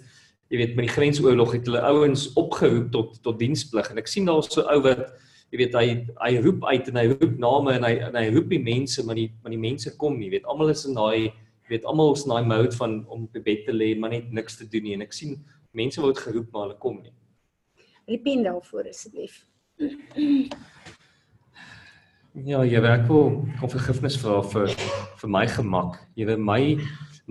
jy 0.51 0.59
weet 0.61 0.75
met 0.77 0.87
die 0.87 0.95
grensoorlog 0.95 1.53
het 1.55 1.69
hulle 1.69 1.83
ouens 1.89 2.27
opgeroep 2.39 2.91
tot 2.93 3.15
tot 3.25 3.39
diensplig 3.39 3.89
en 3.91 4.01
ek 4.01 4.11
sien 4.11 4.29
daar 4.29 4.43
so 4.45 4.65
ou 4.65 4.81
wat 4.85 5.07
jy 5.53 5.63
weet 5.63 5.79
hy 5.79 5.87
hy 6.21 6.35
roep 6.45 6.67
uit 6.69 6.91
en 6.91 7.01
hy 7.01 7.07
roep 7.13 7.39
name 7.41 7.77
en 7.77 7.87
hy 7.89 7.95
en 8.09 8.19
hy 8.19 8.27
roep 8.35 8.53
die 8.53 8.61
mense 8.61 9.05
maar 9.07 9.19
die 9.19 9.31
maar 9.41 9.55
die 9.55 9.63
mense 9.65 9.95
kom 9.97 10.19
nie 10.19 10.31
weet 10.33 10.45
almal 10.45 10.73
is 10.75 10.85
in 10.89 10.99
daai 10.99 11.29
jy 11.29 11.75
weet 11.77 11.89
almal 11.89 12.13
is 12.13 12.27
in 12.27 12.35
daai 12.35 12.53
mode 12.53 12.77
van 12.77 13.01
om 13.07 13.27
op 13.27 13.35
die 13.35 13.45
bed 13.49 13.65
te 13.65 13.75
lê 13.75 13.93
maar 13.97 14.13
net 14.13 14.31
niks 14.31 14.59
te 14.61 14.69
doen 14.69 14.87
nie 14.89 14.95
en 14.97 15.05
ek 15.07 15.17
sien 15.17 15.37
mense 15.73 16.01
word 16.01 16.21
geroep 16.21 16.49
maar 16.53 16.67
hulle 16.67 16.81
kom 16.85 17.01
nie 17.01 17.13
Repent 18.05 18.43
daarvoor 18.43 18.89
asseblief. 18.89 19.45
Ja, 22.33 22.63
jy 22.65 22.81
werk 22.81 23.07
wel 23.07 23.29
kom 23.59 23.69
vergifnis 23.71 24.17
vra 24.19 24.41
vir 24.51 24.73
vir 25.21 25.31
my 25.31 25.43
gemak. 25.47 26.01
Jy 26.19 26.27
weet 26.27 26.41
my 26.43 26.61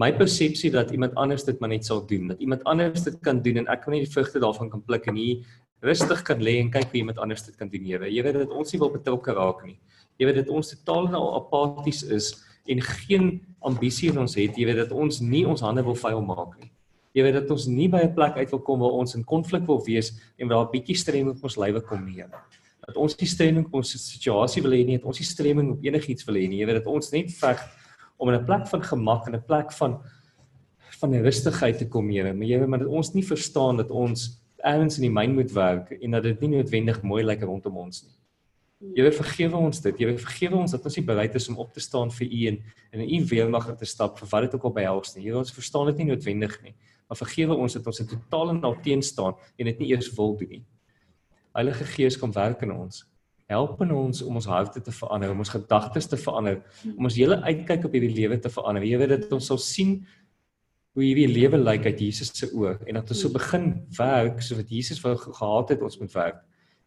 my 0.01 0.09
persepsie 0.17 0.71
dat 0.73 0.91
iemand 0.91 1.15
anders 1.21 1.45
dit 1.45 1.59
maar 1.61 1.69
net 1.73 1.85
sal 1.85 2.07
doen, 2.07 2.29
dat 2.33 2.41
iemand 2.41 2.65
anders 2.65 3.05
dit 3.05 3.19
kan 3.21 3.43
doen 3.43 3.61
en 3.63 3.69
ek 3.73 3.85
kan 3.85 3.93
nie 3.93 4.05
die 4.05 4.13
vrugte 4.13 4.41
daarvan 4.41 4.71
kan 4.73 4.83
pluk 4.85 5.09
en 5.11 5.19
nie 5.19 5.43
rustig 5.85 6.23
kan 6.25 6.41
lê 6.41 6.59
en 6.61 6.71
kyk 6.73 6.89
hoe 6.93 7.01
iemand 7.03 7.19
anders 7.19 7.45
dit 7.45 7.57
kan 7.59 7.69
doen. 7.69 7.85
Jy 7.87 8.23
weet 8.23 8.39
dat 8.39 8.55
ons 8.55 8.73
nie 8.73 8.81
wil 8.81 8.93
betrokke 8.95 9.35
raak 9.37 9.65
nie. 9.67 9.79
Jy 10.19 10.29
weet 10.29 10.41
dat 10.45 10.53
ons 10.55 10.71
totaal 10.71 11.11
nou 11.13 11.25
apaties 11.37 12.05
is 12.07 12.33
en 12.71 12.81
geen 12.81 13.41
ambisie 13.61 14.13
in 14.13 14.23
ons 14.23 14.37
het. 14.39 14.57
Jy 14.57 14.69
weet 14.71 14.85
dat 14.85 14.95
ons 14.95 15.21
nie 15.21 15.43
ons 15.49 15.61
hande 15.61 15.83
wil 15.83 15.99
vuil 15.99 16.23
maak 16.23 16.57
nie. 16.61 16.71
Jy 17.13 17.27
weet 17.27 17.41
dat 17.43 17.51
ons 17.51 17.67
nie 17.69 17.89
by 17.89 18.07
'n 18.07 18.15
plek 18.15 18.37
uit 18.39 18.51
wil 18.51 18.63
kom 18.63 18.81
waar 18.81 18.97
ons 19.03 19.15
in 19.15 19.25
konflik 19.25 19.67
wil 19.67 19.83
wees 19.85 20.15
en 20.39 20.49
waar 20.49 20.65
'n 20.65 20.73
bietjie 20.73 20.97
strem 20.97 21.29
op 21.29 21.45
ons 21.45 21.57
lywe 21.57 21.81
kom 21.83 22.05
nie 22.07 22.25
dat 22.87 22.99
ons 22.99 23.15
nie 23.19 23.29
streming 23.31 23.67
op 23.69 23.79
ons 23.79 23.95
situasie 23.95 24.63
wil 24.65 24.75
hê 24.75 24.83
nie, 24.87 24.99
dat 24.99 25.07
ons 25.07 25.21
nie 25.21 25.29
streming 25.29 25.71
op 25.77 25.85
enigiets 25.87 26.27
wil 26.27 26.39
hê 26.41 26.49
nie. 26.51 26.61
Jy 26.63 26.67
weet 26.67 26.81
dat 26.81 26.91
ons 26.91 27.13
net 27.15 27.31
veg 27.39 27.63
om 28.23 28.31
in 28.31 28.39
'n 28.39 28.47
plek 28.47 28.67
van 28.71 28.83
gemak 28.83 29.27
en 29.27 29.35
'n 29.35 29.45
plek 29.47 29.73
van 29.73 30.01
van 31.01 31.15
rustigheid 31.15 31.79
te 31.79 31.89
kom 31.89 32.09
hier. 32.09 32.25
Maar 32.35 32.47
weet 32.47 32.67
maar 32.67 32.79
dat 32.79 32.89
ons 32.89 33.13
nie 33.13 33.27
verstaan 33.27 33.77
dat 33.77 33.91
ons 33.91 34.39
ergens 34.63 34.97
in 34.97 35.03
die 35.09 35.11
myn 35.11 35.35
moet 35.35 35.53
werk 35.53 35.91
en 35.91 36.11
dat 36.11 36.23
dit 36.23 36.41
nie 36.41 36.51
noodwendig 36.57 37.03
mooi 37.03 37.25
lyk 37.25 37.43
rondom 37.43 37.77
ons 37.77 38.05
nie. 38.05 38.15
Jy 38.97 39.03
weet 39.07 39.15
vergewe 39.15 39.57
ons 39.57 39.81
dit. 39.81 39.99
Jy 39.99 40.07
weet 40.07 40.21
vergewe 40.21 40.57
ons 40.59 40.71
dat 40.71 40.85
ons 40.85 40.97
nie 40.97 41.05
bereid 41.07 41.35
is 41.39 41.49
om 41.49 41.59
op 41.63 41.73
te 41.73 41.81
staan 41.81 42.11
vir 42.11 42.27
U 42.27 42.47
en 42.47 42.59
in 42.93 43.15
U 43.15 43.27
weermag 43.31 43.69
te 43.79 43.87
stap 43.87 44.19
vir 44.19 44.29
wat 44.29 44.43
dit 44.43 44.55
ook 44.55 44.65
al 44.65 44.75
behels 44.79 45.15
nie. 45.17 45.25
Weet 45.25 45.39
ons 45.43 45.55
verstaan 45.55 45.87
dit 45.87 46.03
nie 46.03 46.09
noodwendig 46.11 46.57
nie. 46.63 46.75
Maar 47.09 47.17
vergewe 47.17 47.55
ons 47.55 47.73
dat 47.79 47.87
ons 47.87 48.01
in 48.01 48.11
totaal 48.11 48.51
en 48.51 48.63
al 48.65 48.77
teen 48.83 49.03
staan 49.03 49.35
en 49.57 49.71
dit 49.71 49.79
nie 49.79 49.93
eers 49.93 50.11
wil 50.17 50.37
doen 50.37 50.49
nie. 50.57 50.65
Heilige 51.55 51.85
Gees 51.85 52.19
kom 52.19 52.33
werk 52.35 52.63
in 52.63 52.73
ons. 52.75 53.05
Help 53.53 53.83
in 53.85 53.93
ons 53.93 54.23
om 54.25 54.39
ons 54.41 54.49
harte 54.49 54.81
te 54.81 54.95
verander, 54.95 55.33
om 55.35 55.43
ons 55.45 55.53
gedagtes 55.53 56.09
te 56.09 56.19
verander, 56.21 56.63
om 56.95 57.09
ons 57.09 57.19
hele 57.21 57.37
uitkyk 57.45 57.85
op 57.89 57.97
hierdie 57.97 58.15
lewe 58.17 58.39
te 58.41 58.53
verander. 58.53 58.87
Jy 58.89 59.01
weet 59.03 59.13
dat 59.17 59.35
ons 59.37 59.51
sal 59.53 59.61
sien 59.61 59.99
hoe 60.93 61.05
hierdie 61.05 61.29
lewe 61.29 61.61
lyk 61.61 61.87
uit 61.89 62.01
Jesus 62.05 62.33
se 62.37 62.49
oë 62.53 62.75
en 62.87 62.99
dat 63.01 63.13
ons 63.13 63.23
so 63.25 63.33
begin 63.33 63.71
werk 63.97 64.43
so 64.45 64.59
wat 64.59 64.73
Jesus 64.73 65.01
wou 65.05 65.15
gehad 65.21 65.73
het 65.73 65.85
ons 65.85 65.99
moet 66.01 66.17
werk. 66.17 66.41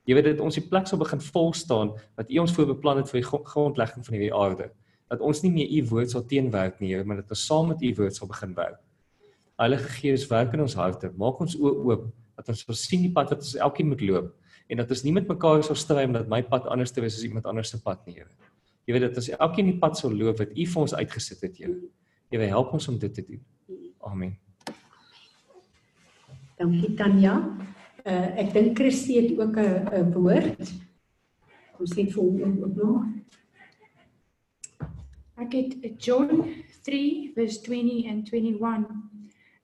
Jy 0.05 0.17
weet 0.17 0.27
dat 0.29 0.41
ons 0.45 0.57
die 0.57 0.65
plek 0.69 0.89
sal 0.89 1.01
begin 1.01 1.21
vol 1.31 1.53
staan 1.57 1.93
wat 2.17 2.29
U 2.29 2.41
ons 2.43 2.53
voorbeplan 2.53 3.01
het 3.01 3.09
vir 3.09 3.21
die 3.23 3.29
grondlegging 3.53 4.05
van 4.05 4.17
hierdie 4.17 4.33
aarde. 4.37 4.69
Dat 5.09 5.21
ons 5.25 5.41
nie 5.41 5.53
meer 5.53 5.71
U 5.79 5.79
woord 5.93 6.13
sal 6.13 6.25
teenwerk 6.29 6.77
nie, 6.81 6.93
maar 7.01 7.23
dat 7.23 7.33
ons 7.33 7.45
saam 7.49 7.71
met 7.73 7.81
U 7.81 7.93
woord 7.97 8.17
sal 8.17 8.29
begin 8.29 8.53
werk. 8.57 8.77
Heilige 9.61 9.89
Gees, 9.97 10.27
werk 10.29 10.53
in 10.53 10.61
ons 10.65 10.77
harte. 10.77 11.09
Maak 11.17 11.41
ons 11.41 11.57
oë 11.57 11.73
oop 11.89 12.05
dat 12.37 12.51
ons 12.53 12.61
sal 12.67 12.77
sien 12.77 13.05
die 13.05 13.13
pad 13.13 13.33
wat 13.33 13.41
ons 13.41 13.55
elkeen 13.57 13.89
moet 13.89 14.05
loop 14.05 14.33
en 14.67 14.77
dat 14.81 14.89
ons 14.89 15.03
nie 15.05 15.13
met 15.13 15.27
mekaar 15.27 15.63
sou 15.63 15.75
stry 15.77 16.05
omdat 16.07 16.29
my 16.31 16.41
pad 16.43 16.65
anders 16.71 16.91
te 16.91 17.01
wees 17.03 17.17
as 17.17 17.27
iemand 17.27 17.45
anders 17.45 17.69
se 17.69 17.81
pad 17.81 18.05
nie, 18.07 18.15
Here. 18.15 18.31
Jy 18.85 18.93
weet 18.93 19.05
dat 19.07 19.17
ons 19.17 19.29
elkeen 19.29 19.69
die 19.71 19.79
pad 19.81 19.97
sou 19.97 20.13
loop 20.13 20.39
wat 20.41 20.53
U 20.53 20.65
vir 20.65 20.81
ons 20.81 20.95
uitgesit 20.95 21.41
het, 21.41 21.57
Here. 21.57 21.77
Jy 22.33 22.41
wil 22.41 22.53
help 22.53 22.73
ons 22.73 22.87
om 22.89 22.97
dit 22.99 23.13
te 23.13 23.23
doen. 23.25 23.41
Amen. 24.05 24.35
Dankie 26.57 26.93
Tanya. 26.95 27.39
Uh 28.05 28.27
ek 28.41 28.53
dink 28.53 28.77
Christie 28.77 29.21
het 29.21 29.39
ook 29.39 29.57
'n 29.57 29.89
'n 29.91 30.11
woord. 30.13 30.73
Kom 31.75 31.85
sê 31.85 32.05
vir 32.07 32.23
hom 32.23 32.63
ook 32.63 32.75
nog. 32.75 33.03
Ek 35.37 35.53
het 35.53 36.03
John 36.05 36.63
3 36.83 37.31
verse 37.35 37.61
20 37.61 38.07
and 38.07 38.27
21. 38.27 38.85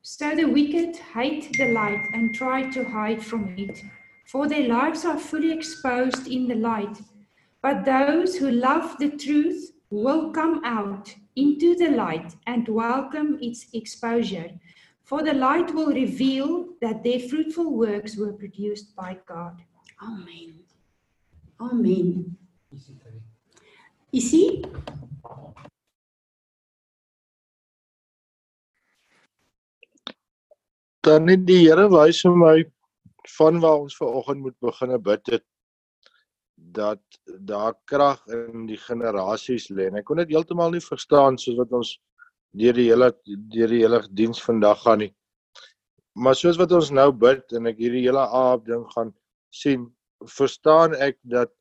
So 0.01 0.35
the 0.35 0.45
wicked 0.45 0.97
hate 1.13 1.47
the 1.53 1.71
light 1.71 2.13
and 2.13 2.33
try 2.33 2.69
to 2.71 2.83
hide 2.83 3.21
from 3.21 3.53
it. 3.57 3.83
For 4.32 4.47
their 4.47 4.66
lives 4.70 5.03
are 5.03 5.20
fully 5.20 5.51
exposed 5.51 6.25
in 6.25 6.47
the 6.47 6.55
light. 6.55 6.97
But 7.62 7.83
those 7.83 8.37
who 8.37 8.49
love 8.49 8.97
the 8.97 9.09
truth 9.09 9.74
will 9.89 10.32
come 10.32 10.62
out 10.63 11.13
into 11.36 11.75
the 11.75 11.89
light 11.89 12.36
and 12.47 12.66
welcome 12.70 13.37
its 13.41 13.66
exposure. 13.74 14.49
For 15.03 15.21
the 15.21 15.33
light 15.33 15.74
will 15.75 15.93
reveal 15.93 16.70
that 16.82 17.03
their 17.03 17.20
fruitful 17.20 17.75
works 17.75 18.16
were 18.16 18.32
produced 18.32 18.95
by 18.95 19.17
God. 19.28 19.62
Amen. 20.01 20.59
Amen. 21.59 22.37
You 24.12 24.21
see? 24.21 24.63
Dan 31.03 31.25
die 31.45 31.66
Here 31.67 31.89
wys 31.89 32.21
vir 32.24 32.36
my 32.36 32.63
van 33.42 33.59
waar 33.63 33.82
ons 33.86 33.97
ver 33.97 34.13
oggend 34.22 34.43
moet 34.46 34.58
begine 34.62 35.00
bid 35.01 35.34
het 35.34 35.46
dat 36.78 37.01
daar 37.50 37.74
krag 37.89 38.20
in 38.30 38.68
die 38.70 38.78
generasies 38.78 39.70
lê. 39.74 39.88
Ek 39.97 40.05
kon 40.05 40.22
dit 40.22 40.30
heeltemal 40.30 40.74
nie 40.76 40.84
verstaan 40.84 41.39
soos 41.42 41.58
wat 41.58 41.72
ons 41.74 41.96
deur 42.62 42.78
die 42.78 42.89
hele 42.92 43.09
deur 43.26 43.72
die 43.72 43.82
hele 43.82 44.01
diens 44.20 44.42
vandag 44.46 44.84
gaan 44.84 45.01
nie. 45.05 45.09
Maar 46.13 46.38
soos 46.38 46.59
wat 46.59 46.74
ons 46.76 46.92
nou 46.93 47.09
bid 47.16 47.55
en 47.58 47.72
ek 47.72 47.80
hierdie 47.82 48.04
hele 48.05 48.22
aap 48.22 48.68
ding 48.68 48.84
gaan 48.93 49.13
sien, 49.50 49.88
verstaan 50.30 50.93
ek 51.00 51.18
dat 51.24 51.54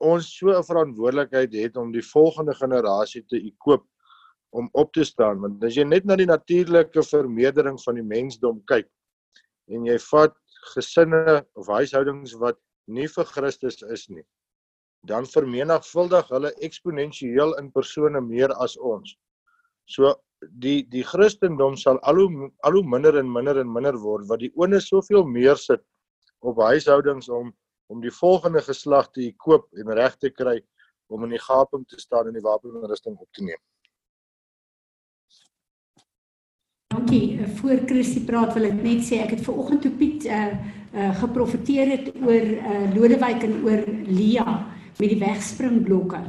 ons 0.00 0.30
so 0.38 0.48
'n 0.56 0.64
verantwoordelikheid 0.64 1.52
het 1.52 1.76
om 1.76 1.92
die 1.92 2.06
volgende 2.14 2.54
generasie 2.54 3.24
te 3.28 3.36
ekoop 3.36 3.84
om 4.56 4.70
op 4.72 4.92
te 4.92 5.04
staan 5.04 5.40
want 5.40 5.64
as 5.64 5.76
jy 5.76 5.84
net 5.84 6.04
na 6.04 6.16
die 6.16 6.26
natuurlike 6.26 7.02
vermeerdering 7.02 7.76
van 7.84 7.94
die 7.94 8.08
mensdom 8.14 8.62
kyk 8.64 8.88
en 9.70 9.86
jy 9.86 9.96
vat 10.10 10.34
gesinne 10.74 11.40
of 11.56 11.70
huishoudings 11.70 12.34
wat 12.42 12.58
nie 12.90 13.08
vir 13.08 13.28
Christus 13.28 13.80
is 13.96 14.08
nie, 14.10 14.24
dan 15.08 15.28
vermenigvuldig 15.28 16.28
hulle 16.34 16.50
eksponensieel 16.66 17.54
in 17.60 17.70
persone 17.72 18.20
meer 18.24 18.52
as 18.64 18.76
ons. 18.76 19.14
So 19.88 20.14
die 20.64 20.82
die 20.92 21.04
Christendom 21.04 21.76
sal 21.76 21.98
al 22.08 22.20
hoe 22.20 22.50
al 22.66 22.78
hoe 22.78 22.84
minder 22.94 23.18
en 23.20 23.32
minder 23.32 23.60
en 23.60 23.72
minder 23.72 23.96
word 24.00 24.28
wat 24.28 24.40
die 24.40 24.52
oone 24.56 24.80
soveel 24.80 25.26
meer 25.28 25.58
sit 25.60 25.82
op 26.40 26.60
huishoudings 26.64 27.28
om 27.28 27.52
om 27.90 28.00
die 28.00 28.12
volgende 28.14 28.62
geslag 28.62 29.10
te 29.10 29.32
koop 29.44 29.66
en 29.82 29.90
reg 29.98 30.14
te 30.22 30.30
kry 30.30 30.60
om 31.10 31.24
in 31.26 31.34
die 31.34 31.42
gaping 31.42 31.84
te 31.90 31.98
staan 31.98 32.30
en 32.30 32.36
die 32.38 32.44
wapenrusting 32.44 33.16
op 33.18 33.28
te 33.34 33.44
neem. 33.44 33.58
Dankie. 37.10 37.38
Eh, 37.38 37.48
voor 37.54 37.78
Christie 37.86 38.20
praat 38.22 38.52
wil 38.54 38.68
ek 38.68 38.82
net 38.84 39.00
sê 39.02 39.18
ek 39.18 39.32
het 39.34 39.40
ver 39.42 39.56
oggend 39.58 39.82
toe 39.82 39.90
Piet 39.98 40.28
uh 40.30 40.52
uh 40.94 41.08
geprofeteer 41.18 41.88
het 41.90 42.06
oor 42.22 42.44
uh 42.54 42.84
Lodewyk 42.94 43.42
en 43.46 43.56
oor 43.66 43.82
Lia 44.06 44.44
met 44.98 45.10
die 45.10 45.18
wegspringblokke. 45.18 46.20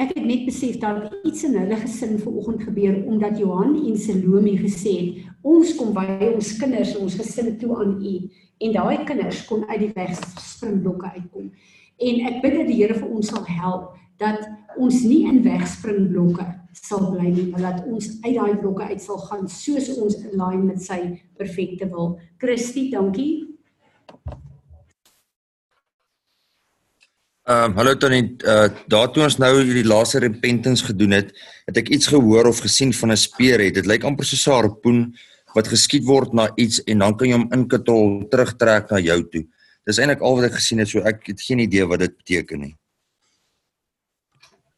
Ek 0.00 0.14
het 0.16 0.24
net 0.24 0.46
besef 0.48 0.78
dat 0.80 1.12
iets 1.28 1.44
in 1.44 1.58
hulle 1.60 1.76
gesin 1.76 2.16
ver 2.22 2.32
oggend 2.40 2.64
gebeur 2.64 2.96
omdat 3.04 3.36
Johan 3.38 3.76
en 3.84 4.00
Salome 4.00 4.56
gesê 4.64 4.96
het 4.96 5.28
ons 5.42 5.74
kom 5.76 5.92
by 5.92 6.08
ons 6.32 6.56
kinders 6.56 6.96
en 6.96 7.04
ons 7.04 7.20
gesin 7.20 7.58
toe 7.60 7.76
aan 7.76 8.00
U 8.00 8.16
en 8.64 8.76
daai 8.80 9.04
kinders 9.04 9.44
kon 9.44 9.68
uit 9.68 9.80
die 9.84 9.92
wegspringblokke 9.92 11.12
uitkom. 11.20 11.52
En 12.00 12.26
ek 12.32 12.40
bid 12.40 12.60
dat 12.62 12.72
die 12.72 12.80
Here 12.80 12.96
vir 12.96 13.12
ons 13.12 13.28
sal 13.28 13.44
help 13.44 13.92
dat 14.16 14.40
ons 14.80 15.04
nie 15.04 15.26
in 15.28 15.44
wegspringblokke 15.44 16.48
sal 16.82 17.10
bly 17.12 17.30
nie, 17.30 17.48
maar 17.52 17.60
dat 17.60 17.86
ons 17.86 18.08
uit 18.24 18.34
daai 18.34 18.56
blokke 18.60 18.88
uit 18.90 19.02
sal 19.02 19.18
gaan 19.28 19.48
soos 19.48 19.90
ons 19.96 20.16
in 20.22 20.36
lyn 20.38 20.66
met 20.66 20.82
sy 20.82 21.00
perfekte 21.38 21.88
wil. 21.90 22.18
Christie, 22.38 22.90
dankie. 22.92 23.54
Ehm 27.44 27.70
um, 27.70 27.76
hallo 27.76 27.92
Tannie, 28.00 28.38
uh 28.48 28.70
daartoe 28.88 29.26
ons 29.26 29.36
nou 29.36 29.50
hierdie 29.58 29.84
laaste 29.84 30.22
repentance 30.24 30.86
gedoen 30.86 31.12
het, 31.18 31.34
het 31.68 31.76
ek 31.76 31.90
iets 31.92 32.08
gehoor 32.08 32.48
of 32.48 32.62
gesien 32.64 32.92
van 32.92 33.12
'n 33.12 33.20
speer 33.20 33.60
het. 33.60 33.74
Dit 33.74 33.86
lyk 33.86 34.04
amper 34.04 34.24
soos 34.24 34.46
'n 34.48 34.56
harpoen 34.56 35.14
wat 35.54 35.68
geskiet 35.68 36.04
word 36.04 36.32
na 36.32 36.48
iets 36.56 36.80
en 36.84 36.98
dan 36.98 37.16
kan 37.16 37.28
jy 37.28 37.36
hom 37.36 37.52
inkatol 37.52 38.24
terugtrek 38.30 38.90
na 38.90 38.98
jou 38.98 39.20
toe. 39.28 39.44
Dis 39.86 39.98
eintlik 39.98 40.22
al 40.24 40.36
wat 40.36 40.44
ek 40.44 40.56
gesien 40.56 40.78
het, 40.78 40.88
so 40.88 41.00
ek 41.04 41.26
het 41.26 41.40
geen 41.40 41.58
idee 41.58 41.84
wat 41.86 42.00
dit 42.00 42.16
beteken 42.16 42.60
nie. 42.60 42.74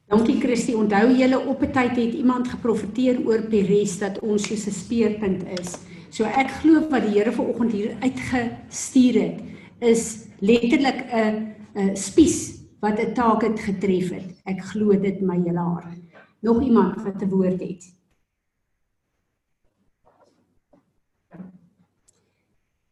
Dankie 0.06 0.38
Christie. 0.38 0.76
Onthou 0.78 1.10
julle 1.18 1.38
op 1.38 1.62
'n 1.62 1.72
tyd 1.72 1.96
het 1.96 2.14
iemand 2.14 2.48
geprofeteer 2.48 3.26
oor 3.26 3.42
Peres 3.42 3.98
dat 3.98 4.18
ons 4.18 4.46
soos 4.46 4.66
'n 4.66 4.70
speerpunt 4.70 5.42
is. 5.58 5.78
So 6.10 6.24
ek 6.24 6.50
glo 6.50 6.88
wat 6.88 7.02
die 7.02 7.18
Here 7.18 7.32
vanoggend 7.32 7.72
hier 7.72 7.96
uitgestuur 8.00 9.14
het 9.22 9.40
is 9.78 10.26
letterlik 10.38 11.10
'n 11.10 11.54
'n 11.74 11.96
spies 11.96 12.62
wat 12.80 13.00
'n 13.00 13.14
taak 13.14 13.42
het 13.42 13.60
getref 13.60 14.10
het. 14.10 14.30
Ek 14.44 14.60
glo 14.62 15.00
dit 15.00 15.20
my 15.20 15.42
hele 15.42 15.58
hart. 15.58 15.98
Nog 16.40 16.62
iemand 16.62 17.02
wat 17.02 17.22
'n 17.22 17.28
woord 17.28 17.60
het. 17.60 17.84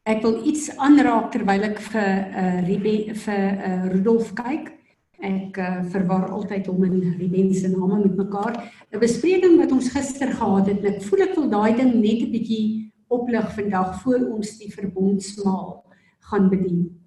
Ek 0.02 0.22
wil 0.22 0.46
iets 0.46 0.76
aanraak 0.76 1.30
terwyl 1.30 1.62
ek 1.62 1.78
vir 1.78 2.02
'n 2.02 2.34
uh, 2.36 2.68
Ruben 2.68 3.16
vir 3.16 3.38
'n 3.38 3.70
uh, 3.70 3.92
Rudolf 3.92 4.32
kyk. 4.32 4.84
Ek 5.18 5.56
uh, 5.56 5.84
verwar 5.92 6.30
altyd 6.30 6.66
hom 6.66 6.84
en 6.84 7.14
Ruben 7.18 7.54
se 7.54 7.68
name 7.68 7.98
met 8.02 8.16
mekaar. 8.16 8.58
'n 8.92 8.98
Bespreking 8.98 9.58
wat 9.58 9.72
ons 9.72 9.88
gister 9.88 10.32
gehad 10.32 10.66
het, 10.66 10.84
ek 10.84 11.02
voel 11.02 11.22
ek 11.22 11.36
wil 11.36 11.48
daai 11.48 11.76
ding 11.76 11.94
net 11.94 12.22
'n 12.22 12.32
bietjie 12.32 12.92
oplig 13.08 13.54
vandag 13.54 14.02
voor 14.02 14.20
ons 14.34 14.58
die 14.58 14.72
verbondsmaal 14.72 15.84
gaan 16.30 16.48
bedien. 16.48 17.00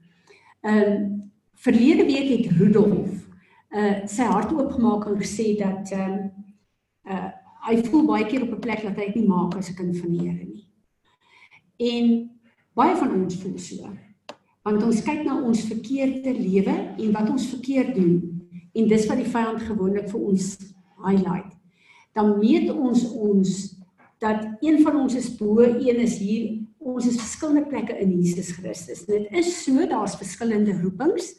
Ehm 0.62 0.92
um, 0.92 1.32
verlede 1.58 2.06
week 2.06 2.30
het 2.30 2.52
Rudolf 2.58 3.28
uh 3.76 4.06
sy 4.08 4.24
hart 4.24 4.54
oopgemaak 4.54 5.08
en 5.08 5.20
gesê 5.20 5.58
dat 5.58 5.92
ehm 5.92 6.14
um, 6.14 6.32
uh 7.12 7.32
hy 7.68 7.82
voel 7.84 8.06
baie 8.08 8.26
keer 8.26 8.44
op 8.44 8.54
'n 8.56 8.60
plek 8.60 8.82
dat 8.82 8.96
hy 8.96 9.06
dit 9.06 9.16
nie 9.16 9.28
maak 9.28 9.56
as 9.56 9.70
'n 9.70 9.76
kind 9.76 9.98
van 9.98 10.12
die 10.12 10.30
Here 10.30 10.46
nie. 10.46 10.68
En 11.78 12.30
baie 12.74 12.96
van 12.96 13.12
ons 13.24 13.36
voel 13.36 13.58
so. 13.58 13.90
Want 14.68 14.84
ons 14.84 15.00
kyk 15.00 15.22
na 15.24 15.38
ons 15.48 15.62
verkeerde 15.70 16.34
lewe 16.36 16.74
en 17.00 17.12
wat 17.16 17.30
ons 17.32 17.46
verkeerd 17.54 17.94
doen 17.96 18.16
en 18.76 18.88
dis 18.92 19.06
wat 19.08 19.22
die 19.22 19.30
vyand 19.32 19.62
gewoonlik 19.64 20.10
vir 20.12 20.24
ons 20.28 20.48
highlight. 21.06 21.54
Dan 22.18 22.34
meet 22.42 22.68
ons 22.74 23.06
ons 23.16 23.54
dat 24.20 24.44
een 24.66 24.82
van 24.84 24.98
ons 25.00 25.14
is 25.16 25.30
bo, 25.38 25.64
een 25.64 26.02
is 26.04 26.18
hier. 26.20 26.50
Ons 26.84 27.08
is 27.08 27.20
verskillende 27.20 27.64
plekke 27.70 27.96
in 28.02 28.12
Jesus 28.18 28.50
Christus. 28.58 29.06
Dit 29.08 29.30
is 29.36 29.54
so, 29.62 29.86
daar's 29.88 30.18
verskillende 30.20 30.76
roepings, 30.82 31.30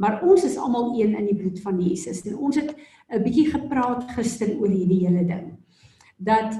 maar 0.00 0.22
ons 0.24 0.46
is 0.48 0.56
almal 0.56 0.94
een 0.96 1.16
in 1.18 1.28
die 1.28 1.36
bloed 1.36 1.60
van 1.64 1.80
Jesus. 1.82 2.22
En 2.24 2.38
ons 2.38 2.56
het 2.56 2.72
'n 2.72 3.22
bietjie 3.22 3.50
gepraat 3.50 4.08
gister 4.16 4.48
oor 4.56 4.70
hierdie 4.70 5.04
hele 5.04 5.26
ding. 5.26 5.58
Dat 6.16 6.56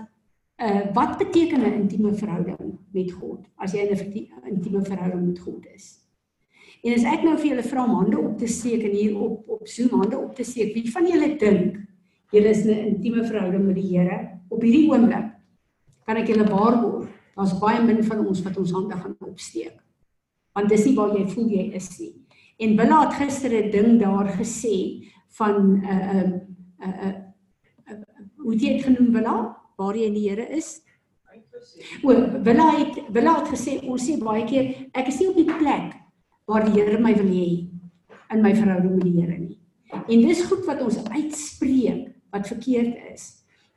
uh 0.60 0.92
wat 0.92 1.16
beteken 1.18 1.60
'n 1.60 1.80
intieme 1.80 2.12
verhouding 2.14 2.78
met 2.92 3.12
God 3.12 3.46
as 3.56 3.72
jy 3.72 3.86
in 3.86 3.96
'n 3.96 4.54
intieme 4.54 4.84
verhouding 4.84 5.26
met 5.26 5.38
God 5.38 5.64
is? 5.74 6.07
En 6.82 6.94
as 6.94 7.06
ek 7.10 7.24
nou 7.26 7.34
vir 7.38 7.50
julle 7.52 7.64
vra 7.66 7.84
om 7.84 7.96
hande 7.98 8.18
op 8.20 8.36
te 8.38 8.48
steek 8.50 8.84
en 8.86 8.94
hier 8.94 9.16
op 9.18 9.48
op 9.58 9.66
Zoom 9.66 10.00
hande 10.00 10.18
op 10.18 10.34
te 10.36 10.44
steek, 10.46 10.74
wie 10.76 10.90
van 10.92 11.08
julle 11.10 11.32
dink 11.40 11.78
julle 12.30 12.52
is 12.52 12.64
in 12.64 12.70
'n 12.70 12.86
intieme 12.94 13.24
verhouding 13.24 13.66
met 13.66 13.74
die 13.74 13.88
Here 13.98 14.18
op 14.48 14.62
hierdie 14.62 14.90
oomblik? 14.90 15.34
Kan 16.06 16.16
ek 16.16 16.28
julle 16.28 16.44
waarborg, 16.44 17.08
daar's 17.34 17.58
baie 17.58 17.82
min 17.82 18.02
van 18.04 18.26
ons 18.26 18.42
wat 18.42 18.56
ons 18.56 18.72
hande 18.72 18.94
gaan 18.94 19.16
opsteek. 19.20 19.76
Want 20.54 20.68
dis 20.68 20.84
nie 20.84 20.94
waar 20.94 21.16
jy 21.16 21.26
voel 21.26 21.48
jy 21.48 21.74
is 21.74 21.98
nie. 21.98 22.14
En 22.58 22.76
Willa 22.76 23.04
het 23.04 23.14
gister 23.14 23.50
'n 23.50 23.70
ding 23.70 24.00
daar 24.00 24.28
gesê 24.38 25.04
van 25.38 25.54
'n 25.54 25.84
uh, 25.84 26.14
'n 26.14 26.16
uh, 26.16 26.22
'n 26.22 26.42
uh, 26.82 26.98
uh, 26.98 27.14
uh, 27.90 28.02
hoe 28.36 28.56
dit 28.56 28.82
genoem 28.82 29.12
Willa, 29.12 29.56
waar 29.76 29.96
jy 29.96 30.06
in 30.06 30.14
die 30.14 30.28
Here 30.28 30.48
is. 30.48 30.82
O, 32.02 32.08
Willa 32.42 32.70
het 32.78 33.02
Willa 33.10 33.38
het 33.40 33.48
gesê 33.48 33.80
ons 33.82 34.02
sê 34.08 34.18
baie 34.18 34.44
keer 34.44 34.88
ek 34.92 35.08
is 35.08 35.18
nie 35.20 35.28
op 35.28 35.36
die 35.36 35.54
plek 35.58 36.07
waar 36.48 36.64
die 36.64 36.80
Here 36.80 36.98
my 37.00 37.12
wil 37.16 37.28
hê 37.28 37.48
in 38.32 38.44
my 38.44 38.54
verhouding 38.56 38.96
met 38.96 39.04
die 39.04 39.16
Here 39.20 39.38
nie. 39.38 39.58
En 39.92 40.24
dis 40.24 40.44
goed 40.48 40.64
wat 40.68 40.80
ons 40.84 41.00
uitspreek 41.12 42.08
wat 42.32 42.48
verkeerd 42.48 42.96
is. 43.12 43.28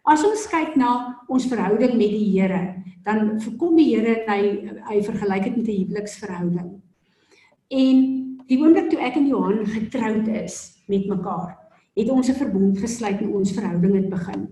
As 0.07 0.23
ons 0.25 0.47
kyk 0.49 0.77
na 0.79 1.21
ons 1.31 1.45
verhouding 1.51 1.93
met 1.99 2.15
die 2.15 2.31
Here, 2.33 2.61
dan 3.05 3.37
verkom 3.43 3.75
die 3.79 3.91
Here 3.91 4.21
en 4.23 4.31
hy 4.31 4.41
hy 4.87 5.03
vergelyk 5.05 5.43
dit 5.49 5.57
met 5.57 5.67
'n 5.67 5.77
huweliksverhouding. 5.81 6.71
En 7.71 7.97
die 8.47 8.59
oomblik 8.59 8.89
toe 8.89 8.99
ek 8.99 9.15
en 9.15 9.27
Johan 9.27 9.65
getroud 9.65 10.27
is 10.27 10.75
met 10.87 11.07
mekaar, 11.07 11.57
het 11.95 12.09
ons 12.09 12.29
'n 12.29 12.39
verbond 12.39 12.79
gesluit 12.79 13.21
en 13.21 13.33
ons 13.33 13.51
verhouding 13.51 13.95
het 13.95 14.09
begin. 14.09 14.49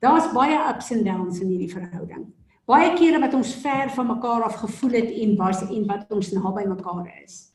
Daar's 0.00 0.32
baie 0.32 0.58
ups 0.68 0.92
and 0.92 1.04
downs 1.04 1.40
in 1.40 1.48
hierdie 1.48 1.72
verhouding. 1.72 2.32
Baie 2.72 2.94
kere 2.96 3.18
wat 3.20 3.34
ons 3.36 3.50
ver 3.60 3.90
van 3.92 4.06
mekaar 4.14 4.46
af 4.46 4.54
gevoel 4.62 4.94
het 4.96 5.10
en 5.22 5.32
was 5.36 5.58
en 5.66 5.82
wat 5.90 6.12
ons 6.16 6.30
naby 6.32 6.62
mekaar 6.70 7.08
is. 7.20 7.50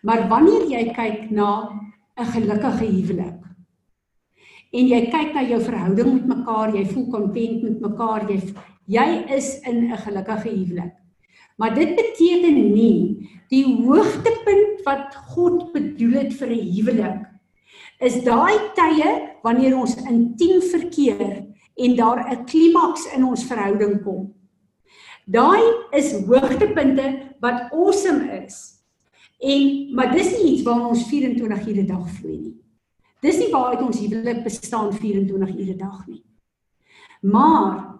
Maar 0.00 0.28
wanneer 0.30 0.64
jy 0.70 0.84
kyk 0.96 1.26
na 1.30 1.68
'n 2.16 2.30
gelukkige 2.32 2.86
huwelik 2.86 3.42
en 4.72 4.88
jy 4.88 5.00
kyk 5.12 5.34
na 5.34 5.42
jou 5.42 5.60
verhouding 5.60 6.12
met 6.14 6.26
mekaar, 6.36 6.74
jy 6.74 6.84
voel 6.86 7.06
kontent 7.10 7.62
met 7.62 7.80
mekaar, 7.80 8.30
jy 8.30 8.40
jy 8.86 9.08
is 9.36 9.60
in 9.60 9.92
'n 9.92 9.96
gelukkige 9.96 10.48
huwelik. 10.48 10.94
Maar 11.58 11.74
dit 11.74 11.96
beteken 11.96 12.72
nie 12.72 13.28
die 13.50 13.64
hoogtepunt 13.64 14.84
wat 14.84 15.14
God 15.34 15.72
bedoel 15.72 16.12
het 16.12 16.32
vir 16.32 16.48
'n 16.48 16.72
huwelik 16.72 17.20
is 18.00 18.24
daai 18.24 18.56
tye 18.74 19.36
wanneer 19.42 19.76
ons 19.76 19.96
intiem 19.96 20.60
verkeer 20.62 21.44
en 21.76 21.96
daar 21.96 22.24
'n 22.30 22.44
klimaks 22.44 23.04
in 23.14 23.24
ons 23.24 23.44
verhouding 23.44 24.02
kom. 24.02 24.35
Daai 25.26 25.62
is 25.90 26.12
hoogtepunte 26.22 27.34
wat 27.42 27.72
awesome 27.74 28.30
is. 28.44 28.76
En 29.42 29.94
maar 29.94 30.12
dis 30.14 30.30
nie 30.36 30.52
iets 30.52 30.62
waar 30.62 30.86
ons 30.86 31.02
24 31.10 31.66
ure 31.66 31.82
'n 31.82 31.86
dag 31.86 32.06
vloei 32.10 32.38
nie. 32.38 32.54
Dis 33.20 33.38
nie 33.38 33.50
waar 33.50 33.74
uit 33.74 33.82
ons 33.82 33.98
huwelik 33.98 34.44
bestaan 34.44 34.92
24 34.92 35.50
ure 35.50 35.74
'n 35.74 35.78
dag 35.78 36.06
nie. 36.06 36.22
Maar 37.20 37.98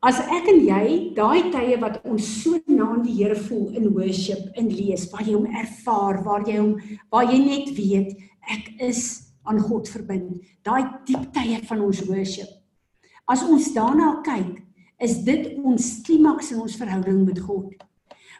as 0.00 0.20
ek 0.20 0.48
en 0.52 0.60
jy 0.66 1.14
daai 1.14 1.50
tye 1.50 1.80
wat 1.80 2.00
ons 2.04 2.42
so 2.42 2.60
na 2.66 2.90
aan 2.90 3.02
die 3.02 3.24
Here 3.24 3.36
voel 3.36 3.74
in 3.74 3.92
worship, 3.94 4.52
in 4.54 4.68
lees, 4.68 5.10
waar 5.10 5.22
jy 5.22 5.32
hom 5.32 5.46
ervaar, 5.46 6.22
waar 6.24 6.46
jy 6.46 6.58
hom 6.58 6.76
waar 7.10 7.24
jy 7.24 7.38
net 7.38 7.76
weet 7.76 8.16
ek 8.52 8.68
is 8.78 9.32
aan 9.44 9.60
God 9.60 9.88
verbind. 9.88 10.44
Daai 10.62 10.84
diep 11.06 11.32
tye 11.32 11.58
van 11.64 11.80
ons 11.80 12.04
worship. 12.04 12.48
As 13.26 13.42
ons 13.42 13.72
daarna 13.72 14.20
kyk, 14.22 14.67
is 14.98 15.20
dit 15.24 15.52
ons 15.62 15.90
klimaks 16.06 16.52
in 16.52 16.62
ons 16.64 16.76
verhouding 16.76 17.24
met 17.26 17.38
God. 17.40 17.74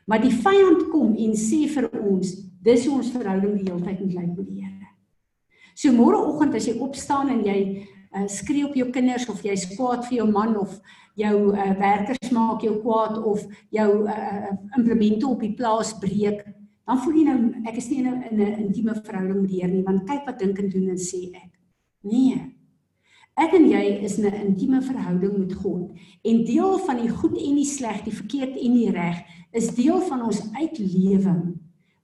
Maar 0.08 0.22
die 0.24 0.32
vyand 0.32 0.88
kom 0.92 1.14
en 1.14 1.36
sê 1.38 1.66
vir 1.70 1.86
ons, 2.00 2.32
dis 2.64 2.86
hoe 2.86 2.96
ons 2.98 3.12
verhouding 3.12 3.58
die 3.58 3.68
hele 3.68 3.82
tyd 3.84 4.00
moet 4.02 4.16
lyk 4.16 4.32
met 4.34 4.46
die 4.48 4.62
Here. 4.64 4.92
So 5.78 5.94
môreoggend 5.94 6.56
as 6.58 6.66
jy 6.66 6.74
opstaan 6.82 7.30
en 7.30 7.44
jy 7.46 7.58
uh, 7.78 8.24
skree 8.26 8.66
op 8.66 8.74
jou 8.74 8.88
kinders 8.94 9.28
of 9.30 9.44
jy 9.46 9.54
kwaad 9.76 10.08
vir 10.08 10.16
jou 10.22 10.26
man 10.32 10.56
of 10.58 10.74
jou 11.18 11.34
uh, 11.52 11.68
werkers 11.78 12.32
maak 12.34 12.64
jou 12.66 12.78
kwaad 12.82 13.18
of 13.22 13.44
jou 13.74 13.88
uh, 14.10 14.50
implemente 14.78 15.28
op 15.28 15.44
die 15.44 15.54
plaas 15.58 15.92
breek, 16.02 16.42
dan 16.88 17.00
voel 17.04 17.20
jy 17.20 17.24
nou 17.28 17.38
ek 17.68 17.78
is 17.78 17.90
nie 17.92 18.00
in 18.00 18.10
'n 18.32 18.52
intieme 18.64 18.96
verhouding 18.96 19.42
met 19.42 19.50
die 19.50 19.60
Here 19.60 19.72
nie, 19.72 19.84
want 19.86 20.08
kyk 20.08 20.26
wat 20.26 20.38
dink 20.40 20.58
en 20.58 20.70
doen 20.72 20.88
en 20.94 20.98
sê 20.98 21.28
ek. 21.36 21.52
Nee, 22.02 22.57
Ek 23.38 23.52
en 23.54 23.68
jy 23.70 23.82
is 24.02 24.16
in 24.18 24.26
'n 24.26 24.46
intieme 24.48 24.80
verhouding 24.82 25.38
met 25.38 25.54
God 25.54 25.92
en 26.24 26.44
deel 26.44 26.78
van 26.78 26.96
die 26.98 27.10
goed 27.10 27.36
en 27.38 27.54
die 27.54 27.64
sleg, 27.64 28.02
die 28.02 28.14
verkeerd 28.14 28.56
en 28.58 28.72
die 28.74 28.90
reg 28.90 29.22
is 29.52 29.74
deel 29.74 30.00
van 30.00 30.22
ons 30.22 30.42
uitlewing 30.54 31.54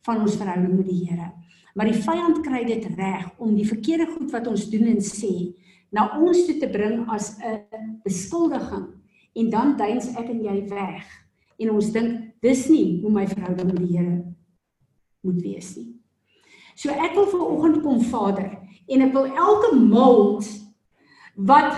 van 0.07 0.21
ons 0.21 0.37
verhouding 0.37 0.77
met 0.77 0.87
die 0.87 1.09
Here. 1.09 1.33
Maar 1.75 1.91
die 1.91 2.03
vyand 2.03 2.41
kry 2.47 2.65
dit 2.65 2.87
reg 2.95 3.27
om 3.39 3.55
die 3.55 3.67
verkeerde 3.67 4.07
goed 4.07 4.31
wat 4.31 4.47
ons 4.47 4.71
doen 4.71 4.87
en 4.87 5.01
sê 5.03 5.55
na 5.91 6.07
ons 6.21 6.47
toe 6.47 6.59
te 6.59 6.71
bring 6.71 7.03
as 7.11 7.35
'n 7.43 7.99
beskuldiging 8.05 8.87
en 9.35 9.51
dan 9.51 9.77
duins 9.77 10.15
ek 10.15 10.29
en 10.31 10.43
jy 10.45 10.69
weg 10.69 11.05
en 11.59 11.71
ons 11.71 11.93
dink 11.93 12.31
dis 12.43 12.69
nie 12.69 13.01
hoe 13.03 13.11
my 13.11 13.27
verhouding 13.27 13.73
met 13.73 13.83
die 13.83 13.97
Here 13.99 14.35
moet 15.23 15.43
wees 15.43 15.77
nie. 15.77 15.95
So 16.77 16.91
ek 16.91 17.15
wil 17.15 17.27
vanoggend 17.27 17.83
kom 17.83 18.01
Vader 18.01 18.59
en 18.87 19.03
ek 19.03 19.13
wil 19.13 19.27
elke 19.27 19.77
mold 19.77 20.64
wat 21.35 21.75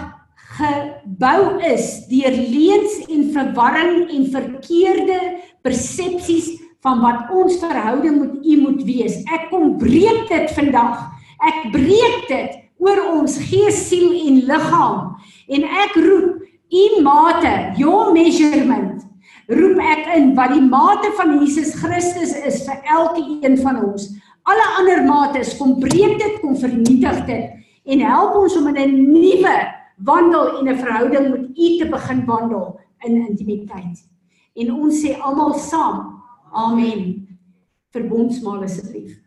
gebou 0.57 1.59
is 1.65 2.07
deur 2.11 2.35
leuns 2.37 3.01
en 3.11 3.31
verwarring 3.35 4.11
en 4.15 4.29
verkeerde 4.31 5.19
persepsies 5.67 6.53
van 6.85 7.01
wat 7.03 7.33
ons 7.35 7.59
verhouding 7.59 8.21
met 8.21 8.47
U 8.47 8.57
moet 8.63 8.83
wees. 8.87 9.19
Ek 9.33 9.49
kom 9.51 9.75
breek 9.81 10.29
dit 10.31 10.53
vandag. 10.55 11.03
Ek 11.43 11.67
breek 11.75 12.29
dit 12.31 12.61
oor 12.79 13.01
ons 13.17 13.39
gees, 13.49 13.81
siel 13.89 14.13
en 14.29 14.45
liggaam. 14.47 15.17
En 15.49 15.67
ek 15.87 15.97
roep 15.99 16.45
U 16.67 16.85
mate, 17.03 17.53
your 17.81 18.13
measurement. 18.15 19.03
Roep 19.51 19.83
ek 19.83 20.09
in 20.17 20.33
wat 20.39 20.55
die 20.55 20.63
mate 20.63 21.11
van 21.19 21.37
Jesus 21.41 21.75
Christus 21.79 22.35
is 22.47 22.65
vir 22.67 22.81
elke 22.91 23.23
een 23.43 23.59
van 23.63 23.83
ons 23.87 24.09
alle 24.47 24.67
ander 24.79 25.03
mates, 25.03 25.57
kom 25.59 25.75
breek 25.83 26.19
dit, 26.21 26.35
kom 26.43 26.55
vernietig 26.59 27.23
dit 27.27 27.66
en 27.87 28.01
help 28.01 28.35
ons 28.43 28.57
om 28.57 28.67
in 28.75 28.79
'n 28.83 29.13
nuwe 29.13 29.57
wandel 29.97 30.59
en 30.59 30.69
'n 30.69 30.79
verhouding 30.79 31.31
met 31.31 31.59
U 31.59 31.69
te 31.79 31.87
begin 31.91 32.25
wandel 32.25 32.81
in 33.05 33.27
intimiteit. 33.29 34.09
En 34.55 34.73
ons 34.73 35.01
sê 35.03 35.19
almal 35.21 35.55
saam, 35.55 36.23
amen. 36.53 37.29
Verbondsmaal 37.91 38.63
asseblief. 38.63 39.25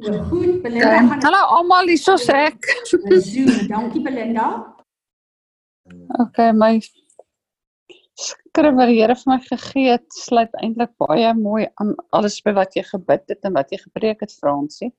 Nou 0.00 0.22
goed, 0.30 0.62
Belinda 0.62 0.86
Okay. 0.86 1.08
gaan 1.08 1.22
Hallo 1.22 1.42
almal, 1.56 1.86
hierso 1.86 2.16
sê 2.16 2.32
ek. 2.48 2.64
Zoom. 3.20 3.66
Dankie 3.68 4.00
Belinda. 4.02 4.74
Okay, 6.20 6.52
my 6.52 6.80
skrif 8.60 8.76
wat 8.76 8.90
die 8.90 8.98
Here 8.98 9.14
vir 9.16 9.30
my 9.30 9.36
gegee 9.40 9.92
het, 9.94 10.06
sluit 10.12 10.56
eintlik 10.60 10.90
baie 11.00 11.28
mooi 11.32 11.62
aan 11.80 11.94
alles 12.16 12.34
by 12.44 12.52
wat 12.58 12.74
jy 12.76 12.82
gebid 12.84 13.22
het 13.32 13.46
en 13.48 13.54
wat 13.56 13.70
jy 13.72 13.78
gepreek 13.80 14.20
het, 14.20 14.34
Fransie. 14.36 14.90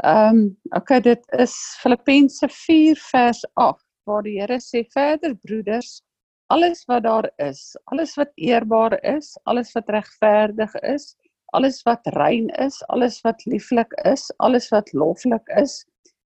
Ehm, 0.00 0.38
um, 0.38 0.40
okay, 0.78 1.02
dit 1.04 1.20
is 1.44 1.52
Filippense 1.82 2.48
4 2.48 3.02
vers 3.10 3.42
8 3.60 3.84
waar 4.08 4.24
die 4.24 4.38
Here 4.38 4.56
sê 4.56 4.86
verder 4.94 5.36
broeders, 5.44 6.00
alles 6.48 6.86
wat 6.88 7.04
daar 7.04 7.28
is, 7.44 7.76
alles 7.92 8.16
wat 8.16 8.32
eerbaar 8.40 8.96
is, 9.04 9.34
alles 9.44 9.76
wat 9.76 9.92
regverdig 9.92 10.80
is, 10.94 11.12
alles 11.52 11.84
wat 11.84 12.08
rein 12.16 12.48
is, 12.56 12.80
alles 12.88 13.20
wat 13.20 13.44
lieflik 13.44 13.92
is, 14.08 14.30
alles 14.38 14.72
wat 14.72 14.88
loflik 14.96 15.56
is, 15.60 15.82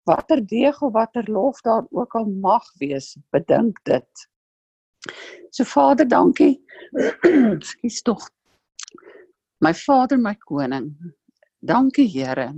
watter 0.04 0.44
deeg 0.44 0.84
of 0.84 0.98
watter 1.00 1.32
lof 1.32 1.64
daar 1.64 1.88
ook 1.96 2.20
al 2.20 2.28
mag 2.44 2.68
wees, 2.84 3.14
bedink 3.32 3.80
dit. 3.88 4.28
So 5.52 5.64
Vader, 5.64 6.08
dankie. 6.08 6.62
Ekskuus 7.58 8.02
tog. 8.04 8.30
My 9.62 9.74
Vader, 9.74 10.18
my 10.18 10.36
koning. 10.36 10.96
Dankie 11.66 12.08
Here 12.08 12.54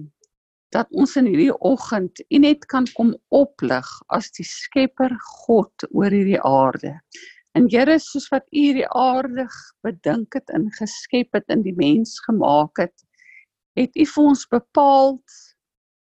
dat 0.76 0.92
ons 0.92 1.16
in 1.20 1.28
hierdie 1.30 1.54
oggend 1.64 2.20
U 2.28 2.40
net 2.44 2.66
kan 2.72 2.88
kom 2.98 3.14
oplig 3.34 3.88
as 4.14 4.30
die 4.36 4.46
Skepper 4.48 5.14
God 5.46 5.88
oor 5.94 6.12
hierdie 6.12 6.42
aarde. 6.44 6.98
En 7.58 7.70
Here, 7.72 7.98
soos 8.04 8.28
wat 8.34 8.46
U 8.52 8.60
hierdie 8.60 8.88
aarde 8.92 9.48
bedink 9.86 10.36
het 10.38 10.52
en 10.54 10.68
geskep 10.76 11.38
het 11.38 11.48
en 11.54 11.64
die 11.66 11.76
mens 11.78 12.18
gemaak 12.28 12.84
het, 12.84 12.96
het 13.80 13.96
U 13.96 14.06
vir 14.12 14.30
ons 14.34 14.44
bepaald 14.52 15.40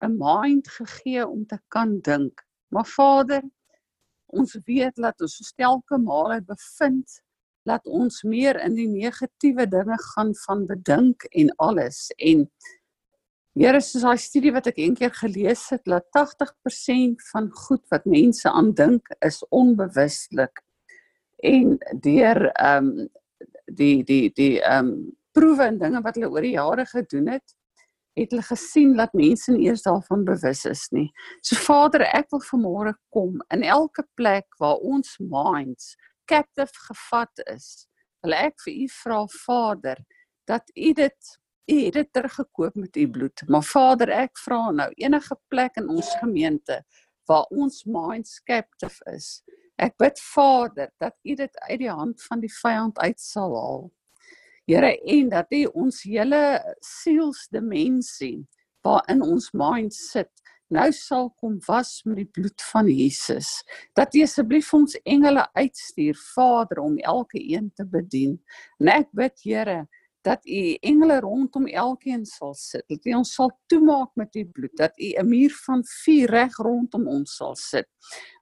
'n 0.05 0.17
mind 0.21 0.67
gegee 0.77 1.27
om 1.27 1.45
te 1.45 1.59
kan 1.69 1.99
dink. 1.99 2.41
Maar 2.71 2.85
Vader, 2.85 3.43
ons 4.35 4.57
weet 4.67 4.95
dat 5.01 5.21
ons 5.21 5.37
soos 5.39 5.53
elke 5.57 5.99
male 6.01 6.41
bevind 6.45 7.21
dat 7.65 7.85
ons 7.89 8.21
meer 8.23 8.59
in 8.61 8.75
die 8.77 8.87
negatiewe 8.89 9.65
dinge 9.67 9.97
gaan 10.13 10.35
van 10.45 10.65
bedink 10.69 11.25
en 11.31 11.49
alles. 11.57 12.11
En 12.17 12.45
Here 13.55 13.79
soos 13.79 14.03
daai 14.03 14.19
studie 14.19 14.51
wat 14.51 14.65
ek 14.67 14.81
eendag 14.83 15.13
gelees 15.15 15.61
het 15.71 15.85
dat 15.87 16.03
80% 16.11 17.21
van 17.29 17.45
goed 17.55 17.85
wat 17.93 18.03
mense 18.03 18.51
aandink 18.51 19.07
is 19.23 19.37
onbewuslik. 19.47 20.59
En 21.39 21.77
deur 22.03 22.49
ehm 22.51 22.89
um, 22.89 23.05
die 23.79 24.03
die 24.03 24.33
die 24.35 24.59
ehm 24.59 24.89
um, 24.91 24.97
proewe 25.31 25.69
en 25.69 25.79
dinge 25.79 26.01
wat 26.03 26.19
hulle 26.19 26.33
oor 26.33 26.43
die 26.43 26.57
jare 26.57 26.85
gedoen 26.89 27.31
het 27.31 27.55
het 28.15 28.31
hulle 28.31 28.45
gesien 28.47 28.95
dat 28.97 29.13
mense 29.13 29.51
nie 29.51 29.67
eers 29.67 29.83
daarvan 29.85 30.23
bewus 30.27 30.63
is 30.65 30.87
nie. 30.95 31.09
So 31.43 31.59
Vader, 31.59 32.05
ek 32.15 32.31
wil 32.31 32.43
vanmôre 32.49 32.93
kom 33.15 33.41
in 33.53 33.63
elke 33.63 34.05
plek 34.15 34.47
waar 34.61 34.79
ons 34.79 35.17
minds 35.19 35.95
captive 36.31 36.85
gevat 36.87 37.43
is. 37.51 37.87
Wil 38.23 38.37
ek 38.37 38.61
vir 38.65 38.77
u 38.85 38.87
vra 39.01 39.25
Vader 39.45 40.05
dat 40.49 40.71
u 40.75 40.93
dit 40.93 41.35
u 41.65 41.75
het 41.81 41.93
dit 41.93 42.13
teruggekoop 42.13 42.75
met 42.75 42.95
u 42.95 43.09
bloed. 43.09 43.41
Maar 43.49 43.63
Vader, 43.63 44.09
ek 44.09 44.37
vra 44.37 44.69
nou 44.71 44.91
enige 45.01 45.37
plek 45.49 45.79
in 45.81 45.89
ons 45.89 46.11
gemeente 46.21 46.83
waar 47.25 47.47
ons 47.49 47.83
minds 47.89 48.37
captive 48.45 49.01
is. 49.15 49.41
Ek 49.81 49.97
bid 49.97 50.19
Vader 50.21 50.91
dat 51.01 51.17
u 51.23 51.35
dit 51.35 51.59
uit 51.59 51.79
die 51.79 51.89
hand 51.89 52.21
van 52.23 52.39
die 52.39 52.53
vyand 52.61 52.99
uit 53.01 53.19
sal 53.19 53.55
haal. 53.57 53.87
Here 54.65 54.95
en 54.97 55.29
dat 55.29 55.51
U 55.53 55.65
ons 55.73 56.01
hele 56.03 56.75
sielsdimensie 56.81 58.47
waarin 58.85 59.21
ons 59.21 59.51
mind 59.53 59.93
sit 59.93 60.31
nou 60.73 60.87
sal 60.95 61.29
kom 61.39 61.57
was 61.67 61.99
met 62.05 62.17
die 62.23 62.29
bloed 62.37 62.61
van 62.71 62.89
Jesus. 62.89 63.59
Dat 63.97 64.15
U 64.15 64.23
asseblief 64.25 64.71
ons 64.73 64.97
engele 65.03 65.45
uitstuur, 65.53 66.17
Vader, 66.33 66.81
om 66.81 66.97
elke 66.97 67.41
een 67.41 67.71
te 67.75 67.85
bedien. 67.85 68.39
En 68.81 68.91
ek 68.95 69.11
bid, 69.13 69.37
Here, 69.45 69.85
dat 70.25 70.45
U 70.49 70.61
engele 70.81 71.19
rondom 71.21 71.67
elkeen 71.69 72.25
sal 72.25 72.55
sit. 72.57 72.85
Dat 72.89 73.05
U 73.05 73.13
ons 73.21 73.33
sal 73.37 73.53
toemaak 73.69 74.15
met 74.17 74.35
U 74.35 74.45
bloed, 74.45 74.73
dat 74.77 74.97
U 74.97 75.13
'n 75.21 75.29
muur 75.29 75.53
van 75.65 75.85
vuur 75.85 76.29
reg 76.29 76.57
rondom 76.57 77.07
ons 77.07 77.35
sal 77.35 77.55
sit. 77.55 77.87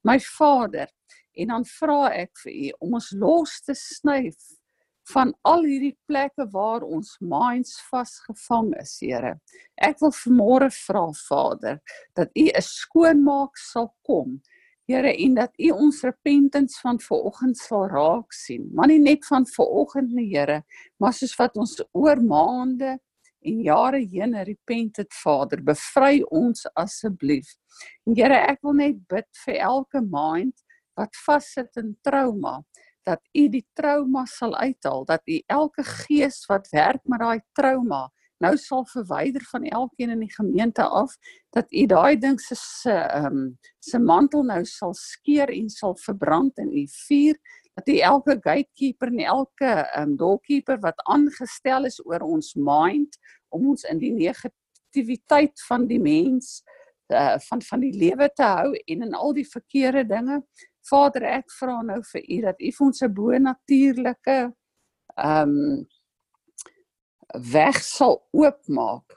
My 0.03 0.19
Vader, 0.19 0.87
en 1.33 1.47
dan 1.47 1.65
vra 1.65 2.11
ek 2.13 2.31
vir 2.43 2.53
U 2.53 2.71
om 2.79 2.93
ons 2.93 3.11
los 3.11 3.61
te 3.61 3.73
snyf 3.73 4.35
van 5.11 5.33
al 5.41 5.65
hierdie 5.67 5.95
plekke 6.07 6.45
waar 6.53 6.83
ons 6.87 7.15
minds 7.19 7.75
vasgevang 7.89 8.71
is, 8.79 8.95
Here. 9.01 9.35
Ek 9.75 9.99
wil 10.01 10.13
vanmôre 10.15 10.69
vra, 10.73 11.05
Vader, 11.27 11.79
dat 12.15 12.31
U 12.35 12.45
'n 12.47 12.61
skoonmaak 12.61 13.57
sal 13.57 13.93
kom. 14.05 14.41
Here, 14.87 15.13
en 15.15 15.35
dat 15.35 15.51
U 15.59 15.69
ons 15.71 16.03
repentance 16.03 16.79
van 16.81 16.99
vanoggend 16.99 17.57
sal 17.57 17.87
raak 17.87 18.33
sien. 18.33 18.69
Maar 18.73 18.87
nie 18.87 18.99
net 18.99 19.25
van 19.25 19.45
vanoggend 19.45 20.11
nie, 20.11 20.29
Here, 20.35 20.63
maar 20.99 21.13
soos 21.13 21.35
wat 21.35 21.57
ons 21.57 21.81
oor 21.91 22.21
maande 22.21 22.99
en 23.41 23.61
jare 23.61 23.99
heen 23.99 24.35
repent 24.43 24.97
het, 24.97 25.13
Vader, 25.13 25.61
bevry 25.61 26.21
ons 26.31 26.65
asseblief. 26.75 27.55
Here, 28.05 28.35
ek 28.35 28.61
wil 28.63 28.73
net 28.73 29.07
bid 29.07 29.27
vir 29.45 29.55
elke 29.55 30.01
mind 30.01 30.63
wat 30.95 31.15
vassit 31.25 31.75
in 31.77 31.95
trauma 32.05 32.61
dat 33.03 33.21
u 33.33 33.47
die 33.49 33.65
trauma 33.73 34.25
sal 34.25 34.55
uithaal, 34.55 35.05
dat 35.05 35.21
u 35.25 35.41
elke 35.45 35.83
gees 35.83 36.45
wat 36.45 36.69
werk 36.71 37.01
met 37.03 37.19
daai 37.19 37.41
trauma 37.51 38.09
nou 38.43 38.55
sal 38.59 38.83
verwyder 38.91 39.43
van 39.51 39.63
elkeen 39.63 40.13
in 40.15 40.23
die 40.25 40.33
gemeente 40.33 40.83
af, 40.83 41.15
dat 41.55 41.71
u 41.71 41.85
daai 41.87 42.17
ding 42.19 42.39
se 42.41 42.55
se 42.59 42.93
ehm 42.93 43.25
um, 43.25 43.43
se 43.79 43.99
mantel 43.99 44.43
nou 44.43 44.63
sal 44.65 44.93
skeer 44.93 45.51
en 45.53 45.69
sal 45.69 45.95
verbrand 46.05 46.57
in 46.57 46.71
u 46.71 46.83
vuur, 46.87 47.39
dat 47.73 47.87
u 47.87 47.97
elke 47.97 48.37
gatekeeper 48.41 49.07
en 49.13 49.23
elke 49.25 49.71
ehm 49.71 50.09
um, 50.09 50.17
doorkeeper 50.17 50.79
wat 50.79 51.05
aangestel 51.07 51.85
is 51.85 52.01
oor 52.05 52.25
ons 52.27 52.53
mind 52.53 53.17
om 53.49 53.69
ons 53.69 53.83
in 53.83 54.01
die 54.01 54.13
negativiteit 54.13 55.63
van 55.67 55.87
die 55.87 56.01
mens 56.01 56.61
uh, 57.13 57.37
van 57.47 57.61
van 57.61 57.79
die 57.79 57.93
lewe 57.93 58.29
te 58.33 58.43
hou 58.43 58.73
en 58.73 59.07
in 59.07 59.13
al 59.13 59.33
die 59.33 59.47
verkeerde 59.47 60.05
dinge 60.05 60.41
Vader, 60.89 61.23
ek 61.39 61.51
vra 61.59 61.81
nou 61.81 62.01
vir 62.11 62.23
U 62.27 62.41
dat 62.41 62.61
U 62.61 62.71
vir 62.77 62.85
ons 62.87 63.01
'n 63.03 63.13
bo-natuurlike 63.13 64.39
ehm 65.17 65.49
um, 65.49 65.85
weg 67.33 67.79
sal 67.81 68.19
oopmaak 68.31 69.15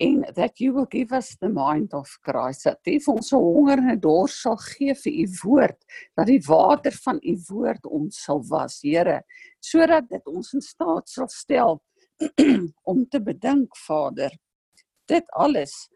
en 0.00 0.24
that 0.34 0.60
you 0.60 0.72
will 0.72 0.86
give 0.88 1.12
us 1.12 1.36
the 1.40 1.48
mind 1.48 1.92
of 1.92 2.08
Christ. 2.22 2.64
Dat 2.64 2.80
U 2.86 2.98
vir 3.00 3.14
ons 3.14 3.32
'n 3.32 3.36
honger 3.36 3.78
en 3.78 3.90
'n 3.90 4.00
dors 4.00 4.40
sal 4.42 4.56
gee 4.56 4.94
vir 4.94 5.12
U 5.12 5.26
woord, 5.44 5.80
dat 6.16 6.26
die 6.26 6.42
water 6.46 6.92
van 7.04 7.20
U 7.22 7.36
woord 7.50 7.86
ons 7.86 8.22
sal 8.24 8.42
was, 8.48 8.80
Here, 8.82 9.22
sodat 9.60 10.08
dit 10.08 10.26
ons 10.26 10.54
in 10.54 10.60
staat 10.60 11.08
sal 11.08 11.28
stel 11.28 11.82
om 12.92 13.06
te 13.08 13.20
bedink, 13.20 13.76
Vader, 13.76 14.30
dit 15.06 15.24
alles 15.30 15.90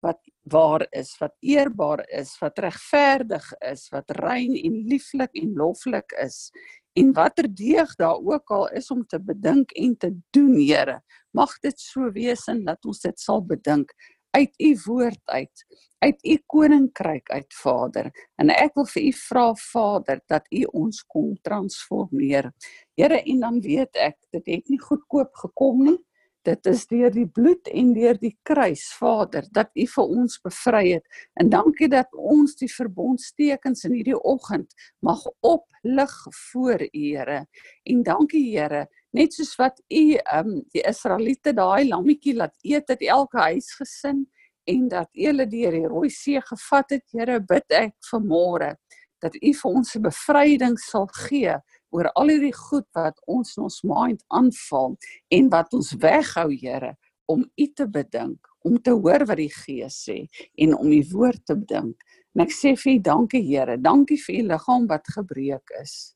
wat 0.00 0.20
waar 0.50 0.86
is, 0.90 1.14
wat 1.18 1.34
eerbaar 1.40 2.02
is, 2.08 2.34
wat 2.42 2.58
regverdig 2.58 3.52
is, 3.70 3.88
wat 3.94 4.10
rein 4.18 4.54
en 4.58 4.82
lieflik 4.90 5.34
en 5.38 5.54
loflik 5.54 6.12
is. 6.22 6.50
En 6.98 7.12
watter 7.14 7.46
deeg 7.54 7.94
daar 7.94 8.18
ook 8.18 8.50
al 8.50 8.68
is 8.68 8.90
om 8.90 9.06
te 9.06 9.20
bedink 9.22 9.70
en 9.70 9.96
te 9.96 10.10
doen, 10.30 10.56
Here, 10.58 11.00
mag 11.30 11.58
dit 11.62 11.78
so 11.80 12.10
wees 12.12 12.46
en 12.50 12.64
dat 12.64 12.84
ons 12.84 13.00
dit 13.00 13.20
sal 13.20 13.44
bedink 13.46 13.94
uit 14.30 14.54
u 14.62 14.78
woord 14.84 15.20
uit, 15.24 15.64
uit 15.98 16.24
u 16.24 16.36
koninkryk 16.46 17.30
uit, 17.30 17.54
Vader. 17.54 18.10
En 18.38 18.50
ek 18.54 18.76
wil 18.78 18.86
vir 18.92 19.02
u 19.02 19.12
vra, 19.22 19.46
Vader, 19.58 20.20
dat 20.30 20.46
u 20.50 20.62
ons 20.82 21.02
kom 21.06 21.32
transformeer. 21.46 22.50
Here, 22.98 23.22
en 23.22 23.42
dan 23.46 23.60
weet 23.64 23.98
ek, 23.98 24.18
dit 24.30 24.46
het 24.54 24.70
nie 24.70 24.80
goedkoop 24.82 25.34
gekom 25.44 25.84
nie. 25.88 25.98
Dit 26.42 26.66
is 26.70 26.86
deur 26.88 27.12
die 27.12 27.26
bloed 27.28 27.68
en 27.68 27.92
deur 27.92 28.16
die 28.16 28.32
kruis, 28.48 28.86
Vader, 28.96 29.44
dat 29.52 29.68
U 29.76 29.84
vir 29.94 30.12
ons 30.20 30.38
bevry 30.40 30.84
het. 30.94 31.20
En 31.36 31.50
dankie 31.52 31.88
dat 31.92 32.08
ons 32.16 32.56
die 32.56 32.70
verbondstekens 32.72 33.84
in 33.84 33.98
hierdie 33.98 34.16
oggend 34.16 34.72
mag 35.04 35.20
oplig 35.44 36.14
voor 36.50 36.86
U, 36.88 37.02
Here. 37.04 37.42
En 37.84 38.02
dankie, 38.06 38.46
Here, 38.54 38.86
net 39.12 39.36
soos 39.36 39.52
wat 39.60 39.82
U 39.92 40.04
um 40.40 40.54
die 40.72 40.84
Israeliete 40.88 41.52
daai 41.56 41.84
lammetjie 41.90 42.38
laat 42.38 42.56
eet 42.64 42.88
het 42.88 43.04
elke 43.04 43.42
huisgesin 43.50 44.24
en 44.70 44.88
dat 44.88 45.10
hulle 45.12 45.44
deur 45.50 45.76
die 45.76 45.88
Rooi 45.88 46.08
See 46.14 46.40
gevat 46.40 46.96
het, 46.96 47.04
Here, 47.12 47.40
bid 47.44 47.68
ek 47.68 47.98
vanmôre 48.08 48.78
dat 49.20 49.36
U 49.36 49.52
vir 49.52 49.70
ons 49.70 49.96
'n 49.96 50.02
bevryding 50.08 50.78
sal 50.80 51.06
gee 51.28 51.60
oor 51.94 52.10
al 52.14 52.32
hierdie 52.32 52.54
goed 52.56 52.86
wat 52.96 53.18
ons 53.26 53.56
in 53.56 53.66
ons 53.66 53.80
mind 53.86 54.22
aanval 54.28 54.96
en 55.36 55.50
wat 55.52 55.74
ons 55.76 55.92
weghou, 56.02 56.48
Here, 56.60 56.94
om 57.30 57.44
U 57.44 57.66
te 57.74 57.86
bedink, 57.86 58.46
om 58.66 58.78
te 58.82 58.94
hoor 58.94 59.26
wat 59.26 59.40
die 59.40 59.52
Gees 59.52 59.98
sê 60.06 60.24
en 60.58 60.76
om 60.76 60.90
U 60.92 61.02
woord 61.12 61.44
te 61.46 61.56
bedink. 61.58 62.00
En 62.34 62.46
ek 62.46 62.54
sê 62.54 62.76
vir 62.78 62.96
U 62.96 63.02
dankie, 63.10 63.42
Here, 63.46 63.78
dankie 63.78 64.18
vir 64.22 64.40
U 64.40 64.48
liggaam 64.54 64.88
wat 64.90 65.12
gebreek 65.16 65.78
is 65.82 66.14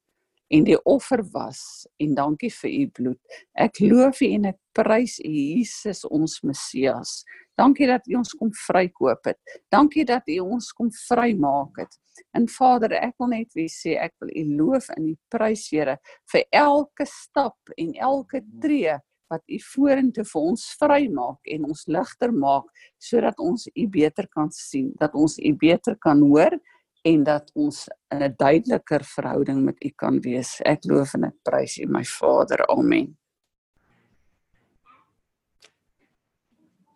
en 0.53 0.67
die 0.67 0.79
offer 0.85 1.23
was 1.33 1.87
en 2.03 2.15
dankie 2.15 2.51
vir 2.53 2.71
u 2.71 2.85
bloed. 2.99 3.39
Ek 3.57 3.81
loof 3.81 4.21
u 4.23 4.29
en 4.37 4.51
ek 4.53 4.59
prys 4.77 5.19
u 5.25 5.31
Jesus 5.31 6.05
ons 6.05 6.41
Messias. 6.45 7.23
Dankie 7.59 7.87
dat 7.87 8.07
u 8.11 8.19
ons 8.19 8.35
kom 8.35 8.51
vrykoop 8.67 9.31
het. 9.31 9.39
Dankie 9.73 10.05
dat 10.05 10.29
u 10.29 10.39
ons 10.43 10.73
kom 10.75 10.91
vrymaak 11.07 11.79
het. 11.85 11.99
En 12.35 12.47
Vader, 12.51 12.95
ek 12.99 13.17
wil 13.19 13.33
net 13.33 13.55
weer 13.55 13.71
sê 13.71 13.97
ek 14.03 14.15
wil 14.23 14.31
u 14.35 14.45
loof 14.59 14.91
en 14.95 15.11
u 15.11 15.17
prys 15.33 15.69
Here 15.71 15.97
vir 16.31 16.47
elke 16.55 17.07
stap 17.09 17.75
en 17.79 17.95
elke 17.95 18.43
tree 18.63 18.99
wat 19.33 19.43
u 19.49 19.59
vorentoe 19.73 20.25
vir 20.29 20.49
ons 20.51 20.65
vrymaak 20.79 21.55
en 21.57 21.67
ons 21.71 21.87
ligter 21.91 22.35
maak 22.35 22.69
sodat 23.03 23.39
ons 23.43 23.67
u 23.71 23.87
beter 23.91 24.29
kan 24.31 24.51
sien, 24.53 24.93
dat 25.01 25.15
ons 25.15 25.39
u 25.39 25.55
beter 25.59 25.97
kan 26.03 26.21
hoor 26.23 26.59
en 27.05 27.25
dat 27.25 27.51
ons 27.55 27.89
in 28.09 28.23
'n 28.23 28.35
duideliker 28.37 29.05
verhouding 29.05 29.65
met 29.65 29.85
U 29.85 29.91
kan 29.97 30.21
wees. 30.21 30.61
Ek 30.65 30.85
loof 30.85 31.15
en 31.15 31.25
ek 31.25 31.37
prys 31.43 31.79
U, 31.79 31.87
my 31.87 32.05
Vader. 32.05 32.67
Amen. 32.69 33.17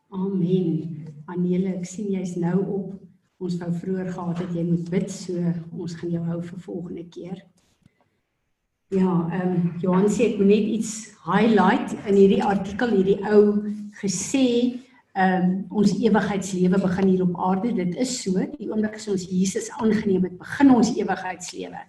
Amen. 0.09 1.05
Anele, 1.27 1.75
ek 1.77 1.85
sien 1.85 2.11
jy's 2.11 2.37
nou 2.37 2.59
op. 2.67 2.95
Ons 3.39 3.59
wou 3.59 3.73
vroeër 3.73 4.13
gehad 4.13 4.39
het 4.39 4.55
jy 4.55 4.65
moet 4.65 4.91
bid, 4.91 5.11
so 5.11 5.33
ons 5.71 5.95
gaan 5.95 6.11
jou 6.11 6.25
hou 6.25 6.43
vir 6.43 6.61
volgende 6.61 7.05
keer. 7.09 7.45
Ja, 8.89 9.29
ehm 9.33 9.53
um, 9.53 9.73
Johan 9.79 10.09
sê 10.09 10.31
ek 10.31 10.39
moet 10.39 10.49
net 10.49 10.69
iets 10.79 10.93
highlight 11.27 11.93
in 12.09 12.17
hierdie 12.17 12.45
artikel 12.45 12.89
hierdie 12.97 13.19
ou 13.29 13.43
gesê 14.01 14.81
ehm 15.19 15.45
um, 15.45 15.55
ons 15.81 15.97
ewigheidslewe 15.99 16.79
begin 16.79 17.09
hier 17.11 17.23
op 17.25 17.39
aarde. 17.43 17.73
Dit 17.75 17.97
is 17.99 18.13
so, 18.23 18.39
die 18.55 18.69
oomblik 18.71 18.95
as 19.01 19.09
ons 19.11 19.25
Jesus 19.27 19.71
aangeneem 19.83 20.29
het, 20.29 20.37
begin 20.39 20.71
ons 20.71 20.93
ewigheidslewe. 20.95 21.81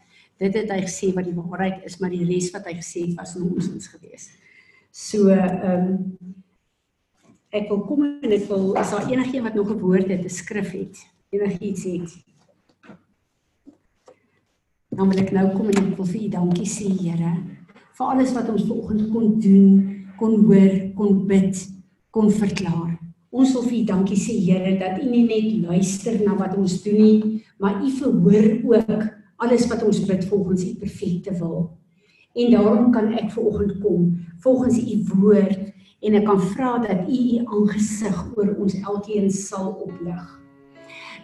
Dit 0.41 0.55
het 0.57 0.71
hy 0.73 0.79
gesê 0.85 1.11
wat 1.13 1.27
die 1.27 1.35
waarheid 1.37 1.83
is, 1.85 1.99
maar 2.01 2.13
die 2.13 2.25
res 2.25 2.49
wat 2.55 2.65
hy 2.65 2.77
gesê 2.79 3.03
het 3.05 3.19
was 3.19 3.35
nonsens 3.37 3.91
geweest. 3.93 4.33
So 4.89 5.29
ehm 5.35 5.69
um, 5.69 6.39
ek 7.49 7.69
wil 7.69 7.79
kom 7.85 8.03
en 8.05 8.33
ek 8.33 8.45
wil 8.49 8.73
is 8.77 8.91
daar 8.93 9.07
enigiemand 9.09 9.45
wat 9.49 9.55
nog 9.57 9.71
'n 9.73 9.79
woord 9.81 10.09
het, 10.09 10.25
'n 10.25 10.29
skrif 10.29 10.71
het, 10.71 10.97
enigiets 11.29 11.83
het. 11.83 12.09
Dan 14.89 15.09
wil 15.09 15.19
ek 15.19 15.31
nou 15.31 15.47
kom 15.57 15.69
en 15.69 15.77
ek 15.85 15.97
wil 15.97 16.05
vir 16.05 16.21
u 16.21 16.29
dankie 16.29 16.65
sê, 16.65 16.89
Here, 16.89 17.33
vir 17.93 18.05
alles 18.05 18.33
wat 18.33 18.49
ons 18.49 18.65
vanoggend 18.65 19.11
kon 19.11 19.39
doen, 19.39 20.05
kon 20.17 20.45
hoor, 20.45 20.93
kon 20.95 21.27
bid, 21.27 21.67
kon 22.11 22.31
verklaar. 22.31 22.98
Ons 23.29 23.51
wil 23.53 23.65
vir 23.67 23.75
U 23.77 23.81
dankie 23.91 24.17
sê 24.17 24.35
Here 24.41 24.71
dat 24.79 24.97
U 25.03 25.05
nie 25.05 25.27
net 25.27 25.51
luister 25.61 26.15
na 26.25 26.33
wat 26.39 26.55
ons 26.57 26.79
doen 26.81 26.97
nie, 26.97 27.41
maar 27.61 27.77
U 27.85 27.91
verhoor 27.99 28.47
ook 28.73 29.03
alles 29.45 29.67
wat 29.69 29.83
ons 29.85 29.99
bid 30.07 30.25
volgens 30.31 30.63
U 30.65 30.71
perfekte 30.81 31.35
wil. 31.37 31.69
En 32.33 32.51
daarom 32.51 32.89
kan 32.91 33.13
ek 33.13 33.29
vanoggend 33.35 33.77
kom 33.83 34.09
volgens 34.41 34.79
U 34.81 34.97
woord 35.13 35.61
en 36.01 36.17
ek 36.17 36.25
kan 36.25 36.41
vra 36.55 36.73
dat 36.81 37.05
U 37.05 37.19
U 37.19 37.45
aangesig 37.45 38.17
oor 38.33 38.55
ons 38.57 38.79
elkeen 38.81 39.29
sal 39.29 39.75
oplig. 39.77 40.25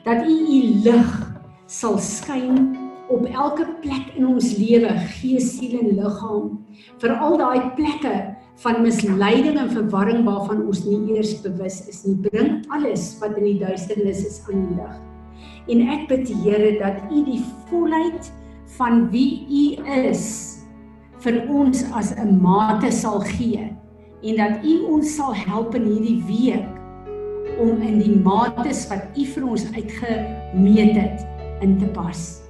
Dat 0.05 0.29
U 0.29 0.35
U 0.45 0.61
lig 0.85 1.17
sal 1.65 1.97
skyn 1.97 2.75
op 3.09 3.25
elke 3.25 3.65
plek 3.81 4.13
in 4.13 4.27
ons 4.29 4.53
lewe, 4.57 4.93
gees, 5.17 5.55
siel 5.57 5.79
en 5.81 5.93
liggaam. 5.97 6.49
Vir 7.01 7.17
al 7.17 7.37
daai 7.41 7.73
plekke 7.77 8.13
van 8.63 8.81
misleiding 8.81 9.57
en 9.59 9.71
verwarring 9.71 10.23
waarvan 10.23 10.63
ons 10.67 10.85
nie 10.87 11.15
eers 11.15 11.35
bewus 11.43 11.81
is 11.91 12.03
nie. 12.05 12.15
Bring 12.29 12.63
alles 12.73 13.09
wat 13.19 13.35
in 13.39 13.49
die 13.49 13.59
duisternis 13.59 14.23
is 14.27 14.39
aan 14.47 14.63
die 14.69 14.77
lig. 14.79 14.95
En 15.73 15.81
ek 15.91 16.07
bid 16.09 16.27
die 16.29 16.37
Here 16.45 16.71
dat 16.79 17.11
U 17.11 17.23
die 17.27 17.41
volheid 17.69 18.31
van 18.77 19.07
wie 19.11 19.43
U 19.43 19.65
is 20.07 20.25
vir 21.25 21.41
ons 21.49 21.83
as 21.91 22.13
'n 22.15 22.39
mate 22.41 22.91
sal 22.91 23.19
gee 23.35 23.73
en 24.23 24.35
dat 24.37 24.63
U 24.63 24.73
ons 24.95 25.15
sal 25.15 25.33
help 25.33 25.75
in 25.75 25.85
hierdie 25.85 26.21
week 26.29 26.69
om 27.59 27.81
in 27.81 27.99
die 27.99 28.15
mates 28.15 28.87
wat 28.89 29.03
U 29.17 29.25
vir 29.25 29.43
ons 29.43 29.65
uitgemeet 29.73 30.95
het 30.95 31.27
in 31.61 31.77
te 31.79 31.87
pas. 31.87 32.41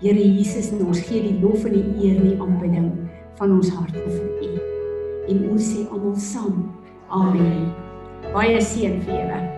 Here 0.00 0.14
Jesus, 0.14 0.72
ons 0.72 1.00
gee 1.00 1.22
die 1.22 1.40
lof 1.40 1.64
en 1.64 1.72
die 1.72 1.88
eer 2.04 2.16
en 2.16 2.28
die 2.28 2.40
aanbidding 2.40 2.92
van 3.38 3.52
ons 3.52 3.70
harte 3.70 4.04
vir 4.04 4.28
U 4.42 4.77
en 5.28 5.44
ons 5.52 5.70
sê 5.70 5.86
almal 5.92 6.16
saam. 6.16 6.66
Amen. 7.10 7.70
Baie 8.34 8.60
seën 8.60 9.00
vir 9.04 9.22
julle. 9.22 9.57